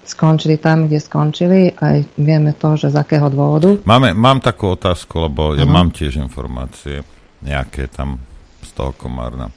skončili 0.07 0.55
tam, 0.55 0.87
kde 0.87 1.03
skončili. 1.03 1.59
Aj 1.75 1.99
vieme 2.15 2.55
to, 2.55 2.79
že 2.79 2.95
z 2.95 2.97
akého 3.01 3.27
dôvodu. 3.27 3.81
Máme, 3.83 4.15
mám 4.15 4.39
takú 4.39 4.71
otázku, 4.77 5.27
lebo 5.27 5.57
ja 5.57 5.67
uh-huh. 5.67 5.75
mám 5.75 5.91
tiež 5.91 6.21
informácie 6.21 7.03
nejaké 7.43 7.91
tam 7.91 8.23
z 8.63 8.71
toho 8.71 8.95
Komárna. 8.95 9.51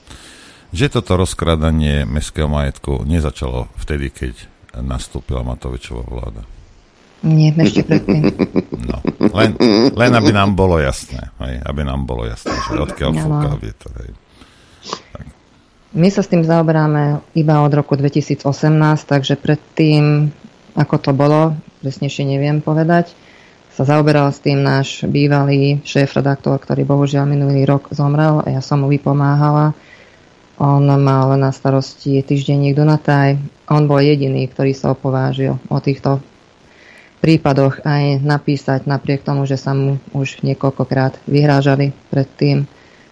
Že 0.74 1.00
toto 1.00 1.18
rozkrádanie 1.18 2.06
mestského 2.06 2.50
majetku 2.50 3.02
nezačalo 3.06 3.70
vtedy, 3.78 4.10
keď 4.10 4.34
nastúpila 4.78 5.42
Matovičová 5.42 6.06
vláda. 6.06 6.42
Nie, 7.20 7.52
ešte 7.52 7.84
predtým. 7.84 8.32
No, 8.80 8.96
len, 9.36 9.52
len 9.92 10.12
aby 10.16 10.32
nám 10.32 10.56
bolo 10.56 10.80
jasné, 10.80 11.28
hej, 11.44 11.60
aby 11.68 11.84
nám 11.84 12.08
bolo 12.08 12.24
jasné, 12.24 12.56
že 12.64 12.80
odkiaľ 12.80 13.10
no, 13.12 13.20
fúka 13.20 13.50
vietor. 13.60 13.92
Hej. 14.00 14.10
Tak. 15.12 15.24
My 15.92 16.08
sa 16.08 16.24
s 16.24 16.32
tým 16.32 16.40
zaoberáme 16.40 17.20
iba 17.36 17.60
od 17.60 17.72
roku 17.76 17.92
2018, 18.00 18.40
takže 19.04 19.36
predtým, 19.36 20.32
ako 20.80 20.96
to 20.96 21.10
bolo, 21.12 21.52
presnejšie 21.84 22.24
neviem 22.24 22.64
povedať, 22.64 23.12
sa 23.76 23.84
zaoberal 23.84 24.32
s 24.32 24.40
tým 24.40 24.64
náš 24.64 25.04
bývalý 25.04 25.84
šéf-redaktor, 25.84 26.56
ktorý 26.56 26.88
bohužiaľ 26.88 27.28
minulý 27.28 27.68
rok 27.68 27.92
zomrel 27.92 28.40
a 28.40 28.48
ja 28.48 28.60
som 28.64 28.80
mu 28.80 28.88
vypomáhala. 28.88 29.76
On 30.60 30.84
mal 30.84 31.36
na 31.40 31.52
starosti 31.52 32.20
týždenník 32.20 32.76
Dunataj. 32.76 33.40
On 33.72 33.88
bol 33.88 34.04
jediný, 34.04 34.44
ktorý 34.48 34.76
sa 34.76 34.92
opovážil 34.92 35.56
o 35.72 35.78
týchto 35.80 36.20
prípadoch 37.20 37.84
aj 37.84 38.24
napísať, 38.24 38.88
napriek 38.88 39.20
tomu, 39.22 39.44
že 39.44 39.60
sa 39.60 39.76
mu 39.76 40.00
už 40.16 40.40
niekoľkokrát 40.40 41.20
vyhrážali 41.28 41.92
predtým, 42.08 42.64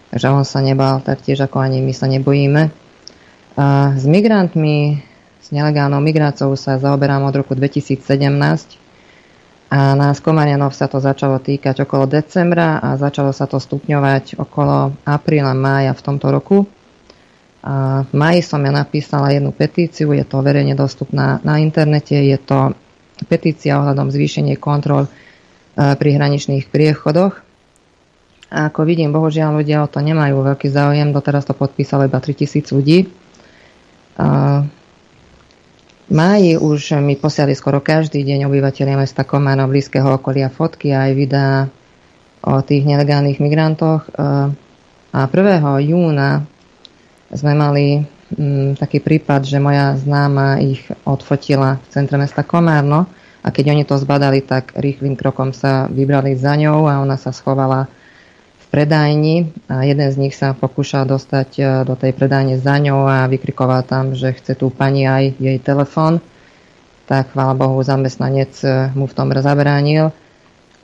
že 0.09 0.27
on 0.27 0.41
sa 0.41 0.59
nebal, 0.65 1.01
taktiež 1.05 1.45
ako 1.45 1.61
ani 1.61 1.85
my 1.85 1.93
sa 1.93 2.09
nebojíme. 2.09 2.73
A 3.55 3.93
s 3.93 4.03
migrantmi, 4.09 5.05
s 5.39 5.53
nelegálnou 5.53 6.01
migráciou 6.01 6.57
sa 6.57 6.81
zaoberám 6.81 7.21
od 7.25 7.35
roku 7.37 7.53
2017 7.53 8.01
a 9.69 9.93
nás 9.93 10.17
Komarianov 10.17 10.73
sa 10.73 10.89
to 10.89 10.97
začalo 10.97 11.37
týkať 11.37 11.85
okolo 11.85 12.09
decembra 12.09 12.81
a 12.81 12.97
začalo 12.97 13.29
sa 13.29 13.45
to 13.45 13.61
stupňovať 13.61 14.41
okolo 14.41 14.97
apríla, 15.05 15.53
mája 15.53 15.93
v 15.93 16.01
tomto 16.01 16.33
roku. 16.33 16.65
A 17.61 18.01
v 18.01 18.11
maji 18.17 18.41
som 18.41 18.65
ja 18.65 18.73
napísala 18.73 19.29
jednu 19.29 19.53
petíciu, 19.53 20.09
je 20.17 20.25
to 20.25 20.41
verejne 20.41 20.73
dostupná 20.73 21.37
na 21.45 21.61
internete, 21.61 22.17
je 22.17 22.39
to 22.41 22.73
petícia 23.27 23.79
ohľadom 23.81 24.13
zvýšenie 24.13 24.55
kontrol 24.55 25.07
e, 25.07 25.11
pri 25.75 26.09
hraničných 26.15 26.69
priechodoch. 26.69 27.41
A 28.49 28.73
ako 28.73 28.81
vidím, 28.85 29.13
bohužiaľ 29.13 29.61
ľudia 29.61 29.85
o 29.85 29.91
to 29.91 30.01
nemajú 30.01 30.41
veľký 30.41 30.73
záujem, 30.73 31.13
doteraz 31.13 31.45
to 31.45 31.53
podpísalo 31.53 32.09
iba 32.09 32.17
3000 32.17 32.73
ľudí. 32.73 33.05
A 34.17 34.61
máji 36.09 36.57
už 36.57 36.97
mi 36.99 37.13
posiali 37.13 37.53
skoro 37.53 37.79
každý 37.79 38.25
deň 38.25 38.49
obyvateľia 38.49 38.97
mesta 38.97 39.21
Kománo 39.21 39.69
blízkeho 39.69 40.17
okolia 40.17 40.49
fotky 40.49 40.91
a 40.91 41.07
aj 41.07 41.11
videá 41.13 41.55
o 42.41 42.57
tých 42.65 42.83
nelegálnych 42.89 43.37
migrantoch. 43.37 44.09
E, 44.09 44.11
a 45.09 45.19
1. 45.25 45.89
júna 45.89 46.45
sme 47.33 47.53
mali 47.53 48.05
mm, 48.35 48.77
taký 48.77 48.99
prípad, 49.01 49.45
že 49.45 49.57
moja 49.57 49.95
známa 49.97 50.61
ich 50.61 50.85
odfotila 51.05 51.81
v 51.81 51.87
centre 51.89 52.17
mesta 52.19 52.45
Komárno 52.45 53.09
a 53.39 53.47
keď 53.55 53.71
oni 53.71 53.83
to 53.87 53.95
zbadali, 53.95 54.43
tak 54.43 54.75
rýchlým 54.75 55.15
krokom 55.15 55.55
sa 55.55 55.87
vybrali 55.87 56.35
za 56.35 56.59
ňou 56.59 56.91
a 56.91 56.99
ona 56.99 57.15
sa 57.15 57.31
schovala 57.31 57.87
v 58.59 58.65
predajni 58.67 59.49
a 59.71 59.87
jeden 59.87 60.09
z 60.11 60.17
nich 60.19 60.35
sa 60.35 60.51
pokúšal 60.51 61.07
dostať 61.07 61.49
e, 61.57 61.61
do 61.87 61.95
tej 61.95 62.11
predajne 62.13 62.59
za 62.59 62.75
ňou 62.75 63.07
a 63.07 63.25
vykrikoval 63.31 63.87
tam, 63.87 64.11
že 64.13 64.35
chce 64.35 64.59
tú 64.59 64.69
pani 64.69 65.07
aj 65.07 65.39
jej 65.39 65.57
telefón. 65.63 66.19
Tak 67.07 67.33
chvála 67.33 67.57
Bohu, 67.57 67.79
zamestnanec 67.81 68.53
e, 68.61 68.91
mu 68.93 69.07
v 69.07 69.15
tom 69.15 69.31
zabránil. 69.33 70.11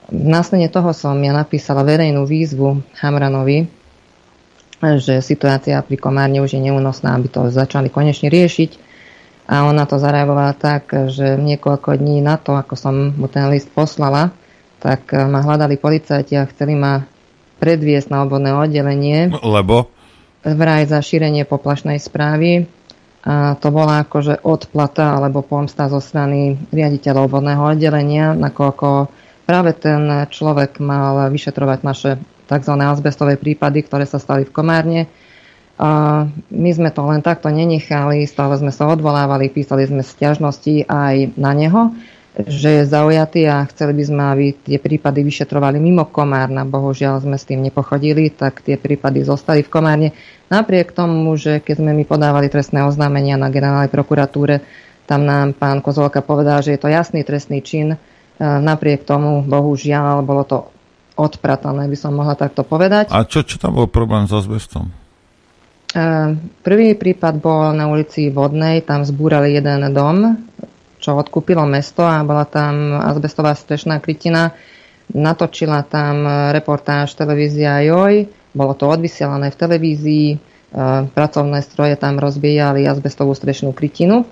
Následne 0.10 0.72
toho 0.72 0.96
som 0.96 1.18
ja 1.20 1.34
napísala 1.36 1.84
verejnú 1.84 2.24
výzvu 2.24 2.82
Hamranovi, 3.02 3.85
že 5.02 5.22
situácia 5.22 5.82
pri 5.82 5.98
Komárne 5.98 6.40
už 6.42 6.58
je 6.58 6.62
neúnosná, 6.62 7.18
aby 7.18 7.28
to 7.28 7.50
začali 7.50 7.90
konečne 7.90 8.30
riešiť. 8.30 8.72
A 9.46 9.70
ona 9.70 9.86
to 9.86 10.02
zareagovala 10.02 10.58
tak, 10.58 10.90
že 11.14 11.38
niekoľko 11.38 12.02
dní 12.02 12.22
na 12.22 12.42
to, 12.42 12.58
ako 12.58 12.74
som 12.74 13.14
mu 13.14 13.30
ten 13.30 13.46
list 13.54 13.70
poslala, 13.70 14.34
tak 14.82 15.14
ma 15.14 15.42
hľadali 15.46 15.78
policajti 15.78 16.34
a 16.38 16.50
chceli 16.50 16.74
ma 16.74 17.06
predviesť 17.62 18.10
na 18.10 18.26
obvodné 18.26 18.52
oddelenie. 18.54 19.34
Lebo? 19.42 19.90
Vraj 20.46 20.90
za 20.90 21.02
šírenie 21.02 21.46
poplašnej 21.46 22.02
správy. 22.02 22.66
A 23.26 23.58
to 23.58 23.74
bola 23.74 24.06
akože 24.06 24.46
odplata 24.46 25.18
alebo 25.18 25.42
pomsta 25.42 25.90
zo 25.90 25.98
strany 25.98 26.62
riaditeľov 26.70 27.26
obvodného 27.26 27.74
oddelenia, 27.74 28.38
nakoľko 28.38 29.10
práve 29.50 29.74
ten 29.74 30.30
človek 30.30 30.78
mal 30.78 31.34
vyšetrovať 31.34 31.80
naše 31.82 32.12
tzv. 32.46 32.74
azbestové 32.78 33.36
prípady, 33.36 33.84
ktoré 33.84 34.06
sa 34.06 34.22
stali 34.22 34.46
v 34.46 34.54
Komárne. 34.54 35.02
A 35.76 36.24
my 36.56 36.70
sme 36.72 36.88
to 36.88 37.04
len 37.04 37.20
takto 37.20 37.52
nenechali, 37.52 38.24
stále 38.24 38.56
sme 38.56 38.72
sa 38.72 38.88
odvolávali, 38.88 39.52
písali 39.52 39.84
sme 39.84 40.08
stiažnosti 40.08 40.88
aj 40.88 41.36
na 41.36 41.52
neho. 41.52 41.92
že 42.36 42.84
je 42.84 42.92
zaujatý 42.92 43.48
a 43.48 43.64
chceli 43.72 43.96
by 43.96 44.04
sme, 44.04 44.24
aby 44.36 44.46
tie 44.60 44.76
prípady 44.76 45.24
vyšetrovali 45.24 45.80
mimo 45.80 46.04
Komárna. 46.04 46.68
Bohužiaľ 46.68 47.24
sme 47.24 47.40
s 47.40 47.48
tým 47.48 47.64
nepochodili, 47.64 48.28
tak 48.28 48.60
tie 48.60 48.76
prípady 48.76 49.24
zostali 49.24 49.64
v 49.64 49.72
Komárne. 49.72 50.10
Napriek 50.52 50.92
tomu, 50.92 51.32
že 51.40 51.64
keď 51.64 51.80
sme 51.80 51.92
mi 51.96 52.04
podávali 52.04 52.52
trestné 52.52 52.84
oznámenia 52.84 53.40
na 53.40 53.48
generálnej 53.48 53.88
prokuratúre, 53.88 54.60
tam 55.08 55.24
nám 55.24 55.56
pán 55.56 55.80
Kozolka 55.80 56.20
povedal, 56.20 56.60
že 56.60 56.76
je 56.76 56.82
to 56.82 56.92
jasný 56.92 57.24
trestný 57.24 57.64
čin. 57.64 57.96
E, 57.96 57.98
napriek 58.42 59.08
tomu, 59.08 59.40
bohužiaľ, 59.46 60.26
bolo 60.26 60.44
to 60.44 60.75
odpratané, 61.16 61.88
by 61.88 61.98
som 61.98 62.12
mohla 62.16 62.36
takto 62.36 62.68
povedať. 62.68 63.10
A 63.10 63.24
čo, 63.24 63.42
čo 63.48 63.56
tam 63.56 63.80
bol 63.80 63.88
problém 63.88 64.28
s 64.28 64.36
azbestom? 64.36 64.92
E, 65.96 66.04
prvý 66.60 66.96
prípad 67.00 67.40
bol 67.40 67.72
na 67.72 67.88
ulici 67.88 68.28
Vodnej, 68.28 68.84
tam 68.84 69.08
zbúrali 69.08 69.56
jeden 69.56 69.88
dom, 69.96 70.36
čo 71.00 71.16
odkúpilo 71.16 71.64
mesto 71.64 72.04
a 72.04 72.20
bola 72.28 72.44
tam 72.44 73.00
azbestová 73.00 73.56
strešná 73.56 74.04
krytina. 74.04 74.52
Natočila 75.16 75.86
tam 75.86 76.26
reportáž 76.52 77.14
televízia 77.16 77.80
Joj, 77.86 78.28
bolo 78.52 78.74
to 78.76 78.90
odvysielané 78.92 79.56
v 79.56 79.60
televízii, 79.60 80.28
e, 80.36 80.38
pracovné 81.16 81.64
stroje 81.64 81.96
tam 81.96 82.20
rozbíjali 82.20 82.84
azbestovú 82.84 83.32
strešnú 83.32 83.72
krytinu. 83.72 84.28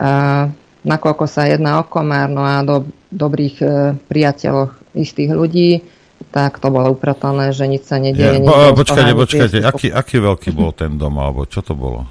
A 0.00 0.48
nakoľko 0.84 1.24
sa 1.28 1.48
jedná 1.48 1.80
o 1.80 1.88
komárno 1.88 2.44
a 2.44 2.64
do 2.64 2.88
dobrých 3.12 3.56
e, 3.60 3.66
priateľoch 4.08 4.83
istých 4.94 5.34
ľudí, 5.34 5.82
tak 6.30 6.58
to 6.58 6.70
bolo 6.70 6.94
upratané, 6.94 7.50
že 7.54 7.66
nič 7.66 7.86
sa 7.86 7.98
nedieje. 7.98 8.42
Ja, 8.42 8.70
po, 8.72 8.82
počkajte, 8.82 9.12
počkajte, 9.14 9.58
aký, 9.62 9.88
aký 9.90 10.16
veľký 10.22 10.50
bol 10.54 10.70
ten 10.74 10.98
dom, 10.98 11.18
alebo 11.18 11.46
čo 11.46 11.62
to 11.62 11.74
bolo? 11.74 12.06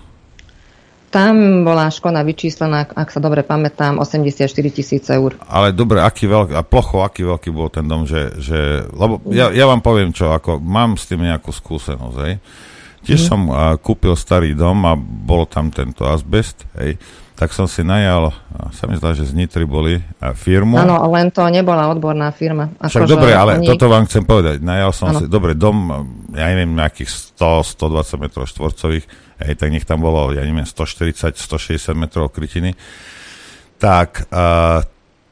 Tam 1.14 1.62
bola 1.62 1.94
škoda 1.94 2.26
vyčíslená, 2.26 2.90
ak 2.90 3.14
sa 3.14 3.22
dobre 3.22 3.46
pamätám, 3.46 4.02
84 4.02 4.50
tisíc 4.74 5.06
eur. 5.14 5.38
Ale 5.46 5.70
dobre, 5.70 6.02
aký 6.02 6.26
veľký, 6.26 6.58
a 6.58 6.66
plocho, 6.66 7.06
aký 7.06 7.22
veľký 7.22 7.54
bol 7.54 7.70
ten 7.70 7.86
dom, 7.86 8.10
že, 8.10 8.34
že 8.42 8.82
lebo 8.90 9.22
ja, 9.30 9.54
ja 9.54 9.70
vám 9.70 9.86
poviem 9.86 10.10
čo, 10.10 10.34
ako 10.34 10.58
mám 10.58 10.98
s 10.98 11.06
tým 11.06 11.22
nejakú 11.22 11.54
skúsenosť, 11.54 12.18
hej. 12.26 12.36
Tiež 13.04 13.20
mm. 13.20 13.28
som 13.28 13.42
uh, 13.52 13.76
kúpil 13.78 14.16
starý 14.16 14.56
dom 14.56 14.88
a 14.88 14.96
bol 14.98 15.46
tam 15.46 15.70
tento 15.70 16.08
azbest, 16.08 16.66
hej 16.80 16.98
tak 17.44 17.52
som 17.52 17.68
si 17.68 17.84
najal, 17.84 18.32
sa 18.72 18.88
mi 18.88 18.96
zdá, 18.96 19.12
že 19.12 19.28
z 19.28 19.36
Nitry 19.36 19.68
boli 19.68 20.00
firmu. 20.40 20.80
Áno, 20.80 20.96
len 21.12 21.28
to 21.28 21.44
nebola 21.52 21.92
odborná 21.92 22.32
firma. 22.32 22.72
Ako 22.80 23.04
Však 23.04 23.12
dobre, 23.12 23.36
ale 23.36 23.60
oni... 23.60 23.68
toto 23.68 23.92
vám 23.92 24.08
chcem 24.08 24.24
povedať. 24.24 24.64
Najal 24.64 24.96
som 24.96 25.12
ano. 25.12 25.20
si, 25.20 25.28
dobre, 25.28 25.52
dom, 25.52 25.92
ja 26.32 26.48
neviem, 26.48 26.72
nejakých 26.72 27.36
100-120 27.36 28.24
metrov 28.24 28.48
štvorcových, 28.48 29.06
hej, 29.44 29.54
tak 29.60 29.76
nech 29.76 29.84
tam 29.84 30.00
bolo, 30.00 30.32
ja 30.32 30.40
neviem, 30.40 30.64
140-160 30.64 31.36
metrov 32.00 32.32
krytiny. 32.32 32.80
Tak 33.76 34.32
uh, 34.32 34.80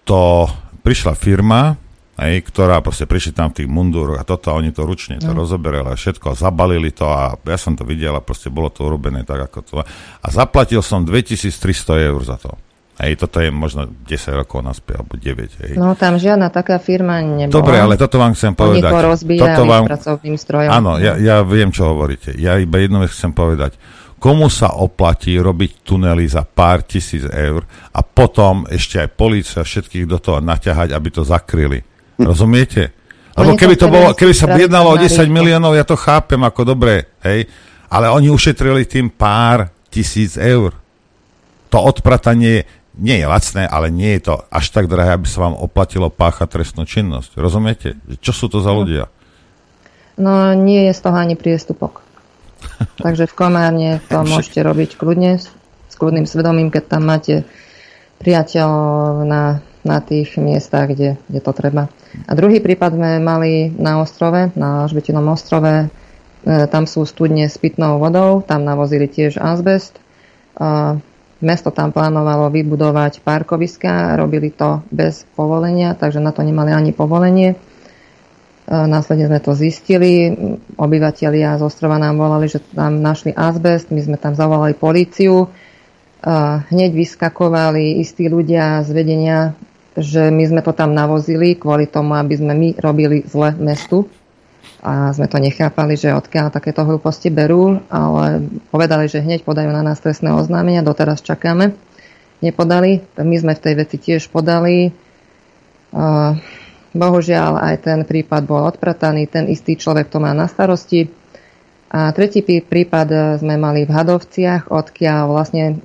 to 0.03 0.51
prišla 0.83 1.15
firma, 1.15 1.79
hej, 2.19 2.43
ktorá 2.43 2.83
proste 2.83 3.07
prišli 3.07 3.31
tam 3.31 3.53
v 3.53 3.63
tých 3.63 3.69
mundúroch 3.71 4.19
a 4.19 4.27
toto 4.27 4.51
a 4.51 4.57
oni 4.59 4.75
to 4.75 4.83
ručne 4.83 5.21
to 5.21 5.31
no. 5.31 5.45
rozoberali 5.45 5.87
a 5.87 5.95
všetko 5.95 6.33
a 6.33 6.35
zabalili 6.35 6.91
to 6.91 7.07
a 7.07 7.39
ja 7.39 7.57
som 7.57 7.77
to 7.77 7.87
videl 7.87 8.17
a 8.17 8.21
proste 8.21 8.51
bolo 8.51 8.67
to 8.67 8.83
urobené 8.83 9.23
tak 9.23 9.47
ako 9.47 9.59
to. 9.63 9.73
A 10.19 10.27
zaplatil 10.27 10.83
som 10.83 11.07
2300 11.07 12.09
eur 12.11 12.21
za 12.25 12.35
to. 12.35 12.53
Hej, 13.01 13.17
toto 13.17 13.41
je 13.41 13.49
možno 13.49 13.89
10 13.89 14.05
rokov 14.45 14.61
naspäť, 14.61 15.01
alebo 15.01 15.17
9. 15.17 15.63
Hej. 15.65 15.73
No 15.73 15.97
tam 15.97 16.21
žiadna 16.21 16.53
taká 16.53 16.77
firma 16.77 17.17
nebola. 17.23 17.49
Dobre, 17.49 17.81
ale 17.81 17.97
toto 17.97 18.21
vám 18.21 18.37
chcem 18.37 18.53
povedať. 18.53 18.93
Oni 18.93 19.41
to 19.41 19.45
toto 19.47 19.63
vám... 19.65 19.83
pracovným 19.89 20.37
strojom. 20.37 20.69
Áno, 20.69 21.01
ja, 21.01 21.17
ja 21.17 21.41
viem, 21.41 21.73
čo 21.73 21.89
hovoríte. 21.89 22.37
Ja 22.37 22.61
iba 22.61 22.77
jednu 22.77 23.01
vec 23.01 23.09
chcem 23.09 23.33
povedať. 23.33 23.73
Komu 24.21 24.53
sa 24.53 24.77
oplatí 24.77 25.33
robiť 25.33 25.81
tunely 25.81 26.29
za 26.29 26.45
pár 26.45 26.85
tisíc 26.85 27.25
eur 27.25 27.65
a 27.89 28.05
potom 28.05 28.69
ešte 28.69 29.01
aj 29.01 29.17
polícia 29.17 29.65
všetkých 29.65 30.05
do 30.05 30.21
toho 30.21 30.37
naťahať, 30.37 30.93
aby 30.93 31.09
to 31.09 31.25
zakryli? 31.25 31.81
Rozumiete? 32.21 32.93
Lebo 33.37 33.55
keby, 33.55 33.75
to 33.79 33.87
bolo, 33.87 34.11
keby 34.11 34.33
sa 34.35 34.45
jednalo 34.53 34.91
o 34.91 34.99
10 34.99 35.25
miliónov, 35.31 35.73
ja 35.73 35.87
to 35.87 35.95
chápem 35.95 36.39
ako 36.43 36.75
dobre, 36.75 37.15
hej, 37.23 37.47
ale 37.87 38.11
oni 38.11 38.27
ušetrili 38.27 38.83
tým 38.83 39.07
pár 39.07 39.71
tisíc 39.87 40.35
eur. 40.35 40.75
To 41.71 41.77
odpratanie 41.79 42.67
nie 42.99 43.17
je 43.23 43.25
lacné, 43.27 43.63
ale 43.63 43.87
nie 43.87 44.19
je 44.19 44.31
to 44.31 44.33
až 44.51 44.75
tak 44.75 44.91
drahé, 44.91 45.15
aby 45.15 45.27
sa 45.31 45.47
vám 45.47 45.55
oplatilo 45.55 46.11
páchať 46.11 46.59
trestnú 46.59 46.83
činnosť. 46.83 47.39
Rozumiete? 47.39 47.95
Čo 48.19 48.35
sú 48.35 48.45
to 48.51 48.59
za 48.59 48.75
ľudia? 48.75 49.07
No 50.19 50.51
nie 50.51 50.91
je 50.91 50.93
z 50.93 51.01
toho 51.01 51.15
ani 51.15 51.39
priestupok. 51.39 52.03
Takže 53.05 53.31
v 53.31 53.37
Komárne 53.37 54.03
to 54.11 54.21
môžete 54.27 54.59
robiť 54.59 54.99
kľudne, 54.99 55.39
s 55.39 55.95
kľudným 55.95 56.27
svedomím, 56.27 56.67
keď 56.67 56.83
tam 56.99 57.07
máte 57.07 57.47
priateľov 58.19 59.23
na 59.23 59.63
na 59.81 59.97
tých 60.01 60.37
miestach, 60.37 60.93
kde, 60.93 61.17
kde 61.25 61.39
to 61.41 61.51
treba. 61.53 61.89
A 62.29 62.31
druhý 62.37 62.61
prípad 62.61 62.93
sme 62.93 63.11
mali 63.17 63.73
na 63.73 64.01
ostrove, 64.01 64.53
na 64.53 64.85
Žbetinom 64.85 65.25
ostrove. 65.31 65.89
E, 66.41 66.65
tam 66.69 66.85
sú 66.85 67.05
studne 67.05 67.49
s 67.49 67.57
pitnou 67.57 67.97
vodou, 67.97 68.45
tam 68.45 68.61
navozili 68.61 69.09
tiež 69.09 69.41
azbest. 69.41 69.97
E, 69.97 70.01
mesto 71.41 71.73
tam 71.73 71.89
plánovalo 71.89 72.53
vybudovať 72.53 73.25
parkoviska, 73.25 74.17
robili 74.21 74.53
to 74.53 74.85
bez 74.93 75.25
povolenia, 75.33 75.97
takže 75.97 76.21
na 76.21 76.29
to 76.29 76.45
nemali 76.45 76.69
ani 76.69 76.93
povolenie. 76.93 77.49
E, 77.53 77.57
následne 78.69 79.33
sme 79.33 79.41
to 79.41 79.57
zistili. 79.57 80.29
Obyvatelia 80.77 81.57
z 81.57 81.65
ostrova 81.65 81.97
nám 81.97 82.21
volali, 82.21 82.45
že 82.45 82.61
tam 82.61 83.01
našli 83.01 83.33
azbest, 83.33 83.89
my 83.89 84.01
sme 84.05 84.17
tam 84.21 84.37
zavolali 84.37 84.77
políciu. 84.77 85.49
Hneď 86.69 86.93
vyskakovali 86.93 87.97
istí 87.97 88.29
ľudia 88.29 88.85
z 88.85 88.93
vedenia 88.93 89.57
že 89.97 90.31
my 90.31 90.43
sme 90.47 90.61
to 90.63 90.71
tam 90.71 90.95
navozili 90.95 91.59
kvôli 91.59 91.87
tomu, 91.87 92.15
aby 92.15 92.39
sme 92.39 92.53
my 92.55 92.69
robili 92.79 93.27
zle 93.27 93.51
mestu 93.59 94.07
a 94.81 95.13
sme 95.13 95.29
to 95.29 95.37
nechápali, 95.37 95.93
že 95.93 96.09
odkiaľ 96.09 96.49
takéto 96.49 96.81
hlúposti 96.81 97.29
berú, 97.29 97.77
ale 97.91 98.49
povedali, 98.73 99.05
že 99.05 99.21
hneď 99.21 99.45
podajú 99.45 99.69
na 99.69 99.85
nás 99.85 100.01
trestné 100.01 100.33
oznámenia, 100.33 100.81
doteraz 100.81 101.21
čakáme. 101.21 101.77
Nepodali, 102.41 103.05
my 103.21 103.35
sme 103.37 103.53
v 103.53 103.61
tej 103.61 103.73
veci 103.77 103.97
tiež 104.01 104.33
podali. 104.33 104.89
Bohužiaľ 106.91 107.61
aj 107.61 107.75
ten 107.85 107.99
prípad 108.01 108.41
bol 108.49 108.65
odprataný, 108.65 109.29
ten 109.29 109.45
istý 109.53 109.77
človek 109.77 110.09
to 110.09 110.17
má 110.17 110.33
na 110.33 110.49
starosti. 110.49 111.13
A 111.93 112.09
tretí 112.15 112.41
prípad 112.41 113.37
sme 113.37 113.61
mali 113.61 113.85
v 113.85 113.91
Hadovciach, 113.93 114.71
odkiaľ 114.71 115.21
vlastne 115.27 115.65
e, 115.67 115.75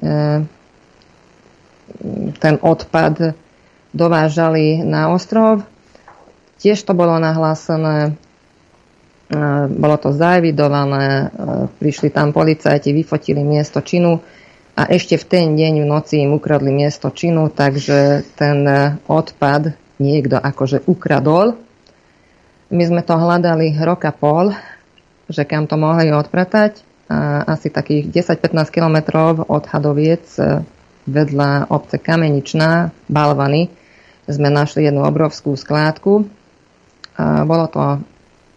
ten 2.38 2.54
odpad 2.62 3.34
dovážali 3.94 4.82
na 4.82 5.10
ostrov. 5.12 5.62
Tiež 6.56 6.82
to 6.82 6.96
bolo 6.96 7.20
nahlásené, 7.20 8.16
e, 9.28 9.38
bolo 9.70 9.96
to 10.00 10.10
zaevidované, 10.16 11.06
e, 11.06 11.26
prišli 11.76 12.08
tam 12.10 12.32
policajti, 12.32 12.96
vyfotili 12.96 13.44
miesto 13.44 13.84
činu 13.84 14.24
a 14.76 14.88
ešte 14.92 15.16
v 15.20 15.24
ten 15.24 15.46
deň 15.56 15.84
v 15.84 15.86
noci 15.88 16.20
im 16.20 16.36
ukradli 16.36 16.72
miesto 16.72 17.08
činu, 17.12 17.52
takže 17.52 18.24
ten 18.36 18.64
e, 18.64 19.00
odpad 19.08 19.76
niekto 20.00 20.36
akože 20.36 20.84
ukradol. 20.88 21.56
My 22.72 22.82
sme 22.84 23.00
to 23.00 23.14
hľadali 23.14 23.72
roka 23.78 24.12
pol, 24.12 24.52
že 25.30 25.46
kam 25.46 25.70
to 25.70 25.78
mohli 25.78 26.12
odpratať. 26.12 26.84
A 27.06 27.46
asi 27.46 27.70
takých 27.70 28.10
10-15 28.10 28.66
kilometrov 28.74 29.46
od 29.46 29.62
Hadoviec 29.70 30.26
vedľa 31.06 31.70
obce 31.70 32.02
Kameničná, 32.02 32.90
Balvany, 33.06 33.70
sme 34.26 34.50
našli 34.50 34.90
jednu 34.90 35.06
obrovskú 35.06 35.54
skládku. 35.54 36.26
Bolo 37.46 37.66
to 37.70 38.02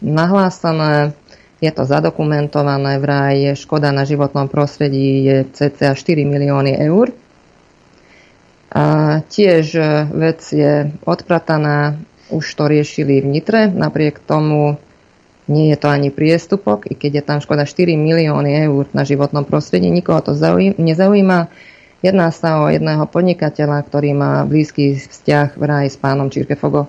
nahlásané, 0.01 1.13
je 1.61 1.71
to 1.71 1.84
zadokumentované, 1.85 2.97
vraj 2.97 3.53
škoda 3.53 3.93
na 3.93 4.03
životnom 4.03 4.49
prostredí 4.49 5.23
je 5.23 5.38
cca 5.53 5.93
4 5.93 6.26
milióny 6.26 6.73
eur. 6.89 7.13
A 8.69 8.85
tiež 9.26 9.77
vec 10.13 10.41
je 10.49 10.93
odprataná, 11.05 11.97
už 12.30 12.45
to 12.53 12.69
riešili 12.69 13.21
v 13.21 13.30
Nitre, 13.30 13.65
napriek 13.69 14.21
tomu 14.21 14.77
nie 15.49 15.73
je 15.73 15.77
to 15.81 15.89
ani 15.89 16.13
priestupok, 16.13 16.85
i 16.85 16.93
keď 16.93 17.11
je 17.21 17.23
tam 17.26 17.39
škoda 17.41 17.65
4 17.65 17.97
milióny 17.97 18.69
eur 18.69 18.85
na 18.93 19.01
životnom 19.01 19.49
prostredí, 19.49 19.89
nikoho 19.89 20.21
to 20.21 20.38
nezaujíma. 20.77 21.39
Jedná 21.99 22.31
sa 22.31 22.63
o 22.63 22.71
jedného 22.71 23.03
podnikateľa, 23.11 23.84
ktorý 23.84 24.15
má 24.15 24.47
blízky 24.47 24.95
vzťah 24.95 25.59
vraj 25.59 25.91
s 25.91 25.99
pánom 25.99 26.31
Čirkefogo. 26.31 26.88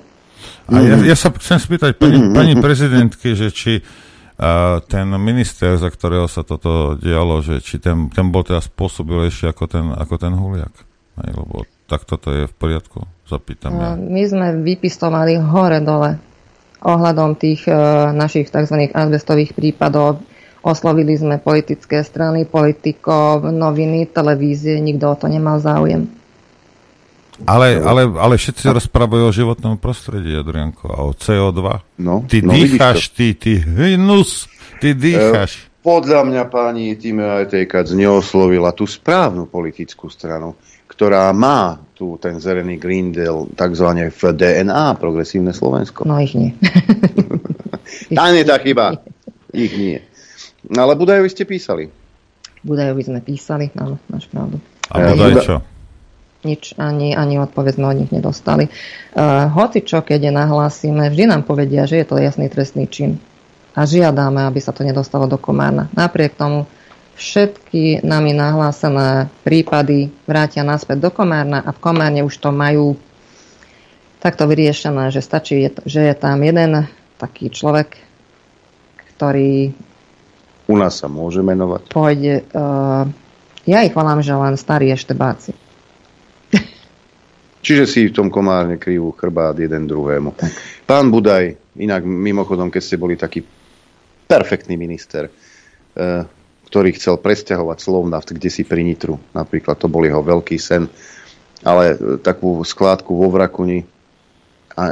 A 0.70 0.78
ja, 0.80 0.96
ja 1.02 1.16
sa 1.18 1.34
chcem 1.34 1.58
spýtať 1.58 1.98
pani, 1.98 2.30
pani 2.30 2.54
prezidentky, 2.54 3.34
že 3.34 3.50
či 3.50 3.82
uh, 3.82 4.78
ten 4.86 5.10
minister, 5.18 5.74
za 5.74 5.90
ktorého 5.90 6.30
sa 6.30 6.46
toto 6.46 6.94
dialo, 6.94 7.42
že 7.42 7.58
či 7.58 7.82
ten, 7.82 8.06
ten 8.14 8.30
bol 8.30 8.46
teda 8.46 8.62
spôsobilejší 8.62 9.50
ako 9.50 9.64
ten, 9.66 9.84
ako 9.90 10.14
ten 10.14 10.32
Huliak. 10.32 10.74
Aj, 11.18 11.30
lebo 11.34 11.66
tak 11.90 12.06
toto 12.06 12.30
je 12.30 12.46
v 12.46 12.54
poriadku, 12.54 13.02
zapýtam 13.26 13.74
ja. 13.74 13.98
My 13.98 14.22
sme 14.30 14.62
vypistovali 14.62 15.42
hore-dole 15.42 16.22
ohľadom 16.86 17.34
tých 17.34 17.66
uh, 17.66 18.14
našich 18.14 18.48
tzv. 18.48 18.94
azbestových 18.94 19.52
prípadov 19.58 20.22
Oslovili 20.60 21.16
sme 21.16 21.40
politické 21.40 22.04
strany, 22.04 22.44
politikov, 22.44 23.48
noviny, 23.48 24.12
televízie, 24.12 24.76
nikto 24.76 25.12
o 25.12 25.16
to 25.16 25.26
nemal 25.28 25.56
záujem. 25.56 26.04
Ale, 27.48 27.80
ale, 27.80 28.04
ale 28.04 28.36
všetci 28.36 28.68
a... 28.68 28.76
rozprávajú 28.76 29.24
o 29.24 29.32
životnom 29.32 29.80
prostredí, 29.80 30.36
Adrianko, 30.36 30.92
a 30.92 31.08
o 31.08 31.16
CO2. 31.16 31.60
No, 32.04 32.28
ty 32.28 32.44
no, 32.44 32.52
dýcháš, 32.52 33.16
ty, 33.16 33.32
ty 33.32 33.64
hnus, 33.64 34.52
ty 34.84 34.92
dýcháš. 34.92 35.64
E, 35.64 35.80
podľa 35.80 36.28
mňa 36.28 36.42
pani 36.52 36.92
Time 37.00 37.24
Ajtejkac 37.24 37.88
neoslovila 37.96 38.76
tú 38.76 38.84
správnu 38.84 39.48
politickú 39.48 40.12
stranu, 40.12 40.60
ktorá 40.84 41.32
má 41.32 41.80
tu 41.96 42.20
ten 42.20 42.36
zelený 42.36 42.76
Green 42.76 43.08
Deal 43.08 43.48
takzvané 43.56 44.12
v 44.12 44.20
DNA, 44.36 45.00
progresívne 45.00 45.56
Slovensko. 45.56 46.04
No 46.04 46.20
ich 46.20 46.36
nie. 46.36 46.52
Tá 48.16 48.30
nie 48.30 48.42
tá 48.46 48.58
chyba. 48.58 49.02
Ich 49.50 49.74
nie. 49.74 49.98
No 50.68 50.84
ale 50.84 50.98
Budajovi 50.98 51.30
ste 51.32 51.48
písali. 51.48 51.88
Budajovi 52.60 53.02
sme 53.06 53.20
písali, 53.24 53.72
áno, 53.78 53.96
máš 54.12 54.28
pravdu. 54.28 54.60
A 54.92 55.14
Budaj 55.14 55.34
čo? 55.40 55.56
Nič, 56.40 56.72
ani, 56.80 57.12
ani 57.12 57.36
odpoveď 57.36 57.72
sme 57.76 57.86
od 57.92 57.96
nich 58.00 58.12
nedostali. 58.12 58.72
Uh, 59.12 59.48
hoci 59.52 59.84
čo, 59.84 60.00
keď 60.00 60.28
je 60.28 60.32
nahlásime, 60.32 61.12
vždy 61.12 61.28
nám 61.28 61.44
povedia, 61.44 61.84
že 61.84 62.00
je 62.00 62.06
to 62.08 62.16
jasný 62.16 62.48
trestný 62.48 62.88
čin. 62.88 63.20
A 63.76 63.84
žiadame, 63.84 64.48
aby 64.48 64.56
sa 64.56 64.72
to 64.72 64.80
nedostalo 64.80 65.28
do 65.28 65.36
Komárna. 65.36 65.92
Napriek 65.92 66.40
tomu 66.40 66.64
všetky 67.20 68.00
nami 68.00 68.32
nahlásené 68.32 69.28
prípady 69.44 70.08
vrátia 70.24 70.64
naspäť 70.64 71.04
do 71.04 71.10
Komárna 71.12 71.60
a 71.60 71.76
v 71.76 71.82
Komárne 71.84 72.24
už 72.24 72.40
to 72.40 72.48
majú 72.48 72.96
takto 74.24 74.48
vyriešené, 74.48 75.12
že 75.12 75.20
stačí, 75.20 75.68
že 75.84 76.00
je 76.08 76.14
tam 76.16 76.40
jeden 76.40 76.88
taký 77.20 77.52
človek, 77.52 78.00
ktorý... 79.16 79.76
U 80.70 80.78
nás 80.78 81.02
sa 81.02 81.10
môže 81.10 81.42
menovať. 81.42 81.90
Pôjde... 81.90 82.46
Uh, 82.54 83.10
ja 83.66 83.82
ich 83.82 83.90
volám, 83.90 84.22
že 84.22 84.30
len 84.30 84.54
starí 84.54 84.94
eštebáci. 84.94 85.50
Čiže 87.66 87.84
si 87.90 88.06
v 88.06 88.14
tom 88.14 88.30
komárne 88.30 88.78
krivú 88.78 89.10
chrbát 89.18 89.58
jeden 89.58 89.90
druhému. 89.90 90.30
Tak. 90.38 90.50
Pán 90.86 91.10
Budaj, 91.10 91.74
inak 91.74 92.06
mimochodom, 92.06 92.70
keď 92.70 92.82
ste 92.86 93.02
boli 93.02 93.18
taký 93.18 93.42
perfektný 94.30 94.78
minister, 94.78 95.26
uh, 95.26 96.22
ktorý 96.70 96.94
chcel 96.94 97.18
presťahovať 97.18 97.78
Slovnaft, 97.82 98.30
kde 98.30 98.46
si 98.46 98.62
pri 98.62 98.86
Nitru. 98.86 99.18
Napríklad 99.34 99.74
to 99.74 99.90
bol 99.90 100.06
jeho 100.06 100.22
veľký 100.22 100.54
sen. 100.54 100.86
Ale 101.66 101.98
uh, 101.98 102.22
takú 102.22 102.62
skládku 102.62 103.10
vo 103.10 103.26
Vrakuni 103.26 103.82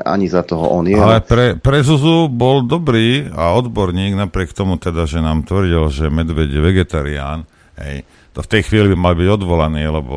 ani 0.05 0.29
za 0.29 0.45
toho 0.45 0.69
on 0.69 0.85
je. 0.85 0.99
Ale 0.99 1.25
pre, 1.25 1.57
pre 1.57 1.81
Zuzu 1.81 2.29
bol 2.29 2.67
dobrý 2.69 3.25
a 3.33 3.57
odborník, 3.57 4.19
napriek 4.19 4.53
tomu 4.53 4.77
teda, 4.77 5.09
že 5.09 5.25
nám 5.25 5.49
tvrdil, 5.49 5.89
že 5.89 6.13
medveď 6.13 6.49
je 6.53 6.61
vegetarián, 6.61 7.39
hej, 7.81 8.05
to 8.37 8.45
v 8.45 8.51
tej 8.55 8.63
chvíli 8.69 8.95
by 8.95 8.97
mal 8.97 9.15
byť 9.19 9.29
odvolaný, 9.35 9.83
lebo 9.91 10.17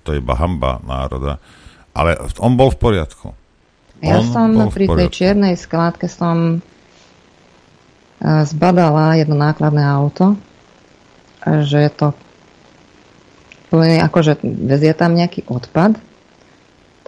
to 0.00 0.16
je 0.16 0.22
iba 0.22 0.34
hamba 0.38 0.80
národa. 0.80 1.36
Ale 1.92 2.16
on 2.40 2.56
bol 2.56 2.70
v 2.72 2.78
poriadku. 2.78 3.36
Ja 4.00 4.16
on 4.16 4.24
som 4.32 4.48
pri 4.72 4.88
tej 4.88 5.08
čiernej 5.12 5.60
skládke 5.60 6.08
som 6.08 6.56
e, 6.56 6.58
zbadala 8.48 9.20
jedno 9.20 9.36
nákladné 9.36 9.84
auto, 9.84 10.40
že 11.44 11.84
je 11.84 11.92
to 11.92 12.08
akože 13.76 14.40
vezie 14.42 14.92
tam 14.96 15.14
nejaký 15.14 15.46
odpad 15.46 16.00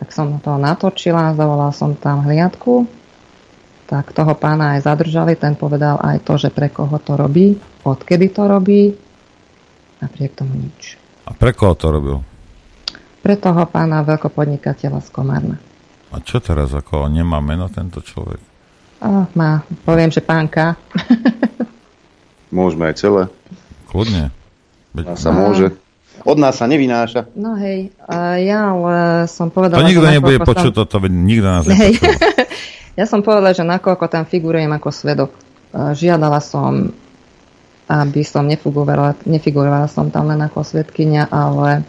tak 0.02 0.10
som 0.10 0.42
to 0.42 0.58
natočila, 0.58 1.30
zavolal 1.38 1.70
som 1.70 1.94
tam 1.94 2.26
hliadku, 2.26 2.90
tak 3.86 4.10
toho 4.10 4.34
pána 4.34 4.74
aj 4.74 4.90
zadržali, 4.90 5.38
ten 5.38 5.54
povedal 5.54 5.94
aj 6.02 6.26
to, 6.26 6.34
že 6.42 6.50
pre 6.50 6.74
koho 6.74 6.98
to 6.98 7.14
robí, 7.14 7.54
odkedy 7.86 8.34
to 8.34 8.50
robí, 8.50 8.98
napriek 10.02 10.34
tomu 10.34 10.58
nič. 10.58 10.98
A 11.22 11.30
pre 11.30 11.54
koho 11.54 11.78
to 11.78 11.86
robil? 11.86 12.18
Pre 13.22 13.38
toho 13.38 13.62
pána 13.70 14.02
veľkopodnikateľa 14.02 15.06
z 15.06 15.08
Komárna. 15.14 15.62
A 16.10 16.18
čo 16.18 16.42
teraz, 16.42 16.74
ako 16.74 17.06
nemá 17.06 17.38
meno 17.38 17.70
tento 17.70 18.02
človek? 18.02 18.42
Oh, 19.06 19.30
má, 19.38 19.62
poviem, 19.86 20.10
že 20.10 20.18
pánka. 20.18 20.74
Môžeme 22.50 22.90
aj 22.90 22.98
celé. 22.98 23.22
Kľudne. 23.86 24.34
Veď... 24.98 25.14
sa 25.14 25.30
môže. 25.30 25.78
Od 26.22 26.38
nás 26.38 26.54
sa 26.58 26.70
nevynáša. 26.70 27.34
No 27.34 27.58
hej, 27.58 27.90
ja 28.42 28.70
ale 28.70 29.26
som 29.26 29.50
povedala... 29.50 29.82
To 29.82 29.88
nikto 29.88 30.06
nebude 30.06 30.38
počuť 30.42 30.72
toto, 30.72 31.02
nikto 31.02 31.46
nás 31.46 31.66
hej. 31.66 31.98
ja 33.00 33.04
som 33.06 33.26
povedala, 33.26 33.54
že 33.54 33.66
nakoľko 33.66 34.06
tam 34.06 34.24
figurujem 34.26 34.70
ako 34.70 34.88
svedok, 34.94 35.30
žiadala 35.74 36.38
som, 36.38 36.94
aby 37.90 38.22
som 38.22 38.46
nefigurovala, 38.46 39.18
nefigurovala 39.26 39.88
som 39.90 40.12
tam 40.12 40.30
len 40.30 40.40
ako 40.42 40.62
svedkynia, 40.62 41.26
ale 41.32 41.82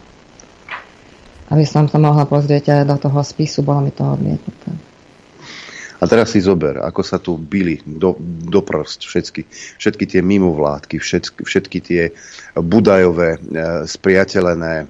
aby 1.52 1.64
som 1.68 1.86
sa 1.86 2.00
mohla 2.00 2.24
pozrieť 2.24 2.82
aj 2.82 2.82
do 2.88 2.96
toho 2.98 3.20
spisu, 3.20 3.60
bolo 3.62 3.84
mi 3.84 3.92
to 3.92 4.02
odmietnuté. 4.02 4.93
A 6.04 6.08
teraz 6.10 6.36
si 6.36 6.44
zober, 6.44 6.84
ako 6.84 7.00
sa 7.00 7.16
tu 7.16 7.40
byli 7.40 7.80
do, 7.80 8.12
do 8.20 8.60
prst 8.60 9.08
všetky, 9.08 9.42
všetky 9.80 10.04
tie 10.04 10.20
mimovládky, 10.20 11.00
všetky, 11.00 11.40
všetky 11.48 11.78
tie 11.80 12.02
budajové, 12.60 13.40
e, 13.40 13.88
spriateľené 13.88 14.84
e, 14.84 14.86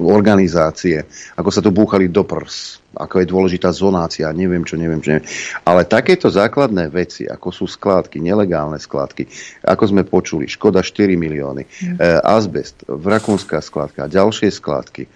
organizácie, 0.00 1.04
ako 1.36 1.50
sa 1.52 1.60
tu 1.60 1.68
búchali 1.68 2.08
do 2.08 2.24
prs, 2.24 2.80
ako 2.96 3.20
je 3.20 3.26
dôležitá 3.28 3.76
zonácia, 3.76 4.32
neviem 4.32 4.64
čo, 4.64 4.80
neviem 4.80 5.04
čo. 5.04 5.12
Neviem. 5.12 5.28
Ale 5.68 5.84
takéto 5.84 6.32
základné 6.32 6.88
veci, 6.88 7.28
ako 7.28 7.52
sú 7.52 7.68
skládky, 7.68 8.24
nelegálne 8.24 8.80
skládky, 8.80 9.28
ako 9.68 9.84
sme 9.84 10.08
počuli, 10.08 10.48
škoda 10.48 10.80
4 10.80 11.12
milióny, 11.12 11.68
mm. 11.68 11.96
e, 12.00 12.24
azbest, 12.24 12.88
vrakúnska 12.88 13.60
skládka, 13.60 14.08
ďalšie 14.08 14.48
skládky, 14.48 15.12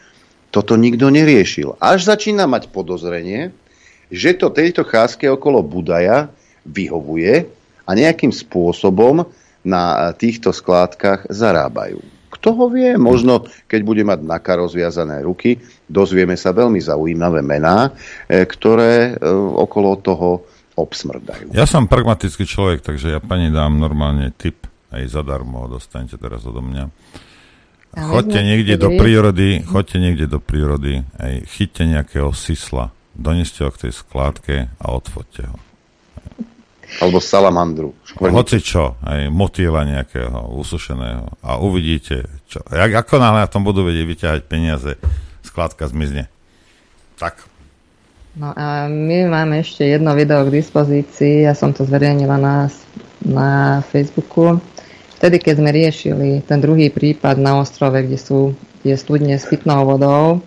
toto 0.52 0.76
nikto 0.76 1.08
neriešil. 1.08 1.80
Až 1.80 2.04
začína 2.04 2.44
mať 2.44 2.68
podozrenie, 2.68 3.56
že 4.08 4.36
to 4.36 4.52
tejto 4.52 4.84
cházke 4.84 5.28
okolo 5.28 5.60
Budaja 5.64 6.32
vyhovuje 6.64 7.48
a 7.88 7.90
nejakým 7.96 8.32
spôsobom 8.32 9.24
na 9.64 10.12
týchto 10.16 10.52
skládkach 10.52 11.28
zarábajú. 11.28 12.00
Kto 12.28 12.48
ho 12.54 12.66
vie, 12.68 12.94
možno 13.00 13.48
keď 13.66 13.80
bude 13.82 14.04
mať 14.04 14.20
naka 14.20 14.60
rozviazané 14.60 15.24
ruky, 15.24 15.56
dozvieme 15.88 16.36
sa 16.36 16.52
veľmi 16.52 16.78
zaujímavé 16.78 17.40
mená, 17.40 17.88
e, 18.28 18.44
ktoré 18.44 19.16
e, 19.16 19.32
okolo 19.58 19.96
toho 19.98 20.44
obsmrdajú. 20.76 21.50
Ja 21.56 21.66
som 21.66 21.90
pragmatický 21.90 22.46
človek, 22.46 22.84
takže 22.84 23.16
ja 23.16 23.18
pani 23.18 23.50
dám 23.50 23.80
normálne 23.80 24.30
tip, 24.36 24.68
aj 24.92 25.08
zadarmo 25.08 25.66
ho 25.66 25.68
dostanete 25.80 26.20
teraz 26.20 26.44
odo 26.46 26.62
mňa. 26.62 26.84
Chodte 27.98 28.38
niekde 28.44 28.76
do 28.76 28.94
prírody, 28.94 29.64
chodte 29.64 29.96
niekde 29.98 30.28
do 30.28 30.38
prírody, 30.38 31.02
aj 31.18 31.48
chyťte 31.48 31.82
nejakého 31.88 32.30
sisla, 32.36 32.92
doneste 33.18 33.66
ho 33.66 33.70
k 33.74 33.90
tej 33.90 33.92
skládke 33.92 34.70
a 34.78 34.86
odfoďte 34.94 35.50
ho. 35.50 35.58
Alebo 37.04 37.20
salamandru. 37.20 37.92
Hoci 38.16 38.64
čo, 38.64 38.96
aj 39.04 39.28
motýla 39.28 39.84
nejakého 39.84 40.56
usušeného 40.56 41.28
a 41.44 41.60
uvidíte, 41.60 42.24
čo. 42.48 42.64
Jak, 42.64 43.04
ako 43.04 43.20
náhle 43.20 43.44
na 43.44 43.50
tom 43.50 43.60
budú 43.60 43.84
vedieť 43.84 44.06
vyťahať 44.08 44.40
peniaze, 44.48 44.96
skládka 45.44 45.84
zmizne. 45.92 46.32
Tak. 47.20 47.44
No 48.40 48.56
a 48.56 48.88
my 48.88 49.28
máme 49.28 49.60
ešte 49.60 49.84
jedno 49.84 50.16
video 50.16 50.46
k 50.48 50.54
dispozícii, 50.62 51.44
ja 51.44 51.52
som 51.52 51.76
to 51.76 51.84
zverejnila 51.84 52.40
na, 52.40 52.72
na 53.20 53.82
Facebooku. 53.92 54.56
Vtedy, 55.20 55.42
keď 55.42 55.54
sme 55.60 55.70
riešili 55.74 56.28
ten 56.46 56.62
druhý 56.62 56.88
prípad 56.88 57.36
na 57.36 57.58
ostrove, 57.58 58.00
kde 58.00 58.16
sú 58.16 58.54
tie 58.80 58.94
studne 58.94 59.36
s 59.36 59.44
pitnou 59.44 59.82
vodou, 59.84 60.40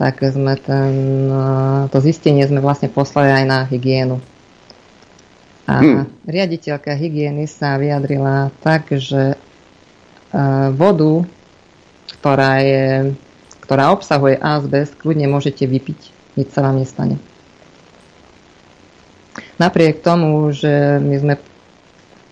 tak 0.00 0.24
sme 0.24 0.56
ten, 0.56 1.28
eh, 1.28 1.82
to 1.92 2.00
zistenie 2.00 2.48
sme 2.48 2.64
vlastne 2.64 2.88
poslali 2.88 3.28
aj 3.28 3.44
na 3.44 3.58
hygienu. 3.68 4.16
A 5.68 5.84
hmm. 5.84 6.24
riaditeľka 6.24 6.96
hygieny 6.96 7.44
sa 7.44 7.76
vyjadrila 7.76 8.48
tak, 8.64 8.88
že 8.96 9.36
eh, 9.36 10.68
vodu, 10.72 11.28
ktorá, 12.16 12.64
je, 12.64 13.12
ktorá 13.60 13.92
obsahuje 13.92 14.40
azbest, 14.40 14.96
kľudne 14.96 15.28
môžete 15.28 15.68
vypiť, 15.68 16.00
nič 16.40 16.48
sa 16.48 16.64
vám 16.64 16.80
nestane. 16.80 17.20
Napriek 19.60 20.00
tomu, 20.00 20.48
že 20.56 20.96
my 20.96 21.16
sme 21.20 21.34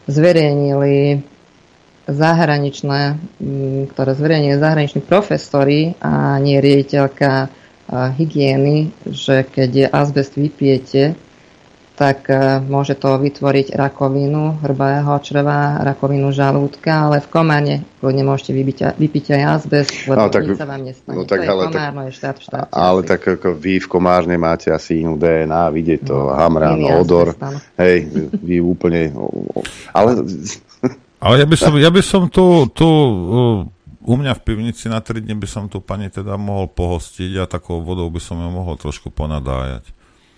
zverejnili 0.08 1.20
zahraničné, 2.08 3.20
mm, 3.38 3.92
ktoré 3.92 4.16
zverejnili 4.16 4.56
zahraniční 4.56 5.04
profesori 5.04 5.92
a 6.00 6.40
nie 6.40 6.56
riaditeľka 6.56 7.52
hygieny, 7.88 8.92
že 9.08 9.48
keď 9.48 9.70
je 9.72 9.86
azbest 9.88 10.36
vypijete, 10.36 11.16
tak 11.98 12.30
e, 12.30 12.62
môže 12.62 12.94
to 12.94 13.18
vytvoriť 13.18 13.74
rakovinu 13.74 14.62
hrbého 14.62 15.10
čreva, 15.18 15.82
rakovinu 15.82 16.30
žalúdka, 16.30 17.10
ale 17.10 17.18
v 17.18 17.26
komárne 17.26 17.76
kľudne 17.98 18.22
môžete 18.22 18.54
vypiť, 18.54 18.78
vypiť 18.94 19.24
aj 19.34 19.42
azbest, 19.58 19.90
lebo 20.06 20.22
no, 20.22 20.30
tak, 20.30 20.46
nič 20.46 20.62
sa 20.62 20.66
vám 20.70 20.82
nestane. 20.86 21.16
No, 21.18 21.26
tak, 21.26 21.42
to 21.42 21.50
ale, 21.50 21.62
komárno, 21.66 22.00
tak, 22.06 22.06
je 22.06 22.12
štát 22.14 22.36
v 22.38 22.42
štáte. 22.46 22.70
Ale 22.70 23.00
asi. 23.02 23.08
tak 23.10 23.20
ako 23.26 23.48
vy 23.58 23.74
v 23.82 23.88
komárne 23.90 24.36
máte 24.38 24.70
asi 24.70 25.02
inú 25.02 25.18
DNA, 25.18 25.74
vidieť 25.74 26.00
to, 26.06 26.16
no, 26.30 26.38
hamrán, 26.38 26.78
odor. 26.86 27.34
Hej, 27.74 27.98
vy 28.46 28.62
úplne... 28.62 29.10
Ale... 29.90 30.22
ale 31.18 31.42
ja 31.42 31.46
by 31.46 31.56
som, 31.58 31.72
ja 31.78 31.90
by 31.90 32.02
som 32.02 32.22
tu, 32.30 32.66
tu 32.70 32.86
uh, 32.86 33.66
u 34.08 34.14
mňa 34.16 34.40
v 34.40 34.44
pivnici 34.44 34.88
na 34.88 35.04
3 35.04 35.20
dní 35.20 35.36
by 35.36 35.44
som 35.44 35.68
tu 35.68 35.84
pani 35.84 36.08
teda 36.08 36.40
mohol 36.40 36.70
pohostiť 36.72 37.44
a 37.44 37.50
takou 37.50 37.84
vodou 37.84 38.08
by 38.08 38.16
som 38.22 38.40
ju 38.40 38.48
mohol 38.48 38.80
trošku 38.80 39.12
ponadájať. 39.12 39.84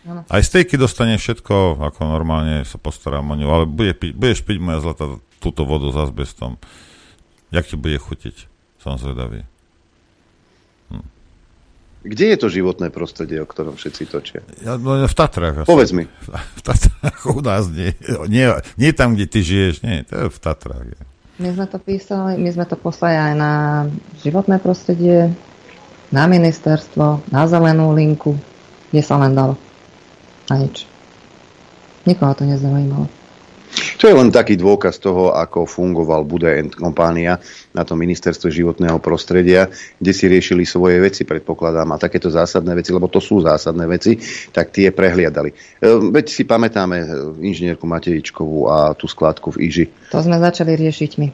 Ano. 0.09 0.25
Aj 0.27 0.43
stejky 0.43 0.81
dostane 0.81 1.21
všetko, 1.21 1.79
ako 1.79 2.01
normálne 2.09 2.65
sa 2.67 2.81
postarám 2.81 3.31
o 3.31 3.37
ňu, 3.37 3.47
ale 3.47 3.65
bude 3.69 3.93
pi- 3.95 4.17
budeš 4.17 4.43
piť 4.43 4.59
moja 4.59 4.81
zlata 4.81 5.21
túto 5.39 5.69
vodu 5.69 5.87
s 5.93 5.97
azbestom. 6.09 6.57
Jak 7.53 7.69
ti 7.69 7.77
bude 7.77 8.01
chutiť? 8.01 8.49
Som 8.81 8.97
zvedavý. 8.97 9.45
Kde 12.01 12.33
je 12.33 12.39
to 12.41 12.49
životné 12.49 12.89
prostredie, 12.89 13.45
o 13.45 13.47
ktorom 13.49 13.77
všetci 13.77 14.03
točia? 14.09 14.41
Ja, 14.65 14.81
no, 14.81 14.97
v 15.05 15.17
Tatrách. 15.17 15.65
Asi. 15.65 15.69
Povedz 15.69 15.93
mi. 15.93 16.09
V 16.59 16.63
Tatrách 16.65 17.21
u 17.29 17.41
nás 17.45 17.69
nie. 17.69 17.93
nie. 18.33 18.49
Nie 18.81 18.91
tam, 18.97 19.13
kde 19.13 19.27
ty 19.29 19.45
žiješ, 19.45 19.85
nie. 19.85 20.09
To 20.09 20.15
je 20.17 20.27
v 20.33 20.39
Tatrách. 20.41 20.87
Je. 20.97 21.01
My 21.41 21.49
sme 21.57 21.67
to 21.69 21.77
písali, 21.81 22.37
my 22.41 22.51
sme 22.53 22.65
to 22.69 22.77
poslali 22.77 23.17
aj 23.17 23.35
na 23.37 23.53
životné 24.21 24.61
prostredie, 24.61 25.33
na 26.13 26.25
ministerstvo, 26.29 27.33
na 27.33 27.49
zelenú 27.49 27.93
linku, 27.93 28.37
kde 28.93 29.03
sa 29.05 29.21
len 29.21 29.33
dalo. 29.37 29.57
A 30.49 30.57
nič. 30.57 30.85
Nikoho 32.09 32.33
to 32.33 32.49
nezaujímalo. 32.49 33.20
To 34.01 34.09
je 34.09 34.15
len 34.17 34.33
taký 34.33 34.57
dôkaz 34.57 34.99
toho, 34.99 35.37
ako 35.37 35.69
fungoval 35.69 36.25
Bude 36.27 36.73
kompánia 36.73 37.39
na 37.71 37.87
tom 37.87 38.01
ministerstve 38.01 38.51
životného 38.51 38.99
prostredia, 38.99 39.71
kde 40.01 40.13
si 40.17 40.25
riešili 40.27 40.67
svoje 40.67 40.99
veci, 40.99 41.23
predpokladám, 41.23 41.95
a 41.95 42.01
takéto 42.01 42.33
zásadné 42.33 42.75
veci, 42.75 42.91
lebo 42.91 43.07
to 43.07 43.23
sú 43.23 43.45
zásadné 43.45 43.85
veci, 43.87 44.19
tak 44.51 44.75
tie 44.75 44.91
prehliadali. 44.91 45.51
E, 45.53 45.87
veď 46.11 46.27
si 46.33 46.43
pamätáme 46.49 46.97
e, 46.99 47.07
inžinierku 47.45 47.87
Matejičkovú 47.87 48.67
a 48.67 48.97
tú 48.97 49.07
skladku 49.07 49.55
v 49.55 49.71
Iži. 49.71 49.85
To 50.11 50.25
sme 50.25 50.41
začali 50.41 50.75
riešiť 50.75 51.11
my. 51.21 51.29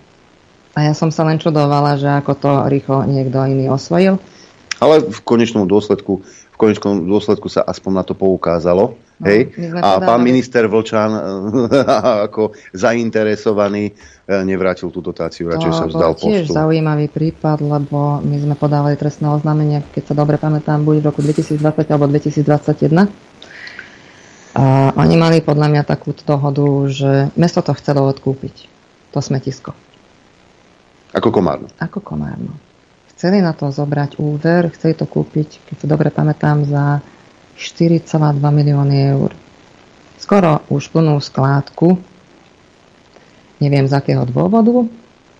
A 0.76 0.92
ja 0.92 0.92
som 0.92 1.08
sa 1.08 1.24
len 1.24 1.40
čudovala, 1.40 1.96
že 1.96 2.10
ako 2.20 2.32
to 2.36 2.50
rýchlo 2.68 3.08
niekto 3.08 3.40
iný 3.48 3.72
osvojil. 3.72 4.20
Ale 4.76 5.00
v 5.00 5.20
konečnom 5.24 5.64
dôsledku, 5.64 6.20
v 6.52 6.56
konečnom 6.60 7.00
dôsledku 7.08 7.48
sa 7.48 7.64
aspoň 7.64 7.92
na 7.96 8.04
to 8.04 8.12
poukázalo 8.12 9.05
Hej? 9.24 9.56
A 9.80 9.96
pán 9.96 10.20
minister 10.20 10.68
Vlčan 10.68 11.08
ako 12.28 12.52
zainteresovaný 12.76 13.88
e, 13.88 13.92
nevrátil 14.44 14.92
tú 14.92 15.00
dotáciu, 15.00 15.48
radšej 15.48 15.72
sa 15.72 15.86
vzdal 15.88 16.12
postu. 16.12 16.28
To 16.28 16.32
tiež 16.36 16.52
zaujímavý 16.52 17.08
prípad, 17.08 17.64
lebo 17.64 18.20
my 18.20 18.36
sme 18.36 18.54
podávali 18.60 19.00
trestné 19.00 19.32
oznámenie, 19.32 19.80
keď 19.96 20.12
sa 20.12 20.14
dobre 20.16 20.36
pamätám, 20.36 20.84
buď 20.84 21.00
v 21.00 21.04
roku 21.08 21.20
2020 21.24 21.64
alebo 21.64 22.04
2021. 22.12 23.08
A 24.56 24.92
oni 24.96 25.16
mali 25.20 25.40
podľa 25.40 25.68
mňa 25.68 25.82
takúto 25.84 26.24
dohodu, 26.24 26.64
že 26.88 27.12
mesto 27.36 27.60
to 27.60 27.72
chcelo 27.76 28.08
odkúpiť. 28.08 28.68
To 29.16 29.24
smetisko. 29.24 29.72
Ako 31.16 31.32
Komárno. 31.32 31.72
Ako 31.80 32.04
Komárno. 32.04 32.52
Chceli 33.16 33.40
na 33.40 33.56
to 33.56 33.72
zobrať 33.72 34.20
úver, 34.20 34.68
chceli 34.76 34.92
to 34.92 35.08
kúpiť, 35.08 35.64
keď 35.72 35.76
sa 35.80 35.86
dobre 35.88 36.12
pamätám, 36.12 36.68
za 36.68 37.00
4,2 37.56 38.36
milióny 38.40 38.96
eur. 39.16 39.30
Skoro 40.20 40.60
už 40.68 40.92
plnú 40.92 41.16
skládku. 41.20 41.96
Neviem 43.60 43.88
z 43.88 43.96
akého 43.96 44.28
dôvodu. 44.28 44.84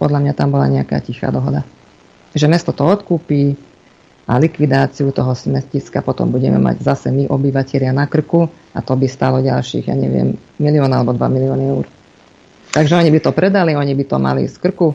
Podľa 0.01 0.19
mňa 0.25 0.33
tam 0.33 0.53
bola 0.53 0.69
nejaká 0.73 1.01
tichá 1.05 1.29
dohoda. 1.29 1.65
Že 2.37 2.53
mesto 2.53 2.73
to 2.73 2.85
odkúpi 2.85 3.57
a 4.27 4.43
likvidáciu 4.43 5.15
toho 5.15 5.33
smetiska 5.33 6.03
potom 6.03 6.35
budeme 6.35 6.59
mať 6.59 6.83
zase 6.83 7.09
my 7.15 7.31
obyvateľia 7.31 7.95
na 7.95 8.11
krku 8.11 8.51
a 8.75 8.79
to 8.83 8.99
by 8.99 9.07
stalo 9.07 9.39
ďalších, 9.39 9.87
ja 9.87 9.95
neviem, 9.95 10.35
milión 10.59 10.91
alebo 10.91 11.15
2 11.15 11.23
milióny 11.31 11.65
eur. 11.71 11.87
Takže 12.75 12.99
oni 12.99 13.09
by 13.15 13.21
to 13.23 13.31
predali, 13.33 13.73
oni 13.79 13.95
by 13.95 14.05
to 14.05 14.17
mali 14.19 14.43
z 14.51 14.57
krku 14.59 14.93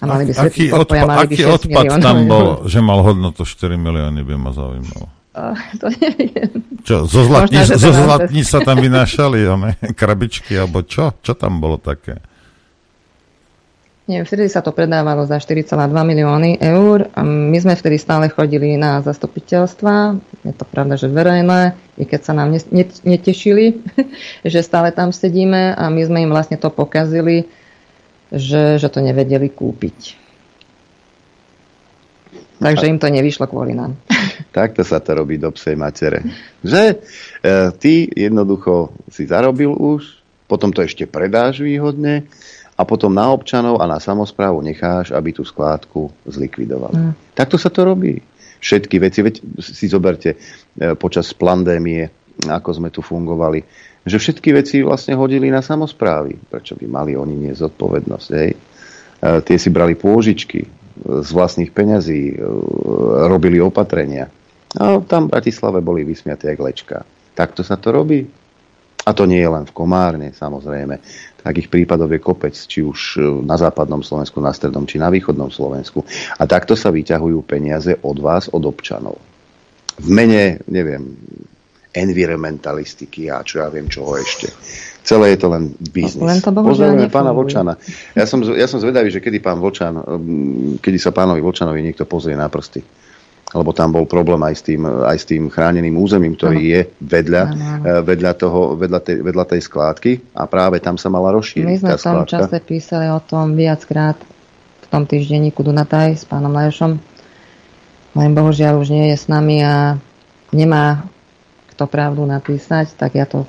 a 0.00 0.04
mali 0.08 0.26
by 0.26 0.32
aký, 0.34 0.72
odpa- 0.72 1.04
mali 1.04 1.28
by 1.30 1.36
aký 1.36 1.42
odpad 1.46 1.84
tam 2.02 2.26
bol, 2.26 2.66
že 2.66 2.80
mal 2.82 3.04
hodnotu 3.04 3.44
4 3.46 3.76
milióny, 3.76 4.24
by 4.24 4.34
ma 4.40 4.50
zaujímalo. 4.50 5.21
Uh, 5.32 5.56
to 5.80 5.88
neviem. 5.96 6.60
Čo, 6.84 7.08
zo 7.08 7.24
zlatníc, 7.24 7.72
Možná, 7.72 7.80
zo 7.80 7.90
zlatníc 7.96 8.46
sa 8.52 8.60
tam 8.60 8.76
vynášali, 8.84 9.38
one, 9.48 9.70
krabičky, 9.96 10.60
alebo 10.60 10.84
čo? 10.84 11.16
Čo 11.24 11.32
tam 11.32 11.56
bolo 11.56 11.80
také? 11.80 12.20
Nie, 14.10 14.26
vtedy 14.26 14.50
sa 14.50 14.60
to 14.60 14.74
predávalo 14.74 15.24
za 15.24 15.38
4,2 15.38 15.72
milióny 15.88 16.58
eur. 16.60 17.06
My 17.22 17.54
sme 17.62 17.78
vtedy 17.78 18.02
stále 18.02 18.28
chodili 18.28 18.74
na 18.74 18.98
zastupiteľstva. 19.00 20.18
Je 20.42 20.52
to 20.52 20.66
pravda, 20.66 20.98
že 20.98 21.06
verejné, 21.06 21.78
i 21.96 22.04
keď 22.04 22.20
sa 22.20 22.32
nám 22.34 22.52
netešili, 23.06 23.78
že 24.52 24.60
stále 24.60 24.92
tam 24.92 25.14
sedíme 25.14 25.72
a 25.78 25.86
my 25.88 26.02
sme 26.02 26.18
im 26.26 26.34
vlastne 26.34 26.58
to 26.58 26.68
pokazili, 26.68 27.46
že, 28.34 28.76
že 28.76 28.88
to 28.90 29.00
nevedeli 29.00 29.48
kúpiť. 29.48 30.21
Takže 32.62 32.86
im 32.86 32.98
to 33.02 33.10
nevyšlo 33.10 33.50
kvôli 33.50 33.74
nám. 33.74 33.98
Takto 34.56 34.86
sa 34.86 35.02
to 35.02 35.18
robí 35.18 35.36
do 35.36 35.50
psej 35.50 35.74
matere. 35.74 36.22
Že 36.62 36.82
e, 36.86 36.94
ty 37.76 38.06
jednoducho 38.06 38.94
si 39.10 39.26
zarobil 39.26 39.74
už, 39.74 40.22
potom 40.46 40.70
to 40.70 40.86
ešte 40.86 41.10
predáš 41.10 41.64
výhodne 41.64 42.30
a 42.78 42.82
potom 42.86 43.12
na 43.12 43.28
občanov 43.34 43.82
a 43.82 43.90
na 43.90 43.98
samozprávu 43.98 44.62
necháš, 44.62 45.10
aby 45.10 45.34
tú 45.34 45.42
skládku 45.42 46.12
zlikvidovali. 46.24 46.96
Mm. 46.96 47.12
Takto 47.34 47.58
sa 47.58 47.68
to 47.68 47.82
robí. 47.82 48.22
Všetky 48.62 49.02
veci, 49.02 49.26
veď 49.26 49.34
si 49.58 49.90
zoberte 49.90 50.34
e, 50.34 50.38
počas 50.94 51.34
pandémie, 51.34 52.06
ako 52.46 52.70
sme 52.78 52.88
tu 52.94 53.02
fungovali, 53.02 53.62
že 54.06 54.18
všetky 54.18 54.50
veci 54.54 54.82
vlastne 54.82 55.14
hodili 55.14 55.50
na 55.50 55.62
samozprávy. 55.62 56.38
Prečo 56.50 56.74
by 56.78 56.86
mali 56.86 57.12
oni 57.14 57.34
nie 57.48 57.52
zodpovednosť? 57.54 58.28
Hej? 58.38 58.50
E, 58.54 58.58
tie 59.46 59.56
si 59.58 59.68
brali 59.70 59.94
pôžičky, 59.94 60.81
z 61.02 61.30
vlastných 61.34 61.74
peňazí 61.74 62.22
e, 62.32 62.36
robili 63.26 63.58
opatrenia. 63.58 64.30
A 64.78 65.02
tam 65.04 65.28
v 65.28 65.32
Bratislave 65.36 65.84
boli 65.84 66.06
vysmiaté 66.06 66.54
jak 66.54 66.60
lečka. 66.62 66.98
Takto 67.36 67.60
sa 67.60 67.76
to 67.76 67.92
robí. 67.92 68.24
A 69.02 69.10
to 69.10 69.26
nie 69.26 69.42
je 69.42 69.50
len 69.50 69.66
v 69.66 69.74
Komárne, 69.74 70.30
samozrejme. 70.30 71.02
Takých 71.42 71.66
prípadov 71.66 72.06
je 72.14 72.22
kopec, 72.22 72.54
či 72.54 72.86
už 72.86 73.18
e, 73.18 73.20
na 73.42 73.58
západnom 73.58 74.00
Slovensku, 74.00 74.38
na 74.38 74.54
strednom, 74.54 74.86
či 74.86 75.02
na 75.02 75.10
východnom 75.10 75.50
Slovensku. 75.50 76.06
A 76.38 76.46
takto 76.46 76.78
sa 76.78 76.94
vyťahujú 76.94 77.42
peniaze 77.42 77.98
od 77.98 78.16
vás, 78.22 78.46
od 78.54 78.62
občanov. 78.62 79.18
V 79.98 80.08
mene, 80.08 80.62
neviem, 80.70 81.18
environmentalistiky 81.92 83.28
a 83.28 83.44
čo 83.44 83.60
ja 83.60 83.68
viem 83.68 83.90
čoho 83.90 84.16
ešte. 84.16 84.48
Celé 85.02 85.34
je 85.34 85.38
to 85.42 85.48
len 85.50 85.74
biznis. 85.90 86.22
Len 86.22 86.38
to 86.38 86.54
Pozdravujeme 86.54 87.10
pána 87.10 87.34
Vočana. 87.34 87.74
Ja 88.14 88.22
som, 88.22 88.38
ja 88.54 88.70
som 88.70 88.78
zvedavý, 88.78 89.10
že 89.10 89.18
kedy 89.18 89.42
pán 89.42 89.58
Vočan, 89.58 89.98
mm, 89.98 90.78
kedy 90.78 90.98
sa 90.98 91.10
pánovi 91.10 91.42
Vočanovi 91.42 91.82
niekto 91.82 92.06
pozrie 92.06 92.38
na 92.38 92.46
prsty. 92.46 92.86
Lebo 93.52 93.74
tam 93.76 93.92
bol 93.92 94.08
problém 94.08 94.40
aj 94.46 94.54
s 94.54 94.62
tým, 94.64 94.86
aj 94.86 95.18
s 95.18 95.24
tým 95.28 95.50
chráneným 95.50 95.92
územím, 95.98 96.38
ktorý 96.38 96.56
ano. 96.56 96.70
je 96.72 96.80
vedľa, 97.02 97.42
ano, 97.44 97.52
ano. 97.52 97.84
Eh, 97.84 98.02
vedľa, 98.06 98.32
toho, 98.38 98.60
vedľa, 98.78 99.00
tej, 99.02 99.16
vedľa 99.20 99.44
tej 99.44 99.60
skládky 99.66 100.12
a 100.38 100.48
práve 100.48 100.80
tam 100.80 100.96
sa 100.96 101.12
mala 101.12 101.34
rozšíriť 101.36 101.68
My 101.68 101.76
sme 101.76 101.92
v 101.98 102.00
tom 102.00 102.24
čase 102.24 102.56
písali 102.64 103.10
o 103.12 103.20
tom 103.20 103.58
viackrát 103.58 104.16
v 104.82 104.86
tom 104.88 105.04
týždenníku 105.04 105.60
Dunataj 105.60 106.16
s 106.16 106.24
pánom 106.24 106.54
Lajošom. 106.54 106.96
Len 108.12 108.30
bohužiaľ 108.32 108.80
už 108.80 108.88
nie 108.88 109.12
je 109.12 109.16
s 109.20 109.26
nami 109.28 109.60
a 109.66 110.00
nemá 110.54 111.04
kto 111.76 111.88
pravdu 111.88 112.22
napísať, 112.28 112.94
tak 112.96 113.16
ja 113.16 113.24
to 113.24 113.48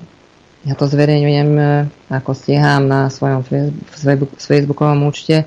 ja 0.64 0.74
to 0.80 0.88
zverejňujem, 0.88 1.50
e, 1.60 1.64
ako 2.12 2.32
stiehám 2.32 2.88
na 2.88 3.12
svojom 3.12 3.44
facebookovom 4.40 5.08
účte. 5.08 5.44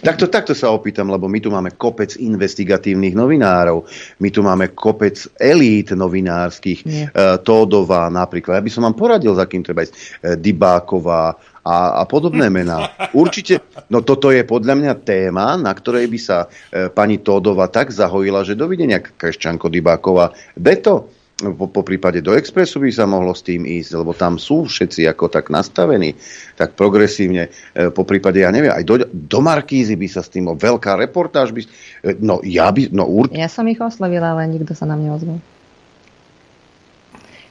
Takto, 0.00 0.32
takto 0.32 0.56
sa 0.56 0.72
opýtam, 0.72 1.12
lebo 1.12 1.28
my 1.28 1.38
tu 1.44 1.52
máme 1.52 1.76
kopec 1.76 2.16
investigatívnych 2.16 3.12
novinárov, 3.12 3.84
my 4.16 4.28
tu 4.32 4.40
máme 4.40 4.72
kopec 4.72 5.28
elít 5.36 5.92
novinárskych, 5.92 6.80
Nie. 6.88 7.04
E, 7.12 7.36
Tódová 7.44 8.08
napríklad. 8.08 8.58
Ja 8.58 8.64
by 8.64 8.72
som 8.72 8.88
vám 8.88 8.96
poradil, 8.96 9.36
za 9.36 9.44
kým 9.44 9.60
treba 9.60 9.84
ísť. 9.84 9.94
E, 9.94 10.00
Dybáková 10.40 11.36
a, 11.60 12.00
a 12.00 12.02
podobné 12.08 12.48
mená. 12.48 12.96
Určite, 13.12 13.60
no 13.92 14.00
toto 14.00 14.32
je 14.32 14.40
podľa 14.40 14.72
mňa 14.72 14.92
téma, 15.04 15.60
na 15.60 15.72
ktorej 15.76 16.08
by 16.08 16.18
sa 16.18 16.48
e, 16.48 16.88
pani 16.88 17.20
Tódova 17.20 17.68
tak 17.68 17.92
zahojila, 17.92 18.48
že 18.48 18.56
dovidenia 18.56 19.04
Kreščanko 19.04 19.68
Dybáková. 19.68 20.32
Beto, 20.56 21.17
po, 21.38 21.70
po 21.70 21.82
prípade 21.86 22.18
do 22.18 22.34
Expressu 22.34 22.82
by 22.82 22.90
sa 22.90 23.06
mohlo 23.06 23.30
s 23.30 23.46
tým 23.46 23.62
ísť, 23.62 23.94
lebo 23.94 24.10
tam 24.10 24.42
sú 24.42 24.66
všetci 24.66 25.06
ako 25.06 25.30
tak 25.30 25.54
nastavení, 25.54 26.18
tak 26.58 26.74
progresívne. 26.74 27.54
E, 27.70 27.94
po 27.94 28.02
prípade, 28.02 28.42
ja 28.42 28.50
neviem, 28.50 28.74
aj 28.74 28.82
do, 28.82 28.94
do 29.06 29.38
Markízy 29.38 29.94
by 29.94 30.08
sa 30.10 30.26
s 30.26 30.34
tým, 30.34 30.50
veľká 30.50 30.98
reportáž 30.98 31.54
by... 31.54 31.62
E, 31.62 32.18
no 32.18 32.42
ja 32.42 32.66
by... 32.74 32.90
No, 32.90 33.06
ur... 33.06 33.30
Ja 33.30 33.46
som 33.46 33.70
ich 33.70 33.78
oslovila, 33.78 34.34
ale 34.34 34.50
nikto 34.50 34.74
sa 34.74 34.90
nám 34.90 34.98
neozval. 34.98 35.38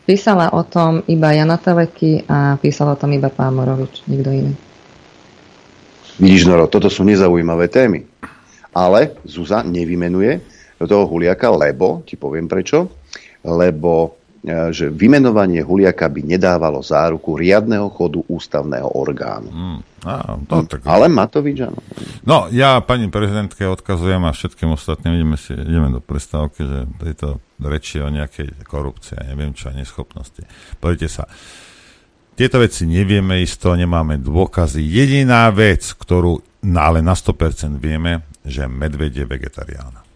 Písala 0.04 0.52
o 0.52 0.64
tom 0.68 1.04
iba 1.08 1.32
Jana 1.36 1.60
Teleky 1.60 2.28
a 2.28 2.60
písala 2.60 2.96
o 2.96 3.00
tom 3.00 3.12
iba 3.16 3.32
pán 3.32 3.56
Morovič, 3.56 4.04
nikto 4.08 4.32
iný. 4.32 4.54
Vidíš, 6.20 6.50
Noro, 6.50 6.68
toto 6.68 6.92
sú 6.92 7.08
nezaujímavé 7.08 7.72
témy. 7.72 8.04
Ale 8.76 9.16
Zuza 9.24 9.64
nevymenuje 9.64 10.44
toho 10.82 11.06
Huliaka, 11.10 11.50
lebo, 11.50 12.06
ti 12.06 12.14
poviem 12.20 12.46
prečo, 12.46 12.97
lebo 13.48 14.20
že 14.48 14.88
vymenovanie 14.88 15.60
Huliaka 15.60 16.08
by 16.08 16.24
nedávalo 16.24 16.80
záruku 16.80 17.36
riadneho 17.36 17.92
chodu 17.92 18.24
ústavného 18.32 18.96
orgánu. 18.96 19.50
Mm, 19.52 19.80
á, 20.08 20.40
to, 20.48 20.56
tak... 20.72 20.88
Ale 20.88 21.12
Matovič, 21.12 21.68
áno. 21.68 21.80
No, 22.24 22.48
ja 22.54 22.80
pani 22.80 23.12
prezidentke 23.12 23.68
odkazujem 23.68 24.24
a 24.24 24.32
všetkým 24.32 24.72
ostatným 24.72 25.20
ideme, 25.20 25.36
si, 25.36 25.52
ideme 25.52 25.92
do 25.92 26.00
prestávky, 26.00 26.64
že 26.64 26.80
tejto 27.02 27.28
reči 27.60 28.00
o 28.00 28.08
nejakej 28.08 28.64
korupcii, 28.64 29.20
a 29.20 29.28
neviem 29.28 29.52
čo, 29.52 29.68
a 29.68 29.76
neschopnosti. 29.76 30.46
Pozrite 30.80 31.12
sa, 31.12 31.28
tieto 32.38 32.62
veci 32.62 32.88
nevieme 32.88 33.42
isto, 33.44 33.74
nemáme 33.76 34.22
dôkazy. 34.22 34.80
Jediná 34.80 35.50
vec, 35.52 35.84
ktorú 35.98 36.40
ale 36.78 37.04
na 37.04 37.18
100% 37.18 37.82
vieme, 37.82 38.24
že 38.48 38.70
medveď 38.70 39.24
je 39.24 39.26
vegetarián. 39.26 40.07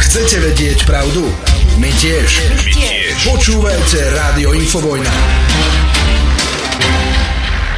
Chcete 0.00 0.40
vedieť 0.40 0.88
pravdu? 0.88 1.28
My 1.76 1.92
tiež. 1.92 2.28
My 2.56 2.64
tiež. 2.72 3.14
Počúvajte 3.28 4.00
Rádio 4.16 4.56
Infovojna. 4.56 5.12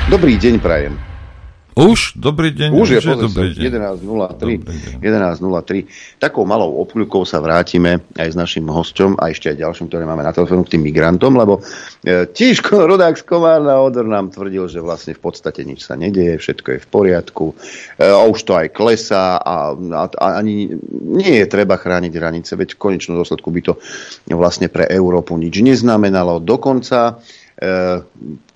Dobrý 0.07 0.39
deň, 0.39 0.55
prajem. 0.63 1.12
Už? 1.73 2.21
Dobrý 2.21 2.53
deň. 2.53 2.71
Už 2.77 2.89
je, 2.93 3.01
je 3.01 3.17
dobrý 3.17 3.57
deň. 3.57 3.97
11.03. 3.97 5.01
11.03. 5.01 6.21
Takou 6.21 6.45
malou 6.45 6.77
obkľukou 6.85 7.25
sa 7.25 7.41
vrátime 7.41 8.05
aj 8.13 8.29
s 8.29 8.37
našim 8.37 8.69
hosťom 8.69 9.17
a 9.17 9.33
ešte 9.33 9.49
aj 9.49 9.57
ďalším, 9.57 9.89
ktoré 9.89 10.05
máme 10.05 10.21
na 10.21 10.37
telefónu 10.37 10.69
k 10.69 10.77
tým 10.77 10.85
migrantom, 10.85 11.33
lebo 11.33 11.65
e, 12.05 12.29
tiež 12.29 12.61
rodák 12.69 13.17
z 13.17 13.25
Komárna 13.25 13.81
Odor 13.81 14.05
nám 14.05 14.29
tvrdil, 14.29 14.69
že 14.69 14.85
vlastne 14.85 15.17
v 15.17 15.25
podstate 15.25 15.65
nič 15.65 15.89
sa 15.89 15.97
nedieje, 15.97 16.37
všetko 16.37 16.69
je 16.77 16.79
v 16.85 16.89
poriadku 16.93 17.57
e, 17.97 18.05
a 18.05 18.21
už 18.29 18.39
to 18.45 18.53
aj 18.53 18.69
klesá 18.77 19.41
a, 19.41 19.73
a, 19.73 20.03
a 20.13 20.27
ani 20.45 20.77
nie 20.93 21.41
je 21.41 21.47
treba 21.49 21.81
chrániť 21.81 22.13
hranice, 22.13 22.53
veď 22.53 22.77
v 22.77 22.83
konečnom 22.85 23.17
dôsledku 23.17 23.49
by 23.49 23.61
to 23.65 23.81
vlastne 24.29 24.69
pre 24.69 24.85
Európu 24.93 25.41
nič 25.41 25.65
neznamenalo. 25.65 26.37
Dokonca 26.37 27.17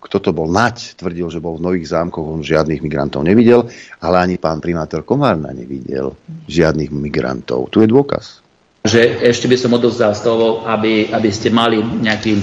kto 0.01 0.17
to 0.23 0.31
bol 0.31 0.51
Nať, 0.51 0.99
tvrdil, 0.99 1.31
že 1.31 1.43
bol 1.43 1.59
v 1.59 1.65
Nových 1.67 1.91
zámkoch, 1.91 2.27
on 2.27 2.43
žiadnych 2.43 2.83
migrantov 2.83 3.27
nevidel, 3.27 3.67
ale 4.03 4.23
ani 4.23 4.37
pán 4.39 4.59
primátor 4.63 5.03
Komárna 5.03 5.51
nevidel 5.51 6.15
žiadnych 6.47 6.91
migrantov. 6.91 7.71
Tu 7.71 7.87
je 7.87 7.89
dôkaz. 7.91 8.43
Že 8.87 9.27
ešte 9.27 9.51
by 9.51 9.57
som 9.59 9.75
odozdal 9.75 10.15
slovo, 10.15 10.63
aby, 10.63 11.11
aby 11.11 11.31
ste 11.35 11.51
mali 11.51 11.83
nejaký 11.83 12.39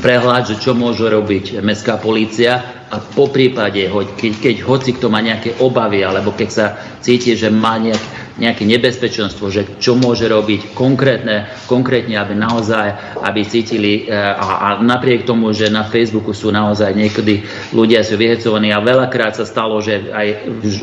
prehľad, 0.00 0.52
že 0.52 0.56
čo 0.60 0.76
môže 0.76 1.04
robiť 1.04 1.60
mestská 1.60 2.00
polícia 2.00 2.84
a 2.88 2.96
po 3.00 3.28
prípade, 3.32 3.88
keď, 3.92 4.32
keď 4.40 4.56
hoci 4.64 4.96
kto 4.96 5.08
má 5.08 5.24
nejaké 5.24 5.60
obavy, 5.60 6.04
alebo 6.04 6.32
keď 6.36 6.48
sa 6.48 6.66
cíti, 7.00 7.36
že 7.36 7.48
má 7.48 7.80
nejak, 7.80 8.25
nejaké 8.36 8.68
nebezpečenstvo, 8.68 9.48
že 9.48 9.80
čo 9.80 9.96
môže 9.96 10.28
robiť 10.28 10.76
konkrétne, 10.76 11.48
konkrétne, 11.64 12.20
aby 12.20 12.36
naozaj, 12.36 13.16
aby 13.24 13.40
cítili 13.48 14.04
e, 14.04 14.12
a, 14.12 14.60
a 14.60 14.68
napriek 14.84 15.24
tomu, 15.24 15.48
že 15.56 15.72
na 15.72 15.88
Facebooku 15.88 16.36
sú 16.36 16.52
naozaj 16.52 16.92
niekedy 16.92 17.48
ľudia 17.72 18.04
sú 18.04 18.20
vyhecovaní 18.20 18.76
a 18.76 18.84
veľakrát 18.84 19.40
sa 19.40 19.48
stalo, 19.48 19.80
že 19.80 20.12
aj, 20.12 20.28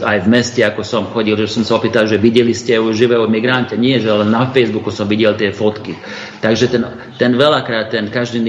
aj 0.01 0.17
v 0.25 0.27
meste, 0.27 0.61
ako 0.65 0.81
som 0.81 1.05
chodil, 1.13 1.38
že 1.45 1.53
som 1.53 1.61
sa 1.61 1.77
opýtal, 1.77 2.09
že 2.09 2.17
videli 2.17 2.57
ste 2.57 2.81
už 2.81 2.97
živého 2.97 3.30
migranta. 3.30 3.77
Nie, 3.77 4.01
že 4.01 4.09
len 4.09 4.34
na 4.34 4.49
Facebooku 4.49 4.89
som 4.89 5.05
videl 5.05 5.38
tie 5.38 5.53
fotky. 5.53 5.93
Takže 6.41 6.73
ten, 6.73 6.84
ten 7.21 7.38
veľakrát, 7.38 7.93
ten 7.93 8.09
každý 8.09 8.41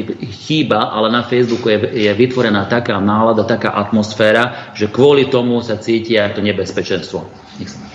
chýba, 0.48 0.89
ale 0.89 1.12
na 1.12 1.20
Facebooku 1.20 1.68
je, 1.68 2.09
je 2.09 2.10
vytvorená 2.16 2.64
taká 2.72 2.97
nálada, 3.05 3.44
taká 3.44 3.76
atmosféra, 3.76 4.72
že 4.72 4.89
kvôli 4.89 5.28
tomu 5.28 5.60
sa 5.60 5.76
cíti 5.76 6.16
aj 6.16 6.36
to 6.36 6.40
nebezpečenstvo. 6.40 7.28
Nech 7.60 7.68
sa 7.68 7.94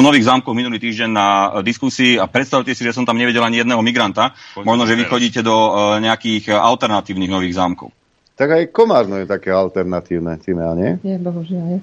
Nových 0.00 0.26
zámkov 0.26 0.52
minulý 0.56 0.80
týždeň 0.80 1.10
na 1.12 1.28
e, 1.28 1.48
diskusii 1.64 2.16
a 2.16 2.28
predstavte 2.28 2.72
si, 2.74 2.82
že 2.84 2.92
som 2.92 3.04
tam 3.04 3.16
nevedel 3.16 3.44
ani 3.44 3.60
jedného 3.60 3.80
migranta. 3.84 4.32
Možno, 4.60 4.84
že 4.84 4.96
vy 4.96 5.04
chodíte 5.06 5.40
do 5.44 5.52
uh, 5.52 5.96
nejakých 6.00 6.52
alternatívnych 6.52 7.30
Nových 7.30 7.56
zámkov. 7.56 7.92
Tak 8.40 8.48
aj 8.56 8.62
Komárno 8.72 9.20
je 9.20 9.28
také 9.28 9.52
alternatívne, 9.52 10.40
Timea, 10.40 10.72
nie? 10.72 10.96
Nie, 11.04 11.20
bohužiaľ, 11.20 11.76
nie. 11.76 11.80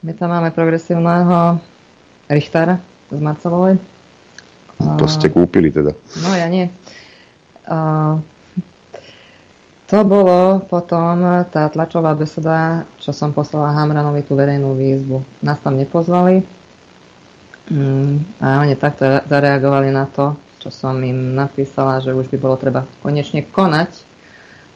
My 0.00 0.16
tam 0.16 0.32
máme 0.32 0.48
progresívneho 0.56 1.60
Richtara 2.32 2.80
z 3.12 3.20
Marcelovej. 3.20 3.76
To 4.80 5.04
ste 5.04 5.28
kúpili 5.28 5.68
teda. 5.68 5.92
No 6.24 6.32
ja 6.32 6.48
nie. 6.48 6.72
A, 7.68 8.16
to 9.86 9.98
bolo 10.02 10.64
potom 10.64 11.44
tá 11.52 11.68
tlačová 11.68 12.16
beseda, 12.16 12.88
čo 12.98 13.12
som 13.12 13.36
poslala 13.36 13.76
Hamranovi 13.76 14.24
tú 14.24 14.32
verejnú 14.32 14.74
výzvu. 14.74 15.22
Nás 15.44 15.60
tam 15.60 15.76
nepozvali, 15.76 16.40
Mm, 17.66 18.38
a 18.38 18.62
oni 18.62 18.78
takto 18.78 19.26
zareagovali 19.26 19.90
na 19.90 20.06
to, 20.06 20.38
čo 20.62 20.70
som 20.70 21.02
im 21.02 21.34
napísala, 21.34 21.98
že 21.98 22.14
už 22.14 22.30
by 22.30 22.38
bolo 22.38 22.54
treba 22.54 22.86
konečne 23.02 23.42
konať, 23.42 23.90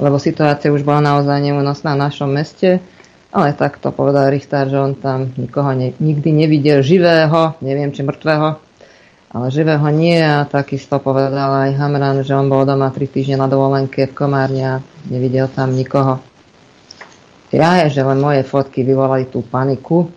lebo 0.02 0.18
situácia 0.18 0.74
už 0.74 0.82
bola 0.82 0.98
naozaj 0.98 1.38
neúnosná 1.38 1.94
v 1.94 2.02
našom 2.02 2.30
meste. 2.30 2.82
Ale 3.30 3.54
takto 3.54 3.94
povedal 3.94 4.26
Richter, 4.34 4.66
že 4.66 4.74
on 4.74 4.98
tam 4.98 5.30
nikoho 5.38 5.70
ne, 5.70 5.94
nikdy 6.02 6.34
nevidel 6.34 6.82
živého, 6.82 7.54
neviem 7.62 7.94
či 7.94 8.02
mŕtvého, 8.02 8.58
ale 9.30 9.46
živého 9.54 9.86
nie 9.94 10.18
a 10.18 10.42
takisto 10.50 10.98
povedal 10.98 11.70
aj 11.70 11.78
Hamran, 11.78 12.26
že 12.26 12.34
on 12.34 12.50
bol 12.50 12.66
doma 12.66 12.90
3 12.90 13.06
týždne 13.06 13.38
na 13.38 13.46
dovolenke 13.46 14.10
v 14.10 14.16
Komárne 14.18 14.64
a 14.66 14.82
nevidel 15.06 15.46
tam 15.46 15.78
nikoho. 15.78 16.18
Ja 17.54 17.86
je, 17.86 17.98
že 17.98 18.02
len 18.02 18.18
moje 18.18 18.42
fotky 18.42 18.82
vyvolali 18.82 19.30
tú 19.30 19.46
paniku, 19.46 20.10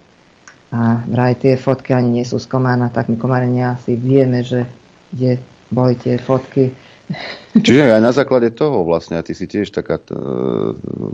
a 0.73 1.05
vraj 1.05 1.37
tie 1.37 1.53
fotky 1.53 1.93
ani 1.93 2.21
nie 2.21 2.25
sú 2.25 2.41
z 2.41 2.49
Komána, 2.49 2.89
tak 2.89 3.05
my 3.05 3.15
Komárenia 3.21 3.77
asi 3.77 3.93
vieme, 3.93 4.41
že 4.41 4.65
kde 5.13 5.37
boli 5.69 5.93
tie 5.93 6.17
fotky. 6.17 6.73
Čiže 7.65 7.93
aj 7.93 8.01
na 8.01 8.09
základe 8.09 8.49
toho 8.57 8.81
vlastne, 8.81 9.21
ty 9.21 9.37
si 9.37 9.45
tiež 9.45 9.69
taká, 9.69 10.01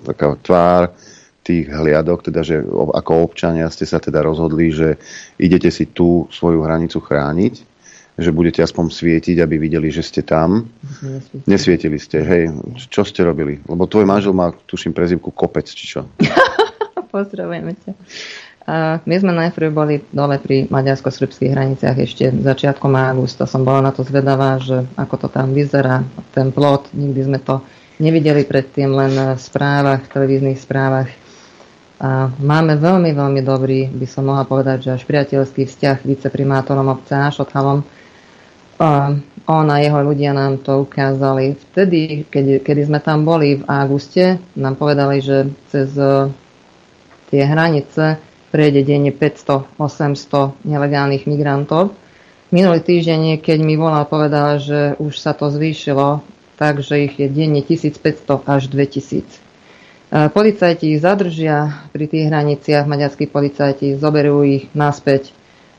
taká 0.07 0.39
tvár 0.39 0.95
tých 1.43 1.67
hliadok, 1.67 2.31
teda, 2.31 2.39
že 2.45 2.63
ako 2.71 3.25
občania 3.25 3.67
ste 3.67 3.83
sa 3.83 3.99
teda 3.99 4.23
rozhodli, 4.23 4.71
že 4.71 4.95
idete 5.35 5.67
si 5.73 5.91
tú 5.91 6.29
svoju 6.31 6.63
hranicu 6.63 7.03
chrániť, 7.03 7.53
že 8.19 8.29
budete 8.35 8.63
aspoň 8.63 8.91
svietiť, 8.91 9.39
aby 9.43 9.55
videli, 9.59 9.91
že 9.91 10.03
ste 10.03 10.21
tam. 10.23 10.67
Nesvietili. 11.03 11.43
Nesvietili 11.47 11.97
ste, 11.99 12.17
hej. 12.23 12.43
Čo 12.91 13.07
ste 13.07 13.23
robili? 13.23 13.63
Lebo 13.63 13.87
tvoj 13.87 14.03
manžel 14.07 14.35
má, 14.35 14.51
tuším, 14.67 14.91
prezivku 14.91 15.31
Kopec, 15.31 15.67
či 15.67 15.99
čo? 15.99 16.07
Pozdravujeme 17.15 17.73
ťa. 17.79 17.91
My 19.01 19.15
sme 19.17 19.33
najprv 19.33 19.73
boli 19.73 20.05
dole 20.13 20.37
pri 20.37 20.69
maďarsko-srbských 20.69 21.53
hraniciach 21.57 21.97
ešte 21.97 22.29
začiatkom 22.29 22.93
augusta. 22.93 23.49
Som 23.49 23.65
bola 23.65 23.89
na 23.89 23.91
to 23.95 24.05
zvedavá, 24.05 24.61
že 24.61 24.85
ako 24.93 25.25
to 25.25 25.27
tam 25.33 25.57
vyzerá, 25.57 26.05
ten 26.37 26.53
plot. 26.53 26.93
Nikdy 26.93 27.21
sme 27.25 27.39
to 27.41 27.65
nevideli 27.97 28.45
predtým 28.45 28.93
len 28.93 29.09
v 29.33 29.41
správach, 29.41 30.05
v 30.05 30.11
televíznych 30.13 30.61
správach. 30.61 31.09
A 31.99 32.29
máme 32.37 32.77
veľmi, 32.77 33.09
veľmi 33.11 33.41
dobrý, 33.41 33.89
by 33.89 34.05
som 34.05 34.29
mohla 34.29 34.45
povedať, 34.45 34.85
že 34.85 35.01
až 35.01 35.03
priateľský 35.03 35.65
vzťah 35.65 36.05
viceprimátorom 36.05 36.93
obce 36.93 37.17
Našothalom. 37.17 37.81
On 39.49 39.65
a 39.67 39.77
jeho 39.81 39.99
ľudia 40.05 40.31
nám 40.31 40.61
to 40.61 40.85
ukázali. 40.85 41.57
Vtedy, 41.57 42.23
keď, 42.29 42.61
kedy 42.61 42.85
sme 42.85 43.01
tam 43.01 43.25
boli 43.25 43.59
v 43.59 43.67
auguste, 43.67 44.37
nám 44.53 44.77
povedali, 44.77 45.25
že 45.25 45.49
cez 45.73 45.91
tie 47.33 47.43
hranice 47.43 48.28
prejde 48.49 48.81
denne 48.85 49.13
500-800 49.13 50.65
nelegálnych 50.65 51.29
migrantov. 51.29 51.93
Minulý 52.49 52.81
týždeň, 52.81 53.37
keď 53.45 53.57
mi 53.61 53.77
volal, 53.77 54.09
povedal, 54.09 54.57
že 54.57 54.97
už 54.97 55.21
sa 55.21 55.37
to 55.37 55.53
zvýšilo, 55.53 56.25
takže 56.57 57.05
ich 57.05 57.13
je 57.21 57.29
denne 57.29 57.61
1500 57.61 58.25
až 58.49 58.61
2000. 58.73 59.21
E, 60.09 60.27
policajti 60.33 60.97
ich 60.97 60.99
zadržia 61.05 61.85
pri 61.93 62.09
tých 62.09 62.25
hraniciach, 62.25 62.89
maďarskí 62.89 63.29
policajti 63.29 63.93
zoberú 64.01 64.41
ich 64.41 64.65
naspäť 64.73 65.29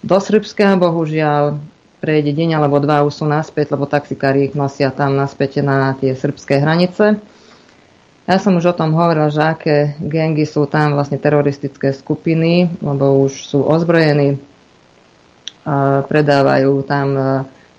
do 0.06 0.16
Srbska, 0.22 0.78
bohužiaľ 0.78 1.59
prejde 2.01 2.32
deň 2.32 2.56
alebo 2.56 2.80
dva 2.80 3.05
už 3.05 3.20
sú 3.20 3.26
naspäť, 3.28 3.76
lebo 3.76 3.84
taxikári 3.84 4.48
ich 4.48 4.55
nosia 4.56 4.88
tam 4.88 5.18
naspäť 5.18 5.60
na 5.60 5.92
tie 5.98 6.16
srbské 6.16 6.62
hranice. 6.62 7.20
Ja 8.31 8.39
som 8.39 8.55
už 8.55 8.70
o 8.70 8.78
tom 8.78 8.94
hovorila, 8.94 9.27
že 9.27 9.43
aké 9.43 9.98
gengy 9.98 10.47
sú 10.47 10.62
tam 10.70 10.94
vlastne 10.94 11.19
teroristické 11.19 11.90
skupiny, 11.90 12.70
lebo 12.78 13.27
už 13.27 13.43
sú 13.43 13.66
ozbrojení, 13.66 14.39
predávajú 16.07 16.86
tam 16.86 17.09
e, 17.19 17.23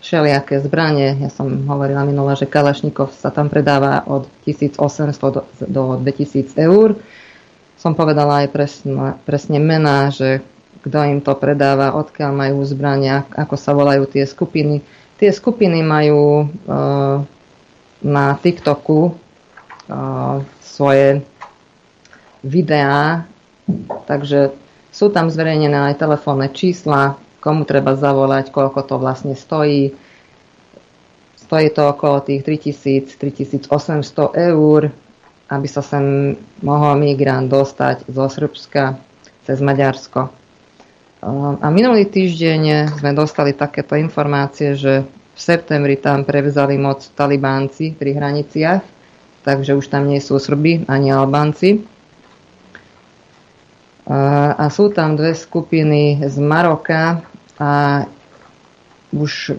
všelijaké 0.03 0.59
zbranie. 0.59 1.23
Ja 1.23 1.31
som 1.31 1.47
hovorila 1.71 2.03
minula, 2.03 2.35
že 2.35 2.51
Kalašnikov 2.51 3.15
sa 3.15 3.31
tam 3.31 3.47
predáva 3.47 4.03
od 4.03 4.27
1800 4.43 5.15
do, 5.31 5.41
do 5.71 5.83
2000 6.03 6.59
eur. 6.59 6.99
Som 7.79 7.95
povedala 7.95 8.43
aj 8.43 8.51
presne, 8.51 9.15
presne 9.23 9.55
mená, 9.55 10.11
že 10.11 10.43
kto 10.83 10.99
im 11.15 11.23
to 11.23 11.31
predáva, 11.39 11.95
odkiaľ 11.95 12.31
majú 12.35 12.59
zbrania, 12.67 13.23
ako 13.39 13.55
sa 13.55 13.71
volajú 13.71 14.03
tie 14.03 14.27
skupiny. 14.27 14.83
Tie 15.15 15.31
skupiny 15.31 15.79
majú 15.79 16.43
uh, 16.43 17.23
na 18.03 18.25
TikToku 18.35 19.20
svoje 20.63 21.21
videá, 22.41 23.27
takže 24.07 24.55
sú 24.91 25.07
tam 25.11 25.31
zverejnené 25.31 25.93
aj 25.93 26.01
telefónne 26.01 26.51
čísla, 26.51 27.15
komu 27.39 27.63
treba 27.63 27.95
zavolať, 27.95 28.51
koľko 28.51 28.79
to 28.85 28.95
vlastne 28.99 29.33
stojí. 29.35 29.95
stojí 31.35 31.67
to 31.75 31.83
okolo 31.91 32.23
tých 32.23 32.43
3000-3800 32.47 33.67
eur, 34.51 34.81
aby 35.51 35.67
sa 35.67 35.83
sem 35.83 36.35
mohol 36.63 36.95
migrant 36.95 37.51
dostať 37.51 38.07
zo 38.07 38.25
Srbska 38.31 38.95
cez 39.43 39.59
Maďarsko. 39.59 40.31
A 41.61 41.67
minulý 41.69 42.09
týždeň 42.09 42.95
sme 42.97 43.11
dostali 43.13 43.53
takéto 43.53 43.93
informácie, 43.93 44.73
že 44.73 45.05
v 45.05 45.39
septembri 45.39 45.99
tam 45.99 46.25
prevzali 46.25 46.81
moc 46.81 47.03
talibánci 47.13 47.93
pri 47.93 48.17
hraniciach, 48.17 49.00
takže 49.41 49.77
už 49.77 49.89
tam 49.89 50.09
nie 50.09 50.21
sú 50.21 50.37
Srby 50.37 50.85
ani 50.85 51.13
Albánci. 51.13 51.85
A 54.11 54.65
sú 54.73 54.91
tam 54.91 55.15
dve 55.15 55.37
skupiny 55.37 56.19
z 56.25 56.35
Maroka 56.41 57.23
a 57.61 58.03
už 59.13 59.55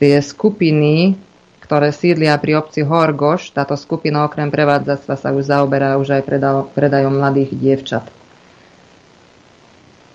tie 0.00 0.16
skupiny, 0.18 1.14
ktoré 1.62 1.94
sídlia 1.94 2.34
pri 2.40 2.58
obci 2.58 2.82
Horgoš, 2.82 3.54
táto 3.54 3.78
skupina 3.78 4.26
okrem 4.26 4.50
prevádzactva 4.50 5.14
sa 5.14 5.28
už 5.30 5.48
zaoberá 5.48 6.00
už 6.00 6.18
aj 6.18 6.26
predajom 6.74 7.14
mladých 7.14 7.50
dievčat. 7.54 8.04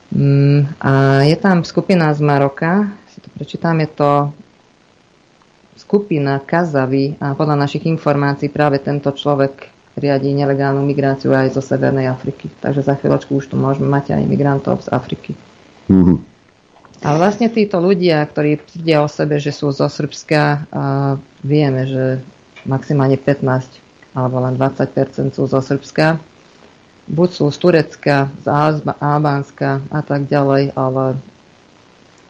Mm, 0.10 0.74
a 0.82 0.92
je 1.24 1.38
tam 1.38 1.62
skupina 1.62 2.10
z 2.18 2.20
Maroka, 2.26 2.90
si 3.14 3.22
to 3.22 3.30
prečítam, 3.38 3.78
je 3.78 3.90
to 3.94 4.10
skupina 5.90 6.38
Kazavy 6.38 7.18
a 7.18 7.34
podľa 7.34 7.66
našich 7.66 7.90
informácií 7.90 8.54
práve 8.54 8.78
tento 8.78 9.10
človek 9.10 9.74
riadi 9.98 10.38
nelegálnu 10.38 10.86
migráciu 10.86 11.34
aj 11.34 11.58
zo 11.58 11.66
Severnej 11.66 12.06
Afriky. 12.06 12.46
Takže 12.62 12.86
za 12.86 12.94
chvíľočku 12.94 13.34
už 13.34 13.50
tu 13.50 13.56
môžeme 13.58 13.90
mať 13.90 14.14
aj 14.14 14.24
migrantov 14.30 14.86
z 14.86 14.94
Afriky. 14.94 15.34
Mm-hmm. 15.90 16.18
Ale 17.02 17.18
vlastne 17.18 17.50
títo 17.50 17.82
ľudia, 17.82 18.22
ktorí 18.22 18.62
tvrdia 18.62 19.02
o 19.02 19.10
sebe, 19.10 19.42
že 19.42 19.50
sú 19.50 19.74
zo 19.74 19.90
Srbska, 19.90 20.70
a 20.70 20.84
vieme, 21.42 21.90
že 21.90 22.22
maximálne 22.70 23.18
15 23.18 24.14
alebo 24.14 24.46
len 24.46 24.62
20% 24.62 25.34
sú 25.34 25.44
zo 25.50 25.58
Srbska 25.58 26.22
buď 27.10 27.30
sú 27.34 27.46
z 27.50 27.58
Turecka, 27.58 28.30
z 28.46 28.46
Albánska 29.02 29.82
a 29.90 30.02
tak 30.06 30.30
ďalej, 30.30 30.78
ale... 30.78 31.18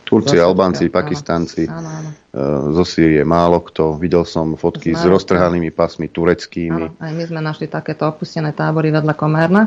Turci, 0.07 0.41
Albánci, 0.41 0.89
Pakistanci, 0.89 1.69
áno, 1.69 1.85
áno. 1.85 2.09
Eh, 2.29 2.61
zo 2.77 2.85
Sýrie 2.85 3.25
málo 3.25 3.57
kto. 3.65 3.97
Videl 3.97 4.21
som 4.21 4.53
fotky 4.53 4.93
s 4.93 5.01
roztrhanými 5.01 5.73
pasmi 5.73 6.13
tureckými. 6.13 6.93
Áno, 6.93 7.01
aj 7.01 7.13
my 7.17 7.23
sme 7.25 7.39
našli 7.41 7.65
takéto 7.65 8.05
opustené 8.05 8.53
tábory 8.53 8.93
vedľa 8.93 9.17
Komárna. 9.17 9.65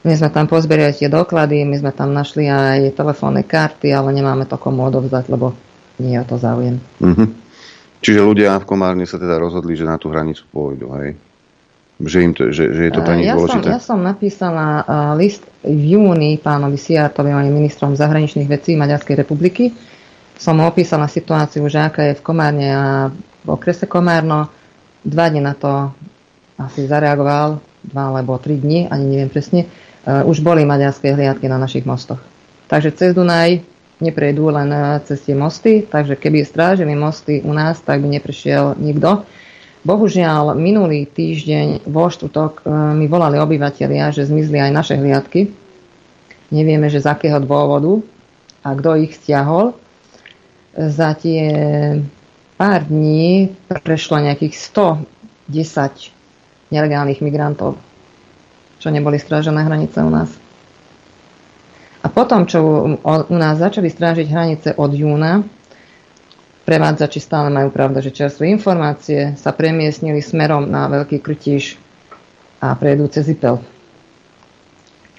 My 0.00 0.16
sme 0.16 0.32
tam 0.32 0.48
pozbierali 0.48 0.96
tie 0.96 1.12
doklady, 1.12 1.68
my 1.68 1.76
sme 1.76 1.92
tam 1.92 2.16
našli 2.16 2.48
aj 2.48 2.96
telefónne 2.96 3.44
karty, 3.44 3.92
ale 3.92 4.16
nemáme 4.16 4.48
to 4.48 4.56
komu 4.56 4.88
odovzdať, 4.88 5.28
lebo 5.28 5.52
nie 6.00 6.16
je 6.16 6.22
o 6.24 6.26
to 6.30 6.36
záujem. 6.40 6.80
Mm-hmm. 7.04 7.28
Čiže 8.00 8.20
ľudia 8.22 8.56
v 8.62 8.64
Komárne 8.64 9.04
sa 9.04 9.20
teda 9.20 9.36
rozhodli, 9.36 9.76
že 9.76 9.84
na 9.84 10.00
tú 10.00 10.08
hranicu 10.08 10.48
pôjdu, 10.48 10.88
hej? 11.02 11.20
Že, 11.98 12.18
im 12.24 12.32
to, 12.32 12.48
že, 12.48 12.64
že 12.72 12.82
je 12.88 12.92
to 12.94 13.02
pre 13.02 13.18
nich 13.18 13.28
ja 13.28 13.34
dôležité? 13.34 13.68
Som, 13.68 13.74
ja 13.74 13.80
som 13.82 14.00
napísala 14.00 14.86
list 15.18 15.44
v 15.66 15.98
júni 15.98 16.38
pánovi 16.40 16.78
Siartovi, 16.78 17.34
on 17.34 17.44
je 17.44 17.52
ministrom 17.52 17.92
zahraničných 17.92 18.48
vecí 18.48 18.78
Maďarskej 18.78 19.18
republiky. 19.18 19.74
Som 20.38 20.62
opísala 20.62 21.10
situáciu, 21.10 21.66
že 21.66 21.82
aká 21.82 22.06
je 22.08 22.18
v 22.18 22.24
Komárne 22.24 22.68
a 22.70 23.10
v 23.42 23.48
okrese 23.50 23.90
Komárno. 23.90 24.46
Dva 25.02 25.26
dní 25.26 25.42
na 25.42 25.58
to 25.58 25.90
asi 26.58 26.86
zareagoval, 26.86 27.58
dva 27.82 28.02
alebo 28.14 28.38
tri 28.38 28.54
dni, 28.54 28.86
ani 28.86 29.04
neviem 29.18 29.30
presne. 29.30 29.66
Uh, 30.06 30.22
už 30.30 30.40
boli 30.40 30.62
maďarské 30.62 31.10
hliadky 31.10 31.50
na 31.50 31.58
našich 31.58 31.82
mostoch. 31.82 32.22
Takže 32.70 32.94
cez 32.94 33.10
Dunaj 33.18 33.66
neprejdú 33.98 34.50
len 34.54 34.70
cez 35.04 35.26
tie 35.26 35.34
mosty, 35.34 35.82
takže 35.82 36.14
keby 36.14 36.46
strážili 36.46 36.94
mosty 36.94 37.42
u 37.42 37.50
nás, 37.50 37.82
tak 37.82 37.98
by 37.98 38.06
neprišiel 38.06 38.78
nikto. 38.78 39.26
Bohužiaľ, 39.82 40.58
minulý 40.58 41.06
týždeň 41.06 41.86
vo 41.86 42.10
štvrtok 42.10 42.52
e, 42.60 42.62
mi 42.98 43.06
volali 43.06 43.38
obyvateľia, 43.38 44.10
že 44.10 44.26
zmizli 44.26 44.58
aj 44.58 44.70
naše 44.74 44.94
hliadky. 44.98 45.50
Nevieme, 46.50 46.90
že 46.90 47.02
z 47.02 47.06
akého 47.10 47.38
dôvodu 47.38 48.02
a 48.66 48.74
kto 48.74 48.98
ich 48.98 49.14
stiahol. 49.18 49.74
Za 50.78 51.18
tie 51.18 51.50
pár 52.54 52.86
dní 52.86 53.50
prešlo 53.66 54.22
nejakých 54.22 54.54
110 55.50 56.14
nelegálnych 56.70 57.18
migrantov, 57.18 57.74
čo 58.78 58.94
neboli 58.94 59.18
strážené 59.18 59.66
hranice 59.66 59.98
u 59.98 60.10
nás. 60.10 60.30
A 61.98 62.06
potom, 62.06 62.46
čo 62.46 62.62
u 63.02 63.36
nás 63.36 63.58
začali 63.58 63.90
strážiť 63.90 64.26
hranice 64.30 64.68
od 64.78 64.94
júna, 64.94 65.42
Prevádzači 66.68 67.24
stále 67.24 67.48
majú 67.48 67.72
pravda, 67.72 68.04
že 68.04 68.12
čerstvé 68.12 68.52
informácie 68.52 69.32
sa 69.40 69.56
premiestnili 69.56 70.20
smerom 70.20 70.68
na 70.68 70.84
Veľký 70.92 71.24
Krytíž 71.24 71.80
a 72.60 72.76
prejdú 72.76 73.08
cez 73.08 73.24
Ipel. 73.32 73.56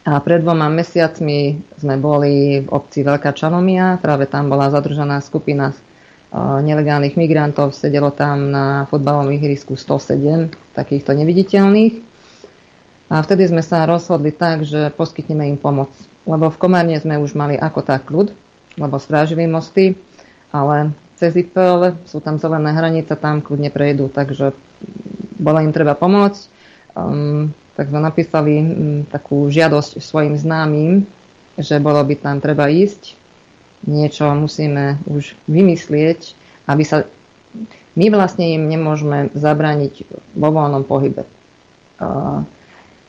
A 0.10 0.18
pred 0.26 0.41
dvoma 0.41 0.73
mesiacmi 0.73 1.61
sme 1.77 1.95
boli 2.02 2.65
v 2.65 2.68
obci 2.73 3.06
Veľká 3.06 3.30
Čanomia, 3.38 4.02
práve 4.02 4.26
tam 4.26 4.49
bola 4.49 4.73
zadržaná 4.73 5.22
skupina 5.22 5.69
nelegálnych 6.65 7.14
migrantov, 7.14 7.77
sedelo 7.77 8.10
tam 8.10 8.49
na 8.49 8.90
fotbalovom 8.90 9.30
ihrisku 9.38 9.77
107 9.77 10.49
takýchto 10.73 11.14
neviditeľných. 11.14 12.02
A 13.14 13.22
vtedy 13.22 13.53
sme 13.53 13.61
sa 13.61 13.86
rozhodli 13.86 14.34
tak, 14.34 14.65
že 14.65 14.90
poskytneme 14.98 15.45
im 15.45 15.61
pomoc. 15.61 15.94
Lebo 16.26 16.49
v 16.49 16.57
Komárne 16.57 16.98
sme 16.98 17.22
už 17.22 17.38
mali 17.38 17.53
ako 17.57 17.81
tak 17.86 18.10
ľud, 18.10 18.34
lebo 18.81 18.98
strážili 18.98 19.45
mosty, 19.45 19.94
ale 20.49 20.94
cez 21.22 21.38
IPL, 21.38 22.02
sú 22.10 22.18
tam 22.18 22.41
zelené 22.41 22.73
hranice, 22.73 23.14
tam 23.14 23.45
kľudne 23.45 23.69
prejdú, 23.69 24.10
takže 24.10 24.57
bola 25.38 25.61
im 25.61 25.69
treba 25.69 25.94
pomôcť. 25.94 26.41
Um, 26.98 27.53
tak 27.80 27.88
sme 27.88 28.04
napísali 28.04 28.60
um, 28.60 28.66
takú 29.08 29.48
žiadosť 29.48 30.04
svojim 30.04 30.36
známym, 30.36 31.08
že 31.56 31.80
bolo 31.80 32.04
by 32.04 32.20
tam 32.20 32.44
treba 32.44 32.68
ísť. 32.68 33.16
Niečo 33.88 34.28
musíme 34.36 35.00
už 35.08 35.40
vymyslieť, 35.48 36.36
aby 36.68 36.84
sa... 36.84 37.08
My 37.96 38.12
vlastne 38.12 38.60
im 38.60 38.68
nemôžeme 38.68 39.32
zabrániť 39.32 40.12
vo 40.36 40.52
voľnom 40.52 40.84
pohybe. 40.84 41.24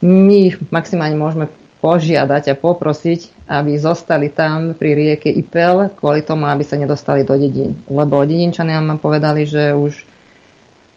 My 0.01 0.37
ich 0.39 0.57
maximálne 0.71 1.19
môžeme 1.19 1.51
požiadať 1.83 2.55
a 2.55 2.59
poprosiť, 2.59 3.51
aby 3.51 3.77
zostali 3.77 4.31
tam 4.31 4.79
pri 4.79 4.95
rieke 4.95 5.29
Ipel 5.33 5.91
kvôli 5.99 6.23
tomu, 6.23 6.47
aby 6.47 6.63
sa 6.63 6.79
nedostali 6.79 7.27
do 7.27 7.35
dedín. 7.35 7.77
Lebo 7.91 8.23
dedinčania 8.23 8.79
nám 8.79 9.03
povedali, 9.03 9.45
že 9.45 9.75
už 9.75 10.10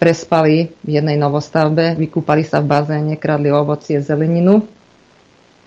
prespali 0.03 0.67
v 0.83 0.99
jednej 0.99 1.15
novostavbe, 1.15 1.95
vykúpali 1.95 2.43
sa 2.43 2.59
v 2.59 2.67
bazéne, 2.67 3.15
kradli 3.15 3.47
ovocie, 3.47 4.03
zeleninu 4.03 4.67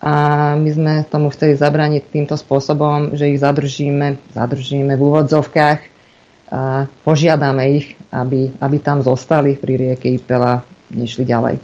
a 0.05 0.13
my 0.61 0.71
sme 0.77 0.95
tomu 1.09 1.33
chceli 1.33 1.57
zabrániť 1.57 2.13
týmto 2.13 2.37
spôsobom, 2.37 3.17
že 3.17 3.33
ich 3.33 3.41
zadržíme, 3.41 4.37
zadržíme 4.37 4.93
v 4.93 5.01
úvodzovkách 5.01 5.81
a 6.53 6.85
požiadame 7.01 7.81
ich, 7.81 7.97
aby, 8.13 8.53
aby 8.61 8.77
tam 8.85 9.01
zostali 9.01 9.57
pri 9.57 9.81
rieke 9.81 10.13
Ipel 10.13 10.45
a 10.45 10.61
nešli 10.93 11.25
ďalej. 11.25 11.57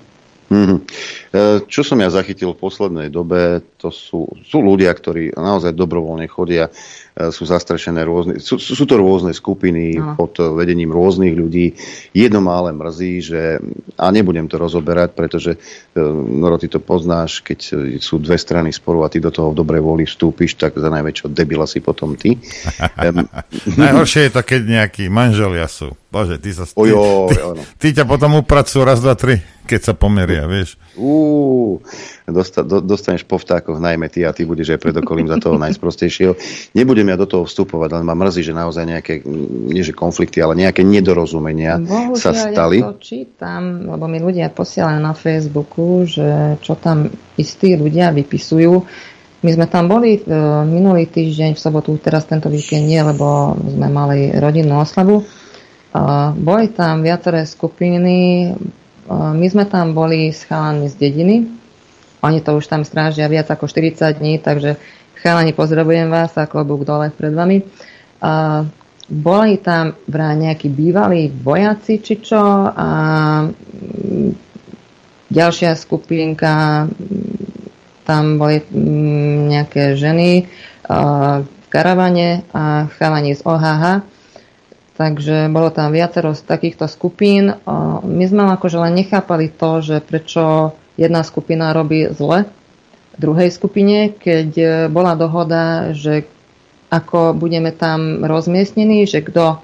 Mm-hmm. 0.49 0.79
Čo 1.69 1.81
som 1.85 2.01
ja 2.01 2.09
zachytil 2.13 2.57
v 2.57 2.61
poslednej 2.61 3.09
dobe, 3.13 3.65
to 3.77 3.93
sú, 3.93 4.29
sú 4.45 4.65
ľudia, 4.65 4.93
ktorí 4.93 5.33
naozaj 5.37 5.77
dobrovoľne 5.77 6.29
chodia 6.29 6.73
sú 7.13 7.45
zastrešené 7.45 8.09
rôzne, 8.09 8.41
sú, 8.41 8.57
sú 8.57 8.85
to 8.89 8.97
rôzne 8.97 9.37
skupiny 9.37 10.01
no. 10.01 10.17
pod 10.17 10.33
vedením 10.57 10.89
rôznych 10.89 11.37
ľudí. 11.37 11.77
Jedno 12.17 12.41
ma 12.41 12.57
ale 12.57 12.73
mrzí, 12.73 13.13
že, 13.21 13.61
a 14.01 14.09
nebudem 14.09 14.49
to 14.49 14.57
rozoberať, 14.57 15.13
pretože 15.13 15.61
e, 15.93 16.01
Noro, 16.33 16.57
ty 16.57 16.73
to 16.73 16.81
poznáš, 16.81 17.45
keď 17.45 17.59
sú 18.01 18.17
dve 18.17 18.41
strany 18.41 18.73
sporu 18.73 19.05
a 19.05 19.13
ty 19.13 19.21
do 19.21 19.29
toho 19.29 19.53
v 19.53 19.59
dobrej 19.61 19.85
voli 19.85 20.05
vstúpiš, 20.09 20.57
tak 20.57 20.81
za 20.81 20.89
najväčšieho 20.89 21.29
debila 21.29 21.69
si 21.69 21.85
potom 21.85 22.17
ty. 22.17 22.41
Najhoršie 23.81 24.29
je 24.29 24.33
to, 24.33 24.41
keď 24.41 24.61
nejakí 24.65 25.13
manželia 25.13 25.69
sú. 25.69 25.93
Bože, 26.09 26.41
ty 26.41 26.57
sa... 26.57 26.65
Ty, 26.65 26.77
Ojo, 26.81 27.29
ty, 27.29 27.37
ty, 27.37 27.63
ty 27.77 27.89
ťa 28.01 28.09
potom 28.09 28.41
upracujú 28.41 28.89
raz, 28.89 29.05
dva, 29.05 29.13
tri, 29.17 29.41
keď 29.73 29.81
sa 29.89 29.95
pomeria, 29.97 30.45
vieš. 30.45 30.77
Uú, 31.01 31.81
dosta, 32.29 32.61
do, 32.61 32.85
dostaneš 32.85 33.25
po 33.25 33.41
vtákoch 33.41 33.81
najmä 33.81 34.13
ty 34.13 34.29
a 34.29 34.37
ty 34.37 34.45
budeš 34.45 34.77
aj 34.77 34.81
pred 34.85 34.97
okolím 35.01 35.33
za 35.33 35.41
toho 35.41 35.57
najsprostejšieho. 35.57 36.37
Nebudem 36.77 37.09
ja 37.09 37.17
do 37.17 37.25
toho 37.25 37.49
vstupovať, 37.49 37.97
len 37.97 38.05
ma 38.05 38.13
mrzí, 38.13 38.45
že 38.45 38.53
naozaj 38.53 38.85
nejaké, 38.85 39.25
nie 39.73 39.81
že 39.81 39.97
konflikty, 39.97 40.45
ale 40.45 40.61
nejaké 40.61 40.85
nedorozumenia 40.85 41.81
Bohužiaľ, 41.81 42.21
sa 42.21 42.37
stali. 42.37 42.85
ja 42.85 42.93
to 42.93 43.01
čítam, 43.01 43.89
lebo 43.89 44.05
mi 44.05 44.21
ľudia 44.21 44.53
posielajú 44.53 45.01
na 45.01 45.17
Facebooku, 45.17 46.05
že 46.05 46.61
čo 46.61 46.77
tam 46.77 47.09
istí 47.41 47.73
ľudia 47.73 48.13
vypisujú. 48.13 48.85
My 49.43 49.51
sme 49.57 49.67
tam 49.73 49.89
boli 49.89 50.21
e, 50.21 50.29
minulý 50.69 51.09
týždeň, 51.09 51.57
v 51.57 51.63
sobotu, 51.65 51.97
teraz 51.97 52.29
tento 52.29 52.53
víkend 52.53 52.85
nie, 52.85 53.01
lebo 53.01 53.57
sme 53.57 53.89
mali 53.89 54.37
rodinnú 54.37 54.85
oslavu. 54.85 55.25
Uh, 55.93 56.33
boli 56.33 56.73
tam 56.73 57.05
viaceré 57.05 57.45
skupiny, 57.45 58.49
my 59.11 59.47
sme 59.51 59.67
tam 59.67 59.97
boli 59.97 60.31
s 60.31 60.47
chalami 60.47 60.87
z 60.87 60.95
dediny. 60.95 61.37
Oni 62.23 62.39
to 62.39 62.55
už 62.55 62.71
tam 62.71 62.87
strážia 62.87 63.27
viac 63.27 63.51
ako 63.51 63.67
40 63.67 64.23
dní, 64.23 64.39
takže 64.39 64.79
chalani, 65.19 65.51
pozdravujem 65.51 66.07
vás 66.07 66.35
a 66.39 66.47
klobúk 66.47 66.87
dole 66.87 67.11
pred 67.11 67.35
vami. 67.35 67.67
A 68.23 68.63
boli 69.11 69.59
tam 69.59 69.99
vraj 70.07 70.39
nejakí 70.39 70.71
bývalí 70.71 71.27
vojaci 71.29 71.99
či 71.99 72.23
čo 72.23 72.39
a 72.71 72.89
mm, 73.51 74.31
ďalšia 75.35 75.75
skupinka, 75.75 76.87
tam 78.07 78.39
boli 78.39 78.63
nejaké 79.51 79.99
ženy 79.99 80.47
v 81.43 81.67
karavane 81.71 82.45
a 82.53 82.87
chalani 82.99 83.35
z 83.35 83.43
OHH 83.47 83.85
Takže 85.03 85.51
bolo 85.51 85.75
tam 85.75 85.91
viacero 85.91 86.31
z 86.31 86.47
takýchto 86.47 86.87
skupín. 86.87 87.59
My 88.07 88.25
sme 88.31 88.47
akože 88.55 88.79
len 88.79 89.03
nechápali 89.03 89.51
to, 89.51 89.83
že 89.83 89.99
prečo 89.99 90.79
jedna 90.95 91.27
skupina 91.27 91.75
robí 91.75 92.07
zle 92.15 92.47
druhej 93.19 93.51
skupine, 93.53 94.13
keď 94.17 94.49
e, 94.57 94.67
bola 94.89 95.13
dohoda, 95.13 95.93
že 95.93 96.25
ako 96.89 97.37
budeme 97.37 97.73
tam 97.73 98.25
rozmiestnení, 98.25 99.05
že 99.05 99.25
kto 99.25 99.61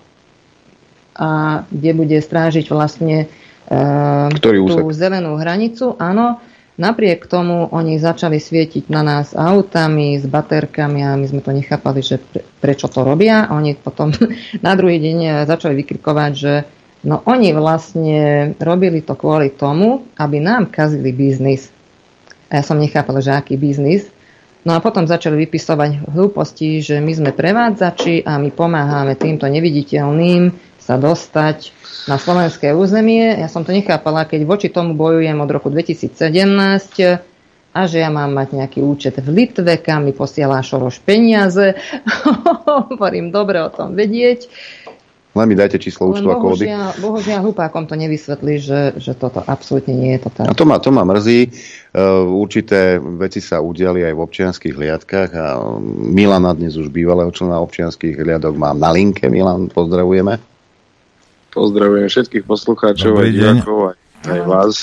a 1.19 1.31
kde 1.69 1.90
bude 1.97 2.19
strážiť 2.20 2.69
vlastne 2.69 3.24
e, 3.24 3.27
tú 4.36 4.85
zelenú 4.93 5.40
hranicu. 5.40 5.97
Áno, 5.97 6.40
Napriek 6.79 7.27
tomu 7.27 7.67
oni 7.75 7.99
začali 7.99 8.39
svietiť 8.39 8.87
na 8.87 9.03
nás 9.03 9.35
autami 9.35 10.15
s 10.15 10.31
baterkami 10.31 11.03
a 11.03 11.19
my 11.19 11.27
sme 11.27 11.43
to 11.43 11.51
nechápali, 11.51 12.07
že 12.07 12.23
pre, 12.23 12.47
prečo 12.63 12.87
to 12.87 13.03
robia. 13.03 13.51
Oni 13.51 13.75
potom 13.75 14.15
na 14.67 14.73
druhý 14.79 15.03
deň 15.03 15.43
začali 15.51 15.75
vykrikovať, 15.83 16.33
že 16.39 16.71
no 17.03 17.19
oni 17.27 17.51
vlastne 17.51 18.55
robili 18.63 19.03
to 19.03 19.19
kvôli 19.19 19.51
tomu, 19.51 20.07
aby 20.23 20.39
nám 20.39 20.71
kazili 20.71 21.11
biznis. 21.11 21.67
A 22.47 22.59
ja 22.59 22.63
som 22.63 22.79
nechápala, 22.79 23.19
že 23.19 23.35
aký 23.35 23.59
biznis. 23.59 24.07
No 24.63 24.79
a 24.79 24.79
potom 24.79 25.03
začali 25.03 25.51
vypisovať 25.51 26.15
hlúposti, 26.15 26.79
že 26.79 27.03
my 27.03 27.11
sme 27.11 27.31
prevádzači 27.35 28.23
a 28.23 28.39
my 28.39 28.55
pomáhame 28.55 29.19
týmto 29.19 29.51
neviditeľným 29.51 30.68
sa 30.89 30.97
dostať 30.97 31.77
na 32.09 32.16
slovenské 32.16 32.73
územie. 32.73 33.36
Ja 33.36 33.52
som 33.52 33.60
to 33.60 33.77
nechápala, 33.77 34.24
keď 34.24 34.48
voči 34.48 34.73
tomu 34.73 34.97
bojujem 34.97 35.36
od 35.36 35.51
roku 35.52 35.69
2017 35.69 36.16
a 37.77 37.81
že 37.85 38.01
ja 38.01 38.09
mám 38.09 38.32
mať 38.32 38.56
nejaký 38.56 38.81
účet 38.81 39.20
v 39.20 39.28
Litve, 39.28 39.77
kam 39.85 40.09
mi 40.09 40.16
posiela 40.16 40.65
Šoroš 40.65 41.05
peniaze. 41.05 41.77
Hovorím, 42.89 43.28
dobre 43.28 43.60
o 43.60 43.69
tom 43.69 43.93
vedieť. 43.93 44.48
Len 45.36 45.44
mi 45.44 45.55
dajte 45.55 45.77
číslo 45.77 46.09
účtu 46.09 46.32
a 46.32 46.40
kódy. 46.40 46.73
Bohužiaľ, 47.05 47.44
hlupákom 47.44 47.85
to 47.85 47.94
nevysvetlí, 47.94 48.59
že, 48.59 48.81
že 48.97 49.12
toto 49.12 49.44
absolútne 49.44 49.93
nie 49.93 50.16
je 50.16 50.24
to 50.27 50.31
tak. 50.32 50.48
A 50.48 50.56
to 50.56 50.65
ma, 50.65 50.81
to 50.81 50.89
ma 50.89 51.05
mrzí. 51.05 51.52
Uh, 51.93 52.24
určité 52.32 52.97
veci 52.98 53.44
sa 53.44 53.60
udiali 53.60 54.02
aj 54.09 54.16
v 54.16 54.24
občianských 54.24 54.74
hliadkách 54.74 55.31
a 55.36 55.47
Milana 55.85 56.56
dnes 56.56 56.81
už 56.81 56.89
bývalého 56.89 57.28
člena 57.31 57.60
občianských 57.60 58.19
hliadok 58.19 58.56
mám 58.56 58.81
na 58.81 58.90
linke. 58.90 59.28
Milan, 59.28 59.69
pozdravujeme. 59.69 60.57
Pozdravujem 61.49 62.09
všetkých 62.09 62.45
poslucháčov 62.45 63.12
a 63.19 63.23
divákov, 63.29 63.79
aj, 63.93 63.97
aj 64.29 64.41
vás 64.45 64.77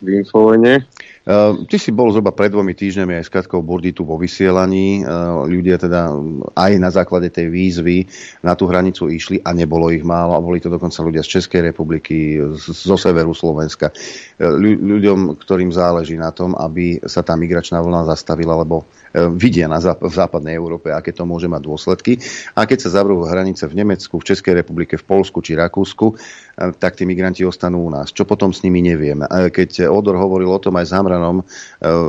v 0.00 0.22
Infovojne. 0.24 0.84
Uh, 1.26 1.66
ty 1.66 1.74
si 1.74 1.90
bol 1.90 2.14
zhruba 2.14 2.30
pred 2.30 2.54
dvomi 2.54 2.70
týždňami 2.70 3.18
aj 3.18 3.24
s 3.26 3.34
Katkou 3.34 3.58
Burditu 3.58 4.06
vo 4.06 4.14
vysielaní. 4.14 5.02
Uh, 5.02 5.42
ľudia 5.42 5.74
teda 5.74 6.14
aj 6.54 6.72
na 6.78 6.86
základe 6.94 7.34
tej 7.34 7.50
výzvy 7.50 8.06
na 8.46 8.54
tú 8.54 8.70
hranicu 8.70 9.10
išli 9.10 9.42
a 9.42 9.50
nebolo 9.50 9.90
ich 9.90 10.06
málo 10.06 10.38
a 10.38 10.44
boli 10.44 10.62
to 10.62 10.70
dokonca 10.70 11.02
ľudia 11.02 11.26
z 11.26 11.42
Českej 11.42 11.66
republiky, 11.66 12.38
z, 12.38 12.70
zo 12.70 12.94
severu 12.94 13.34
Slovenska. 13.34 13.90
Uh, 14.38 14.54
ľuďom, 14.70 15.34
ktorým 15.42 15.74
záleží 15.74 16.14
na 16.14 16.30
tom, 16.30 16.54
aby 16.54 17.02
sa 17.02 17.26
tá 17.26 17.34
migračná 17.34 17.82
vlna 17.82 18.06
zastavila, 18.06 18.62
lebo 18.62 18.86
vidia 19.36 19.64
na 19.64 19.80
záp- 19.80 20.04
v 20.04 20.12
západnej 20.12 20.52
Európe, 20.52 20.92
aké 20.92 21.10
to 21.10 21.24
môže 21.24 21.48
mať 21.48 21.62
dôsledky. 21.64 22.20
A 22.52 22.68
keď 22.68 22.84
sa 22.84 23.00
zavrú 23.00 23.24
hranice 23.24 23.64
v 23.64 23.80
Nemecku, 23.80 24.20
v 24.20 24.28
Českej 24.28 24.60
republike, 24.60 25.00
v 25.00 25.08
Polsku 25.08 25.40
či 25.40 25.56
Rakúsku, 25.56 26.16
tak 26.56 26.96
tí 26.96 27.08
migranti 27.08 27.44
ostanú 27.44 27.84
u 27.84 27.90
nás. 27.92 28.12
Čo 28.12 28.24
potom 28.28 28.52
s 28.52 28.64
nimi 28.64 28.80
neviem. 28.80 29.20
Keď 29.28 29.88
Odor 29.88 30.16
hovoril 30.16 30.48
o 30.48 30.60
tom 30.60 30.76
aj 30.76 30.88
s 30.88 30.92
Hamranom 30.96 31.44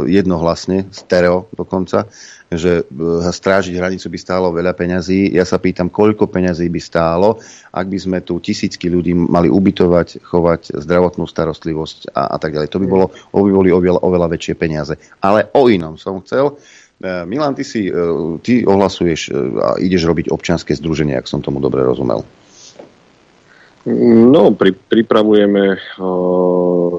jednohlasne, 0.08 0.88
stereo 0.92 1.52
dokonca, 1.52 2.08
že 2.48 2.88
strážiť 3.28 3.76
hranicu 3.76 4.08
by 4.08 4.20
stálo 4.20 4.56
veľa 4.56 4.72
peňazí. 4.72 5.36
Ja 5.36 5.44
sa 5.44 5.60
pýtam, 5.60 5.92
koľko 5.92 6.32
peňazí 6.32 6.72
by 6.72 6.80
stálo, 6.80 7.44
ak 7.76 7.92
by 7.92 8.00
sme 8.00 8.18
tu 8.24 8.40
tisícky 8.40 8.88
ľudí 8.88 9.12
mali 9.12 9.52
ubytovať, 9.52 10.24
chovať 10.24 10.80
zdravotnú 10.80 11.28
starostlivosť 11.28 12.16
a, 12.16 12.32
a 12.32 12.38
tak 12.40 12.56
ďalej. 12.56 12.72
To 12.72 12.80
by, 12.80 12.88
bolo, 12.88 13.06
by 13.36 13.52
boli 13.52 13.70
oveľa, 13.76 14.00
oveľa 14.00 14.28
väčšie 14.32 14.56
peniaze. 14.56 14.96
Ale 15.20 15.52
o 15.52 15.68
inom 15.68 16.00
som 16.00 16.24
chcel. 16.24 16.56
E, 16.98 17.26
Milan, 17.26 17.54
ty, 17.54 17.64
si, 17.64 17.86
e, 17.86 17.94
ty 18.42 18.66
ohlasuješ 18.66 19.30
e, 19.30 19.34
a 19.62 19.78
ideš 19.78 20.10
robiť 20.10 20.34
občianske 20.34 20.74
združenie, 20.74 21.14
ak 21.14 21.30
som 21.30 21.46
tomu 21.46 21.62
dobre 21.62 21.86
rozumel. 21.86 22.26
No, 23.88 24.52
pri, 24.52 24.76
pripravujeme 24.76 25.80
uh, 25.96 26.92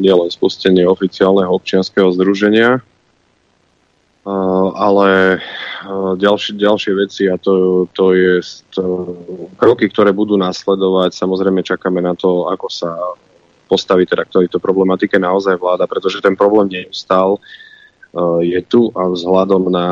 nielen 0.00 0.32
spustenie 0.32 0.88
oficiálneho 0.88 1.52
občianského 1.52 2.08
združenia, 2.16 2.80
uh, 2.80 4.68
ale 4.72 5.36
uh, 5.36 6.16
ďalšie, 6.16 6.56
ďalšie 6.56 6.92
veci 6.96 7.28
a 7.28 7.36
to, 7.36 7.84
to 7.92 8.16
je 8.16 8.40
to, 8.72 8.82
kroky, 9.60 9.92
ktoré 9.92 10.16
budú 10.16 10.40
následovať. 10.40 11.12
Samozrejme 11.12 11.60
čakáme 11.60 12.00
na 12.00 12.16
to, 12.16 12.48
ako 12.48 12.72
sa 12.72 12.88
postaví 13.68 14.08
teda 14.08 14.24
k 14.24 14.40
tejto 14.40 14.64
problematike 14.64 15.20
naozaj 15.20 15.60
vláda, 15.60 15.84
pretože 15.84 16.24
ten 16.24 16.40
problém 16.40 16.72
neustal. 16.72 17.36
Uh, 17.36 17.69
je 18.42 18.60
tu 18.66 18.90
a 18.98 19.06
vzhľadom 19.06 19.70
na 19.70 19.86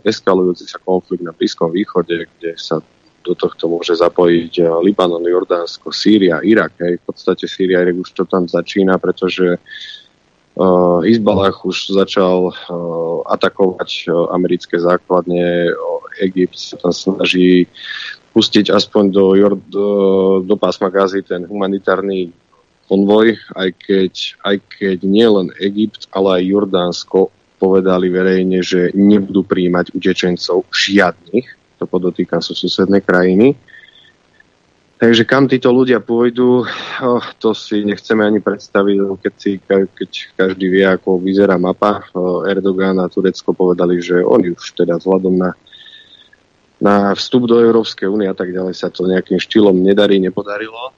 eskalujúci 0.00 0.64
sa 0.64 0.80
konflikt 0.80 1.20
na 1.20 1.36
Blízkom 1.36 1.68
východe, 1.68 2.24
kde 2.24 2.56
sa 2.56 2.80
do 3.28 3.36
tohto 3.36 3.68
môže 3.68 3.92
zapojiť 4.00 4.52
eh, 4.62 4.66
Libanon, 4.80 5.20
Jordánsko, 5.20 5.92
Sýria, 5.92 6.40
Irak. 6.40 6.80
Hej. 6.80 7.04
V 7.04 7.12
podstate 7.12 7.44
Sýria, 7.44 7.84
Irak 7.84 8.00
už 8.00 8.10
to 8.16 8.24
tam 8.24 8.48
začína, 8.48 8.96
pretože 8.96 9.60
uh, 9.60 11.00
Izbalách 11.04 11.60
už 11.68 11.92
začal 11.92 12.50
uh, 12.50 13.20
atakovať 13.28 14.08
uh, 14.08 14.32
americké 14.32 14.80
základne. 14.80 15.68
Egypt 16.24 16.56
sa 16.58 16.80
tam 16.80 16.90
snaží 16.90 17.68
pustiť 18.34 18.74
aspoň 18.74 19.04
do, 19.12 19.24
Jord, 19.38 19.60
do, 19.70 19.86
do 20.42 20.54
pásma 20.58 20.90
Gazy 20.90 21.22
ten 21.22 21.46
humanitárny 21.46 22.34
konvoj, 22.88 23.36
aj 23.54 23.70
keď, 23.78 24.12
aj 24.48 24.56
keď 24.80 24.98
nielen 25.04 25.52
Egypt, 25.60 26.08
ale 26.10 26.42
aj 26.42 26.50
Jordánsko 26.50 27.30
povedali 27.58 28.06
verejne, 28.08 28.62
že 28.62 28.94
nebudú 28.94 29.42
príjmať 29.42 29.92
utečencov 29.92 30.70
žiadnych, 30.70 31.46
to 31.78 31.84
podotýka 31.84 32.38
sú 32.38 32.54
susedné 32.54 33.02
krajiny. 33.02 33.58
Takže 34.98 35.22
kam 35.30 35.46
títo 35.46 35.70
ľudia 35.70 36.02
pôjdu, 36.02 36.66
oh, 37.06 37.26
to 37.38 37.54
si 37.54 37.86
nechceme 37.86 38.18
ani 38.18 38.42
predstaviť, 38.42 38.96
keď, 39.22 39.34
si, 39.38 39.62
keď 39.62 40.10
každý 40.34 40.66
vie, 40.74 40.82
ako 40.82 41.22
vyzerá 41.22 41.54
mapa. 41.54 42.02
Oh, 42.18 42.42
Erdogan 42.42 42.98
a 42.98 43.06
Turecko 43.06 43.54
povedali, 43.54 44.02
že 44.02 44.18
oni 44.18 44.58
už 44.58 44.74
teda 44.74 44.98
vzhľadom 44.98 45.38
na, 45.38 45.54
na 46.82 47.14
vstup 47.14 47.46
do 47.46 47.62
Európskej 47.62 48.10
únie 48.10 48.26
a 48.26 48.34
tak 48.34 48.50
ďalej 48.50 48.74
sa 48.74 48.90
to 48.90 49.06
nejakým 49.06 49.38
štýlom 49.38 49.78
nedarí, 49.78 50.18
nepodarilo. 50.18 50.90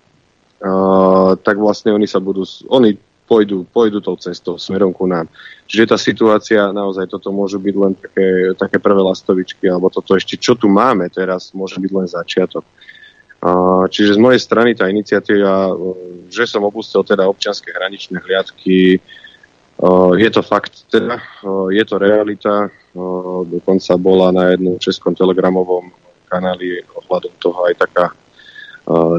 Uh, 0.61 1.37
tak 1.41 1.61
vlastne 1.61 1.93
oni 1.93 2.09
sa 2.09 2.25
budú, 2.25 2.49
oni 2.73 2.97
pôjdu, 3.31 3.63
pôjdu 3.71 4.03
tou 4.03 4.19
cestou 4.19 4.59
smerom 4.59 4.91
ku 4.91 5.07
nám. 5.07 5.31
Čiže 5.71 5.95
tá 5.95 5.95
situácia, 5.95 6.75
naozaj 6.75 7.07
toto 7.07 7.31
môžu 7.31 7.63
byť 7.63 7.75
len 7.79 7.95
také, 7.95 8.27
také 8.59 8.77
prvé 8.83 8.99
lastovičky, 8.99 9.71
alebo 9.71 9.87
toto 9.87 10.19
ešte, 10.19 10.35
čo 10.35 10.59
tu 10.59 10.67
máme 10.67 11.07
teraz, 11.15 11.55
môže 11.55 11.79
byť 11.79 11.93
len 11.95 12.11
začiatok. 12.11 12.67
Čiže 13.87 14.19
z 14.19 14.21
mojej 14.21 14.43
strany 14.43 14.75
tá 14.75 14.91
iniciatíva, 14.91 15.79
že 16.27 16.51
som 16.51 16.67
opustil 16.67 17.07
teda 17.07 17.31
občianske 17.31 17.71
hraničné 17.71 18.19
hliadky, 18.19 18.99
je 20.19 20.29
to 20.35 20.43
fakt, 20.43 20.91
teda, 20.91 21.23
je 21.71 21.85
to 21.87 21.97
realita, 21.97 22.69
dokonca 23.47 23.93
bola 23.97 24.35
na 24.35 24.53
jednom 24.53 24.77
českom 24.77 25.15
telegramovom 25.15 25.89
kanáli 26.29 26.83
ohľadom 26.99 27.33
toho 27.41 27.65
aj 27.71 27.75
taká 27.79 28.13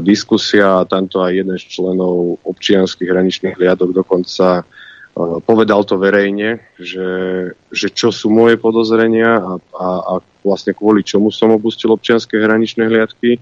diskusia. 0.04 0.84
Tamto 0.88 1.22
aj 1.22 1.32
jeden 1.32 1.56
z 1.56 1.64
členov 1.68 2.42
občianských 2.44 3.08
hraničných 3.08 3.56
hliadok 3.56 3.92
dokonca 3.92 4.66
povedal 5.44 5.84
to 5.84 6.00
verejne, 6.00 6.64
že, 6.80 7.08
že 7.68 7.88
čo 7.92 8.08
sú 8.08 8.32
moje 8.32 8.56
podozrenia 8.56 9.44
a, 9.44 9.52
a, 9.76 9.88
a 10.08 10.12
vlastne 10.40 10.72
kvôli 10.72 11.04
čomu 11.04 11.28
som 11.28 11.52
opustil 11.52 11.92
občianské 11.92 12.40
hraničné 12.40 12.88
hliadky. 12.88 13.36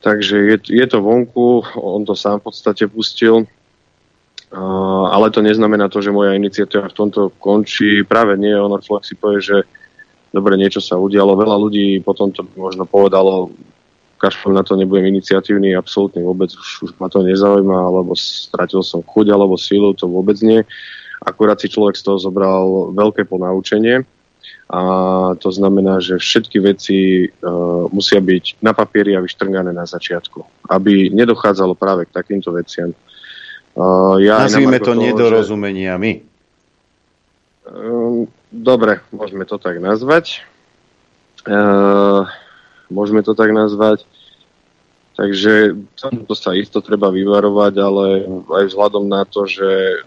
Takže 0.00 0.36
je, 0.36 0.56
je 0.80 0.86
to 0.88 1.04
vonku, 1.04 1.60
on 1.76 2.08
to 2.08 2.16
sám 2.16 2.40
v 2.40 2.48
podstate 2.48 2.88
pustil, 2.88 3.44
uh, 3.44 5.04
ale 5.12 5.28
to 5.28 5.44
neznamená 5.44 5.92
to, 5.92 6.00
že 6.00 6.14
moja 6.14 6.32
iniciatíva 6.32 6.88
v 6.88 6.98
tomto 7.04 7.36
končí. 7.36 8.00
Práve 8.06 8.40
nie, 8.40 8.56
on 8.56 8.80
si 9.04 9.12
povie, 9.12 9.44
že 9.44 9.56
dobre, 10.32 10.56
niečo 10.56 10.80
sa 10.80 10.96
udialo. 10.96 11.36
Veľa 11.36 11.56
ľudí 11.60 12.00
potom 12.00 12.32
to 12.32 12.48
možno 12.56 12.88
povedalo, 12.88 13.52
kašlem 14.26 14.58
na 14.58 14.66
to, 14.66 14.74
nebudem 14.74 15.06
iniciatívny, 15.06 15.78
absolútne 15.78 16.26
vôbec 16.26 16.50
už, 16.50 16.68
už 16.82 16.90
ma 16.98 17.06
to 17.06 17.22
nezaujíma, 17.22 17.78
alebo 17.78 18.18
stratil 18.18 18.82
som 18.82 19.06
chuť 19.06 19.30
alebo 19.30 19.54
sílu, 19.54 19.94
to 19.94 20.10
vôbec 20.10 20.34
nie. 20.42 20.66
Akurát 21.22 21.62
si 21.62 21.70
človek 21.70 21.94
z 21.94 22.02
toho 22.02 22.18
zobral 22.18 22.90
veľké 22.90 23.24
ponaučenie 23.30 24.02
A 24.66 24.80
to 25.38 25.54
znamená, 25.54 26.02
že 26.02 26.18
všetky 26.18 26.58
veci 26.58 27.30
uh, 27.30 27.86
musia 27.94 28.18
byť 28.18 28.58
na 28.58 28.74
papieri 28.74 29.14
a 29.14 29.22
vyštrngané 29.22 29.70
na 29.70 29.86
začiatku, 29.86 30.42
aby 30.66 31.06
nedochádzalo 31.14 31.78
práve 31.78 32.10
k 32.10 32.14
takýmto 32.14 32.50
veciam. 32.50 32.90
Uh, 33.78 34.18
ja 34.18 34.42
Nazvime 34.42 34.82
to 34.82 34.98
toho, 34.98 35.06
nedorozumeniami. 35.06 36.10
Že, 37.62 37.70
uh, 37.70 38.26
dobre, 38.50 39.06
môžeme 39.14 39.46
to 39.46 39.54
tak 39.54 39.78
nazvať. 39.78 40.42
Uh, 41.46 42.26
môžeme 42.90 43.22
to 43.22 43.38
tak 43.38 43.54
nazvať. 43.54 44.02
Takže 45.16 45.72
to 46.28 46.34
sa 46.36 46.52
isto 46.52 46.84
treba 46.84 47.08
vyvarovať, 47.08 47.74
ale 47.80 48.04
aj 48.52 48.64
vzhľadom 48.68 49.08
na 49.08 49.24
to, 49.24 49.48
že 49.48 50.04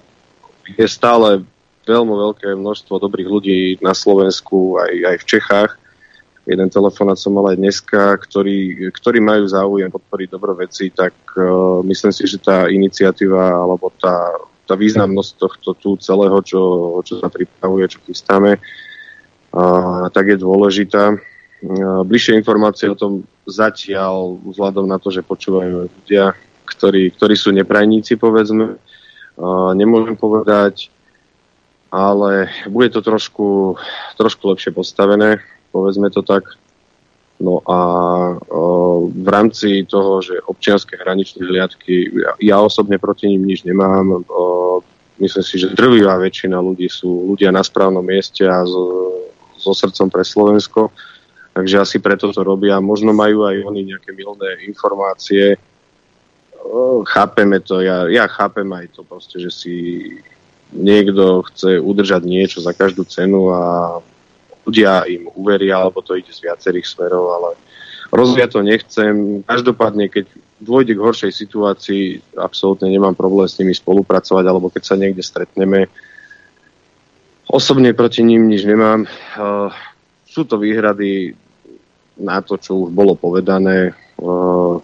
je 0.77 0.85
stále 0.85 1.41
veľmi 1.89 2.13
veľké 2.13 2.53
množstvo 2.53 3.01
dobrých 3.01 3.29
ľudí 3.29 3.59
na 3.81 3.97
Slovensku, 3.97 4.77
aj, 4.77 4.93
aj 5.09 5.15
v 5.17 5.25
Čechách. 5.25 5.71
Jeden 6.45 6.69
telefonát 6.69 7.17
som 7.17 7.33
mal 7.33 7.49
aj 7.49 7.57
dneska, 7.57 8.21
ktorí, 8.21 8.89
ktorí 8.93 9.17
majú 9.17 9.49
záujem 9.49 9.89
podporiť 9.89 10.27
dobro 10.29 10.53
veci, 10.53 10.93
tak 10.93 11.13
uh, 11.37 11.81
myslím 11.85 12.13
si, 12.13 12.29
že 12.29 12.37
tá 12.37 12.69
iniciatíva 12.69 13.53
alebo 13.53 13.89
tá, 13.97 14.37
tá 14.69 14.77
významnosť 14.77 15.31
tohto 15.41 15.69
tu 15.77 15.89
celého, 15.97 16.37
čo, 16.45 16.61
čo 17.01 17.17
sa 17.17 17.29
pripravuje, 17.29 17.85
čo 17.89 18.01
chystáme, 18.05 18.57
uh, 18.57 20.05
tak 20.13 20.33
je 20.33 20.37
dôležitá. 20.37 21.17
Uh, 21.59 22.07
bližšie 22.07 22.39
informácie 22.39 22.87
o 22.87 22.95
tom 22.95 23.27
zatiaľ, 23.43 24.39
vzhľadom 24.47 24.87
na 24.87 24.95
to, 24.95 25.11
že 25.11 25.27
počúvajú 25.27 25.91
ľudia, 25.91 26.31
ktorí, 26.63 27.11
ktorí 27.11 27.35
sú 27.35 27.51
neprajníci, 27.51 28.15
povedzme, 28.15 28.79
uh, 28.79 29.71
nemôžem 29.75 30.15
povedať, 30.15 30.87
ale 31.89 32.47
bude 32.69 32.93
to 32.93 33.01
trošku, 33.01 33.75
trošku 34.15 34.43
lepšie 34.45 34.71
postavené, 34.71 35.41
povedzme 35.73 36.07
to 36.13 36.21
tak. 36.21 36.45
No 37.39 37.63
a 37.63 37.79
o, 38.51 39.07
v 39.07 39.27
rámci 39.31 39.87
toho, 39.87 40.19
že 40.19 40.43
občianske 40.43 40.99
hraničné 40.99 41.47
hliadky, 41.47 42.11
ja, 42.43 42.59
osobne 42.59 42.99
proti 42.99 43.31
ním 43.31 43.47
nič 43.47 43.63
nemám. 43.63 44.27
Myslím 45.23 45.43
si, 45.47 45.55
že 45.55 45.71
drvivá 45.71 46.19
väčšina 46.19 46.59
ľudí 46.59 46.91
sú 46.91 47.31
ľudia 47.31 47.55
na 47.55 47.63
správnom 47.63 48.03
mieste 48.03 48.43
a 48.43 48.67
so, 48.67 48.83
so 49.55 49.71
srdcom 49.71 50.11
pre 50.11 50.27
Slovensko. 50.27 50.91
Takže 51.53 51.75
asi 51.81 51.97
preto 51.99 52.29
to 52.31 52.41
robia. 52.45 52.79
Možno 52.79 53.11
majú 53.11 53.43
aj 53.43 53.65
oni 53.65 53.93
nejaké 53.93 54.13
milné 54.13 54.63
informácie. 54.69 55.57
Chápeme 57.09 57.63
to, 57.63 57.81
ja, 57.81 58.05
ja 58.11 58.27
chápem 58.27 58.67
aj 58.69 58.93
to 58.93 59.01
proste, 59.01 59.41
že 59.41 59.49
si 59.49 59.73
niekto 60.69 61.41
chce 61.49 61.81
udržať 61.81 62.21
niečo 62.29 62.61
za 62.61 62.77
každú 62.77 63.01
cenu 63.09 63.49
a 63.49 63.97
ľudia 64.67 65.01
im 65.09 65.25
uveria, 65.33 65.81
alebo 65.81 66.05
to 66.05 66.13
ide 66.13 66.29
z 66.29 66.45
viacerých 66.45 66.85
smerov, 66.85 67.25
ale 67.33 67.49
rozvíjať 68.13 68.49
to 68.53 68.61
nechcem. 68.61 69.13
Každopádne, 69.49 70.13
keď 70.13 70.29
dôjde 70.61 70.93
k 70.93 71.01
horšej 71.01 71.31
situácii, 71.33 72.03
absolútne 72.37 72.85
nemám 72.85 73.17
problém 73.17 73.49
s 73.49 73.57
nimi 73.57 73.73
spolupracovať, 73.73 74.45
alebo 74.45 74.69
keď 74.69 74.83
sa 74.85 74.99
niekde 74.99 75.25
stretneme. 75.25 75.89
Osobne 77.49 77.97
proti 77.97 78.21
ním 78.21 78.45
nič 78.45 78.61
nemám. 78.61 79.09
Sú 80.29 80.45
to 80.45 80.61
výhrady 80.61 81.33
na 82.21 82.45
to, 82.45 82.61
čo 82.61 82.85
už 82.85 82.89
bolo 82.93 83.17
povedané. 83.17 83.97
Uh, 84.21 84.77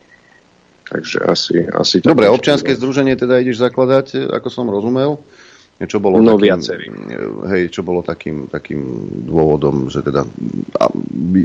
takže 0.90 1.22
asi, 1.22 1.56
asi 1.70 2.02
Dobre, 2.02 2.32
občianske 2.32 2.74
združenie 2.74 3.14
teda 3.20 3.44
ideš 3.44 3.62
zakladať, 3.62 4.32
ako 4.34 4.48
som 4.50 4.66
rozumel. 4.72 5.22
Čo 5.76 6.00
bolo 6.00 6.24
no, 6.24 6.40
takým, 6.40 6.64
hej, 7.52 7.68
čo 7.68 7.84
bolo 7.84 8.00
takým, 8.00 8.48
takým 8.48 8.80
dôvodom, 9.28 9.92
že 9.92 10.00
teda, 10.00 10.24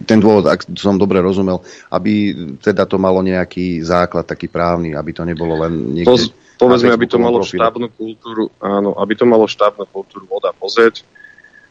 ten 0.07 0.19
dôvod, 0.23 0.47
ak 0.47 0.71
som 0.79 0.95
dobre 0.95 1.19
rozumel, 1.19 1.59
aby 1.91 2.31
teda 2.63 2.87
to 2.87 2.95
malo 2.95 3.27
nejaký 3.27 3.83
základ 3.83 4.23
taký 4.23 4.47
právny, 4.47 4.95
aby 4.95 5.11
to 5.11 5.27
nebolo 5.27 5.67
len 5.67 5.99
niekde... 5.99 6.31
povedzme, 6.63 6.95
aby 6.95 7.11
to 7.11 7.19
malo 7.19 7.43
profile. 7.43 7.59
štábnu 7.59 7.87
kultúru, 7.91 8.55
áno, 8.63 8.95
aby 9.03 9.19
to 9.19 9.27
malo 9.27 9.51
štábnu 9.51 9.83
kultúru 9.91 10.31
voda 10.31 10.55
pozrieť. 10.55 11.03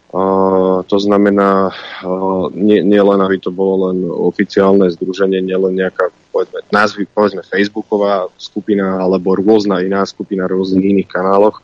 To 0.10 0.98
znamená, 0.98 1.70
uh, 1.70 2.50
nie, 2.58 2.82
nie 2.82 2.98
len, 2.98 3.22
aby 3.22 3.38
to 3.38 3.54
bolo 3.54 3.94
len 3.94 4.02
oficiálne 4.10 4.90
združenie, 4.90 5.38
nielen 5.38 5.78
nejaká, 5.78 6.10
povedzme, 6.34 6.66
názvy, 6.74 7.06
povedzme, 7.14 7.46
Facebooková 7.46 8.26
skupina, 8.42 8.98
alebo 8.98 9.38
rôzna 9.38 9.86
iná 9.86 10.02
skupina 10.10 10.50
rôznych 10.50 10.82
iných 10.82 11.14
kanáloch, 11.14 11.62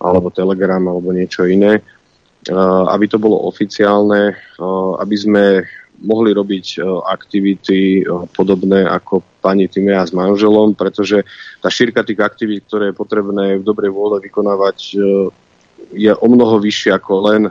alebo 0.00 0.32
Telegram 0.32 0.80
alebo 0.80 1.12
niečo 1.12 1.44
iné, 1.44 1.84
aby 2.88 3.04
to 3.04 3.20
bolo 3.20 3.44
oficiálne, 3.48 4.36
aby 5.00 5.16
sme 5.16 5.44
mohli 6.04 6.36
robiť 6.36 6.80
aktivity 7.08 8.04
podobné 8.36 8.84
ako 8.84 9.24
pani 9.40 9.68
Timea 9.68 10.04
s 10.04 10.12
manželom, 10.12 10.76
pretože 10.76 11.24
tá 11.60 11.72
šírka 11.72 12.04
tých 12.04 12.20
aktivít, 12.20 12.64
ktoré 12.68 12.92
je 12.92 13.00
potrebné 13.00 13.60
v 13.60 13.64
dobrej 13.64 13.92
vôle 13.92 14.20
vykonávať, 14.24 15.00
je 15.94 16.12
o 16.12 16.26
mnoho 16.26 16.58
vyššie 16.60 16.90
ako 16.94 17.12
len, 17.24 17.42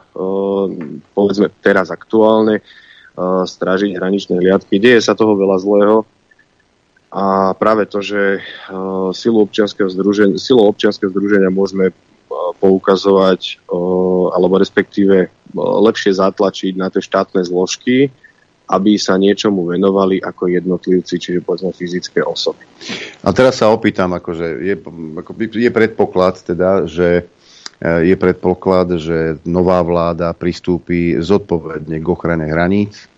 povedzme 1.16 1.50
teraz 1.64 1.90
aktuálne, 1.90 2.60
strážiť 3.48 3.96
hraničné 3.96 4.40
hliadky. 4.40 4.78
Deje 4.78 5.02
sa 5.02 5.18
toho 5.18 5.36
veľa 5.36 5.58
zlého, 5.60 6.06
a 7.14 7.54
práve 7.54 7.86
to, 7.86 8.02
že 8.02 8.42
silou 9.14 9.46
občianského 9.46 9.86
združenia, 9.86 10.42
silou 10.42 10.66
občianského 10.74 11.14
združenia 11.14 11.54
môžeme 11.54 11.94
poukazovať, 12.58 13.62
alebo 14.34 14.58
respektíve 14.58 15.30
lepšie 15.54 16.18
zatlačiť 16.18 16.74
na 16.74 16.90
tie 16.90 17.06
štátne 17.06 17.46
zložky, 17.46 18.10
aby 18.66 18.98
sa 18.98 19.22
niečomu 19.22 19.70
venovali 19.70 20.18
ako 20.26 20.50
jednotlivci, 20.50 21.22
čiže 21.22 21.46
povedzme 21.46 21.70
fyzické 21.70 22.26
osoby. 22.26 22.66
A 23.22 23.30
teraz 23.30 23.62
sa 23.62 23.70
opýtam, 23.70 24.18
akože 24.18 24.66
je, 24.66 24.76
ako, 25.22 25.32
je 25.38 25.70
predpoklad 25.70 26.42
teda, 26.42 26.90
že 26.90 27.22
e, 27.22 27.24
je 27.84 28.16
predpoklad, 28.16 28.96
že 28.96 29.44
nová 29.44 29.84
vláda 29.84 30.32
pristúpi 30.32 31.20
zodpovedne 31.20 32.00
k 32.00 32.08
ochrane 32.08 32.48
hraníc, 32.48 33.12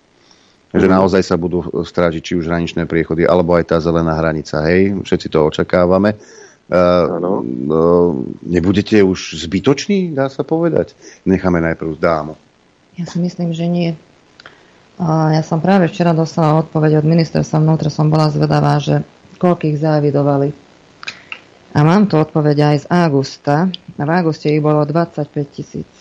že 0.74 0.90
mhm. 0.90 0.94
naozaj 0.98 1.22
sa 1.22 1.38
budú 1.38 1.62
strážiť 1.86 2.22
či 2.22 2.34
už 2.36 2.50
hraničné 2.50 2.90
priechody, 2.90 3.30
alebo 3.30 3.54
aj 3.54 3.70
tá 3.70 3.78
zelená 3.78 4.18
hranica. 4.18 4.66
Hej, 4.66 5.06
všetci 5.06 5.28
to 5.30 5.46
očakávame. 5.46 6.18
Uh, 6.66 7.46
nebudete 8.42 8.98
už 9.06 9.38
zbytoční, 9.46 10.18
dá 10.18 10.34
sa 10.34 10.42
povedať? 10.42 10.98
Necháme 11.22 11.62
najprv 11.62 11.94
dámu. 12.02 12.34
Ja 12.98 13.06
si 13.06 13.22
myslím, 13.22 13.54
že 13.54 13.70
nie. 13.70 13.94
A 14.98 15.36
ja 15.38 15.44
som 15.46 15.62
práve 15.62 15.92
včera 15.92 16.16
dostala 16.16 16.66
odpoveď 16.66 17.04
od 17.04 17.06
ministerstva 17.06 17.62
vnútra, 17.62 17.94
som 17.94 18.10
bola 18.10 18.34
zvedavá, 18.34 18.82
že 18.82 19.06
koľkých 19.38 19.78
závidovali. 19.78 20.65
A 21.76 21.84
mám 21.84 22.08
tu 22.08 22.16
odpoveď 22.16 22.72
aj 22.72 22.78
z 22.84 22.86
augusta. 22.88 23.68
A 24.00 24.02
v 24.08 24.12
auguste 24.16 24.48
ich 24.48 24.64
bolo 24.64 24.88
25 24.88 25.28
tisíc. 25.52 25.92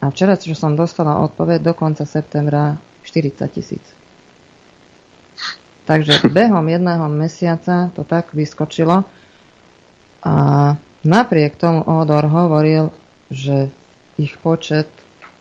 A 0.00 0.08
včera, 0.08 0.38
čo 0.40 0.56
som 0.56 0.72
dostala 0.72 1.20
odpoveď, 1.20 1.60
do 1.60 1.72
konca 1.76 2.08
septembra 2.08 2.80
40 3.04 3.36
tisíc. 3.52 3.84
Takže 5.84 6.24
behom 6.36 6.64
jedného 6.68 7.04
mesiaca 7.12 7.92
to 7.92 8.04
tak 8.04 8.32
vyskočilo 8.32 9.04
a 10.24 10.34
napriek 11.06 11.56
tomu 11.56 11.80
Odor 11.84 12.28
hovoril, 12.28 12.92
že 13.32 13.72
ich 14.20 14.36
počet 14.40 14.90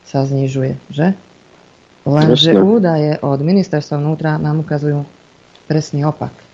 sa 0.08 0.24
znižuje, 0.24 0.80
že? 0.88 1.18
Lenže 2.08 2.56
údaje 2.56 3.20
od 3.20 3.44
ministerstva 3.44 4.00
vnútra 4.00 4.40
nám 4.40 4.64
ukazujú 4.64 5.04
presný 5.68 6.08
opak. 6.08 6.47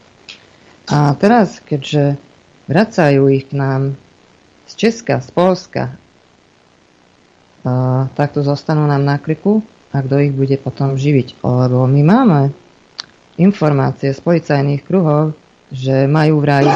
A 0.91 1.15
teraz, 1.15 1.63
keďže 1.63 2.19
vracajú 2.67 3.31
ich 3.31 3.47
k 3.47 3.55
nám 3.55 3.95
z 4.67 4.73
Česka, 4.75 5.23
z 5.23 5.29
Polska, 5.31 5.83
a, 7.63 8.07
tak 8.11 8.35
tu 8.35 8.43
zostanú 8.43 8.83
nám 8.83 9.03
na 9.03 9.15
kriku 9.19 9.63
a 9.95 10.03
kto 10.03 10.19
ich 10.19 10.33
bude 10.35 10.59
potom 10.59 10.99
živiť. 10.99 11.39
Lebo 11.39 11.87
my 11.87 12.01
máme 12.03 12.41
informácie 13.39 14.11
z 14.11 14.19
policajných 14.19 14.83
kruhov, 14.83 15.33
že 15.73 16.05
majú 16.05 16.43
vraj 16.43 16.67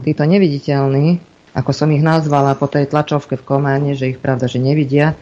títo 0.00 0.24
neviditeľní, 0.24 1.20
ako 1.56 1.70
som 1.72 1.88
ich 1.92 2.04
nazvala 2.04 2.56
po 2.56 2.68
tej 2.68 2.88
tlačovke 2.88 3.40
v 3.40 3.46
Kománe, 3.48 3.92
že 3.96 4.12
ich 4.12 4.20
pravda, 4.20 4.46
že 4.46 4.60
nevidia, 4.60 5.16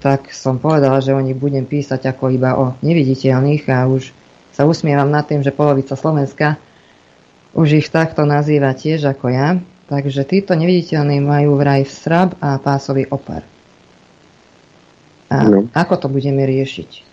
tak 0.00 0.32
som 0.32 0.56
povedala, 0.56 1.00
že 1.04 1.12
o 1.12 1.20
nich 1.20 1.36
budem 1.36 1.68
písať 1.68 2.12
ako 2.12 2.32
iba 2.32 2.56
o 2.56 2.76
neviditeľných 2.80 3.68
a 3.72 3.88
už 3.88 4.12
sa 4.52 4.68
usmievam 4.68 5.08
nad 5.08 5.24
tým, 5.24 5.40
že 5.40 5.52
polovica 5.52 5.96
Slovenska 5.96 6.60
už 7.52 7.68
ich 7.84 7.88
takto 7.92 8.24
nazýva 8.24 8.72
tiež 8.72 9.12
ako 9.12 9.26
ja. 9.32 9.48
Takže 9.92 10.24
títo 10.24 10.56
neviditeľní 10.56 11.20
majú 11.20 11.60
vraj 11.60 11.84
srab 11.84 12.32
a 12.40 12.56
pásový 12.56 13.04
opar. 13.12 13.44
A 15.28 15.44
no. 15.44 15.68
ako 15.72 15.94
to 16.00 16.08
budeme 16.08 16.44
riešiť? 16.44 17.12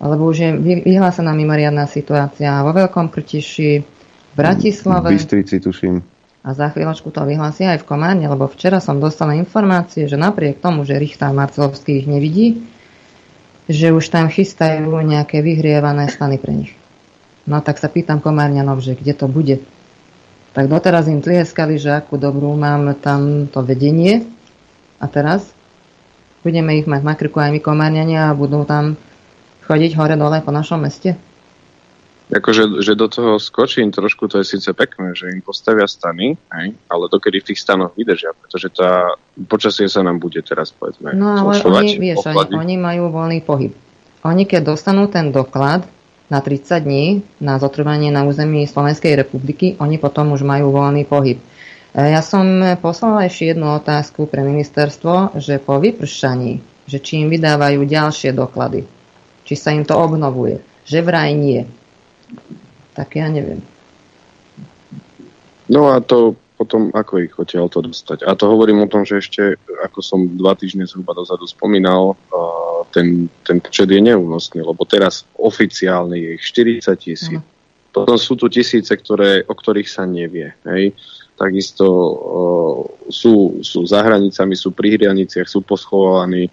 lebo 0.00 0.28
už 0.28 0.36
je 0.36 0.50
vyhlásená 0.84 1.32
mimoriadná 1.32 1.88
situácia 1.88 2.60
vo 2.60 2.72
Veľkom 2.76 3.08
Krtiši, 3.08 3.72
v 3.80 4.34
Bratislave. 4.36 5.08
V 5.08 5.16
Bystrici, 5.16 5.56
tuším. 5.60 6.04
A 6.46 6.54
za 6.54 6.70
chvíľočku 6.70 7.10
to 7.10 7.26
vyhlásia 7.26 7.74
aj 7.74 7.82
v 7.82 7.88
Komárne, 7.88 8.28
lebo 8.30 8.46
včera 8.46 8.78
som 8.78 9.02
dostala 9.02 9.34
informácie, 9.34 10.06
že 10.06 10.14
napriek 10.14 10.62
tomu, 10.62 10.86
že 10.86 11.00
Richtár 11.00 11.34
Marcelovský 11.34 12.04
ich 12.04 12.06
nevidí, 12.06 12.62
že 13.66 13.90
už 13.90 14.14
tam 14.14 14.30
chystajú 14.30 14.86
nejaké 14.86 15.42
vyhrievané 15.42 16.06
stany 16.06 16.38
pre 16.38 16.52
nich. 16.54 16.72
No 17.46 17.62
tak 17.62 17.78
sa 17.78 17.86
pýtam 17.86 18.18
Komárňanov, 18.18 18.82
že 18.82 18.98
kde 18.98 19.14
to 19.14 19.30
bude. 19.30 19.62
Tak 20.52 20.66
doteraz 20.66 21.06
im 21.06 21.22
tlieskali, 21.22 21.78
že 21.78 21.94
akú 21.94 22.18
dobrú 22.18 22.58
mám 22.58 22.98
tam 22.98 23.46
to 23.46 23.62
vedenie. 23.62 24.26
A 24.98 25.06
teraz 25.06 25.46
budeme 26.42 26.74
ich 26.78 26.90
mať 26.90 27.02
na 27.06 27.14
krku 27.14 27.38
aj 27.38 27.54
my 27.54 27.60
Komárňania 27.62 28.30
a 28.30 28.36
budú 28.38 28.66
tam 28.66 28.98
chodiť 29.66 29.98
hore-dole 29.98 30.42
po 30.42 30.50
našom 30.54 30.82
meste. 30.82 31.18
Akože, 32.26 32.82
že 32.82 32.98
do 32.98 33.06
toho 33.06 33.38
skočím 33.38 33.94
trošku, 33.94 34.26
to 34.26 34.42
je 34.42 34.58
síce 34.58 34.66
pekné, 34.74 35.14
že 35.14 35.30
im 35.30 35.38
postavia 35.38 35.86
stany, 35.86 36.34
hej, 36.34 36.74
ale 36.90 37.04
dokedy 37.06 37.38
v 37.38 37.54
tých 37.54 37.62
stanoch 37.62 37.94
vydržia, 37.94 38.34
pretože 38.34 38.66
tá 38.74 39.14
počasie 39.46 39.86
sa 39.86 40.02
nám 40.02 40.18
bude 40.18 40.42
teraz, 40.42 40.74
povedzme, 40.74 41.14
No 41.14 41.38
ale 41.46 41.62
oni, 41.62 41.94
vieš, 42.02 42.26
oni, 42.26 42.50
oni 42.50 42.76
majú 42.82 43.14
voľný 43.14 43.38
pohyb. 43.46 43.70
Oni 44.26 44.42
keď 44.42 44.74
dostanú 44.74 45.06
ten 45.06 45.30
doklad 45.30 45.86
na 46.26 46.42
30 46.42 46.82
dní 46.82 47.04
na 47.38 47.58
zotrvanie 47.58 48.10
na 48.10 48.26
území 48.26 48.66
Slovenskej 48.66 49.14
republiky, 49.14 49.78
oni 49.78 49.98
potom 49.98 50.34
už 50.34 50.42
majú 50.42 50.74
voľný 50.74 51.06
pohyb. 51.06 51.38
E, 51.38 51.44
ja 51.98 52.22
som 52.22 52.62
poslala 52.82 53.26
ešte 53.26 53.54
jednu 53.54 53.76
otázku 53.78 54.26
pre 54.26 54.42
ministerstvo, 54.42 55.38
že 55.38 55.62
po 55.62 55.78
vypršaní, 55.78 56.58
že 56.86 56.98
či 56.98 57.22
im 57.22 57.30
vydávajú 57.30 57.82
ďalšie 57.86 58.34
doklady, 58.34 58.86
či 59.46 59.54
sa 59.54 59.70
im 59.70 59.86
to 59.86 59.94
obnovuje, 59.94 60.62
že 60.82 61.02
vraj 61.02 61.34
nie 61.34 61.66
tak 62.96 63.20
ja 63.20 63.28
neviem. 63.28 63.60
No 65.68 65.92
a 65.92 66.00
to 66.00 66.32
potom, 66.56 66.88
ako 66.96 67.20
ich 67.20 67.32
odtiaľ 67.36 67.68
to 67.68 67.84
dostať. 67.84 68.24
A 68.24 68.32
to 68.32 68.48
hovorím 68.48 68.80
o 68.80 68.90
tom, 68.90 69.04
že 69.04 69.20
ešte, 69.20 69.60
ako 69.84 70.00
som 70.00 70.24
dva 70.40 70.56
týždne 70.56 70.88
zhruba 70.88 71.12
dozadu 71.12 71.44
spomínal, 71.44 72.16
ten, 72.96 73.28
ten 73.44 73.60
počet 73.60 73.92
je 73.92 74.00
neúnosný, 74.00 74.64
lebo 74.64 74.88
teraz 74.88 75.28
oficiálne 75.36 76.16
je 76.16 76.30
ich 76.40 76.44
40 76.48 76.96
tisíc. 76.96 77.36
Uh-huh. 77.36 77.54
Potom 77.92 78.16
sú 78.16 78.36
tu 78.40 78.48
tisíce, 78.48 78.88
ktoré, 78.88 79.44
o 79.44 79.52
ktorých 79.52 79.88
sa 79.88 80.08
nevie. 80.08 80.52
Hej. 80.64 80.96
Takisto 81.36 81.84
uh, 81.84 82.76
sú, 83.12 83.60
sú 83.60 83.84
za 83.84 84.00
hranicami, 84.00 84.56
sú 84.56 84.72
pri 84.72 84.96
hraniciach, 84.96 85.48
sú 85.48 85.60
poschovaní. 85.60 86.48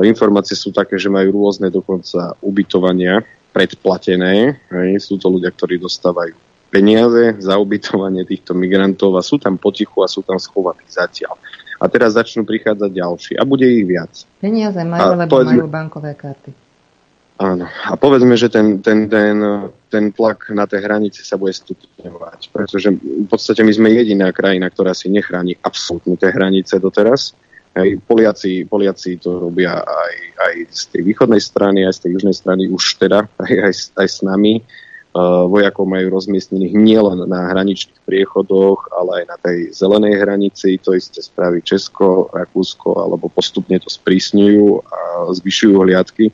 Informácie 0.00 0.56
sú 0.56 0.72
také, 0.72 0.96
že 0.96 1.12
majú 1.12 1.44
rôzne 1.44 1.72
dokonca 1.72 2.36
ubytovania, 2.44 3.24
predplatené. 3.52 4.60
Hej. 4.68 5.08
Sú 5.08 5.16
to 5.16 5.32
ľudia, 5.32 5.52
ktorí 5.52 5.80
dostávajú 5.80 6.51
peniaze 6.72 7.36
za 7.36 7.60
ubytovanie 7.60 8.24
týchto 8.24 8.56
migrantov 8.56 9.12
a 9.20 9.22
sú 9.22 9.36
tam 9.36 9.60
potichu 9.60 10.00
a 10.00 10.08
sú 10.08 10.24
tam 10.24 10.40
schovaní 10.40 10.88
zatiaľ. 10.88 11.36
A 11.76 11.84
teraz 11.92 12.16
začnú 12.16 12.48
prichádzať 12.48 12.90
ďalší 12.94 13.32
a 13.36 13.44
bude 13.44 13.68
ich 13.68 13.84
viac. 13.84 14.24
Peniaze 14.40 14.80
majú, 14.80 15.02
a 15.02 15.06
lebo 15.20 15.36
povedzme, 15.36 15.60
majú 15.60 15.68
bankové 15.68 16.16
karty. 16.16 16.50
Áno. 17.42 17.66
A 17.66 17.98
povedzme, 17.98 18.38
že 18.38 18.46
ten, 18.46 18.78
ten, 18.78 19.10
ten, 19.10 19.36
ten 19.90 20.14
tlak 20.14 20.46
na 20.54 20.62
tej 20.62 20.86
hranici 20.86 21.26
sa 21.26 21.34
bude 21.34 21.50
stupňovať. 21.50 22.54
Pretože 22.54 22.94
v 22.94 23.26
podstate 23.26 23.66
my 23.66 23.72
sme 23.74 23.88
jediná 23.90 24.30
krajina, 24.30 24.70
ktorá 24.70 24.94
si 24.94 25.10
nechráni 25.10 25.58
absolútne 25.66 26.14
tie 26.14 26.30
hranice 26.30 26.78
doteraz. 26.78 27.34
Hej, 27.74 27.98
Poliaci, 28.04 28.68
Poliaci 28.68 29.18
to 29.18 29.48
robia 29.48 29.80
aj, 29.80 30.14
aj 30.38 30.54
z 30.70 30.82
tej 30.92 31.02
východnej 31.08 31.40
strany, 31.42 31.82
aj 31.82 31.98
z 31.98 32.00
tej 32.06 32.10
južnej 32.20 32.36
strany 32.36 32.62
už 32.68 33.00
teda, 33.00 33.26
aj, 33.42 33.52
aj, 33.58 33.74
aj 33.96 34.08
s 34.12 34.18
nami. 34.22 34.62
Uh, 35.12 35.44
vojakov 35.44 35.84
majú 35.84 36.08
rozmiestnených 36.08 36.72
nielen 36.72 37.28
na 37.28 37.52
hraničných 37.52 38.00
priechodoch, 38.08 38.88
ale 38.96 39.20
aj 39.20 39.24
na 39.28 39.36
tej 39.36 39.58
zelenej 39.76 40.16
hranici. 40.16 40.80
To 40.80 40.96
isté 40.96 41.20
spraví 41.20 41.60
Česko, 41.60 42.32
Rakúsko, 42.32 42.96
alebo 42.96 43.28
postupne 43.28 43.76
to 43.76 43.92
sprísňujú 43.92 44.80
a 44.80 44.98
zvyšujú 45.36 45.76
hliadky. 45.84 46.32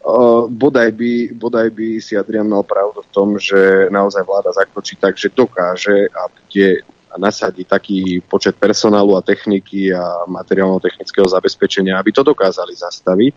Uh, 0.00 0.48
bodaj, 0.48 0.88
by, 0.96 1.36
bodaj 1.36 1.68
by 1.68 2.00
si 2.00 2.16
Adrian 2.16 2.48
mal 2.48 2.64
pravdu 2.64 3.04
v 3.04 3.12
tom, 3.12 3.36
že 3.36 3.92
naozaj 3.92 4.24
vláda 4.24 4.56
zakročí 4.56 4.96
tak, 4.96 5.20
že 5.20 5.28
dokáže 5.28 6.08
a 6.16 6.32
bude 6.32 6.80
a 7.12 7.20
nasadí 7.20 7.68
taký 7.68 8.24
počet 8.24 8.56
personálu 8.56 9.12
a 9.20 9.20
techniky 9.20 9.92
a 9.92 10.24
materiálno-technického 10.32 11.28
zabezpečenia, 11.28 12.00
aby 12.00 12.08
to 12.08 12.24
dokázali 12.24 12.72
zastaviť. 12.72 13.32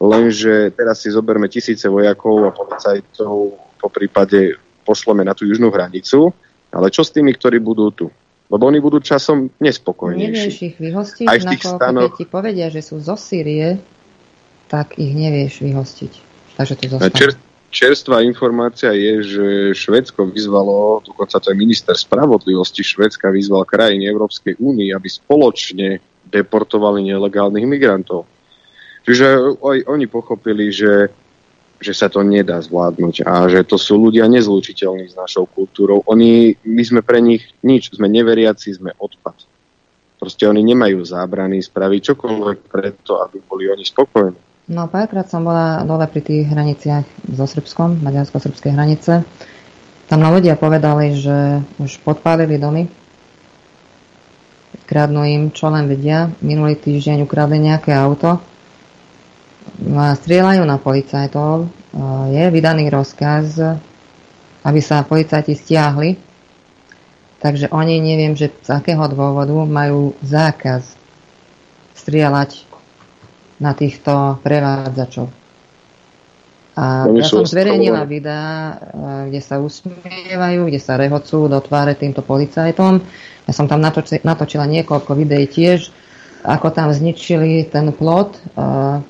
Lenže 0.00 0.72
teraz 0.72 1.04
si 1.04 1.12
zoberme 1.12 1.52
tisíce 1.52 1.84
vojakov 1.84 2.48
a 2.48 2.56
policajtov, 2.56 3.34
po 3.76 3.88
prípade 3.92 4.56
pošleme 4.88 5.20
na 5.28 5.36
tú 5.36 5.44
južnú 5.44 5.68
hranicu, 5.68 6.32
ale 6.72 6.88
čo 6.88 7.04
s 7.04 7.12
tými, 7.12 7.36
ktorí 7.36 7.60
budú 7.60 7.92
tu? 7.92 8.06
Lebo 8.50 8.66
oni 8.66 8.80
budú 8.82 8.98
časom 8.98 9.52
nespokojnejší. 9.60 10.26
Nevieš 10.26 10.56
ich 10.66 10.76
vyhostiť, 10.80 11.26
Aj 11.28 11.38
v 11.38 11.46
tých 11.54 11.62
stanoch... 11.62 12.10
keď 12.10 12.12
ti 12.16 12.26
povedia, 12.26 12.66
že 12.72 12.82
sú 12.82 12.98
zo 12.98 13.14
Sýrie, 13.14 13.78
tak 14.66 14.98
ich 14.98 15.12
nevieš 15.14 15.62
vyhostiť. 15.62 16.12
Takže 16.58 16.74
to 16.74 16.84
zostane. 16.96 17.14
Čer, 17.14 17.30
čerstvá 17.70 18.26
informácia 18.26 18.90
je, 18.90 19.14
že 19.22 19.46
Švedsko 19.78 20.26
vyzvalo, 20.32 21.04
dokonca 21.06 21.38
to 21.38 21.54
je 21.54 21.56
minister 21.60 21.94
spravodlivosti 21.94 22.82
Švedska 22.82 23.30
vyzval 23.30 23.62
krajiny 23.68 24.10
Európskej 24.10 24.58
únie, 24.58 24.90
aby 24.90 25.06
spoločne 25.06 26.02
deportovali 26.26 27.06
nelegálnych 27.06 27.66
migrantov. 27.66 28.26
Čiže 29.10 29.58
aj 29.58 29.90
oni 29.90 30.06
pochopili, 30.06 30.70
že, 30.70 31.10
že 31.82 31.90
sa 31.90 32.06
to 32.06 32.22
nedá 32.22 32.62
zvládnuť 32.62 33.26
a 33.26 33.50
že 33.50 33.66
to 33.66 33.74
sú 33.74 33.98
ľudia 33.98 34.30
nezlučiteľní 34.30 35.10
s 35.10 35.18
našou 35.18 35.50
kultúrou. 35.50 36.06
Oni, 36.06 36.54
my 36.62 36.82
sme 36.86 37.02
pre 37.02 37.18
nich 37.18 37.42
nič, 37.66 37.90
sme 37.90 38.06
neveriaci, 38.06 38.70
sme 38.70 38.94
odpad. 38.94 39.34
Proste 40.14 40.46
oni 40.46 40.62
nemajú 40.62 41.02
zábrany 41.02 41.58
spraviť 41.58 42.14
čokoľvek 42.14 42.58
preto, 42.70 43.18
aby 43.18 43.42
boli 43.42 43.66
oni 43.66 43.82
spokojní. 43.82 44.70
No 44.70 44.86
párkrát 44.86 45.26
som 45.26 45.42
bola 45.42 45.82
dole 45.82 46.06
pri 46.06 46.22
tých 46.22 46.46
hraniciach 46.46 47.34
so 47.34 47.50
Srbskom, 47.50 48.06
maďarsko-srbskej 48.06 48.78
hranice. 48.78 49.26
Tam 50.06 50.22
na 50.22 50.30
ľudia 50.30 50.54
povedali, 50.54 51.18
že 51.18 51.66
už 51.82 51.98
podpálili 52.06 52.62
domy, 52.62 52.86
kradnú 54.86 55.26
im, 55.26 55.50
čo 55.50 55.66
len 55.66 55.90
vedia. 55.90 56.30
Minulý 56.38 56.78
týždeň 56.78 57.26
ukradli 57.26 57.58
nejaké 57.58 57.90
auto 57.90 58.38
strieľajú 60.20 60.62
na 60.66 60.76
policajtov. 60.80 61.70
Je 62.30 62.44
vydaný 62.50 62.90
rozkaz, 62.90 63.58
aby 64.64 64.80
sa 64.82 65.02
policajti 65.02 65.56
stiahli. 65.56 66.16
Takže 67.40 67.72
oni 67.72 68.04
neviem, 68.04 68.36
že 68.36 68.52
z 68.52 68.68
akého 68.68 69.00
dôvodu 69.08 69.56
majú 69.64 70.12
zákaz 70.20 70.92
strieľať 71.96 72.68
na 73.60 73.72
týchto 73.72 74.40
prevádzačov. 74.44 75.32
A 76.80 77.04
ja 77.12 77.26
som 77.28 77.44
zverejnila 77.44 78.08
videá, 78.08 78.72
eh, 78.72 79.22
kde 79.28 79.40
sa 79.44 79.60
usmievajú, 79.60 80.70
kde 80.70 80.80
sa 80.80 80.96
rehocú 80.96 81.44
do 81.50 81.60
tváre 81.60 81.92
týmto 81.92 82.24
policajtom. 82.24 83.04
Ja 83.44 83.52
som 83.52 83.68
tam 83.68 83.82
natočila 83.84 84.64
niekoľko 84.64 85.12
videí 85.18 85.44
tiež, 85.50 85.92
ako 86.42 86.68
tam 86.72 86.88
zničili 86.92 87.68
ten 87.68 87.92
plot. 87.92 88.40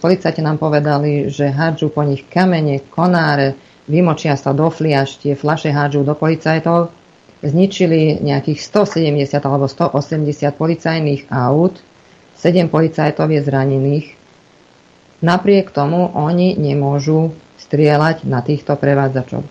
Policajti 0.01 0.43
nám 0.43 0.59
povedali, 0.59 1.31
že 1.31 1.51
hádžu 1.51 1.91
po 1.95 2.03
nich 2.03 2.27
kamene, 2.27 2.83
konáre, 2.91 3.55
vymočia 3.91 4.35
sa 4.35 4.55
do 4.55 4.71
fliaš, 4.71 5.19
tie 5.23 5.39
flaše 5.39 5.71
hádžu 5.71 6.03
do 6.03 6.15
policajtov. 6.19 6.91
Zničili 7.41 8.21
nejakých 8.21 8.61
170 8.61 9.41
alebo 9.43 9.65
180 9.65 10.53
policajných 10.55 11.23
aut, 11.33 11.81
7 12.37 12.69
policajtov 12.69 13.33
je 13.33 13.41
zranených, 13.41 14.07
Napriek 15.21 15.69
tomu 15.69 16.09
oni 16.17 16.57
nemôžu 16.57 17.37
strieľať 17.61 18.25
na 18.25 18.41
týchto 18.41 18.73
prevádzačov. 18.73 19.45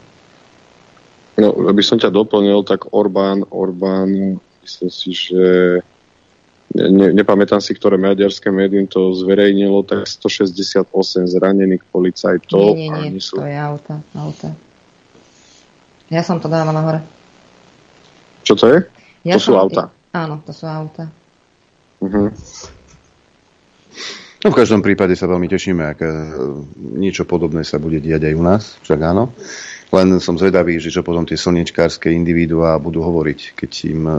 No, 1.40 1.48
aby 1.70 1.86
som 1.86 2.02
ťa 2.02 2.10
doplnil, 2.10 2.66
tak 2.66 2.90
Orbán, 2.90 3.46
Orbán, 3.54 4.42
myslím 4.66 4.92
si, 4.92 5.14
že 5.14 5.42
ne, 6.76 7.08
nepamätám 7.14 7.62
si, 7.62 7.74
ktoré 7.74 7.98
maďarské 7.98 8.54
médium 8.54 8.86
to 8.86 9.14
zverejnilo, 9.16 9.82
tak 9.86 10.06
168 10.06 10.90
zranených 11.26 11.84
policajtov. 11.90 12.78
Nie, 12.78 12.90
nie, 12.90 13.18
nie, 13.18 13.24
sú... 13.24 13.42
to 13.42 13.46
je 13.46 13.58
auta, 13.58 13.96
auta. 14.14 14.50
Ja 16.10 16.26
som 16.26 16.42
to 16.42 16.50
dávala 16.50 16.82
hore. 16.82 17.02
Čo 18.42 18.54
to 18.58 18.66
je? 18.70 18.78
Ja 19.26 19.38
to 19.38 19.42
som... 19.42 19.54
sú 19.54 19.62
auta. 19.62 19.84
Áno, 20.10 20.42
to 20.42 20.52
sú 20.54 20.66
auta. 20.66 21.06
Uh-huh. 22.02 22.34
No 24.40 24.56
v 24.56 24.56
každom 24.56 24.80
prípade 24.80 25.20
sa 25.20 25.28
veľmi 25.28 25.52
tešíme, 25.52 25.84
ak 25.84 26.00
e, 26.00 26.10
niečo 26.80 27.28
podobné 27.28 27.68
sa 27.68 27.76
bude 27.76 28.00
diať 28.00 28.32
aj 28.32 28.34
u 28.40 28.44
nás, 28.44 28.64
však 28.88 29.00
áno. 29.04 29.36
Len 29.92 30.22
som 30.24 30.40
zvedavý, 30.40 30.80
že 30.80 30.96
čo 30.96 31.04
potom 31.04 31.28
tie 31.28 31.36
slnečkárske 31.36 32.08
individuá 32.08 32.80
budú 32.80 33.04
hovoriť, 33.04 33.40
keď, 33.60 33.72
im, 33.92 34.02
e, 34.08 34.18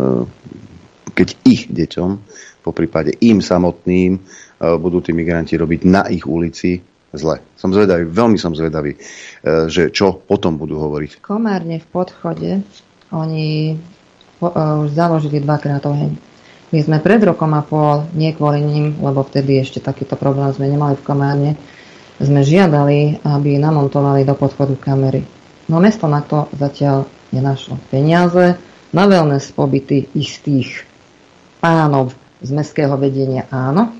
keď 1.12 1.28
ich 1.47 1.68
deťom, 1.70 2.10
po 2.60 2.70
prípade 2.77 3.16
im 3.24 3.40
samotným, 3.40 4.16
e, 4.16 4.20
budú 4.77 5.01
tí 5.01 5.16
migranti 5.16 5.56
robiť 5.56 5.81
na 5.89 6.06
ich 6.12 6.24
ulici 6.28 6.81
zle. 7.10 7.43
Som 7.59 7.74
zvedavý, 7.74 8.06
veľmi 8.06 8.39
som 8.39 8.55
zvedavý, 8.55 8.94
že 9.66 9.90
čo 9.90 10.22
potom 10.22 10.55
budú 10.55 10.78
hovoriť. 10.78 11.18
Komárne 11.18 11.82
v 11.82 11.89
podchode 11.90 12.62
oni 13.10 13.74
už 14.39 14.94
založili 14.94 15.43
dvakrát 15.43 15.82
oheň 15.90 16.31
my 16.70 16.78
sme 16.86 17.02
pred 17.02 17.18
rokom 17.27 17.51
a 17.59 17.66
pol, 17.66 18.06
nie 18.14 18.31
kvôli 18.31 18.62
ním, 18.62 18.94
lebo 19.02 19.27
vtedy 19.27 19.59
ešte 19.59 19.82
takýto 19.82 20.14
problém 20.14 20.55
sme 20.55 20.70
nemali 20.70 20.94
v 20.94 21.02
Komárne, 21.02 21.52
sme 22.22 22.47
žiadali, 22.47 23.27
aby 23.27 23.59
namontovali 23.59 24.22
do 24.22 24.39
podchodu 24.39 24.78
kamery. 24.78 25.27
No 25.66 25.82
mesto 25.82 26.06
na 26.06 26.22
to 26.22 26.47
zatiaľ 26.55 27.10
nenašlo 27.35 27.74
peniaze. 27.90 28.55
Na 28.90 29.06
wellness 29.06 29.51
pobyty 29.55 30.10
istých 30.14 30.82
pánov 31.61 32.16
z 32.41 32.51
mestského 32.57 32.97
vedenia 32.97 33.47
áno. 33.53 33.93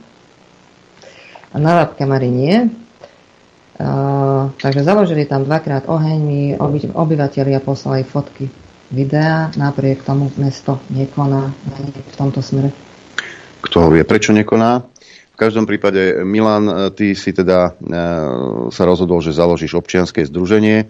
A 1.51 1.57
na 1.61 1.87
kamery 1.87 2.33
nie. 2.33 2.57
Uh, 3.81 4.53
takže 4.61 4.85
založili 4.85 5.25
tam 5.25 5.49
dvakrát 5.49 5.89
oheň, 5.89 6.19
mi 6.21 6.53
oby, 6.53 6.93
obyvateľia 6.93 7.65
poslali 7.65 8.05
fotky, 8.05 8.53
videa, 8.93 9.49
napriek 9.57 10.05
tomu 10.05 10.29
mesto 10.37 10.85
nekoná 10.93 11.49
v 12.13 12.15
tomto 12.17 12.45
smere. 12.45 12.69
Kto 13.65 13.89
vie, 13.89 14.05
prečo 14.05 14.37
nekoná? 14.37 14.85
každom 15.41 15.65
prípade, 15.65 16.21
Milan, 16.21 16.93
ty 16.93 17.17
si 17.17 17.33
teda 17.33 17.73
e, 17.73 17.89
sa 18.69 18.85
rozhodol, 18.85 19.25
že 19.25 19.33
založíš 19.33 19.73
občianske 19.73 20.29
združenie, 20.29 20.85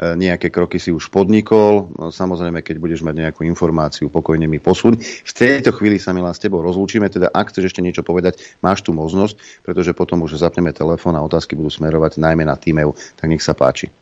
nejaké 0.00 0.48
kroky 0.48 0.80
si 0.80 0.88
už 0.88 1.12
podnikol. 1.12 1.92
Samozrejme, 2.08 2.64
keď 2.64 2.76
budeš 2.80 3.04
mať 3.04 3.28
nejakú 3.28 3.44
informáciu, 3.44 4.08
pokojne 4.08 4.48
mi 4.48 4.56
posúď. 4.56 4.96
V 5.04 5.32
tejto 5.36 5.76
chvíli 5.76 6.00
sa 6.00 6.16
Milan 6.16 6.32
s 6.32 6.40
tebou 6.40 6.64
rozlúčime, 6.64 7.12
teda 7.12 7.28
ak 7.28 7.52
chceš 7.52 7.74
ešte 7.74 7.84
niečo 7.84 8.00
povedať, 8.00 8.40
máš 8.64 8.80
tu 8.80 8.96
možnosť, 8.96 9.60
pretože 9.60 9.92
potom 9.92 10.24
už 10.24 10.40
zapneme 10.40 10.72
telefón 10.72 11.20
a 11.20 11.24
otázky 11.24 11.52
budú 11.52 11.68
smerovať 11.68 12.16
najmä 12.16 12.48
na 12.48 12.56
týmev, 12.56 12.96
tak 13.20 13.28
nech 13.28 13.44
sa 13.44 13.52
páči. 13.52 13.92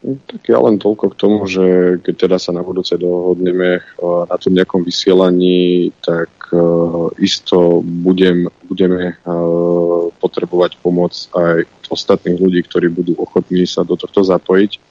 Tak 0.00 0.48
ja 0.48 0.56
len 0.56 0.80
toľko 0.80 1.12
k 1.12 1.18
tomu, 1.20 1.44
že 1.44 2.00
keď 2.00 2.14
teda 2.24 2.36
sa 2.40 2.56
na 2.56 2.64
budúce 2.64 2.96
dohodneme 2.96 3.84
na 4.00 4.36
tom 4.40 4.52
nejakom 4.56 4.80
vysielaní, 4.80 5.92
tak 6.00 6.32
uh, 6.56 7.12
isto 7.20 7.84
budem, 7.84 8.48
budeme 8.64 9.20
uh, 9.28 10.08
potrebovať 10.16 10.80
pomoc 10.80 11.12
aj 11.36 11.68
ostatných 11.92 12.40
ľudí, 12.40 12.64
ktorí 12.64 12.88
budú 12.88 13.12
ochotní 13.20 13.68
sa 13.68 13.84
do 13.84 13.92
tohto 13.92 14.24
zapojiť, 14.24 14.89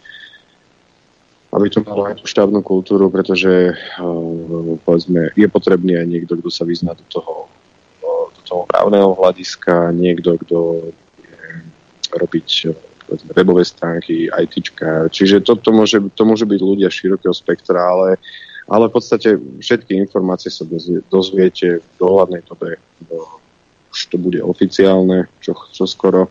aby 1.49 1.67
to 1.69 1.81
malo 1.81 2.05
aj 2.05 2.21
tú 2.21 2.25
štávnu 2.29 2.61
kultúru, 2.61 3.09
pretože 3.09 3.73
uh, 3.73 4.77
povedzme, 4.85 5.33
je 5.33 5.47
potrebný 5.49 5.97
aj 5.97 6.07
niekto, 6.07 6.33
kto 6.37 6.49
sa 6.53 6.63
vyzná 6.65 6.93
do 6.93 7.05
toho, 7.09 7.49
do 8.05 8.41
toho 8.45 8.63
právneho 8.69 9.17
hľadiska, 9.17 9.93
niekto, 9.93 10.37
kto 10.45 10.57
robiť 12.13 12.73
povedzme, 13.09 13.31
webové 13.33 13.65
stránky, 13.65 14.29
ITčka. 14.29 15.09
Čiže 15.09 15.41
to, 15.41 15.57
to, 15.57 15.73
môže, 15.73 15.97
to 16.13 16.23
môže 16.25 16.45
byť 16.45 16.61
ľudia 16.61 16.89
širokého 16.93 17.33
spektra, 17.33 17.81
ale, 17.81 18.21
ale 18.69 18.85
v 18.85 18.93
podstate 18.93 19.33
všetky 19.37 19.97
informácie 19.97 20.53
sa 20.53 20.61
dozviete 21.09 21.81
v 21.81 21.93
dohľadnej 21.97 22.45
dobe. 22.45 22.77
Už 23.89 23.99
to 24.13 24.21
bude 24.21 24.37
oficiálne, 24.45 25.25
čo, 25.41 25.57
čo 25.73 25.89
skoro 25.89 26.29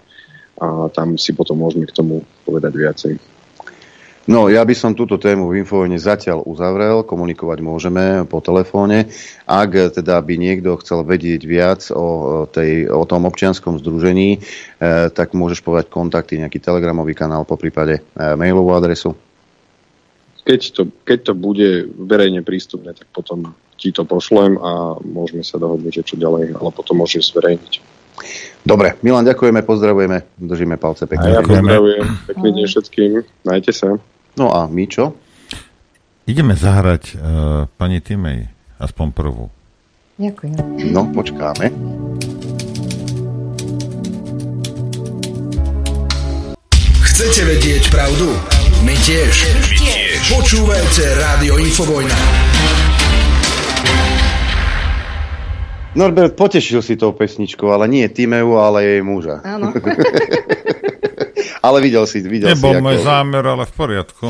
a 0.58 0.90
tam 0.90 1.14
si 1.14 1.30
potom 1.30 1.62
môžeme 1.62 1.86
k 1.86 1.94
tomu 1.94 2.26
povedať 2.42 2.72
viacej. 2.74 3.12
No, 4.28 4.52
ja 4.52 4.60
by 4.60 4.76
som 4.76 4.92
túto 4.92 5.16
tému 5.16 5.48
v 5.48 5.64
Infovojne 5.64 5.96
zatiaľ 5.96 6.44
uzavrel, 6.44 7.00
komunikovať 7.00 7.58
môžeme 7.64 8.04
po 8.28 8.44
telefóne. 8.44 9.08
Ak 9.48 9.72
teda 9.72 10.20
by 10.20 10.34
niekto 10.36 10.76
chcel 10.84 11.00
vedieť 11.00 11.48
viac 11.48 11.88
o, 11.88 12.44
tej, 12.44 12.92
o 12.92 13.08
tom 13.08 13.24
občianskom 13.24 13.80
združení, 13.80 14.36
e, 14.36 14.38
tak 15.08 15.32
môžeš 15.32 15.64
povedať 15.64 15.88
kontakty, 15.88 16.36
nejaký 16.36 16.60
telegramový 16.60 17.16
kanál, 17.16 17.48
po 17.48 17.56
prípade 17.56 18.04
e, 18.04 18.20
mailovú 18.36 18.76
adresu. 18.76 19.16
Keď 20.44 20.60
to, 20.76 20.82
keď 21.08 21.18
to 21.24 21.32
bude 21.32 21.88
verejne 21.96 22.44
prístupné, 22.44 22.92
tak 22.92 23.08
potom 23.08 23.56
ti 23.80 23.96
to 23.96 24.04
pošlem 24.04 24.60
a 24.60 25.00
môžeme 25.08 25.40
sa 25.40 25.56
dohodnúť, 25.56 26.04
že 26.04 26.04
čo 26.04 26.20
ďalej, 26.20 26.52
ale 26.52 26.68
potom 26.68 27.00
môžeš 27.00 27.32
zverejniť. 27.32 27.72
Dobre, 28.60 29.00
Milan, 29.00 29.24
ďakujeme, 29.24 29.64
pozdravujeme, 29.64 30.36
držíme 30.36 30.76
palce 30.76 31.08
pekne. 31.08 31.32
A 31.32 31.40
ja 31.40 31.40
pozdravujem, 31.40 32.04
pekne 32.28 32.48
deň 32.60 32.66
všetkým, 32.68 33.10
majte 33.48 33.72
sa. 33.72 33.96
No 34.38 34.54
a 34.54 34.70
my 34.70 34.86
čo? 34.86 35.18
Ideme 36.30 36.54
zahrať 36.54 37.18
uh, 37.18 37.66
pani 37.74 37.98
Timej, 37.98 38.46
aspoň 38.78 39.10
prvú. 39.10 39.50
Ďakujem. 40.14 40.54
No, 40.94 41.10
počkáme. 41.10 41.74
Chcete 47.02 47.40
vedieť 47.50 47.90
pravdu? 47.90 48.30
My 48.86 48.94
tiež. 49.02 49.34
My 49.58 49.74
tiež. 49.74 50.22
Počúvajte 50.30 51.02
Rádio 51.18 51.58
Infovojna. 51.58 52.18
Norbert 55.98 56.38
potešil 56.38 56.78
si 56.78 56.94
tou 56.94 57.10
pesničkou, 57.10 57.74
ale 57.74 57.90
nie 57.90 58.06
Timeu, 58.06 58.54
ale 58.54 58.86
jej 58.86 59.02
muža. 59.02 59.42
Áno. 59.42 59.74
ale 61.62 61.78
videl 61.82 62.04
si, 62.06 62.22
videl 62.22 62.54
Nebol 62.54 62.78
si. 62.78 62.82
môj 62.82 62.96
ako... 63.02 63.06
zámer, 63.06 63.44
ale 63.44 63.64
v 63.66 63.72
poriadku. 63.74 64.24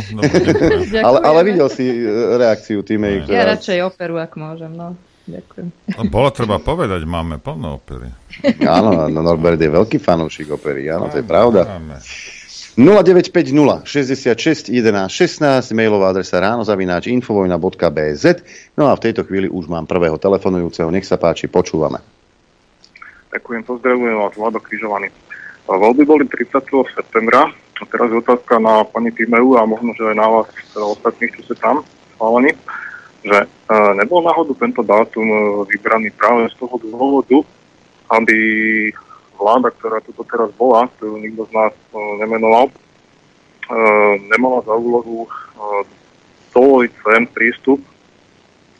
ale, 1.08 1.18
ale 1.22 1.40
videl 1.44 1.68
si 1.68 1.84
e, 1.84 2.08
reakciu 2.40 2.80
týmej. 2.82 3.24
Ktorá... 3.24 3.34
Ja 3.34 3.42
radšej 3.56 3.78
operu, 3.84 4.16
ak 4.20 4.32
môžem, 4.34 4.72
no. 4.72 4.96
Ďakujem. 5.28 5.66
No, 5.92 6.02
bolo 6.08 6.28
treba 6.32 6.56
povedať, 6.56 7.04
máme 7.04 7.36
plno 7.36 7.76
opery. 7.76 8.08
áno, 8.64 9.12
no 9.12 9.20
Norbert 9.20 9.60
je 9.60 9.68
veľký 9.68 10.00
fanúšik 10.00 10.48
opery, 10.56 10.88
áno, 10.88 11.12
to 11.12 11.20
je 11.20 11.26
pravda. 11.26 11.68
Máme. 11.68 12.00
0950 12.78 13.82
66 13.82 14.70
11 14.70 15.10
16, 15.10 15.74
mailová 15.74 16.14
adresa 16.14 16.38
ráno 16.38 16.62
zavináč 16.62 17.10
infovojna.bz. 17.10 18.24
No 18.78 18.86
a 18.86 18.94
v 18.94 19.02
tejto 19.02 19.26
chvíli 19.26 19.50
už 19.50 19.66
mám 19.66 19.82
prvého 19.82 20.14
telefonujúceho. 20.14 20.86
Nech 20.94 21.02
sa 21.02 21.18
páči, 21.18 21.50
počúvame. 21.50 21.98
Ďakujem, 23.34 23.62
pozdravujem 23.66 24.14
vás, 24.14 24.32
Vlado 24.38 24.62
Križovaný. 24.62 25.10
Voľby 25.68 26.08
boli 26.08 26.24
30. 26.24 26.64
septembra. 26.96 27.52
A 27.52 27.84
teraz 27.86 28.08
je 28.08 28.18
otázka 28.18 28.56
na 28.58 28.82
pani 28.88 29.12
Timeu 29.12 29.54
a 29.60 29.68
možno, 29.68 29.92
že 29.94 30.10
aj 30.10 30.16
na 30.16 30.26
vás, 30.26 30.48
teda 30.72 30.86
ostatných, 30.88 31.30
čo 31.38 31.40
ste 31.46 31.54
tam 31.60 31.84
schválení, 32.16 32.50
že 33.22 33.38
e, 33.44 33.46
nebol 34.02 34.24
náhodou 34.24 34.56
tento 34.58 34.82
dátum 34.82 35.22
e, 35.22 35.38
vybraný 35.70 36.10
práve 36.16 36.50
z 36.50 36.58
toho 36.58 36.74
dôvodu, 36.82 37.38
aby 38.10 38.38
vláda, 39.38 39.70
ktorá 39.78 40.02
tu 40.02 40.10
teraz 40.26 40.50
bola, 40.58 40.90
ktorú 40.98 41.22
nikto 41.22 41.46
z 41.46 41.52
nás 41.54 41.74
e, 41.94 41.98
nemenoval, 42.18 42.72
nemala 44.32 44.64
za 44.64 44.72
úlohu 44.72 45.28
dovoliť 46.56 46.92
sem 47.04 47.28
prístup 47.36 47.84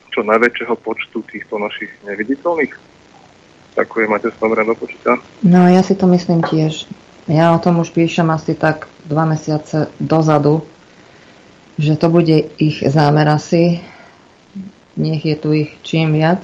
čo 0.09 0.25
najväčšieho 0.25 0.81
počtu 0.81 1.21
týchto 1.29 1.61
našich 1.61 1.93
neviditeľných 2.09 2.88
Ďakujem, 3.79 4.09
máte 4.11 4.35
sa 4.35 4.43
dobre 4.43 4.67
do 4.67 4.75
počutia. 4.75 5.23
No 5.47 5.71
ja 5.71 5.87
si 5.87 5.95
to 5.95 6.11
myslím 6.11 6.43
tiež. 6.43 6.91
Ja 7.31 7.55
o 7.55 7.63
tom 7.63 7.79
už 7.79 7.95
píšem 7.95 8.27
asi 8.27 8.59
tak 8.59 8.91
dva 9.07 9.23
mesiace 9.23 9.87
dozadu, 10.03 10.67
že 11.79 11.95
to 11.95 12.11
bude 12.11 12.59
ich 12.59 12.83
zámer 12.83 13.31
asi. 13.31 13.79
Nech 14.99 15.23
je 15.23 15.37
tu 15.39 15.55
ich 15.55 15.79
čím 15.87 16.11
viac. 16.19 16.43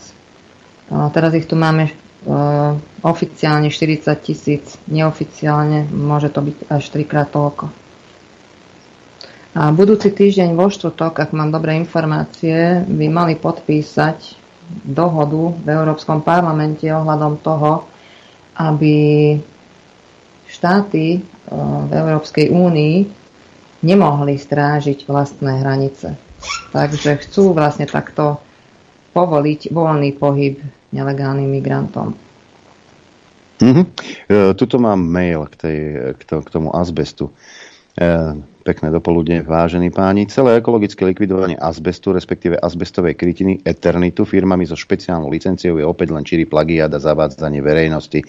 A 0.94 1.10
teraz 1.10 1.34
ich 1.34 1.50
tu 1.50 1.58
máme 1.58 1.90
uh, 1.90 2.78
oficiálne 3.02 3.66
40 3.66 4.14
tisíc, 4.22 4.78
neoficiálne 4.86 5.90
môže 5.90 6.30
to 6.30 6.38
byť 6.38 6.70
až 6.70 6.84
trikrát 6.94 7.34
toľko. 7.34 7.66
A 9.58 9.74
budúci 9.74 10.14
týždeň 10.14 10.54
vo 10.54 10.70
štvrtok, 10.70 11.18
ak 11.18 11.30
mám 11.34 11.50
dobré 11.50 11.74
informácie, 11.78 12.86
by 12.86 13.06
mali 13.10 13.34
podpísať 13.34 14.43
dohodu 14.84 15.54
v 15.60 15.68
Európskom 15.68 16.24
parlamente 16.24 16.88
ohľadom 16.88 17.40
toho, 17.40 17.84
aby 18.56 18.94
štáty 20.46 21.04
e, 21.16 21.20
v 21.88 21.92
Európskej 21.92 22.52
únii 22.52 22.96
nemohli 23.84 24.34
strážiť 24.38 25.04
vlastné 25.04 25.60
hranice. 25.60 26.16
Takže 26.72 27.20
chcú 27.24 27.52
vlastne 27.52 27.84
takto 27.84 28.40
povoliť 29.12 29.70
voľný 29.70 30.10
pohyb 30.16 30.58
nelegálnym 30.90 31.48
migrantom. 31.48 32.16
Mm-hmm. 33.62 33.86
tuto 34.58 34.76
mám 34.82 34.98
mail 34.98 35.46
k, 35.46 35.54
tej, 35.54 35.78
k, 36.18 36.22
to, 36.26 36.42
k 36.42 36.48
tomu 36.50 36.74
azbestu. 36.74 37.30
E, 37.94 38.34
Pekné 38.64 38.88
dopoludne, 38.88 39.44
vážení 39.44 39.92
páni. 39.92 40.24
Celé 40.24 40.56
ekologické 40.56 41.04
likvidovanie 41.04 41.52
azbestu, 41.52 42.16
respektíve 42.16 42.56
azbestovej 42.56 43.12
krytiny 43.12 43.60
Eternitu 43.60 44.24
firmami 44.24 44.64
so 44.64 44.72
špeciálnou 44.72 45.28
licenciou 45.28 45.76
je 45.76 45.84
opäť 45.84 46.16
len 46.16 46.24
čiri 46.24 46.48
plagiát 46.48 46.88
a 46.88 46.96
zavádzanie 46.96 47.60
verejnosti. 47.60 48.24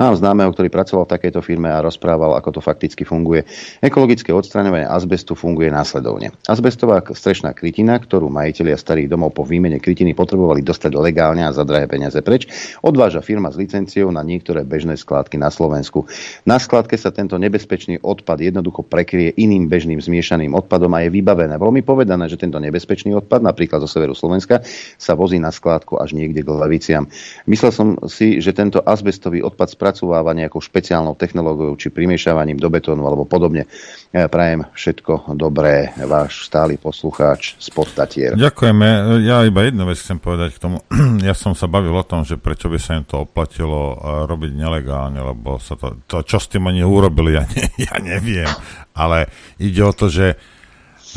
Mám 0.00 0.16
známeho, 0.16 0.48
ktorý 0.56 0.72
pracoval 0.72 1.04
v 1.04 1.12
takejto 1.20 1.44
firme 1.44 1.68
a 1.68 1.84
rozprával, 1.84 2.32
ako 2.32 2.56
to 2.56 2.60
fakticky 2.64 3.04
funguje. 3.04 3.44
Ekologické 3.84 4.32
odstraňovanie 4.32 4.88
azbestu 4.88 5.36
funguje 5.36 5.68
následovne. 5.68 6.32
Azbestová 6.48 7.04
strešná 7.04 7.52
krytina, 7.52 8.00
ktorú 8.00 8.32
majiteľia 8.32 8.80
starých 8.80 9.12
domov 9.12 9.36
po 9.36 9.44
výmene 9.44 9.84
krytiny 9.84 10.16
potrebovali 10.16 10.64
dostať 10.64 10.96
legálne 10.96 11.44
a 11.44 11.52
za 11.52 11.60
drahé 11.60 11.84
peniaze 11.92 12.24
preč, 12.24 12.48
odváža 12.80 13.20
firma 13.20 13.52
s 13.52 13.60
licenciou 13.60 14.08
na 14.08 14.24
niektoré 14.24 14.64
bežné 14.64 14.96
skládky 14.96 15.36
na 15.36 15.52
Slovensku. 15.52 16.08
Na 16.48 16.56
skládke 16.56 16.96
sa 16.96 17.12
tento 17.12 17.36
nebezpečný 17.36 18.00
odpad 18.00 18.40
jednoducho 18.40 18.80
prekrie 18.80 19.28
iným 19.36 19.73
bežným 19.74 19.98
zmiešaným 19.98 20.54
odpadom 20.54 20.94
a 20.94 21.02
je 21.02 21.10
vybavené. 21.10 21.58
Bolo 21.58 21.74
mi 21.74 21.82
povedané, 21.82 22.30
že 22.30 22.38
tento 22.38 22.62
nebezpečný 22.62 23.10
odpad, 23.18 23.42
napríklad 23.42 23.82
zo 23.82 23.90
severu 23.90 24.14
Slovenska, 24.14 24.62
sa 24.94 25.18
vozí 25.18 25.42
na 25.42 25.50
skládku 25.50 25.98
až 25.98 26.14
niekde 26.14 26.46
k 26.46 26.48
Leviciam. 26.54 27.10
Myslel 27.50 27.74
som 27.74 27.88
si, 28.06 28.38
že 28.38 28.54
tento 28.54 28.78
azbestový 28.78 29.42
odpad 29.42 29.74
spracováva 29.74 30.30
nejakou 30.30 30.62
špeciálnou 30.62 31.18
technológiou 31.18 31.74
či 31.74 31.90
primiešavaním 31.90 32.62
do 32.62 32.70
betónu 32.70 33.02
alebo 33.02 33.26
podobne. 33.26 33.66
Prajem 34.14 34.70
všetko 34.70 35.34
dobré, 35.34 35.90
váš 36.06 36.46
stály 36.46 36.78
poslucháč 36.78 37.58
z 37.58 37.68
Podtatier. 37.74 38.38
Ďakujeme. 38.38 39.18
Ja 39.26 39.42
iba 39.42 39.66
jednu 39.66 39.90
vec 39.90 39.98
chcem 39.98 40.22
povedať 40.22 40.54
k 40.54 40.62
tomu. 40.62 40.78
Ja 41.24 41.32
som 41.32 41.56
sa 41.56 41.64
bavil 41.64 41.94
o 41.96 42.04
tom, 42.04 42.20
že 42.20 42.36
prečo 42.36 42.68
by 42.68 42.76
sa 42.76 43.00
im 43.00 43.06
to 43.08 43.24
oplatilo 43.24 43.96
robiť 44.28 44.52
nelegálne, 44.60 45.24
lebo 45.24 45.56
sa 45.56 45.72
to, 45.72 46.04
to 46.04 46.20
čo 46.20 46.36
s 46.36 46.52
tým 46.52 46.68
oni 46.68 46.84
urobili, 46.84 47.32
ja, 47.32 47.48
ne, 47.48 47.64
ja 47.88 47.96
neviem. 47.96 48.50
Ale 48.94 49.26
ide 49.58 49.82
o 49.82 49.92
to, 49.92 50.06
že 50.06 50.38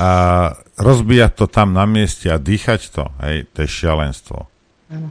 a, 0.01 0.53
rozbíjať 0.77 1.31
to 1.37 1.45
tam 1.45 1.73
na 1.77 1.85
mieste 1.85 2.29
a 2.29 2.41
dýchať 2.41 2.81
to, 2.89 3.05
hej, 3.21 3.45
to 3.53 3.65
je 3.65 3.69
šialenstvo. 3.69 4.49
Ano. 4.89 5.09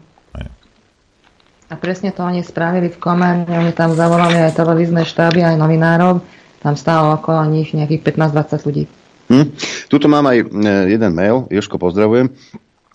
A 1.66 1.74
presne 1.74 2.14
to 2.14 2.22
oni 2.22 2.47
spravili 2.47 2.86
v 2.86 2.98
Komárne, 3.02 3.51
oni 3.51 3.74
tam 3.74 3.90
zavolali 3.90 4.38
aj 4.38 4.55
televízne 4.55 5.02
štáby, 5.02 5.43
aj 5.43 5.59
novinárov, 5.59 6.22
tam 6.62 6.78
stálo 6.78 7.18
okolo 7.18 7.43
nich 7.51 7.74
nejakých 7.74 8.06
15-20 8.06 8.66
ľudí. 8.70 8.84
Hm. 9.26 9.47
Tuto 9.90 10.06
mám 10.06 10.30
aj 10.30 10.38
e, 10.38 10.44
jeden 10.94 11.10
mail, 11.10 11.51
Joško, 11.51 11.74
pozdravujem. 11.82 12.30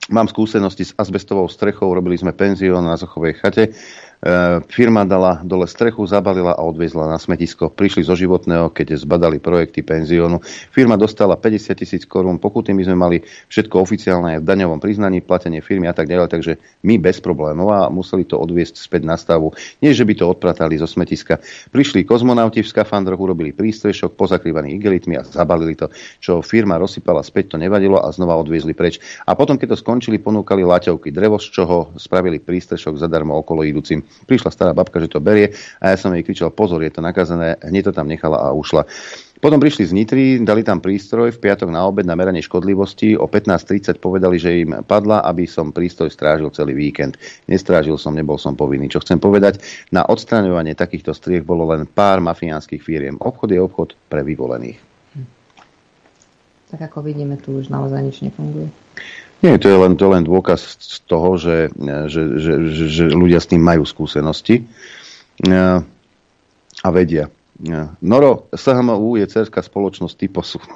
Mám 0.08 0.32
skúsenosti 0.32 0.88
s 0.88 0.96
azbestovou 0.96 1.52
strechou, 1.52 1.92
robili 1.92 2.16
sme 2.16 2.32
penzión 2.32 2.88
na 2.88 2.96
Zochovej 2.96 3.44
chate 3.44 3.76
firma 4.70 5.02
dala 5.02 5.42
dole 5.42 5.66
strechu, 5.66 6.06
zabalila 6.06 6.54
a 6.54 6.62
odviezla 6.62 7.10
na 7.10 7.18
smetisko. 7.18 7.74
Prišli 7.74 8.06
zo 8.06 8.14
životného, 8.14 8.70
keď 8.70 9.02
zbadali 9.02 9.42
projekty 9.42 9.82
penziónu. 9.82 10.46
Firma 10.70 10.94
dostala 10.94 11.34
50 11.34 11.74
tisíc 11.74 12.04
korún 12.06 12.38
pokuty, 12.38 12.70
my 12.70 12.86
sme 12.86 12.98
mali 12.98 13.18
všetko 13.50 13.82
oficiálne 13.82 14.38
v 14.38 14.46
daňovom 14.46 14.78
priznaní, 14.78 15.26
platenie 15.26 15.66
firmy 15.66 15.90
a 15.90 15.96
tak 15.98 16.06
ďalej, 16.06 16.30
takže 16.30 16.54
my 16.86 17.02
bez 17.02 17.18
problémov 17.18 17.74
a 17.74 17.90
museli 17.90 18.30
to 18.30 18.38
odviesť 18.38 18.78
späť 18.78 19.10
na 19.10 19.18
stavu. 19.18 19.58
Nie, 19.82 19.98
že 19.98 20.06
by 20.06 20.14
to 20.14 20.30
odpratali 20.30 20.78
zo 20.78 20.86
smetiska. 20.86 21.42
Prišli 21.74 22.06
kozmonauti 22.06 22.62
v 22.62 22.70
skafandroch, 22.70 23.18
urobili 23.18 23.58
prístrešok, 23.58 24.14
pozakrývaný 24.14 24.78
igelitmi 24.78 25.18
a 25.18 25.26
zabalili 25.26 25.74
to. 25.74 25.90
Čo 26.22 26.46
firma 26.46 26.78
rozsypala 26.78 27.26
späť, 27.26 27.56
to 27.56 27.58
nevadilo 27.58 27.98
a 27.98 28.14
znova 28.14 28.38
odviezli 28.38 28.78
preč. 28.78 29.02
A 29.26 29.34
potom, 29.34 29.58
keď 29.58 29.74
to 29.74 29.82
skončili, 29.82 30.22
ponúkali 30.22 30.62
laťovky 30.62 31.10
drevo, 31.10 31.42
z 31.42 31.50
čoho 31.50 31.98
spravili 31.98 32.38
prístrešok 32.38 33.02
zadarmo 33.02 33.34
okolo 33.34 33.66
idúcim. 33.66 34.11
Prišla 34.28 34.50
stará 34.52 34.72
babka, 34.72 35.02
že 35.02 35.12
to 35.12 35.24
berie 35.24 35.54
a 35.82 35.94
ja 35.94 35.98
som 35.98 36.14
jej 36.14 36.24
kričal, 36.24 36.54
pozor, 36.54 36.84
je 36.86 36.94
to 36.94 37.02
nakazené, 37.02 37.58
hneď 37.66 37.90
to 37.90 37.94
tam 37.96 38.08
nechala 38.08 38.40
a 38.40 38.56
ušla. 38.56 38.86
Potom 39.42 39.58
prišli 39.58 39.90
z 39.90 39.98
Nitry, 39.98 40.26
dali 40.46 40.62
tam 40.62 40.78
prístroj 40.78 41.34
v 41.34 41.42
piatok 41.42 41.74
na 41.74 41.82
obed 41.90 42.06
na 42.06 42.14
meranie 42.14 42.46
škodlivosti. 42.46 43.18
O 43.18 43.26
15.30 43.26 43.98
povedali, 43.98 44.38
že 44.38 44.62
im 44.62 44.86
padla, 44.86 45.26
aby 45.26 45.50
som 45.50 45.74
prístroj 45.74 46.14
strážil 46.14 46.54
celý 46.54 46.78
víkend. 46.78 47.18
Nestrážil 47.50 47.98
som, 47.98 48.14
nebol 48.14 48.38
som 48.38 48.54
povinný. 48.54 48.86
Čo 48.86 49.02
chcem 49.02 49.18
povedať, 49.18 49.58
na 49.90 50.06
odstraňovanie 50.06 50.78
takýchto 50.78 51.18
striech 51.18 51.42
bolo 51.42 51.74
len 51.74 51.90
pár 51.90 52.22
mafiánskych 52.22 52.86
firiem. 52.86 53.18
Obchod 53.18 53.50
je 53.50 53.58
obchod 53.58 53.98
pre 54.14 54.22
vyvolených. 54.22 54.78
Tak 56.70 56.94
ako 56.94 57.02
vidíme, 57.04 57.36
tu 57.42 57.58
už 57.58 57.74
naozaj 57.74 58.00
nič 58.00 58.22
nefunguje. 58.22 58.70
Nie, 59.42 59.58
to 59.58 59.68
je 59.74 59.78
len, 59.78 59.98
to 59.98 60.06
je 60.06 60.14
len 60.14 60.24
dôkaz 60.26 60.78
z 60.78 60.98
toho, 61.10 61.34
že, 61.34 61.74
že, 62.08 62.22
že, 62.38 62.54
že, 62.70 62.86
že 62.88 63.06
ľudia 63.10 63.42
s 63.42 63.50
tým 63.50 63.62
majú 63.62 63.82
skúsenosti 63.90 64.70
a 66.82 66.88
vedia. 66.94 67.26
Noro, 68.02 68.50
SHMU 68.54 69.18
je 69.22 69.26
cerská 69.30 69.62
spoločnosť 69.62 70.16
typosu. 70.18 70.62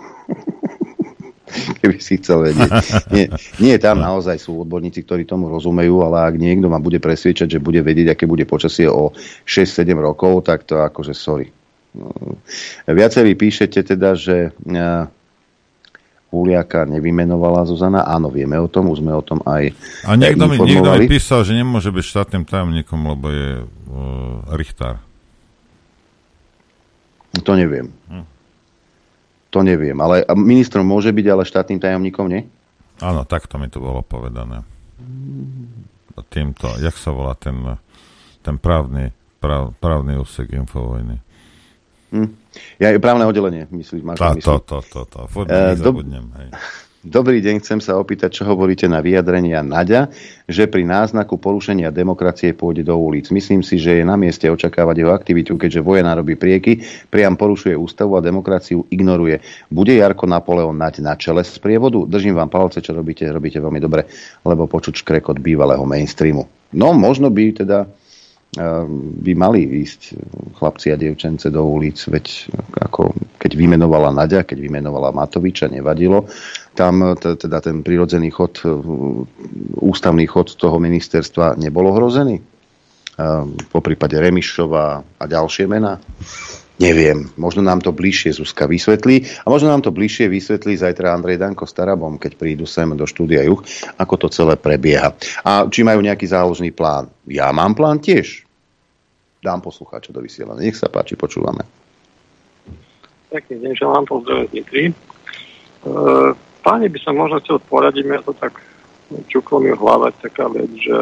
Keby 1.81 1.97
si 2.01 2.17
chcel 2.17 2.51
vedieť. 2.51 2.71
Nie, 3.13 3.25
nie, 3.61 3.75
tam 3.77 4.01
naozaj 4.01 4.41
sú 4.41 4.65
odborníci, 4.65 5.05
ktorí 5.05 5.29
tomu 5.29 5.47
rozumejú, 5.47 6.01
ale 6.01 6.33
ak 6.33 6.35
niekto 6.35 6.67
ma 6.67 6.81
bude 6.81 6.97
presviečať, 6.97 7.57
že 7.57 7.63
bude 7.63 7.85
vedieť, 7.85 8.17
aké 8.17 8.25
bude 8.25 8.49
počasie 8.49 8.89
o 8.89 9.13
6-7 9.45 9.93
rokov, 9.93 10.41
tak 10.45 10.65
to 10.65 10.81
akože 10.81 11.13
sorry. 11.13 11.53
Viacerí 12.89 13.37
píšete 13.39 13.95
teda, 13.95 14.17
že 14.19 14.51
Huliaka 16.35 16.83
nevymenovala 16.83 17.63
Zuzana. 17.63 18.03
Áno, 18.03 18.27
vieme 18.27 18.59
o 18.59 18.67
tom, 18.67 18.91
už 18.91 18.99
sme 18.99 19.15
o 19.15 19.23
tom 19.23 19.39
aj 19.47 19.71
A 20.03 20.19
niekto 20.19 20.51
mi, 20.51 20.59
niekto 20.59 20.91
mi 20.91 21.07
písal, 21.07 21.47
že 21.47 21.55
nemôže 21.55 21.87
byť 21.95 22.03
štátnym 22.03 22.43
tajomníkom, 22.43 22.99
lebo 23.15 23.31
je 23.31 23.49
uh, 23.63 24.55
Richtár. 24.59 24.99
To 27.39 27.51
neviem. 27.55 27.91
Hm. 28.11 28.25
To 29.55 29.59
neviem, 29.63 29.95
ale 30.03 30.27
ministrom 30.35 30.83
môže 30.83 31.15
byť, 31.15 31.25
ale 31.31 31.47
štátnym 31.47 31.79
tajomníkom 31.79 32.27
nie? 32.27 32.43
Áno, 32.99 33.23
takto 33.23 33.55
mi 33.55 33.71
to 33.71 33.79
bolo 33.79 34.03
povedané. 34.03 34.67
Týmto, 36.31 36.75
jak 36.79 36.95
sa 36.99 37.15
volá 37.15 37.35
ten, 37.39 37.55
ten 38.43 38.59
právny, 38.59 39.15
práv, 39.39 39.75
právny 39.79 40.19
úsek 40.19 40.51
infovojny? 40.51 41.19
Hm. 42.15 42.31
Ja 42.79 42.95
je 42.95 43.03
právne 43.03 43.27
oddelenie, 43.27 43.67
myslíš, 43.67 43.99
máš 43.99 44.23
to, 44.23 44.39
to, 44.39 44.55
to, 44.63 44.77
to, 44.87 45.01
to, 45.03 45.19
furt 45.27 45.51
uh, 45.51 45.75
do, 45.75 45.91
hej. 46.39 46.49
Dobrý 47.05 47.37
deň, 47.37 47.61
chcem 47.61 47.77
sa 47.85 48.01
opýtať, 48.01 48.41
čo 48.41 48.49
hovoríte 48.49 48.89
na 48.89 48.97
vyjadrenia 48.97 49.61
Naďa, 49.61 50.09
že 50.49 50.65
pri 50.65 50.89
náznaku 50.89 51.37
porušenia 51.37 51.93
demokracie 51.93 52.57
pôjde 52.57 52.81
do 52.81 52.97
ulic. 52.97 53.29
Myslím 53.29 53.61
si, 53.61 53.77
že 53.77 54.01
je 54.01 54.03
na 54.07 54.17
mieste 54.17 54.49
očakávať 54.49 55.05
jeho 55.05 55.13
aktivitu, 55.13 55.53
keďže 55.53 55.85
vojená 55.85 56.17
robí 56.17 56.33
prieky, 56.33 56.81
priam 57.13 57.37
porušuje 57.37 57.77
ústavu 57.77 58.17
a 58.17 58.25
demokraciu 58.25 58.89
ignoruje. 58.89 59.37
Bude 59.69 59.93
Jarko 59.93 60.25
Napoleon 60.25 60.73
Naď 60.73 61.05
na 61.05 61.13
čele 61.13 61.45
z 61.45 61.61
prievodu? 61.61 62.09
Držím 62.09 62.41
vám 62.41 62.49
palce, 62.49 62.81
čo 62.81 62.97
robíte, 62.97 63.29
robíte 63.29 63.61
veľmi 63.61 63.77
dobre, 63.77 64.09
lebo 64.41 64.65
počuť 64.65 65.05
škrekot 65.05 65.37
bývalého 65.37 65.85
mainstreamu. 65.85 66.49
No, 66.73 66.89
možno 66.97 67.29
by 67.29 67.53
teda 67.53 67.85
by 69.19 69.33
mali 69.35 69.67
ísť 69.83 70.01
chlapci 70.55 70.91
a 70.91 70.99
dievčence 70.99 71.51
do 71.51 71.61
ulic, 71.67 71.99
veď 72.07 72.51
ako 72.87 73.11
keď 73.35 73.51
vymenovala 73.53 74.15
Nadia, 74.15 74.47
keď 74.47 74.57
vymenovala 74.63 75.11
Matoviča, 75.11 75.67
nevadilo. 75.67 76.25
Tam 76.75 77.15
teda 77.19 77.59
ten 77.63 77.83
prirodzený 77.83 78.31
chod, 78.31 78.63
e, 78.63 78.71
ústavný 79.79 80.27
chod 80.27 80.55
toho 80.55 80.75
ministerstva 80.79 81.55
nebol 81.59 81.87
ohrozený. 81.87 82.39
Ehm, 83.15 83.55
po 83.71 83.79
prípade 83.79 84.19
Remišova 84.19 84.83
a 85.19 85.23
ďalšie 85.23 85.71
mená. 85.71 85.95
Neviem, 86.75 87.31
možno 87.39 87.63
nám 87.63 87.79
to 87.79 87.95
bližšie 87.95 88.35
Zuzka 88.35 88.67
vysvetlí 88.67 89.47
a 89.47 89.47
možno 89.47 89.71
nám 89.71 89.79
to 89.79 89.95
bližšie 89.95 90.27
vysvetlí 90.27 90.75
zajtra 90.75 91.15
Andrej 91.15 91.39
Danko 91.39 91.63
Starabom, 91.63 92.19
keď 92.19 92.35
prídu 92.35 92.67
sem 92.67 92.91
do 92.91 93.07
štúdia 93.07 93.47
Juch, 93.47 93.63
ako 93.95 94.15
to 94.19 94.27
celé 94.27 94.59
prebieha. 94.59 95.15
A 95.47 95.63
či 95.71 95.87
majú 95.87 96.03
nejaký 96.03 96.27
záložný 96.27 96.75
plán. 96.75 97.07
Ja 97.31 97.55
mám 97.55 97.71
plán 97.79 98.03
tiež 98.03 98.44
dám 99.45 99.61
poslucháča 99.61 100.09
do 100.09 100.25
vysielania. 100.25 100.65
Nech 100.65 100.81
sa 100.81 100.89
páči, 100.89 101.13
počúvame. 101.13 101.61
Pekný 103.29 103.61
deň, 103.61 103.71
želám 103.77 104.03
pozdravujem 104.09 104.49
z 104.49 104.53
Nitry. 104.57 104.83
E, 104.89 104.93
páni 106.65 106.89
by 106.89 106.99
som 107.05 107.13
možno 107.13 107.37
chcel 107.45 107.61
poradiť, 107.61 108.03
ja 108.09 108.21
to 108.25 108.33
tak 108.33 108.57
čuklo 109.29 109.61
mi 109.61 109.69
hlave 109.69 110.09
taká 110.17 110.49
vec, 110.49 110.71
že 110.81 110.97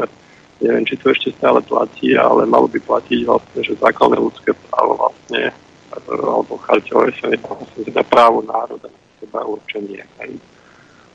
neviem, 0.60 0.84
či 0.84 1.00
to 1.00 1.12
ešte 1.12 1.32
stále 1.40 1.64
platí, 1.64 2.16
ale 2.20 2.44
malo 2.44 2.68
by 2.68 2.80
platiť 2.84 3.20
vlastne, 3.24 3.60
že 3.64 3.80
základné 3.80 4.18
ľudské 4.20 4.52
právo 4.68 5.00
vlastne, 5.00 5.56
alebo 5.96 6.60
charte 6.64 6.92
OSN 6.92 7.40
vlastne 7.40 7.82
teda 7.88 8.04
právo 8.04 8.44
národa 8.44 8.92
na 8.92 9.02
seba 9.24 9.40
určenie. 9.48 10.04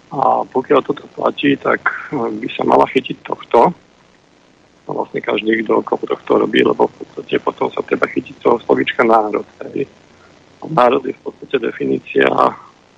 A 0.09 0.45
pokiaľ 0.49 0.81
toto 0.81 1.05
platí, 1.13 1.57
tak 1.61 1.85
by 2.13 2.49
sa 2.49 2.65
mala 2.65 2.89
chytiť 2.89 3.17
tohto, 3.25 3.77
vlastne 4.93 5.21
každý, 5.21 5.65
kto 5.65 5.85
okolo 5.85 6.05
tohto 6.09 6.33
robí, 6.45 6.65
lebo 6.65 6.89
v 6.89 6.95
podstate 7.05 7.37
potom 7.41 7.69
sa 7.73 7.85
treba 7.85 8.09
chytiť 8.09 8.41
toho 8.41 8.57
slovička 8.65 9.05
národ. 9.05 9.45
Hej. 9.73 9.89
Národ 10.65 11.05
je 11.05 11.15
v 11.15 11.23
podstate 11.23 11.57
definícia 11.61 12.29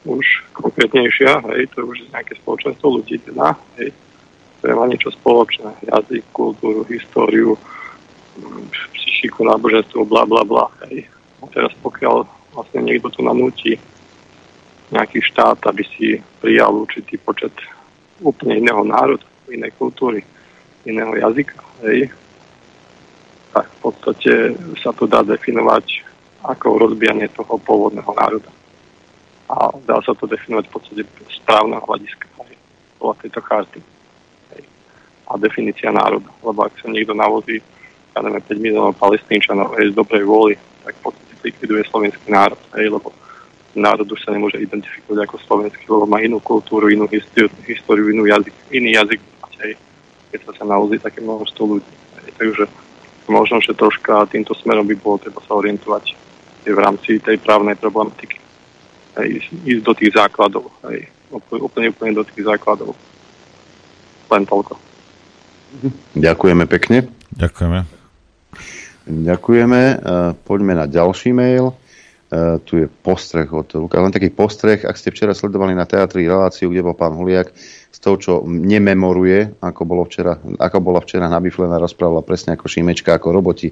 už 0.09 0.25
konkrétnejšia, 0.57 1.45
hej, 1.53 1.69
to 1.73 1.85
je 1.85 1.87
už 1.93 1.99
nejaké 2.09 2.33
spoločenstvo 2.41 2.89
ľudí, 2.89 3.21
teda, 3.21 3.53
hej, 3.77 3.93
ktoré 4.59 4.73
má 4.73 4.89
niečo 4.89 5.13
spoločné, 5.13 5.77
jazyk, 5.85 6.25
kultúru, 6.33 6.89
históriu, 6.89 7.53
psychiku, 8.97 9.45
náboženstvo, 9.45 10.09
bla, 10.09 10.25
bla, 10.25 10.41
bla, 10.41 10.73
hej. 10.89 11.05
A 11.45 11.49
teraz 11.53 11.73
pokiaľ 11.85 12.25
vlastne 12.57 12.81
niekto 12.81 13.13
tu 13.13 13.21
nanúti 13.21 13.77
nejaký 14.91 15.21
štát, 15.23 15.61
aby 15.69 15.85
si 15.85 16.19
prijal 16.41 16.75
určitý 16.75 17.21
počet 17.21 17.53
úplne 18.25 18.59
iného 18.59 18.83
národa, 18.83 19.25
inej 19.53 19.77
kultúry, 19.77 20.25
iného 20.89 21.13
jazyka, 21.17 21.61
hej, 21.85 22.11
tak 23.51 23.67
v 23.67 23.79
podstate 23.83 24.33
sa 24.79 24.95
to 24.95 25.11
dá 25.11 25.25
definovať 25.27 26.07
ako 26.47 26.81
rozbijanie 26.89 27.29
toho 27.35 27.61
pôvodného 27.61 28.13
národa. 28.17 28.51
A 29.51 29.75
dá 29.85 29.99
sa 30.01 30.15
to 30.15 30.31
definovať 30.31 30.71
v 30.71 30.73
podstate 30.73 31.03
správneho 31.43 31.83
hľadiska 31.83 32.27
hej, 32.47 32.57
podľa 33.03 33.15
tejto 33.21 33.41
karty. 33.43 33.81
Hej. 34.55 34.63
A 35.27 35.33
definícia 35.37 35.91
národa. 35.91 36.31
Lebo 36.41 36.63
ak 36.63 36.79
sa 36.79 36.87
niekto 36.87 37.13
navozí, 37.13 37.59
ja 38.15 38.21
neviem, 38.23 38.43
5 38.43 38.59
miliónov 38.63 38.95
palestínčanov 38.99 39.75
z 39.75 39.95
dobrej 39.95 40.25
vôly, 40.25 40.55
tak 40.87 40.95
v 41.03 41.11
podstate 41.11 41.35
likviduje 41.43 41.83
slovenský 41.91 42.31
národ, 42.31 42.61
hej, 42.79 42.89
lebo 42.89 43.11
národ 43.75 44.07
už 44.07 44.21
sa 44.23 44.35
nemôže 44.35 44.59
identifikovať 44.59 45.19
ako 45.27 45.37
slovenský, 45.47 45.85
lebo 45.89 46.07
má 46.07 46.19
inú 46.23 46.43
kultúru, 46.43 46.91
inú 46.91 47.07
históriu, 47.67 48.11
inú 48.11 48.27
jazyk, 48.27 48.55
iný 48.75 48.99
jazyk, 48.99 49.21
hej, 49.63 49.73
keď 50.31 50.41
sa 50.47 50.53
sa 50.63 50.65
naozaj 50.67 51.03
také 51.03 51.21
množstvo 51.21 51.63
ľudí. 51.67 51.93
Takže 52.39 52.65
možno, 53.31 53.63
že 53.63 53.77
troška 53.77 54.27
týmto 54.31 54.55
smerom 54.59 54.87
by 54.87 54.97
bolo 54.99 55.19
treba 55.19 55.43
sa 55.45 55.59
orientovať 55.59 56.15
v 56.67 56.79
rámci 56.79 57.19
tej 57.19 57.37
právnej 57.41 57.75
problematiky. 57.79 58.39
Hej, 59.19 59.51
ísť 59.67 59.83
do 59.83 59.93
tých 59.95 60.15
základov. 60.15 60.71
Hej, 60.87 61.11
úplne, 61.31 61.91
úplne 61.91 62.13
do 62.15 62.25
tých 62.27 62.47
základov. 62.47 62.95
Len 64.31 64.47
toľko. 64.47 64.79
Ďakujeme 66.15 66.65
pekne. 66.71 67.11
Ďakujeme. 67.35 67.81
Ďakujeme. 69.11 69.81
Poďme 70.47 70.73
na 70.79 70.87
ďalší 70.87 71.35
mail. 71.35 71.75
Uh, 72.31 72.63
tu 72.63 72.79
je 72.79 72.87
postreh 72.87 73.51
od 73.51 73.67
Luka. 73.75 73.99
Len 73.99 74.15
taký 74.15 74.31
postreh, 74.31 74.87
ak 74.87 74.95
ste 74.95 75.11
včera 75.11 75.35
sledovali 75.35 75.75
na 75.75 75.83
teatri 75.83 76.31
reláciu, 76.31 76.71
kde 76.71 76.87
bol 76.87 76.95
pán 76.95 77.11
Huliak, 77.19 77.51
z 77.91 77.99
toho, 77.99 78.17
čo 78.17 78.33
nememoruje, 78.47 79.61
ako, 79.61 79.83
bolo 79.83 80.03
včera, 80.07 80.39
ako 80.39 80.79
bola 80.79 81.03
včera 81.03 81.27
nabiflená, 81.27 81.77
rozprávala 81.77 82.23
presne 82.23 82.55
ako 82.55 82.71
Šimečka, 82.71 83.19
ako 83.19 83.29
roboti. 83.35 83.69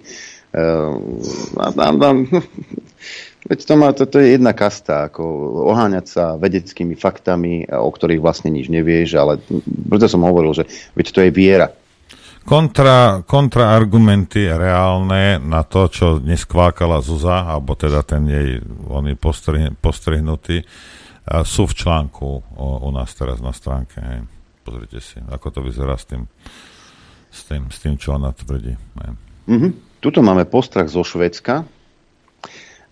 A, 0.52 1.70
veď 3.48 3.58
to, 3.62 3.74
má, 3.78 3.94
to, 3.94 4.04
to 4.10 4.18
je 4.18 4.34
jedna 4.34 4.52
kasta, 4.52 5.08
ako 5.08 5.22
oháňať 5.70 6.06
sa 6.10 6.24
vedeckými 6.34 6.98
faktami, 6.98 7.70
o 7.70 7.88
ktorých 7.88 8.20
vlastne 8.20 8.50
nič 8.50 8.66
nevieš, 8.66 9.14
ale 9.14 9.38
preto 9.88 10.10
som 10.10 10.26
hovoril, 10.26 10.52
že 10.52 10.64
veď 10.98 11.06
to 11.14 11.20
je 11.22 11.30
viera 11.30 11.68
kontra, 12.48 13.20
kontraargumenty 13.28 14.48
reálne 14.48 15.36
na 15.36 15.60
to, 15.68 15.92
čo 15.92 16.16
dnes 16.16 16.48
kvákala 16.48 17.04
Zuza, 17.04 17.44
alebo 17.44 17.76
teda 17.76 18.00
ten 18.00 18.24
jej, 18.24 18.64
on 18.88 19.04
je 19.04 19.16
postrih, 19.20 20.24
sú 21.44 21.68
v 21.68 21.74
článku 21.76 22.28
o, 22.56 22.66
u 22.84 22.90
nás 22.92 23.12
teraz 23.12 23.38
na 23.44 23.52
stránke. 23.52 24.00
Hej. 24.00 24.20
Pozrite 24.64 24.98
si, 25.00 25.16
ako 25.20 25.48
to 25.48 25.60
vyzerá 25.64 25.96
s 25.96 26.04
tým, 26.04 26.28
s 27.32 27.40
tým, 27.48 27.62
s 27.72 27.78
tým 27.80 27.94
čo 27.96 28.16
ona 28.16 28.32
tvrdí. 28.32 28.76
Mm-hmm. 29.48 30.00
Tuto 30.04 30.20
máme 30.20 30.44
postrach 30.44 30.88
zo 30.92 31.00
Švedska, 31.00 31.64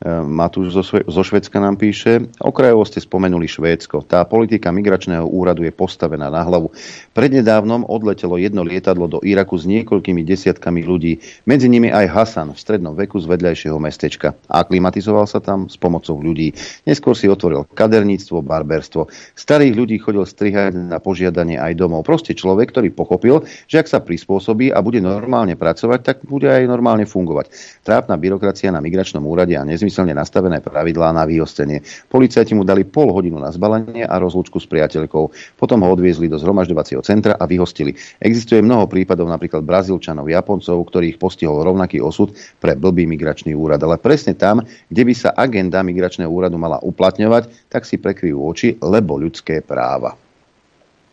Matúš 0.05 0.77
zo, 1.09 1.23
Švedska 1.24 1.56
nám 1.56 1.81
píše, 1.81 2.28
okrajovo 2.44 2.85
ste 2.85 3.01
spomenuli 3.01 3.48
Švédsko. 3.48 4.05
Tá 4.05 4.20
politika 4.28 4.68
migračného 4.68 5.24
úradu 5.24 5.64
je 5.64 5.73
postavená 5.73 6.28
na 6.28 6.44
hlavu. 6.44 6.68
Prednedávnom 7.16 7.89
odletelo 7.89 8.36
jedno 8.36 8.60
lietadlo 8.60 9.09
do 9.09 9.18
Iraku 9.24 9.56
s 9.56 9.64
niekoľkými 9.64 10.20
desiatkami 10.20 10.85
ľudí, 10.85 11.16
medzi 11.48 11.73
nimi 11.73 11.89
aj 11.89 12.12
Hasan 12.12 12.52
v 12.52 12.60
strednom 12.60 12.93
veku 12.93 13.16
z 13.16 13.24
vedľajšieho 13.24 13.81
mestečka. 13.81 14.36
A 14.52 14.68
klimatizoval 14.68 15.24
sa 15.24 15.40
tam 15.40 15.73
s 15.73 15.81
pomocou 15.81 16.20
ľudí. 16.20 16.52
Neskôr 16.85 17.16
si 17.16 17.24
otvoril 17.24 17.64
kaderníctvo, 17.64 18.44
barberstvo. 18.44 19.09
Starých 19.32 19.74
ľudí 19.81 19.97
chodil 19.97 20.28
strihať 20.28 20.77
na 20.77 21.01
požiadanie 21.01 21.56
aj 21.56 21.73
domov. 21.73 22.05
Proste 22.05 22.36
človek, 22.36 22.68
ktorý 22.68 22.93
pochopil, 22.93 23.48
že 23.64 23.81
ak 23.81 23.89
sa 23.89 24.05
prispôsobí 24.05 24.77
a 24.77 24.85
bude 24.85 25.01
normálne 25.01 25.56
pracovať, 25.56 26.01
tak 26.05 26.16
bude 26.28 26.52
aj 26.52 26.68
normálne 26.68 27.09
fungovať. 27.09 27.48
Trápna 27.81 28.20
byrokracia 28.20 28.68
na 28.68 28.85
migračnom 28.85 29.24
úrade 29.24 29.56
a 29.56 29.64
nezmysel 29.64 29.85
nezmyselne 29.86 30.18
nastavené 30.18 30.58
pravidlá 30.58 31.14
na 31.14 31.22
vyhostenie. 31.22 31.78
Policajti 32.10 32.58
mu 32.58 32.66
dali 32.66 32.82
pol 32.82 33.14
hodinu 33.14 33.38
na 33.38 33.54
zbalenie 33.54 34.02
a 34.02 34.18
rozlúčku 34.18 34.58
s 34.58 34.66
priateľkou. 34.66 35.54
Potom 35.54 35.86
ho 35.86 35.88
odviezli 35.94 36.26
do 36.26 36.42
zhromažďovacieho 36.42 37.06
centra 37.06 37.38
a 37.38 37.46
vyhostili. 37.46 37.94
Existuje 38.18 38.58
mnoho 38.58 38.90
prípadov 38.90 39.30
napríklad 39.30 39.62
Brazílčanov, 39.62 40.26
Japoncov, 40.26 40.90
ktorých 40.90 41.22
postihol 41.22 41.62
rovnaký 41.62 42.02
osud 42.02 42.34
pre 42.58 42.74
blbý 42.74 43.06
migračný 43.06 43.54
úrad. 43.54 43.78
Ale 43.86 44.02
presne 44.02 44.34
tam, 44.34 44.66
kde 44.90 45.02
by 45.06 45.14
sa 45.14 45.30
agenda 45.38 45.86
migračného 45.86 46.26
úradu 46.26 46.58
mala 46.58 46.82
uplatňovať, 46.82 47.70
tak 47.70 47.86
si 47.86 48.02
prekryjú 48.02 48.42
oči, 48.42 48.74
lebo 48.82 49.14
ľudské 49.14 49.62
práva. 49.62 50.26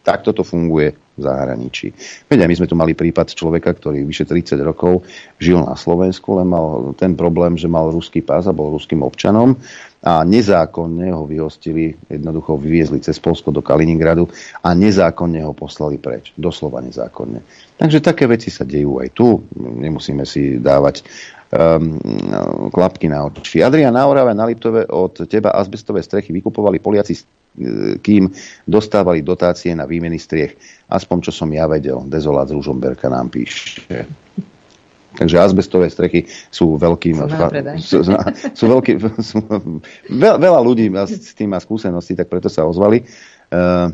Takto 0.04 0.36
to 0.36 0.44
funguje 0.44 0.92
v 1.16 1.22
zahraničí. 1.22 1.96
Veď 2.28 2.44
my 2.44 2.56
sme 2.60 2.68
tu 2.68 2.76
mali 2.76 2.92
prípad 2.92 3.32
človeka, 3.32 3.72
ktorý 3.72 4.04
vyše 4.04 4.28
30 4.28 4.60
rokov 4.66 5.08
žil 5.40 5.64
na 5.64 5.80
Slovensku, 5.80 6.36
len 6.36 6.52
mal 6.52 6.92
ten 7.00 7.16
problém, 7.16 7.56
že 7.56 7.72
mal 7.72 7.88
ruský 7.88 8.20
pás 8.20 8.44
a 8.50 8.54
bol 8.54 8.74
ruským 8.76 9.00
občanom 9.06 9.56
a 10.04 10.28
nezákonne 10.28 11.16
ho 11.16 11.24
vyhostili, 11.24 11.96
jednoducho 12.12 12.60
vyviezli 12.60 13.00
cez 13.00 13.16
Polsko 13.24 13.56
do 13.56 13.64
Kaliningradu 13.64 14.28
a 14.60 14.76
nezákonne 14.76 15.40
ho 15.48 15.56
poslali 15.56 15.96
preč. 15.96 16.36
Doslova 16.36 16.84
nezákonne. 16.84 17.40
Takže 17.80 18.04
také 18.04 18.28
veci 18.28 18.52
sa 18.52 18.68
dejú 18.68 19.00
aj 19.00 19.16
tu. 19.16 19.40
Nemusíme 19.56 20.28
si 20.28 20.60
dávať 20.60 21.08
um, 21.56 21.96
klapky 22.68 23.08
na 23.08 23.32
oči. 23.32 23.64
Adrian 23.64 23.96
na 23.96 24.04
Orave, 24.04 24.36
na 24.36 24.44
Liptove 24.44 24.84
od 24.92 25.24
teba 25.24 25.56
azbestové 25.56 26.04
strechy 26.04 26.36
vykupovali 26.36 26.84
Poliaci 26.84 27.16
kým 28.02 28.34
dostávali 28.66 29.22
dotácie 29.22 29.78
na 29.78 29.86
výmeny 29.86 30.18
striech. 30.18 30.58
Aspoň 30.90 31.30
čo 31.30 31.32
som 31.32 31.50
ja 31.54 31.70
vedel, 31.70 32.02
dezolát 32.10 32.50
z 32.50 32.58
Ružomberka 32.58 33.10
nám 33.10 33.30
píše. 33.30 33.86
Takže 35.14 35.38
azbestové 35.38 35.94
strechy 35.94 36.26
sú 36.50 36.74
veľkým... 36.82 37.22
Sú, 37.78 38.02
sú, 38.02 38.18
sú 38.58 38.66
veľký, 38.66 38.92
sú, 39.22 39.38
veľa, 40.10 40.42
veľa 40.42 40.60
ľudí 40.66 40.90
s 41.06 41.38
tým 41.38 41.54
má 41.54 41.62
skúsenosti, 41.62 42.18
tak 42.18 42.34
preto 42.34 42.50
sa 42.50 42.66
ozvali. 42.66 43.06
Uh, 43.54 43.94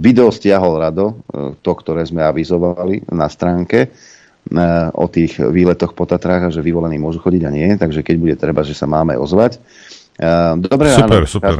video 0.00 0.32
stiahol 0.32 0.80
Rado, 0.80 1.20
uh, 1.28 1.52
to, 1.60 1.72
ktoré 1.76 2.08
sme 2.08 2.24
avizovali 2.24 3.04
na 3.12 3.28
stránke 3.28 3.92
uh, 3.92 4.88
o 4.96 5.04
tých 5.12 5.36
výletoch 5.36 5.92
po 5.92 6.08
Tatrách 6.08 6.48
a 6.48 6.54
že 6.54 6.64
vyvolení 6.64 6.96
môžu 6.96 7.20
chodiť 7.20 7.42
a 7.44 7.50
nie, 7.52 7.68
takže 7.76 8.00
keď 8.00 8.16
bude 8.16 8.36
treba, 8.40 8.64
že 8.64 8.72
sa 8.72 8.88
máme 8.88 9.12
ozvať. 9.20 9.60
Uh, 10.16 10.56
dobre, 10.56 10.88
super, 10.96 11.20
áno, 11.20 11.28
super. 11.28 11.54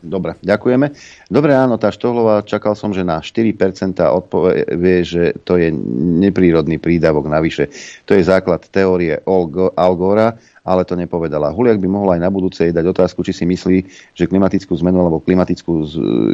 Dobre, 0.00 0.32
ďakujeme. 0.40 0.96
Dobre, 1.28 1.52
áno, 1.52 1.76
tá 1.76 1.92
Štohlová, 1.92 2.40
čakal 2.40 2.72
som, 2.72 2.96
že 2.96 3.04
na 3.04 3.20
4% 3.20 4.00
odpovie, 4.00 5.04
že 5.04 5.36
to 5.44 5.60
je 5.60 5.68
neprírodný 6.24 6.80
prídavok 6.80 7.28
navyše. 7.28 7.68
To 8.08 8.16
je 8.16 8.24
základ 8.24 8.64
teórie 8.72 9.20
Algora, 9.76 10.40
ale 10.64 10.88
to 10.88 10.96
nepovedala. 10.96 11.52
Huliak 11.52 11.76
by 11.76 11.88
mohol 11.88 12.16
aj 12.16 12.20
na 12.20 12.32
budúce 12.32 12.72
dať 12.72 12.84
otázku, 12.96 13.20
či 13.20 13.36
si 13.36 13.44
myslí, 13.44 13.78
že 14.16 14.24
klimatickú 14.24 14.72
zmenu 14.80 15.04
alebo 15.04 15.20
klimatickú, 15.20 15.84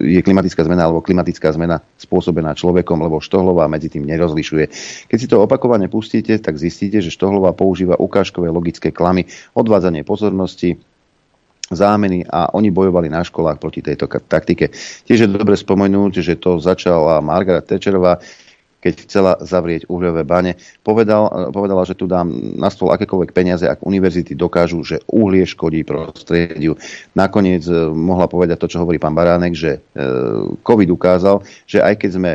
je 0.02 0.20
klimatická 0.22 0.62
zmena 0.62 0.86
alebo 0.86 1.02
klimatická 1.02 1.50
zmena 1.50 1.82
spôsobená 1.98 2.54
človekom, 2.54 3.02
lebo 3.02 3.18
Štohlová 3.18 3.66
medzi 3.66 3.90
tým 3.90 4.06
nerozlišuje. 4.06 4.64
Keď 5.10 5.18
si 5.18 5.26
to 5.26 5.42
opakovane 5.42 5.90
pustíte, 5.90 6.38
tak 6.38 6.54
zistíte, 6.54 7.02
že 7.02 7.10
Štohlová 7.10 7.50
používa 7.50 7.98
ukážkové 7.98 8.46
logické 8.46 8.94
klamy, 8.94 9.26
odvádzanie 9.58 10.06
pozornosti, 10.06 10.78
zámeny 11.70 12.22
a 12.30 12.54
oni 12.54 12.70
bojovali 12.70 13.10
na 13.10 13.26
školách 13.26 13.58
proti 13.58 13.82
tejto 13.82 14.06
taktike. 14.06 14.70
Tiež 15.06 15.26
je 15.26 15.28
dobre 15.28 15.58
spomenúť, 15.58 16.22
že 16.22 16.38
to 16.38 16.62
začala 16.62 17.18
Margaret 17.18 17.66
Thatcherová, 17.66 18.22
keď 18.86 18.94
chcela 19.02 19.32
zavrieť 19.42 19.90
uhľové 19.90 20.22
bane. 20.22 20.54
Povedal, 20.86 21.50
povedala, 21.50 21.82
že 21.82 21.98
tu 21.98 22.06
dám 22.06 22.30
na 22.54 22.70
stôl 22.70 22.94
akékoľvek 22.94 23.34
peniaze, 23.34 23.66
ak 23.66 23.82
univerzity 23.82 24.38
dokážu, 24.38 24.86
že 24.86 25.02
uhlie 25.10 25.42
škodí 25.42 25.82
prostrediu. 25.82 26.78
Nakoniec 27.18 27.66
e, 27.66 27.74
mohla 27.90 28.30
povedať 28.30 28.62
to, 28.62 28.70
čo 28.70 28.86
hovorí 28.86 29.02
pán 29.02 29.18
Baránek, 29.18 29.58
že 29.58 29.70
e, 29.74 29.78
COVID 30.62 30.94
ukázal, 30.94 31.42
že 31.66 31.82
aj 31.82 31.98
keď 31.98 32.10
sme 32.14 32.30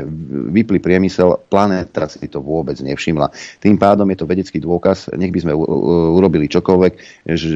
vypli 0.51 0.83
priemysel, 0.83 1.39
planéta 1.47 2.11
si 2.11 2.27
to 2.27 2.43
vôbec 2.43 2.75
nevšimla. 2.83 3.31
Tým 3.63 3.79
pádom 3.79 4.11
je 4.11 4.17
to 4.19 4.27
vedecký 4.27 4.59
dôkaz, 4.59 5.15
nech 5.15 5.31
by 5.31 5.39
sme 5.47 5.55
urobili 5.55 6.51
čokoľvek, 6.51 6.93
že 7.31 7.47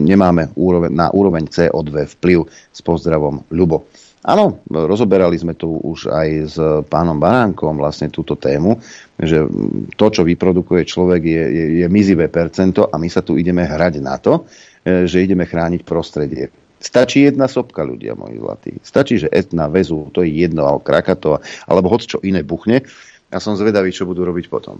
nemáme 0.00 0.56
na 0.88 1.12
úroveň 1.12 1.52
CO2 1.52 2.16
vplyv 2.16 2.48
s 2.48 2.80
pozdravom 2.80 3.44
Ľubo. 3.52 4.07
Áno, 4.18 4.66
rozoberali 4.66 5.38
sme 5.38 5.54
tu 5.54 5.78
už 5.78 6.10
aj 6.10 6.28
s 6.50 6.56
pánom 6.90 7.14
Baránkom 7.22 7.78
vlastne 7.78 8.10
túto 8.10 8.34
tému, 8.34 8.82
že 9.14 9.46
to, 9.94 10.06
čo 10.10 10.26
vyprodukuje 10.26 10.82
človek, 10.82 11.22
je, 11.22 11.44
je, 11.46 11.64
je 11.82 11.86
mizivé 11.86 12.26
percento 12.26 12.90
a 12.90 12.98
my 12.98 13.06
sa 13.06 13.22
tu 13.22 13.38
ideme 13.38 13.62
hrať 13.62 13.94
na 14.02 14.18
to, 14.18 14.42
e, 14.82 15.06
že 15.06 15.22
ideme 15.22 15.46
chrániť 15.46 15.86
prostredie. 15.86 16.50
Stačí 16.78 17.26
jedna 17.26 17.46
sopka, 17.46 17.82
ľudia 17.86 18.18
moji 18.18 18.38
zlatí. 18.38 18.72
Stačí, 18.82 19.22
že 19.22 19.30
etna, 19.30 19.70
väzu, 19.70 20.10
to 20.14 20.22
je 20.22 20.30
jedno, 20.30 20.66
alebo 20.66 20.82
krakato, 20.82 21.42
alebo 21.66 21.90
hoď 21.90 22.00
čo 22.06 22.18
iné 22.22 22.42
buchne. 22.42 22.86
Ja 23.30 23.38
som 23.38 23.58
zvedavý, 23.58 23.90
čo 23.90 24.06
budú 24.06 24.22
robiť 24.26 24.46
potom. 24.46 24.78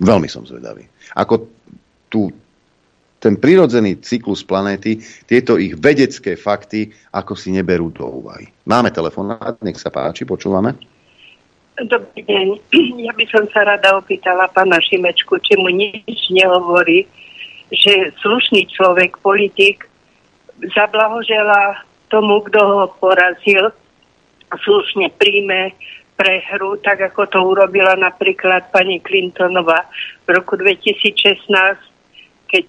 Veľmi 0.00 0.28
som 0.28 0.44
zvedavý. 0.44 0.84
Ako 1.16 1.48
tú 2.12 2.32
ten 3.28 3.36
prirodzený 3.36 4.00
cyklus 4.00 4.40
planéty, 4.40 5.04
tieto 5.28 5.60
ich 5.60 5.76
vedecké 5.76 6.32
fakty, 6.32 6.96
ako 7.12 7.36
si 7.36 7.52
neberú 7.52 7.92
do 7.92 8.08
úvahy. 8.24 8.48
Máme 8.64 8.88
telefonát, 8.88 9.60
nech 9.60 9.76
sa 9.76 9.92
páči, 9.92 10.24
počúvame. 10.24 10.72
Dobrý 11.76 12.24
deň. 12.24 12.56
Ja 13.04 13.12
by 13.12 13.24
som 13.28 13.44
sa 13.52 13.68
rada 13.68 14.00
opýtala 14.00 14.48
pána 14.48 14.80
Šimečku, 14.80 15.36
či 15.44 15.60
mu 15.60 15.68
nič 15.68 16.32
nehovorí, 16.32 17.04
že 17.68 18.16
slušný 18.24 18.64
človek, 18.72 19.20
politik, 19.20 19.84
zablahožela 20.72 21.84
tomu, 22.08 22.40
kto 22.48 22.60
ho 22.64 22.82
porazil, 22.96 23.76
slušne 24.48 25.12
príjme 25.20 25.76
prehru, 26.16 26.80
tak 26.80 27.12
ako 27.12 27.28
to 27.28 27.38
urobila 27.44 27.92
napríklad 27.92 28.72
pani 28.72 29.04
Clintonová 29.04 29.84
v 30.24 30.28
roku 30.32 30.56
2016 30.56 31.97
keď 32.48 32.64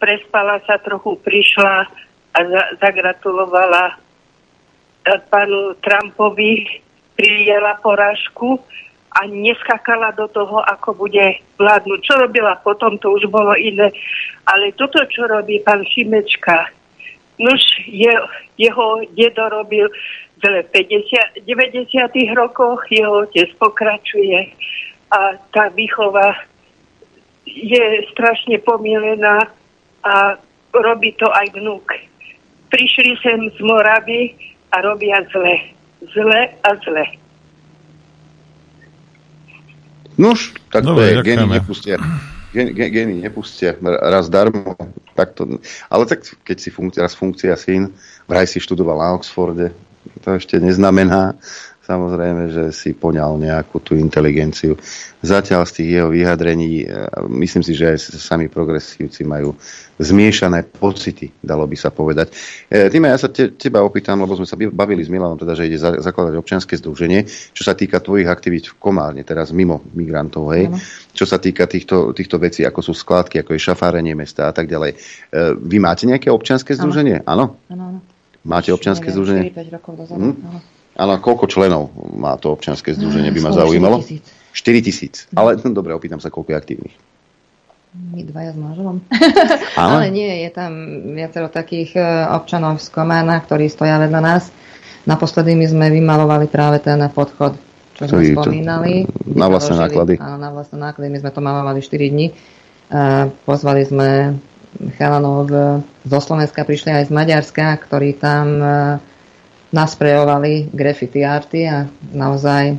prespala 0.00 0.58
sa 0.66 0.80
trochu, 0.82 1.20
prišla 1.22 1.86
a 2.32 2.38
za, 2.42 2.62
zagratulovala 2.80 3.92
e, 3.92 3.94
panu 5.30 5.76
Trumpovi, 5.78 6.82
prijela 7.14 7.76
porážku 7.84 8.58
a 9.12 9.28
neskakala 9.28 10.16
do 10.16 10.24
toho, 10.32 10.64
ako 10.64 11.06
bude 11.06 11.44
vládnuť. 11.60 11.98
Čo 12.00 12.14
robila 12.24 12.56
potom, 12.64 12.96
to 12.96 13.12
už 13.12 13.28
bolo 13.28 13.52
iné. 13.52 13.92
Ale 14.48 14.72
toto, 14.74 15.04
čo 15.06 15.28
robí 15.28 15.60
pán 15.60 15.84
Šimečka, 15.84 16.72
nož 17.36 17.60
je, 17.84 18.10
jeho 18.56 18.86
dedo 19.12 19.44
robil 19.52 19.92
v 20.42 20.64
50, 20.74 21.46
90. 21.46 22.34
rokoch, 22.34 22.82
jeho 22.90 23.28
otec 23.28 23.52
pokračuje 23.60 24.50
a 25.12 25.36
tá 25.52 25.68
výchova 25.70 26.34
je 27.46 27.84
strašne 28.14 28.58
pomilená 28.62 29.50
a 30.02 30.38
robí 30.72 31.12
to 31.18 31.28
aj 31.30 31.52
vnúk. 31.52 31.86
Prišli 32.72 33.18
sem 33.20 33.50
z 33.52 33.58
Moravy 33.60 34.32
a 34.72 34.80
robia 34.80 35.20
zle. 35.28 35.74
Zle 36.02 36.40
a 36.64 36.70
zle. 36.82 37.04
Nož, 40.18 40.56
tak 40.72 40.84
to 40.84 41.00
je, 41.00 41.20
geny 41.24 41.46
nepustia. 41.48 41.96
Geny 42.54 43.24
nepustia 43.24 43.76
raz 43.82 44.28
darmo. 44.28 44.76
Tak 45.12 45.36
to, 45.36 45.60
ale 45.92 46.08
tak 46.08 46.24
keď 46.24 46.56
si 46.56 46.72
funkcia, 46.72 47.04
raz 47.04 47.12
funkcia 47.12 47.52
syn, 47.56 47.92
vraj 48.24 48.48
si 48.48 48.60
študoval 48.60 48.96
na 48.96 49.08
Oxforde, 49.12 49.76
to 50.24 50.28
ešte 50.40 50.56
neznamená, 50.56 51.36
samozrejme, 51.82 52.42
že 52.54 52.64
si 52.70 52.94
poňal 52.94 53.42
nejakú 53.42 53.82
tú 53.82 53.98
inteligenciu. 53.98 54.78
Zatiaľ 55.22 55.66
z 55.66 55.72
tých 55.82 55.88
jeho 55.98 56.08
vyjadrení, 56.10 56.86
e, 56.86 56.86
myslím 57.42 57.62
si, 57.66 57.74
že 57.74 57.94
aj 57.94 57.98
sami 58.22 58.46
progresívci 58.46 59.26
majú 59.26 59.54
zmiešané 59.98 60.66
pocity, 60.66 61.30
dalo 61.42 61.66
by 61.66 61.76
sa 61.78 61.90
povedať. 61.90 62.30
E, 62.70 62.86
Týme, 62.86 63.10
ja 63.10 63.18
sa 63.18 63.30
te, 63.30 63.54
teba 63.58 63.82
opýtam, 63.82 64.22
lebo 64.22 64.38
sme 64.38 64.46
sa 64.46 64.54
bavili 64.54 65.02
s 65.02 65.10
Milanom, 65.10 65.38
teda, 65.38 65.58
že 65.58 65.66
ide 65.66 65.78
za, 65.78 65.98
zakladať 65.98 66.38
občianske 66.38 66.74
združenie, 66.78 67.26
čo 67.54 67.62
sa 67.66 67.74
týka 67.74 67.98
tvojich 67.98 68.30
aktivít 68.30 68.70
v 68.70 68.78
Komárne, 68.78 69.26
teraz 69.26 69.50
mimo 69.50 69.82
migrantov, 69.94 70.54
hej, 70.54 70.70
čo 71.14 71.26
sa 71.26 71.42
týka 71.42 71.66
týchto, 71.66 72.14
týchto 72.14 72.38
vecí, 72.38 72.62
ako 72.62 72.78
sú 72.82 72.94
skladky, 72.94 73.42
ako 73.42 73.58
je 73.58 73.60
šafárenie 73.62 74.14
mesta 74.14 74.50
a 74.50 74.52
tak 74.54 74.70
ďalej. 74.70 74.94
E, 74.94 74.96
vy 75.58 75.82
máte 75.82 76.06
nejaké 76.06 76.30
občianske 76.30 76.74
združenie? 76.78 77.26
Áno. 77.26 77.58
Áno. 77.70 78.02
Máte 78.42 78.74
občianske 78.74 79.06
združenie? 79.06 79.54
4-5 79.54 79.74
rokov 79.78 79.92
dozadu. 80.02 80.34
Hm? 80.34 80.81
Áno, 80.92 81.16
koľko 81.16 81.48
členov 81.48 81.88
má 82.12 82.36
to 82.36 82.52
občianske 82.52 82.92
združenie, 82.92 83.32
by 83.32 83.40
ma 83.40 83.52
zaujímalo? 83.56 84.04
4 84.04 84.84
tisíc. 84.84 85.24
Ale 85.32 85.56
no, 85.64 85.72
dobre, 85.78 85.96
opýtam 85.96 86.20
sa, 86.20 86.28
koľko 86.28 86.52
je 86.52 86.56
aktívnych. 86.56 86.96
My 87.92 88.24
dvaja 88.24 88.56
s 88.56 88.58
manželom. 88.60 89.04
Ale 89.76 90.08
nie, 90.08 90.48
je 90.48 90.50
tam 90.52 90.72
viacero 91.12 91.52
takých 91.52 92.00
e, 92.00 92.04
občanov 92.32 92.80
z 92.80 92.88
Komána, 92.88 93.36
ktorí 93.44 93.68
stoja 93.68 94.00
vedľa 94.00 94.20
nás. 94.24 94.48
Naposledy 95.04 95.52
my 95.52 95.66
sme 95.68 95.86
vymalovali 95.92 96.48
práve 96.48 96.80
ten 96.80 96.96
podchod, 97.12 97.52
čo 97.92 98.08
sme 98.08 98.32
spomínali. 98.32 99.04
Na 99.28 99.52
vlastné 99.52 99.76
náklady. 99.76 100.16
Áno, 100.16 100.40
na 100.40 100.48
vlastné 100.48 100.80
náklady. 100.80 101.08
My 101.12 101.18
sme 101.20 101.30
to 101.36 101.40
malovali 101.44 101.84
4 101.84 102.12
dní. 102.16 102.32
Uh, 102.92 103.28
pozvali 103.44 103.84
sme 103.84 104.40
chalanov 104.96 105.52
zo 106.04 106.18
Slovenska, 106.20 106.64
prišli 106.64 106.96
aj 106.96 107.04
z 107.08 107.12
Maďarska, 107.12 107.76
ktorí 107.76 108.16
tam 108.16 108.46
uh, 108.56 108.72
nasprejovali 109.72 110.70
graffiti 110.70 111.24
arty 111.24 111.60
a 111.66 111.88
naozaj 112.12 112.76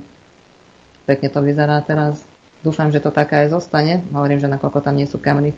pekne 1.09 1.27
to 1.33 1.39
vyzerá 1.41 1.81
teraz. 1.81 2.21
Dúfam, 2.63 2.93
že 2.93 3.03
to 3.03 3.11
také 3.11 3.43
aj 3.43 3.51
zostane. 3.51 3.99
Hovorím, 4.15 4.39
že 4.39 4.47
nakoľko 4.47 4.79
tam 4.79 4.95
nie 4.95 5.03
sú 5.03 5.19
kamery, 5.19 5.51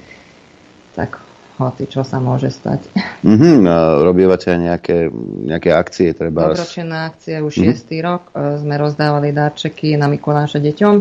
tak 0.97 1.21
hoci 1.61 1.85
čo 1.85 2.01
sa 2.01 2.17
môže 2.17 2.49
stať. 2.49 2.89
Mm-hmm, 3.21 3.63
a 3.69 3.77
robievate 4.01 4.51
aj 4.51 4.59
nejaké, 4.59 4.97
nejaké 5.45 5.69
akcie? 5.71 6.11
Treba... 6.17 6.51
Dobročinné 6.51 6.97
akcie 7.05 7.39
už 7.39 7.53
mm-hmm. 7.53 7.61
šiestý 7.61 7.97
rok. 8.01 8.33
E, 8.33 8.59
sme 8.59 8.75
rozdávali 8.75 9.29
darčeky 9.31 9.95
na 9.95 10.09
Mikuláša 10.09 10.57
deťom. 10.59 10.95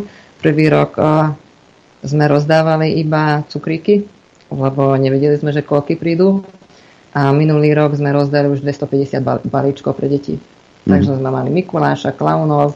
Prvý 0.44 0.68
rok 0.68 1.00
uh, 1.00 1.32
sme 2.04 2.28
rozdávali 2.28 3.00
iba 3.00 3.40
cukríky, 3.48 4.04
lebo 4.52 4.92
nevedeli 5.00 5.40
sme, 5.40 5.56
že 5.56 5.64
koľky 5.64 5.96
prídu 5.96 6.44
a 7.14 7.30
minulý 7.30 7.70
rok 7.78 7.94
sme 7.94 8.10
rozdali 8.10 8.50
už 8.50 8.66
250 8.66 9.22
balíčkov 9.46 9.94
pre 9.94 10.10
deti. 10.10 10.34
Mm. 10.84 10.90
Takže 10.90 11.16
sme 11.16 11.30
mali 11.30 11.48
Mikuláša, 11.54 12.12
klaunov 12.12 12.74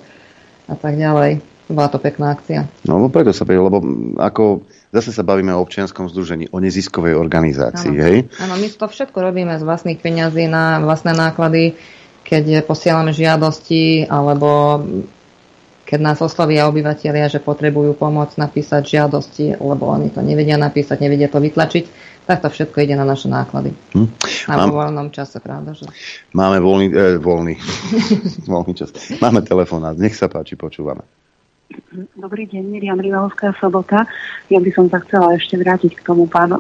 a 0.71 0.75
tak 0.79 0.95
ďalej. 0.95 1.43
Bola 1.69 1.93
to 1.93 2.01
pekná 2.01 2.33
akcia. 2.33 2.65
No, 2.89 2.97
no 2.97 3.13
preto 3.13 3.35
sa 3.35 3.45
príde, 3.45 3.61
lebo 3.61 3.83
ako 4.17 4.65
zase 4.89 5.13
sa 5.13 5.21
bavíme 5.21 5.53
o 5.53 5.61
občianskom 5.61 6.09
združení, 6.09 6.49
o 6.49 6.63
neziskovej 6.63 7.13
organizácii, 7.13 7.93
ano. 7.93 8.05
hej? 8.09 8.17
Áno, 8.41 8.57
my 8.57 8.67
to 8.73 8.87
všetko 8.89 9.19
robíme 9.21 9.53
z 9.59 9.67
vlastných 9.67 10.01
peňazí 10.01 10.49
na 10.49 10.81
vlastné 10.81 11.13
náklady, 11.13 11.77
keď 12.25 12.65
posielame 12.65 13.13
žiadosti, 13.13 14.09
alebo 14.09 14.81
keď 15.89 16.01
nás 16.05 16.19
oslovia 16.21 16.69
obyvateľia, 16.69 17.33
že 17.33 17.41
potrebujú 17.41 17.97
pomoc 17.97 18.37
napísať 18.37 19.01
žiadosti, 19.01 19.57
lebo 19.57 19.89
oni 19.89 20.13
to 20.13 20.21
nevedia 20.21 20.61
napísať, 20.61 21.01
nevedia 21.01 21.33
to 21.33 21.41
vytlačiť, 21.41 21.85
tak 22.29 22.45
to 22.45 22.53
všetko 22.53 22.85
ide 22.85 22.93
na 22.93 23.09
naše 23.09 23.33
náklady. 23.33 23.73
Hm. 23.97 24.09
Na 24.53 24.55
Mám... 24.61 24.77
voľnom 24.77 25.09
čase, 25.09 25.41
pravda? 25.41 25.73
Že? 25.73 25.89
Máme 26.37 26.61
voľný, 26.61 26.87
eh, 26.93 27.17
voľný. 27.17 27.57
voľný 28.53 28.73
čas. 28.77 28.93
Máme 29.17 29.41
telefonát, 29.41 29.97
nech 29.97 30.13
sa 30.13 30.29
páči, 30.29 30.53
počúvame. 30.53 31.01
Dobrý 32.17 32.49
deň, 32.49 32.65
Miriam 32.65 33.01
Rivalovská 33.01 33.53
sobota. 33.61 34.09
Ja 34.49 34.61
by 34.61 34.71
som 34.73 34.89
sa 34.89 35.05
chcela 35.05 35.37
ešte 35.37 35.57
vrátiť 35.61 36.01
k 36.01 36.05
tomu 36.05 36.25
pán, 36.25 36.53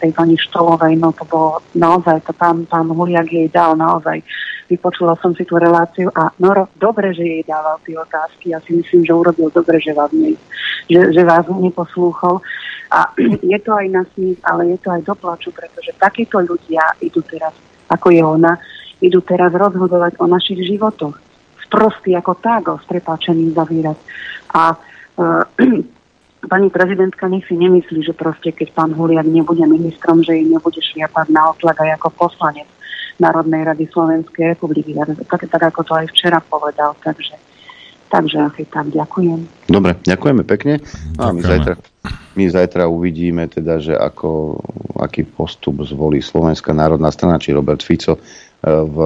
tej 0.00 0.12
pani 0.12 0.36
Štolovej. 0.36 0.96
No 0.96 1.12
to 1.12 1.24
bolo 1.24 1.60
naozaj, 1.72 2.20
to 2.24 2.32
pán, 2.36 2.68
pán 2.68 2.88
Huliak 2.88 3.32
jej 3.32 3.48
dal 3.48 3.76
naozaj. 3.76 4.20
Vypočula 4.68 5.16
som 5.20 5.32
si 5.36 5.44
tú 5.48 5.56
reláciu 5.56 6.12
a 6.12 6.32
no 6.36 6.52
dobre, 6.76 7.12
že 7.16 7.24
jej 7.24 7.42
dával 7.44 7.80
tie 7.84 7.96
otázky. 7.96 8.52
Ja 8.52 8.60
si 8.64 8.76
myslím, 8.76 9.04
že 9.04 9.12
urobil 9.12 9.48
dobre, 9.52 9.80
že 9.80 9.96
vás, 9.96 10.12
ne, 10.12 10.36
že, 10.88 11.00
že 11.12 11.22
vás 11.24 11.44
neposlúchol. 11.48 12.40
A 12.92 13.08
je 13.52 13.58
to 13.64 13.72
aj 13.72 13.86
na 13.88 14.04
smiech, 14.12 14.40
ale 14.44 14.76
je 14.76 14.78
to 14.78 14.92
aj 14.92 15.02
do 15.08 15.14
plaču, 15.16 15.48
pretože 15.50 15.96
takíto 15.96 16.38
ľudia 16.44 16.92
idú 17.00 17.24
teraz, 17.24 17.56
ako 17.88 18.12
je 18.12 18.20
ona, 18.20 18.60
idú 19.00 19.24
teraz 19.24 19.50
rozhodovať 19.50 20.20
o 20.20 20.28
našich 20.28 20.60
životoch. 20.68 21.16
Sprostý 21.64 22.12
ako 22.12 22.32
tágo, 22.36 22.72
s 22.76 22.84
prepáčením 22.84 23.56
zavírať. 23.56 23.96
A 24.52 24.76
e, 24.76 24.76
pani 26.52 26.68
prezidentka 26.68 27.32
nech 27.32 27.48
si 27.48 27.56
nemyslí, 27.56 28.04
že 28.04 28.12
proste 28.12 28.52
keď 28.52 28.76
pán 28.76 28.92
Huliak 28.92 29.24
nebude 29.24 29.64
ministrom, 29.64 30.20
že 30.20 30.36
jej 30.36 30.46
nebude 30.46 30.78
šliapať 30.78 31.32
na 31.32 31.48
otlak 31.50 31.80
aj 31.80 31.96
ako 31.96 32.28
poslanec 32.28 32.68
Národnej 33.16 33.64
rady 33.64 33.88
Slovenskej 33.88 34.52
republiky. 34.52 34.92
Tak, 34.92 35.48
tak 35.48 35.62
ako 35.72 35.80
to 35.80 35.92
aj 35.96 36.06
včera 36.12 36.44
povedal. 36.44 36.92
Takže 37.00 37.51
Takže 38.12 38.36
asi 38.44 38.68
tak, 38.68 38.92
ďakujem. 38.92 39.72
Dobre, 39.72 39.96
ďakujeme 40.04 40.44
pekne. 40.44 40.84
A 41.16 41.32
my 41.32 41.40
zajtra, 41.40 41.80
my 42.36 42.44
zajtra 42.44 42.84
uvidíme 42.84 43.48
teda, 43.48 43.80
že 43.80 43.96
ako, 43.96 44.60
aký 45.00 45.24
postup 45.24 45.80
zvolí 45.88 46.20
Slovenská 46.20 46.76
národná 46.76 47.08
strana, 47.08 47.40
či 47.40 47.56
Robert 47.56 47.80
Fico 47.80 48.20
e, 48.20 48.20
v, 48.68 48.96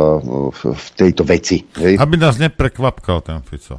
v, 0.50 0.60
v 0.74 0.86
tejto 0.98 1.22
veci. 1.22 1.62
Hej. 1.78 2.02
Aby 2.02 2.18
nás 2.18 2.34
neprekvapkal 2.42 3.22
ten 3.22 3.38
Fico. 3.46 3.78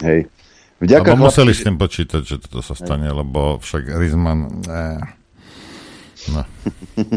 Hej. 0.00 0.32
Vďaka 0.80 1.20
Lebo 1.20 1.28
museli 1.28 1.52
s 1.52 1.68
tým 1.68 1.76
počítať, 1.76 2.22
že 2.24 2.36
toto 2.40 2.64
sa 2.64 2.72
stane, 2.72 3.12
hej. 3.12 3.16
lebo 3.20 3.60
však 3.60 3.92
Rizman... 3.92 4.64
Eh. 4.72 5.21
No. 6.30 6.46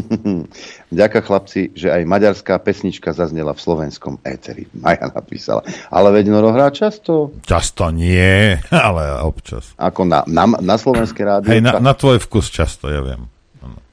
Ďakujem 0.98 1.24
chlapci, 1.24 1.60
že 1.78 1.94
aj 1.94 2.02
maďarská 2.02 2.58
pesnička 2.58 3.14
zaznela 3.14 3.54
v 3.54 3.60
slovenskom 3.62 4.18
éteri. 4.26 4.66
Maja 4.82 5.12
napísala. 5.14 5.62
Ale 5.92 6.10
veď 6.10 6.34
Noro 6.34 6.50
hrá 6.50 6.74
často. 6.74 7.30
Často 7.46 7.94
nie, 7.94 8.58
ale 8.88 9.22
občas. 9.22 9.76
Ako 9.78 10.02
na, 10.02 10.26
na, 10.26 10.50
na 10.58 10.76
slovenské 10.80 11.22
rádio. 11.22 11.54
Hej, 11.54 11.62
na, 11.62 11.78
na 11.78 11.94
tvoj 11.94 12.18
vkus 12.26 12.50
často, 12.50 12.90
ja 12.90 13.02
viem. 13.04 13.30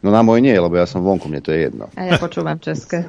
No 0.04 0.12
na 0.12 0.20
môj 0.20 0.44
nie, 0.44 0.52
lebo 0.52 0.76
ja 0.76 0.84
som 0.84 1.00
vonku, 1.00 1.32
mne 1.32 1.40
to 1.40 1.56
je 1.56 1.72
jedno. 1.72 1.88
A 1.96 2.12
ja 2.12 2.20
počúvam 2.20 2.60
české. 2.60 3.08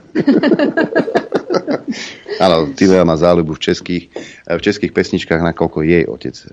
Áno, 2.45 2.77
Tivea 2.77 3.09
má 3.09 3.17
záľubu 3.17 3.57
v 3.57 3.73
českých, 3.73 4.05
v 4.45 4.61
českých 4.61 4.93
pesničkách, 4.93 5.41
nakoľko 5.41 5.81
jej 5.81 6.05
otec 6.05 6.37
e, 6.37 6.47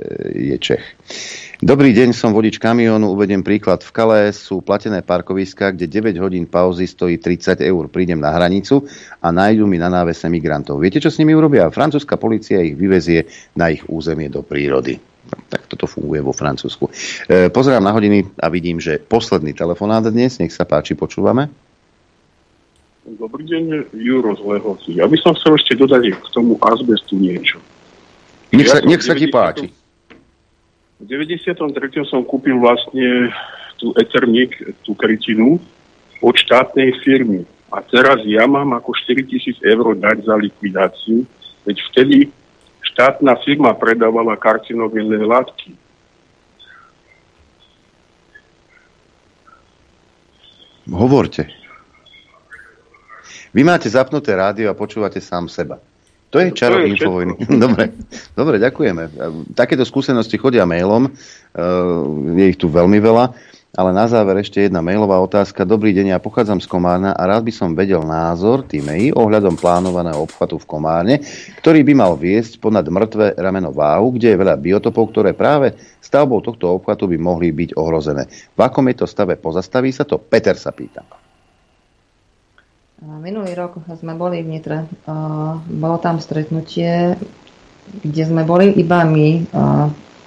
je 0.55 0.55
Čech. 0.55 0.83
Dobrý 1.59 1.91
deň, 1.91 2.15
som 2.15 2.31
vodič 2.31 2.63
kamiónu, 2.63 3.11
uvediem 3.11 3.43
príklad. 3.43 3.83
V 3.83 3.91
Kale 3.91 4.31
sú 4.31 4.63
platené 4.63 5.03
parkoviska, 5.03 5.75
kde 5.75 5.91
9 5.91 6.15
hodín 6.23 6.47
pauzy 6.47 6.87
stojí 6.87 7.19
30 7.19 7.59
eur. 7.59 7.91
Prídem 7.91 8.23
na 8.23 8.31
hranicu 8.31 8.87
a 9.19 9.35
nájdu 9.35 9.67
mi 9.67 9.75
na 9.75 9.91
návese 9.91 10.31
migrantov. 10.31 10.79
Viete, 10.79 11.03
čo 11.03 11.11
s 11.11 11.19
nimi 11.19 11.35
urobia? 11.35 11.67
Francúzska 11.67 12.15
policia 12.15 12.63
ich 12.63 12.79
vyvezie 12.79 13.27
na 13.59 13.67
ich 13.67 13.83
územie 13.91 14.31
do 14.31 14.47
prírody. 14.47 14.95
Tak 15.51 15.67
toto 15.67 15.91
funguje 15.91 16.23
vo 16.23 16.31
Francúzsku. 16.31 16.87
E, 17.27 17.51
pozerám 17.51 17.83
na 17.83 17.91
hodiny 17.91 18.31
a 18.39 18.47
vidím, 18.47 18.79
že 18.79 18.95
posledný 18.95 19.51
telefonát 19.51 20.07
dnes, 20.07 20.39
nech 20.39 20.55
sa 20.55 20.63
páči, 20.63 20.95
počúvame. 20.95 21.51
Dobrý 23.01 23.49
deň, 23.49 23.89
Juro 23.97 24.37
z 24.37 24.41
Lehoci. 24.45 24.89
Ja 25.01 25.09
by 25.09 25.17
som 25.17 25.33
chcel 25.33 25.57
ešte 25.57 25.73
dodať 25.73 26.21
k 26.21 26.27
tomu 26.29 26.61
azbestu 26.61 27.17
niečo. 27.17 27.57
Nech 28.53 28.69
sa, 28.69 28.77
ja 28.77 28.85
nech 28.85 29.01
sa 29.01 29.17
ti 29.17 29.25
páči. 29.25 29.73
V 31.01 31.05
93. 31.09 31.57
som 32.05 32.21
kúpil 32.21 32.61
vlastne 32.61 33.33
tú 33.81 33.89
Ethernik, 33.97 34.53
tú 34.85 34.93
krytinu 34.93 35.57
od 36.21 36.35
štátnej 36.37 36.93
firmy. 37.01 37.41
a 37.71 37.79
teraz 37.79 38.19
ja 38.27 38.43
mám 38.45 38.75
ako 38.75 38.91
4 38.93 39.23
tisíc 39.31 39.57
eur 39.63 39.95
dať 39.95 40.27
za 40.27 40.35
likvidáciu, 40.35 41.23
veď 41.63 41.77
vtedy 41.89 42.17
štátna 42.83 43.39
firma 43.41 43.71
predávala 43.73 44.35
karcinogénne 44.35 45.23
látky. 45.23 45.71
Hovorte. 50.91 51.60
Vy 53.51 53.67
máte 53.67 53.91
zapnuté 53.91 54.31
rádio 54.31 54.71
a 54.71 54.77
počúvate 54.77 55.19
sám 55.19 55.51
seba. 55.51 55.75
To 56.31 56.39
je 56.39 56.55
čaro 56.55 56.79
infovojny. 56.79 57.35
Dobre, 57.63 57.91
dobre, 58.39 58.55
ďakujeme. 58.55 59.11
Takéto 59.51 59.83
skúsenosti 59.83 60.39
chodia 60.39 60.63
mailom, 60.63 61.11
je 62.39 62.45
ich 62.47 62.55
tu 62.55 62.71
veľmi 62.71 63.03
veľa, 63.03 63.35
ale 63.75 63.91
na 63.91 64.07
záver 64.07 64.39
ešte 64.39 64.63
jedna 64.63 64.79
mailová 64.79 65.19
otázka. 65.19 65.67
Dobrý 65.67 65.91
deň, 65.91 66.15
ja 66.15 66.23
pochádzam 66.23 66.63
z 66.63 66.71
Komárna 66.71 67.11
a 67.11 67.27
rád 67.27 67.47
by 67.47 67.53
som 67.55 67.75
vedel 67.75 67.99
názor 68.07 68.63
týmej 68.63 69.11
ohľadom 69.11 69.59
plánovaného 69.59 70.23
obchvatu 70.23 70.55
v 70.55 70.67
Komárne, 70.71 71.15
ktorý 71.59 71.83
by 71.83 71.93
mal 71.99 72.15
viesť 72.15 72.63
ponad 72.63 72.87
mŕtve 72.87 73.35
rameno 73.35 73.75
váhu, 73.75 74.15
kde 74.15 74.31
je 74.31 74.39
veľa 74.39 74.55
biotopov, 74.55 75.11
ktoré 75.11 75.35
práve 75.35 75.75
stavbou 75.99 76.39
tohto 76.39 76.79
obchvatu 76.79 77.11
by 77.11 77.19
mohli 77.19 77.51
byť 77.51 77.75
ohrozené. 77.75 78.27
V 78.55 78.59
akom 78.63 78.87
je 78.87 79.03
to 79.03 79.07
stave? 79.07 79.35
Pozastaví 79.35 79.91
sa 79.91 80.07
to? 80.07 80.15
Peter 80.15 80.55
sa 80.55 80.71
pýta. 80.71 81.03
Minulý 83.01 83.57
rok 83.57 83.81
sme 83.97 84.13
boli 84.13 84.45
v 84.45 84.53
Nitre. 84.53 84.85
Bolo 85.65 85.97
tam 85.97 86.21
stretnutie, 86.21 87.17
kde 88.05 88.23
sme 88.29 88.45
boli 88.45 88.77
iba 88.77 89.01
my, 89.01 89.49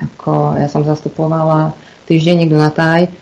ako 0.02 0.58
ja 0.58 0.66
som 0.66 0.82
zastupovala 0.82 1.70
týždenník 2.10 2.50
Dunataj. 2.50 3.14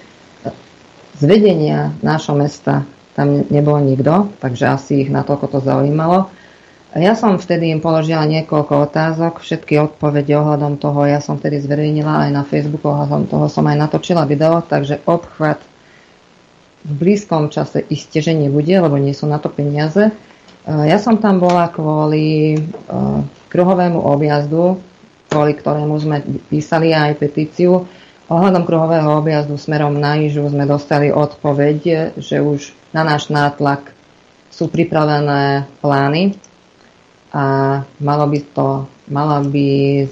Z 1.20 1.22
vedenia 1.28 1.92
nášho 2.00 2.32
mesta 2.32 2.88
tam 3.12 3.44
nebol 3.52 3.76
nikto, 3.84 4.32
takže 4.40 4.72
asi 4.72 5.04
ich 5.04 5.12
na 5.12 5.20
to, 5.20 5.36
to 5.36 5.60
zaujímalo. 5.60 6.32
Ja 6.96 7.12
som 7.12 7.36
vtedy 7.36 7.68
im 7.76 7.84
položila 7.84 8.24
niekoľko 8.24 8.88
otázok, 8.88 9.44
všetky 9.44 9.76
odpovede 9.84 10.32
ohľadom 10.32 10.80
toho 10.80 11.04
ja 11.04 11.20
som 11.20 11.36
vtedy 11.36 11.60
zverejnila 11.60 12.24
aj 12.24 12.30
na 12.32 12.42
Facebooku, 12.48 12.88
ohľadom 12.88 13.28
toho 13.28 13.52
som 13.52 13.68
aj 13.68 13.76
natočila 13.84 14.24
video, 14.24 14.64
takže 14.64 15.04
obchvat 15.04 15.60
v 16.82 16.92
blízkom 16.92 17.48
čase 17.48 17.86
iste, 17.86 18.18
že 18.18 18.34
nebude, 18.34 18.74
lebo 18.74 18.98
nie 18.98 19.14
sú 19.14 19.30
na 19.30 19.38
to 19.38 19.48
peniaze. 19.48 20.10
E, 20.10 20.12
ja 20.66 20.98
som 20.98 21.18
tam 21.22 21.38
bola 21.38 21.70
kvôli 21.70 22.54
e, 22.54 22.58
kruhovému 23.50 24.02
objazdu, 24.02 24.82
kvôli 25.30 25.54
ktorému 25.54 25.94
sme 26.02 26.20
písali 26.50 26.90
aj 26.90 27.22
petíciu. 27.22 27.86
Ohľadom 28.26 28.64
kruhového 28.66 29.12
objazdu 29.18 29.54
smerom 29.60 29.94
na 29.94 30.18
Ižu 30.18 30.48
sme 30.48 30.66
dostali 30.66 31.12
odpoveď, 31.12 32.12
že 32.18 32.40
už 32.40 32.74
na 32.90 33.04
náš 33.06 33.28
nátlak 33.30 33.92
sú 34.52 34.68
pripravené 34.68 35.68
plány 35.80 36.36
a 37.32 37.44
malo 38.00 38.24
by 38.28 38.40
to, 38.52 38.68
mala 39.08 39.40
by 39.40 40.04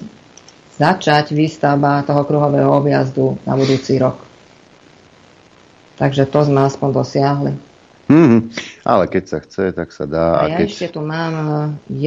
začať 0.80 1.36
výstavba 1.36 2.00
toho 2.08 2.24
kruhového 2.24 2.72
objazdu 2.72 3.36
na 3.44 3.52
budúci 3.52 4.00
rok. 4.00 4.29
Takže 6.00 6.24
to 6.24 6.40
sme 6.48 6.64
aspoň 6.64 6.88
dosiahli. 6.96 7.52
Mm-hmm. 8.10 8.40
Ale 8.82 9.04
keď 9.06 9.24
sa 9.28 9.38
chce, 9.38 9.70
tak 9.70 9.94
sa 9.94 10.02
dá. 10.08 10.42
A, 10.42 10.42
a 10.42 10.44
ja 10.50 10.56
keď... 10.58 10.66
ešte 10.66 10.88
tu 10.98 11.00
mám 11.04 11.34
eh, 11.36 11.48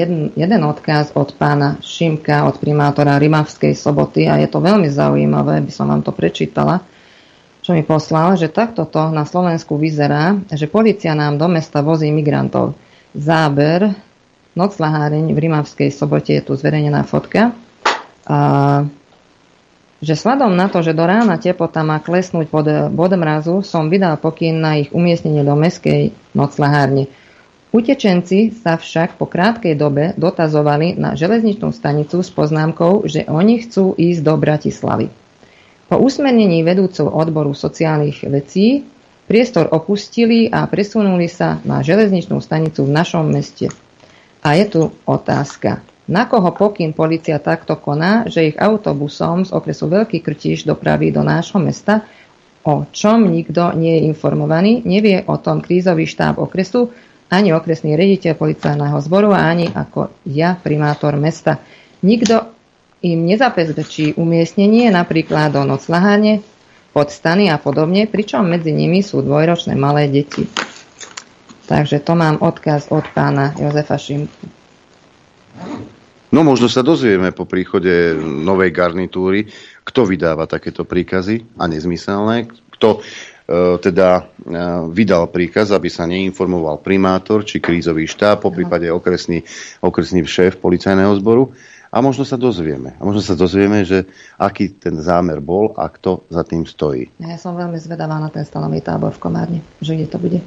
jeden, 0.03 0.35
jeden 0.35 0.61
odkaz 0.67 1.15
od 1.15 1.31
pána 1.39 1.79
Šimka, 1.79 2.43
od 2.43 2.59
primátora 2.59 3.15
Rimavskej 3.15 3.71
soboty 3.71 4.27
a 4.27 4.35
je 4.41 4.51
to 4.51 4.59
veľmi 4.59 4.91
zaujímavé, 4.91 5.63
by 5.63 5.71
som 5.71 5.87
vám 5.87 6.03
to 6.03 6.11
prečítala, 6.11 6.83
čo 7.63 7.71
mi 7.71 7.87
poslal, 7.87 8.35
že 8.35 8.51
takto 8.51 8.83
to 8.83 9.15
na 9.15 9.23
Slovensku 9.23 9.79
vyzerá, 9.79 10.35
že 10.51 10.67
policia 10.67 11.15
nám 11.15 11.39
do 11.39 11.47
mesta 11.47 11.79
vozí 11.79 12.11
migrantov. 12.11 12.75
Záber, 13.15 13.95
noclaháreň 14.59 15.31
v 15.31 15.39
Rimavskej 15.39 15.87
sobote 15.87 16.35
je 16.35 16.43
tu 16.43 16.59
zverejnená 16.59 17.07
fotka. 17.07 17.55
A 18.27 18.37
že 20.03 20.19
sladom 20.19 20.51
na 20.51 20.67
to, 20.67 20.83
že 20.83 20.91
do 20.91 21.07
rána 21.07 21.39
teplota 21.39 21.79
má 21.79 22.03
klesnúť 22.03 22.51
pod 22.51 22.67
bod 22.91 23.15
mrazu, 23.15 23.63
som 23.63 23.87
vydal 23.87 24.19
pokyn 24.19 24.59
na 24.59 24.83
ich 24.83 24.91
umiestnenie 24.91 25.47
do 25.47 25.55
meskej 25.55 26.11
noclahárne. 26.35 27.07
Utečenci 27.73 28.53
sa 28.53 28.77
však 28.77 29.17
po 29.17 29.25
krátkej 29.25 29.73
dobe 29.73 30.13
dotazovali 30.13 30.93
na 30.99 31.17
železničnú 31.17 31.73
stanicu 31.73 32.21
s 32.21 32.29
poznámkou, 32.29 33.07
že 33.09 33.25
oni 33.25 33.65
chcú 33.65 33.97
ísť 33.97 34.21
do 34.21 34.35
Bratislavy. 34.37 35.07
Po 35.89 35.97
usmernení 35.97 36.61
vedúcov 36.61 37.09
odboru 37.09 37.55
sociálnych 37.55 38.27
vecí 38.29 38.85
priestor 39.25 39.71
opustili 39.71 40.51
a 40.51 40.67
presunuli 40.67 41.31
sa 41.31 41.63
na 41.63 41.79
železničnú 41.81 42.43
stanicu 42.43 42.85
v 42.85 42.93
našom 42.93 43.25
meste. 43.25 43.71
A 44.43 44.59
je 44.59 44.65
tu 44.67 44.81
otázka. 45.07 45.92
Na 46.03 46.27
koho 46.27 46.51
pokyn 46.51 46.91
policia 46.91 47.39
takto 47.39 47.79
koná, 47.79 48.27
že 48.27 48.51
ich 48.51 48.59
autobusom 48.59 49.47
z 49.47 49.55
okresu 49.55 49.87
Veľký 49.87 50.19
Krtiš 50.19 50.67
dopraví 50.67 51.15
do 51.15 51.23
nášho 51.23 51.63
mesta, 51.63 52.03
o 52.67 52.83
čom 52.91 53.27
nikto 53.27 53.71
nie 53.75 53.99
je 53.99 54.05
informovaný, 54.11 54.83
nevie 54.83 55.23
o 55.27 55.39
tom 55.39 55.63
krízový 55.63 56.03
štáb 56.03 56.39
okresu, 56.39 56.91
ani 57.31 57.55
okresný 57.55 57.95
rediteľ 57.95 58.35
policajného 58.35 58.97
zboru 58.99 59.31
ani 59.31 59.71
ako 59.71 60.11
ja, 60.27 60.59
primátor 60.59 61.15
mesta. 61.15 61.63
Nikto 62.03 62.51
im 63.03 63.23
nezapezpečí 63.23 64.15
umiestnenie 64.19 64.91
napríklad 64.91 65.55
do 65.55 65.63
noclaháne, 65.63 66.43
podstany 66.91 67.47
a 67.49 67.57
podobne, 67.57 68.05
pričom 68.05 68.43
medzi 68.47 68.75
nimi 68.75 69.01
sú 69.01 69.23
dvojročné 69.23 69.73
malé 69.73 70.07
deti. 70.11 70.45
Takže 71.67 72.03
to 72.03 72.13
mám 72.13 72.43
odkaz 72.43 72.91
od 72.91 73.07
pána 73.15 73.55
Jozefa 73.55 73.97
Šimku. 73.97 74.45
No 76.33 76.41
možno 76.41 76.65
sa 76.65 76.81
dozvieme 76.81 77.29
po 77.29 77.45
príchode 77.45 78.17
novej 78.17 78.73
garnitúry, 78.73 79.45
kto 79.85 80.01
vydáva 80.09 80.49
takéto 80.49 80.81
príkazy 80.81 81.45
a 81.61 81.69
nezmyselné, 81.69 82.49
kto 82.73 82.97
e, 82.97 83.77
teda 83.77 84.09
e, 84.17 84.21
vydal 84.89 85.29
príkaz, 85.29 85.69
aby 85.69 85.93
sa 85.93 86.09
neinformoval 86.09 86.81
primátor 86.81 87.45
či 87.45 87.61
krízový 87.61 88.09
štáb, 88.09 88.41
po 88.41 88.49
prípade 88.49 88.89
okresný, 88.89 89.45
okresný 89.85 90.25
šéf 90.25 90.57
policajného 90.57 91.13
zboru. 91.21 91.53
A 91.93 92.01
možno 92.01 92.25
sa 92.25 92.41
dozvieme. 92.41 92.97
A 92.97 93.05
možno 93.05 93.21
sa 93.21 93.37
dozvieme, 93.37 93.85
že 93.85 94.09
aký 94.41 94.73
ten 94.73 94.97
zámer 94.97 95.37
bol 95.37 95.77
a 95.77 95.85
kto 95.85 96.25
za 96.33 96.41
tým 96.41 96.65
stojí. 96.65 97.13
Ja 97.21 97.37
som 97.37 97.53
veľmi 97.53 97.77
zvedavá 97.77 98.17
na 98.17 98.33
ten 98.33 98.41
stanový 98.41 98.81
tábor 98.81 99.13
v 99.13 99.21
Komárne, 99.21 99.59
že 99.77 99.93
kde 99.93 100.09
to 100.09 100.17
bude. 100.17 100.41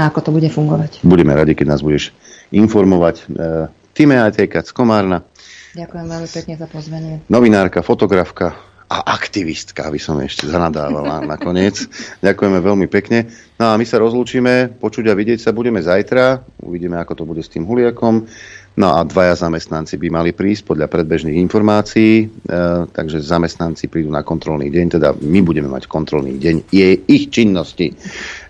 A 0.00 0.08
ako 0.08 0.24
to 0.24 0.30
bude 0.32 0.48
fungovať. 0.48 1.04
Budeme 1.04 1.36
radi, 1.36 1.52
keď 1.52 1.76
nás 1.76 1.84
budeš 1.84 2.16
informovať. 2.48 3.28
E, 3.28 3.84
Time 3.96 4.20
Ajtejka 4.20 4.60
z 4.60 4.76
Komárna. 4.76 5.24
Ďakujem 5.72 6.04
veľmi 6.04 6.28
pekne 6.28 6.54
za 6.60 6.68
pozvanie. 6.68 7.24
Novinárka, 7.32 7.80
fotografka 7.80 8.52
a 8.92 9.08
aktivistka, 9.08 9.88
aby 9.88 9.96
som 9.96 10.20
ešte 10.20 10.44
zanadávala 10.44 11.24
nakoniec. 11.24 11.80
Ďakujeme 12.20 12.60
veľmi 12.60 12.92
pekne. 12.92 13.32
No 13.56 13.72
a 13.72 13.80
my 13.80 13.88
sa 13.88 13.96
rozlúčime, 13.96 14.68
počuť 14.76 15.08
a 15.08 15.16
vidieť 15.16 15.48
sa 15.48 15.56
budeme 15.56 15.80
zajtra. 15.80 16.44
Uvidíme, 16.60 17.00
ako 17.00 17.12
to 17.16 17.24
bude 17.24 17.40
s 17.40 17.48
tým 17.48 17.64
Huliakom. 17.64 18.28
No 18.76 18.92
a 18.92 19.08
dvaja 19.08 19.40
zamestnanci 19.40 19.96
by 19.96 20.08
mali 20.12 20.30
prísť 20.36 20.68
podľa 20.68 20.92
predbežných 20.92 21.40
informácií, 21.40 22.12
e, 22.20 22.54
takže 22.92 23.24
zamestnanci 23.24 23.88
prídu 23.88 24.12
na 24.12 24.20
kontrolný 24.20 24.68
deň, 24.68 24.86
teda 25.00 25.16
my 25.16 25.40
budeme 25.40 25.72
mať 25.72 25.88
kontrolný 25.88 26.36
deň 26.36 26.68
je 26.68 26.88
ich 27.08 27.32
činnosti, 27.32 27.96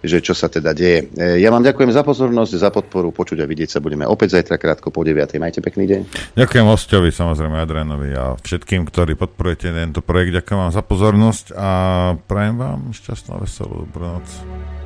že 0.02 0.18
čo 0.18 0.34
sa 0.34 0.50
teda 0.50 0.74
deje. 0.74 1.06
E, 1.14 1.38
ja 1.38 1.54
vám 1.54 1.62
ďakujem 1.62 1.94
za 1.94 2.02
pozornosť, 2.02 2.52
za 2.58 2.74
podporu, 2.74 3.14
počuť 3.14 3.38
a 3.38 3.46
vidieť 3.46 3.78
sa 3.78 3.78
budeme 3.78 4.02
opäť 4.02 4.42
zajtra 4.42 4.58
krátko 4.58 4.90
po 4.90 5.06
9. 5.06 5.38
Majte 5.38 5.62
pekný 5.62 5.86
deň. 5.86 6.00
Ďakujem 6.34 6.66
hostovi, 6.66 7.14
samozrejme 7.14 7.62
Adrianovi 7.62 8.10
a 8.18 8.34
všetkým, 8.34 8.82
ktorí 8.82 9.14
podporujete 9.14 9.70
tento 9.70 10.02
projekt. 10.02 10.42
Ďakujem 10.42 10.58
vám 10.58 10.72
za 10.74 10.82
pozornosť 10.82 11.46
a 11.54 11.70
prajem 12.26 12.58
vám 12.58 12.80
šťastnú 12.90 13.30
a 13.38 13.42
veselú 13.46 13.86
dobrú 13.86 14.18
noc. 14.18 14.85